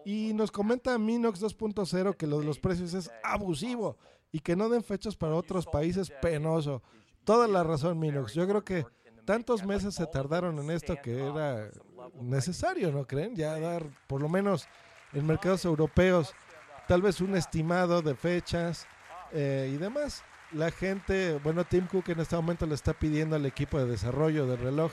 Y 0.04 0.32
nos 0.34 0.50
comenta 0.50 0.98
Minox 0.98 1.40
2.0 1.40 2.16
que 2.16 2.26
lo 2.26 2.40
de 2.40 2.44
los 2.44 2.58
precios 2.58 2.92
es 2.94 3.10
abusivo 3.22 3.96
y 4.32 4.40
que 4.40 4.56
no 4.56 4.68
den 4.68 4.82
fechas 4.82 5.16
para 5.16 5.34
otros 5.34 5.66
países 5.66 6.12
penoso. 6.20 6.82
Toda 7.24 7.46
la 7.46 7.62
razón, 7.62 7.98
Minox. 7.98 8.34
Yo 8.34 8.48
creo 8.48 8.64
que 8.64 8.84
tantos 9.24 9.64
meses 9.64 9.94
se 9.94 10.06
tardaron 10.06 10.58
en 10.58 10.70
esto 10.70 10.96
que 11.00 11.24
era 11.24 11.70
necesario, 12.20 12.90
¿no 12.90 13.06
creen? 13.06 13.36
Ya 13.36 13.58
dar 13.60 13.86
por 14.08 14.20
lo 14.20 14.28
menos 14.28 14.66
en 15.12 15.26
mercados 15.26 15.64
europeos 15.64 16.34
tal 16.88 17.02
vez 17.02 17.20
un 17.20 17.36
estimado 17.36 18.02
de 18.02 18.14
fechas 18.14 18.86
eh, 19.32 19.70
y 19.72 19.76
demás. 19.76 20.24
La 20.52 20.70
gente, 20.70 21.38
bueno, 21.42 21.64
Tim 21.64 21.86
Cook 21.86 22.10
en 22.10 22.20
este 22.20 22.36
momento 22.36 22.66
le 22.66 22.74
está 22.74 22.92
pidiendo 22.92 23.36
al 23.36 23.46
equipo 23.46 23.78
de 23.78 23.86
desarrollo 23.86 24.46
del 24.46 24.58
reloj 24.58 24.92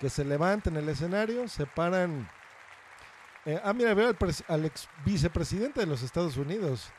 que 0.00 0.08
se 0.08 0.24
levanten 0.24 0.76
el 0.76 0.88
escenario, 0.88 1.48
se 1.48 1.66
paran. 1.66 2.28
eh, 3.44 3.60
ah, 3.62 3.72
mira, 3.72 3.94
veo 3.94 4.08
al, 4.08 4.16
al 4.48 4.64
ex 4.64 4.88
vicepresidente 5.04 5.80
de 5.80 5.86
los 5.86 6.02
Estados 6.02 6.36
Unidos. 6.36 6.92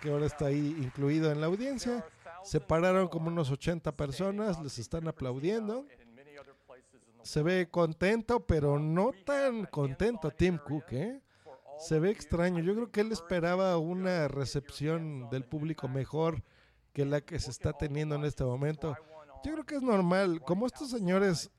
que 0.00 0.10
ahora 0.10 0.24
está 0.26 0.46
ahí 0.46 0.76
incluido 0.80 1.30
en 1.30 1.40
la 1.40 1.46
audiencia. 1.46 2.04
Se 2.42 2.58
pararon 2.60 3.08
como 3.08 3.28
unos 3.28 3.50
80 3.50 3.92
personas, 3.92 4.58
les 4.60 4.78
están 4.78 5.06
aplaudiendo. 5.08 5.86
Se 7.22 7.42
ve 7.42 7.68
contento, 7.70 8.40
pero 8.40 8.78
no 8.78 9.12
tan 9.24 9.66
contento 9.66 10.30
Tim 10.30 10.58
Cook, 10.58 10.92
¿eh? 10.92 11.20
Se 11.78 12.00
ve 12.00 12.10
extraño. 12.10 12.60
Yo 12.60 12.74
creo 12.74 12.90
que 12.90 13.00
él 13.02 13.12
esperaba 13.12 13.76
una 13.78 14.26
recepción 14.28 15.28
del 15.30 15.44
público 15.44 15.86
mejor 15.88 16.42
que 16.92 17.04
la 17.04 17.20
que 17.20 17.38
se 17.38 17.50
está 17.50 17.72
teniendo 17.72 18.14
en 18.14 18.24
este 18.24 18.44
momento. 18.44 18.96
Yo 19.44 19.52
creo 19.52 19.64
que 19.64 19.76
es 19.76 19.82
normal. 19.82 20.40
Como 20.42 20.66
estos 20.66 20.90
señores 20.90 21.50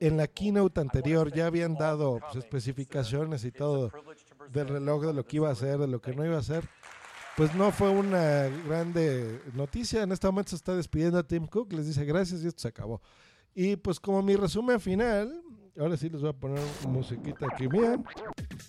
en 0.00 0.16
la 0.16 0.26
keynote 0.26 0.80
anterior 0.80 1.32
ya 1.32 1.46
habían 1.46 1.74
dado 1.74 2.20
pues, 2.20 2.44
especificaciones 2.44 3.44
y 3.44 3.52
todo 3.52 3.90
del 4.52 4.68
reloj, 4.68 5.06
de 5.06 5.14
lo 5.14 5.24
que 5.24 5.36
iba 5.36 5.48
a 5.48 5.52
hacer, 5.52 5.78
de 5.78 5.86
lo 5.86 6.00
que 6.00 6.14
no 6.14 6.24
iba 6.24 6.36
a 6.36 6.40
hacer, 6.40 6.68
pues 7.36 7.54
no 7.54 7.70
fue 7.70 7.90
una 7.90 8.48
grande 8.66 9.40
noticia. 9.54 10.02
En 10.02 10.12
este 10.12 10.26
momento 10.26 10.50
se 10.50 10.56
está 10.56 10.74
despidiendo 10.74 11.18
a 11.18 11.22
Tim 11.22 11.46
Cook, 11.46 11.72
les 11.72 11.86
dice 11.86 12.04
gracias 12.04 12.42
y 12.42 12.48
esto 12.48 12.62
se 12.62 12.68
acabó. 12.68 13.00
Y 13.54 13.76
pues 13.76 14.00
como 14.00 14.22
mi 14.22 14.36
resumen 14.36 14.80
final, 14.80 15.42
ahora 15.78 15.96
sí 15.96 16.08
les 16.08 16.20
voy 16.20 16.30
a 16.30 16.34
poner 16.34 16.60
musiquita 16.88 17.46
aquí 17.52 17.68
mía. 17.68 17.98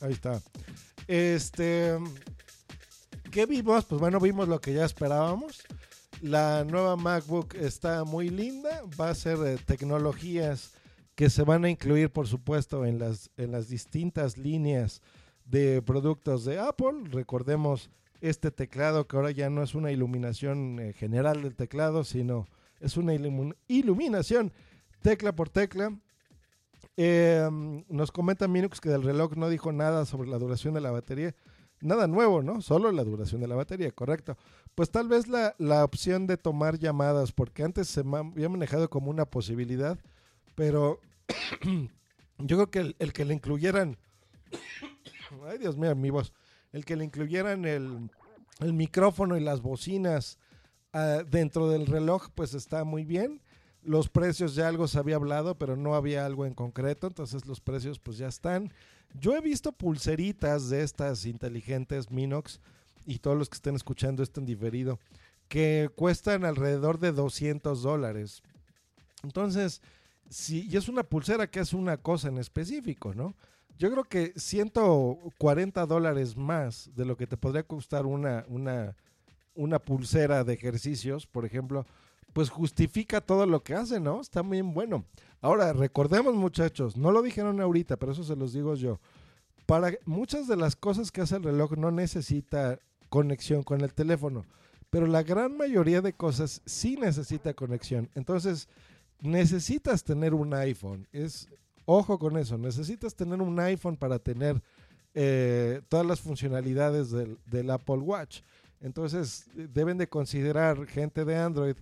Ahí 0.02 0.14
está. 0.14 0.42
Este, 1.08 1.98
¿qué 3.32 3.46
vimos? 3.46 3.86
Pues 3.86 4.00
bueno, 4.00 4.20
vimos 4.20 4.48
lo 4.48 4.60
que 4.60 4.74
ya 4.74 4.86
esperábamos. 4.86 5.64
La 6.22 6.64
nueva 6.64 6.96
MacBook 6.96 7.56
está 7.56 8.04
muy 8.04 8.30
linda, 8.30 8.84
va 9.00 9.10
a 9.10 9.16
ser 9.16 9.40
eh, 9.44 9.58
tecnologías 9.66 10.74
que 11.22 11.30
se 11.30 11.44
van 11.44 11.64
a 11.66 11.70
incluir, 11.70 12.12
por 12.12 12.28
supuesto, 12.28 12.84
en 12.84 12.98
las, 12.98 13.30
en 13.38 13.52
las 13.52 13.70
distintas 13.70 14.40
líneas 14.40 15.04
de 15.46 15.80
productos 15.84 16.46
de 16.46 16.58
Apple. 16.58 17.04
Recordemos 17.12 17.92
este 18.22 18.50
teclado 18.50 19.08
que 19.08 19.18
ahora 19.18 19.30
ya 19.30 19.48
no 19.52 19.62
es 19.62 19.76
una 19.76 19.92
iluminación 19.92 20.80
eh, 20.80 20.94
general 20.94 21.44
del 21.44 21.56
teclado, 21.56 22.04
sino 22.04 22.48
es 22.80 22.98
una 22.98 23.14
iluminación 23.68 24.52
tecla 25.04 25.36
por 25.36 25.50
tecla. 25.50 25.96
Em, 26.98 27.84
nos 27.88 28.12
comenta 28.12 28.48
Minux 28.48 28.82
que 28.82 28.90
del 28.90 29.04
reloj 29.04 29.36
no 29.36 29.48
dijo 29.48 29.72
nada 29.72 30.06
sobre 30.06 30.28
la 30.28 30.40
duración 30.40 30.74
de 30.74 30.82
la 30.82 30.90
batería. 30.90 31.36
Nada 31.82 32.08
nuevo, 32.08 32.42
¿no? 32.42 32.64
Solo 32.64 32.92
la 32.92 33.04
duración 33.04 33.42
de 33.42 33.48
la 33.48 33.54
batería, 33.54 33.92
correcto. 33.92 34.38
Pues 34.74 34.90
tal 34.90 35.08
vez 35.08 35.28
la, 35.28 35.54
la 35.60 35.86
opción 35.86 36.26
de 36.26 36.38
tomar 36.38 36.80
llamadas, 36.80 37.32
porque 37.32 37.62
antes 37.62 37.90
se 37.90 38.00
había 38.00 38.50
manejado 38.50 38.90
como 38.90 39.12
una 39.12 39.26
posibilidad, 39.26 40.00
pero 40.56 41.00
yo 42.38 42.68
creo 42.68 42.72
que 42.72 42.96
el, 42.98 43.14
que 43.14 43.26
le 43.26 43.34
incluyeran, 43.34 43.98
ay 45.48 45.58
Dios 45.58 45.78
mío, 45.78 45.96
mi 45.96 46.10
voz, 46.10 46.34
el 46.72 46.86
que 46.86 46.96
le 46.96 47.06
incluyeran 47.06 47.66
el, 47.66 48.10
micrófono 48.74 49.38
y 49.38 49.40
las 49.40 49.62
bocinas 49.62 50.38
ah, 50.94 51.24
dentro 51.28 51.70
del 51.70 51.88
reloj, 51.88 52.30
pues 52.36 52.54
está 52.54 52.84
muy 52.84 53.06
bien. 53.06 53.42
Los 53.82 54.08
precios 54.08 54.54
ya 54.54 54.68
algo 54.68 54.88
se 54.88 55.00
había 55.00 55.16
hablado, 55.16 55.58
pero 55.58 55.76
no 55.76 55.96
había 55.96 56.28
algo 56.28 56.46
en 56.46 56.54
concreto, 56.54 57.08
entonces 57.08 57.48
los 57.48 57.60
precios 57.60 57.98
pues 57.98 58.18
ya 58.18 58.28
están. 58.28 58.72
Yo 59.20 59.36
he 59.36 59.42
visto 59.42 59.72
pulseritas 59.72 60.70
de 60.70 60.84
estas 60.84 61.26
inteligentes 61.26 62.12
Minox 62.12 62.62
y 63.06 63.18
todos 63.20 63.38
los 63.38 63.50
que 63.50 63.56
estén 63.56 63.76
escuchando 63.76 64.22
esto 64.22 64.40
en 64.40 64.46
diferido, 64.46 65.00
que 65.48 65.90
cuestan 65.96 66.46
alrededor 66.46 67.00
de 67.00 67.12
200 67.12 67.82
dólares. 67.82 68.44
Entonces, 69.24 69.82
si, 70.32 70.68
y 70.70 70.78
es 70.78 70.88
una 70.88 71.04
pulsera 71.04 71.48
que 71.48 71.60
es 71.60 71.74
una 71.74 71.98
cosa 71.98 72.30
en 72.30 72.38
específico, 72.38 73.14
¿no? 73.14 73.36
Yo 73.78 73.92
creo 73.92 74.06
que 74.06 74.34
140 74.36 75.86
dólares 75.86 76.38
más 76.38 76.90
de 76.96 77.04
lo 77.06 77.18
que 77.18 77.28
te 77.28 77.36
podría 77.36 77.64
costar 77.64 78.06
una, 78.06 78.46
una, 78.48 78.96
una 79.56 79.80
pulsera 79.80 80.44
de 80.44 80.54
ejercicios, 80.54 81.28
por 81.28 81.46
ejemplo, 81.46 81.86
pues 82.32 82.50
justifica 82.50 83.20
todo 83.20 83.46
lo 83.46 83.62
que 83.62 83.76
hace, 83.76 84.00
¿no? 84.00 84.22
Está 84.22 84.42
muy 84.42 84.62
bueno. 84.62 85.04
Ahora, 85.42 85.74
recordemos 85.74 86.34
muchachos, 86.36 86.96
no 86.96 87.12
lo 87.12 87.22
dijeron 87.22 87.60
ahorita, 87.60 87.98
pero 87.98 88.14
eso 88.14 88.24
se 88.24 88.36
los 88.36 88.54
digo 88.54 88.76
yo. 88.76 89.00
Para 89.66 89.92
muchas 90.06 90.48
de 90.48 90.56
las 90.56 90.76
cosas 90.76 91.12
que 91.12 91.22
hace 91.22 91.36
el 91.36 91.44
reloj 91.44 91.74
no 91.74 91.92
necesita 91.92 92.80
conexión 93.10 93.64
con 93.64 93.82
el 93.82 93.94
teléfono, 93.94 94.46
pero 94.90 95.08
la 95.08 95.24
gran 95.24 95.58
mayoría 95.58 96.02
de 96.02 96.14
cosas 96.14 96.62
sí 96.66 96.96
necesita 96.96 97.54
conexión. 97.54 98.10
Entonces, 98.16 98.70
necesitas 99.22 100.04
tener 100.04 100.34
un 100.34 100.54
iPhone. 100.54 101.08
Es, 101.12 101.48
ojo 101.86 102.20
con 102.20 102.38
eso, 102.38 102.58
necesitas 102.58 103.16
tener 103.16 103.42
un 103.42 103.60
iPhone 103.60 103.96
para 103.96 104.20
tener 104.20 104.62
eh, 105.14 105.82
todas 105.90 106.06
las 106.06 106.20
funcionalidades 106.20 107.12
del, 107.12 107.70
Apple 107.70 107.98
Watch. 107.98 108.42
Entonces 108.80 109.46
deben 109.54 109.98
de 109.98 110.10
considerar 110.10 110.88
gente 110.88 111.24
de 111.24 111.38
Android 111.38 111.76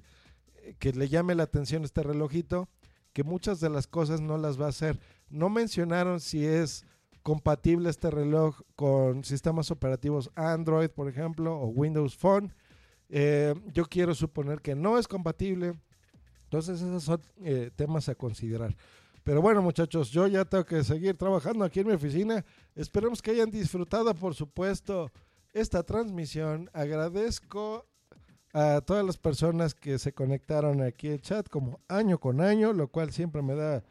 eh, 0.56 0.76
que 0.78 0.92
le 0.92 1.08
llame 1.08 1.34
la 1.34 1.44
atención 1.44 1.84
este 1.84 2.04
relojito, 2.04 2.68
que 3.14 3.24
muchas 3.24 3.60
de 3.60 3.70
las 3.70 3.88
cosas 3.88 4.20
no 4.22 4.38
las 4.38 4.60
va 4.60 4.66
a 4.66 4.70
hacer. 4.70 5.00
No 5.30 5.50
mencionaron 5.50 6.20
si 6.20 6.46
es 6.46 6.86
compatible 7.24 7.90
este 7.90 8.10
reloj 8.12 8.60
con 8.76 9.24
sistemas 9.24 9.72
operativos 9.72 10.30
Android, 10.36 10.90
por 10.90 11.08
ejemplo, 11.08 11.56
o 11.56 11.68
Windows 11.68 12.18
Phone. 12.18 12.54
Eh, 13.10 13.56
yo 13.74 13.86
quiero 13.86 14.14
suponer 14.14 14.62
que 14.62 14.76
no 14.76 14.98
es 14.98 15.08
compatible 15.08 15.76
entonces 16.50 16.82
esos 16.82 17.04
son 17.04 17.22
eh, 17.44 17.70
temas 17.76 18.10
a 18.10 18.16
considerar. 18.16 18.76
Pero 19.24 19.40
bueno 19.40 19.62
muchachos, 19.62 20.10
yo 20.10 20.26
ya 20.26 20.46
tengo 20.46 20.66
que 20.66 20.84
seguir 20.84 21.16
trabajando 21.16 21.64
aquí 21.64 21.82
en 21.82 21.88
mi 21.88 21.94
oficina. 21.94 22.44
Esperemos 22.74 23.22
que 23.22 23.30
hayan 23.30 23.52
disfrutado, 23.52 24.12
por 24.16 24.34
supuesto, 24.34 25.12
esta 25.54 25.84
transmisión. 25.84 26.68
Agradezco 26.74 27.86
a 28.52 28.82
todas 28.82 29.06
las 29.06 29.18
personas 29.18 29.76
que 29.76 30.00
se 30.00 30.12
conectaron 30.12 30.82
aquí 30.82 31.10
al 31.12 31.22
chat 31.22 31.48
como 31.48 31.82
año 31.88 32.20
con 32.20 32.42
año, 32.42 32.74
lo 32.74 32.88
cual 32.88 33.12
siempre 33.12 33.44
me 33.44 33.54
da 33.54 33.84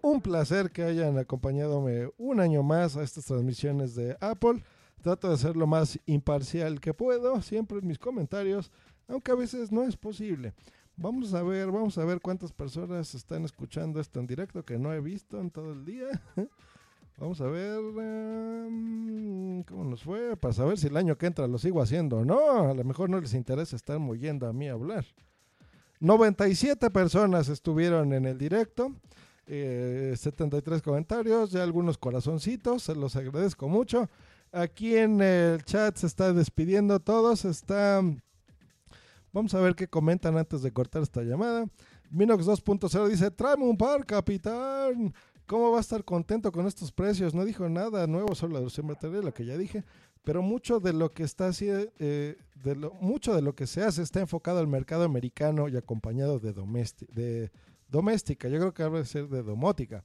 un 0.00 0.22
placer 0.22 0.70
que 0.70 0.84
hayan 0.84 1.18
acompañado 1.18 1.84
un 2.16 2.40
año 2.40 2.62
más 2.62 2.96
a 2.96 3.02
estas 3.02 3.26
transmisiones 3.26 3.94
de 3.94 4.16
Apple. 4.20 4.64
Trato 5.02 5.30
de 5.30 5.36
ser 5.36 5.54
lo 5.54 5.66
más 5.66 5.98
imparcial 6.06 6.80
que 6.80 6.94
puedo, 6.94 7.42
siempre 7.42 7.78
en 7.78 7.86
mis 7.86 7.98
comentarios, 7.98 8.72
aunque 9.06 9.32
a 9.32 9.34
veces 9.34 9.70
no 9.70 9.82
es 9.82 9.98
posible. 9.98 10.54
Vamos 11.02 11.32
a 11.32 11.42
ver, 11.42 11.70
vamos 11.70 11.96
a 11.96 12.04
ver 12.04 12.20
cuántas 12.20 12.52
personas 12.52 13.14
están 13.14 13.46
escuchando 13.46 14.00
esto 14.00 14.20
en 14.20 14.26
directo 14.26 14.62
que 14.66 14.78
no 14.78 14.92
he 14.92 15.00
visto 15.00 15.40
en 15.40 15.50
todo 15.50 15.72
el 15.72 15.82
día. 15.82 16.08
vamos 17.16 17.40
a 17.40 17.46
ver 17.46 17.78
em, 17.78 19.62
cómo 19.62 19.84
nos 19.84 20.02
fue, 20.02 20.36
para 20.36 20.52
saber 20.52 20.76
si 20.76 20.88
el 20.88 20.98
año 20.98 21.16
que 21.16 21.24
entra 21.24 21.46
lo 21.46 21.56
sigo 21.56 21.80
haciendo 21.80 22.18
o 22.18 22.24
no. 22.26 22.68
A 22.68 22.74
lo 22.74 22.84
mejor 22.84 23.08
no 23.08 23.18
les 23.18 23.32
interesa 23.32 23.76
estar 23.76 23.98
moviendo 23.98 24.46
a 24.46 24.52
mí 24.52 24.68
a 24.68 24.72
hablar. 24.72 25.06
97 26.00 26.90
personas 26.90 27.48
estuvieron 27.48 28.12
en 28.12 28.26
el 28.26 28.36
directo. 28.36 28.94
73 29.46 30.80
eh, 30.80 30.82
comentarios, 30.82 31.50
ya 31.50 31.62
algunos 31.62 31.96
corazoncitos, 31.96 32.82
se 32.82 32.94
los 32.94 33.16
agradezco 33.16 33.70
mucho. 33.70 34.10
Aquí 34.52 34.98
en 34.98 35.22
el 35.22 35.64
chat 35.64 35.96
se 35.96 36.06
está 36.06 36.34
despidiendo 36.34 37.00
todos, 37.00 37.46
está 37.46 38.02
Vamos 39.32 39.54
a 39.54 39.60
ver 39.60 39.74
qué 39.74 39.86
comentan 39.86 40.36
antes 40.36 40.62
de 40.62 40.72
cortar 40.72 41.02
esta 41.02 41.22
llamada. 41.22 41.66
Minox 42.10 42.46
2.0 42.46 43.08
dice, 43.08 43.30
tráeme 43.30 43.64
un 43.64 43.76
par, 43.76 44.04
capitán. 44.04 45.14
¿Cómo 45.46 45.70
va 45.70 45.78
a 45.78 45.80
estar 45.80 46.04
contento 46.04 46.50
con 46.52 46.66
estos 46.66 46.92
precios? 46.92 47.34
No 47.34 47.44
dijo 47.44 47.68
nada 47.68 48.06
nuevo 48.06 48.34
sobre 48.34 48.54
la 48.54 48.60
duración 48.60 48.86
material, 48.86 49.24
lo 49.24 49.34
que 49.34 49.44
ya 49.44 49.56
dije. 49.56 49.84
Pero 50.22 50.42
mucho 50.42 50.80
de 50.80 50.92
lo 50.92 51.12
que 51.12 51.22
está 51.22 51.50
eh, 51.60 52.36
de 52.62 52.76
lo, 52.76 52.92
mucho 52.94 53.34
de 53.34 53.42
lo 53.42 53.54
que 53.54 53.66
se 53.66 53.82
hace 53.82 54.02
está 54.02 54.20
enfocado 54.20 54.58
al 54.58 54.66
mercado 54.66 55.04
americano 55.04 55.68
y 55.68 55.76
acompañado 55.76 56.38
de, 56.38 56.52
de 56.52 57.50
doméstica. 57.88 58.48
Yo 58.48 58.58
creo 58.58 58.74
que 58.74 58.82
debe 58.82 59.04
ser 59.04 59.28
de 59.28 59.42
domótica. 59.42 60.04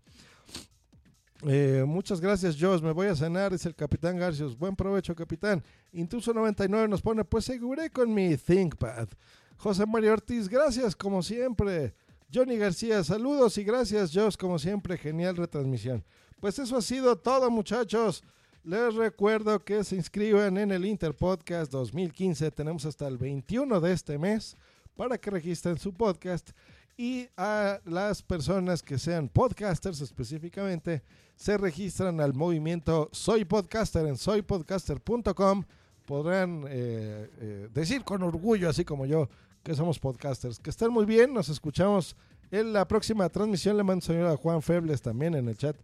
Eh, 1.47 1.83
muchas 1.85 2.19
gracias, 2.19 2.57
Josh. 2.59 2.81
Me 2.81 2.91
voy 2.91 3.07
a 3.07 3.15
cenar, 3.15 3.51
dice 3.51 3.69
el 3.69 3.75
capitán 3.75 4.17
Garcios. 4.17 4.57
Buen 4.57 4.75
provecho, 4.75 5.15
capitán. 5.15 5.63
Intuso99 5.93 6.89
nos 6.89 7.01
pone, 7.01 7.23
pues 7.23 7.45
seguré 7.45 7.89
con 7.91 8.13
mi 8.13 8.35
ThinkPad. 8.35 9.09
José 9.57 9.85
Mario 9.85 10.13
Ortiz, 10.13 10.49
gracias 10.49 10.95
como 10.95 11.21
siempre. 11.21 11.93
Johnny 12.33 12.57
García, 12.57 13.03
saludos 13.03 13.57
y 13.59 13.63
gracias, 13.63 14.11
Josh, 14.13 14.35
como 14.35 14.57
siempre. 14.57 14.97
Genial 14.97 15.37
retransmisión. 15.37 16.03
Pues 16.39 16.57
eso 16.57 16.77
ha 16.77 16.81
sido 16.81 17.15
todo, 17.15 17.51
muchachos. 17.51 18.23
Les 18.63 18.95
recuerdo 18.95 19.63
que 19.63 19.83
se 19.83 19.95
inscriban 19.95 20.57
en 20.57 20.71
el 20.71 20.85
Interpodcast 20.85 21.71
2015. 21.71 22.49
Tenemos 22.49 22.85
hasta 22.85 23.07
el 23.07 23.19
21 23.19 23.79
de 23.79 23.93
este 23.93 24.17
mes 24.17 24.57
para 24.95 25.19
que 25.19 25.29
registren 25.29 25.77
su 25.77 25.93
podcast. 25.93 26.49
Y 26.97 27.27
a 27.37 27.79
las 27.85 28.23
personas 28.23 28.81
que 28.81 28.97
sean 28.97 29.29
podcasters 29.29 30.01
específicamente, 30.01 31.03
se 31.35 31.57
registran 31.57 32.21
al 32.21 32.33
movimiento 32.33 33.09
Soy 33.11 33.45
Podcaster 33.45 34.05
en 34.05 34.17
soypodcaster.com, 34.17 35.63
podrán 36.05 36.65
eh, 36.67 37.29
eh, 37.39 37.69
decir 37.73 38.03
con 38.03 38.23
orgullo, 38.23 38.69
así 38.69 38.85
como 38.85 39.05
yo, 39.05 39.29
que 39.63 39.75
somos 39.75 39.99
podcasters. 39.99 40.59
Que 40.59 40.69
estén 40.69 40.91
muy 40.91 41.05
bien, 41.05 41.33
nos 41.33 41.49
escuchamos 41.49 42.15
en 42.51 42.71
la 42.71 42.87
próxima 42.87 43.27
transmisión. 43.29 43.75
Le 43.75 43.83
mando 43.83 44.05
señor 44.05 44.27
a 44.27 44.37
Juan 44.37 44.61
Febles 44.61 45.01
también 45.01 45.33
en 45.35 45.49
el 45.49 45.57
chat. 45.57 45.75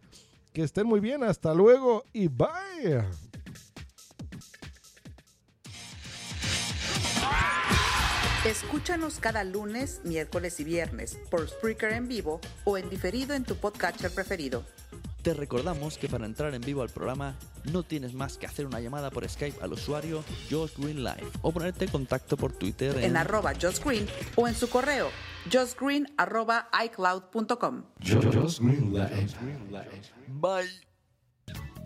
Que 0.54 0.64
estén 0.64 0.86
muy 0.86 1.00
bien, 1.00 1.24
hasta 1.24 1.54
luego 1.54 2.04
y 2.14 2.28
bye. 2.28 3.04
Escúchanos 8.46 9.20
cada 9.20 9.44
lunes, 9.44 10.02
miércoles 10.04 10.60
y 10.60 10.64
viernes 10.64 11.18
por 11.30 11.48
Spreaker 11.48 11.94
en 11.94 12.08
vivo 12.08 12.42
o 12.64 12.78
en 12.78 12.90
diferido 12.90 13.36
en 13.36 13.44
tu 13.44 13.56
podcatcher 13.56 14.12
preferido. 14.12 14.66
Te 15.22 15.34
recordamos 15.36 15.98
que 15.98 16.08
para 16.10 16.26
entrar 16.26 16.54
en 16.56 16.62
vivo 16.62 16.82
al 16.82 16.90
programa 16.90 17.36
no 17.72 17.84
tienes 17.84 18.14
más 18.14 18.38
que 18.38 18.48
hacer 18.48 18.66
una 18.66 18.80
llamada 18.80 19.12
por 19.12 19.28
Skype 19.28 19.62
al 19.62 19.74
usuario 19.74 20.24
Josh 20.50 20.72
Green 20.78 21.04
Live 21.04 21.28
o 21.42 21.52
ponerte 21.52 21.86
en 21.86 21.92
contacto 21.92 22.38
por 22.38 22.54
Twitter 22.54 22.98
en, 22.98 23.16
arroba 23.16 23.54
Josh 23.54 23.80
Green 23.84 24.08
o 24.36 24.48
en 24.48 24.56
su 24.56 24.68
correo 24.70 25.10
joshgreen 25.52 26.08
arroba 26.18 26.70
icloud.com. 26.86 27.84
Bye. 30.28 30.70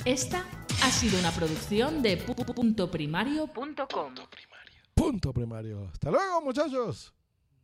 Esta 0.05 0.45
ha 0.83 0.91
sido 0.91 1.19
una 1.19 1.31
producción 1.31 2.01
de 2.01 2.17
puntoprimario.com. 2.17 4.15
Punto 4.93 5.33
primario. 5.33 5.89
Hasta 5.91 6.11
luego, 6.11 6.41
muchachos. 6.41 7.13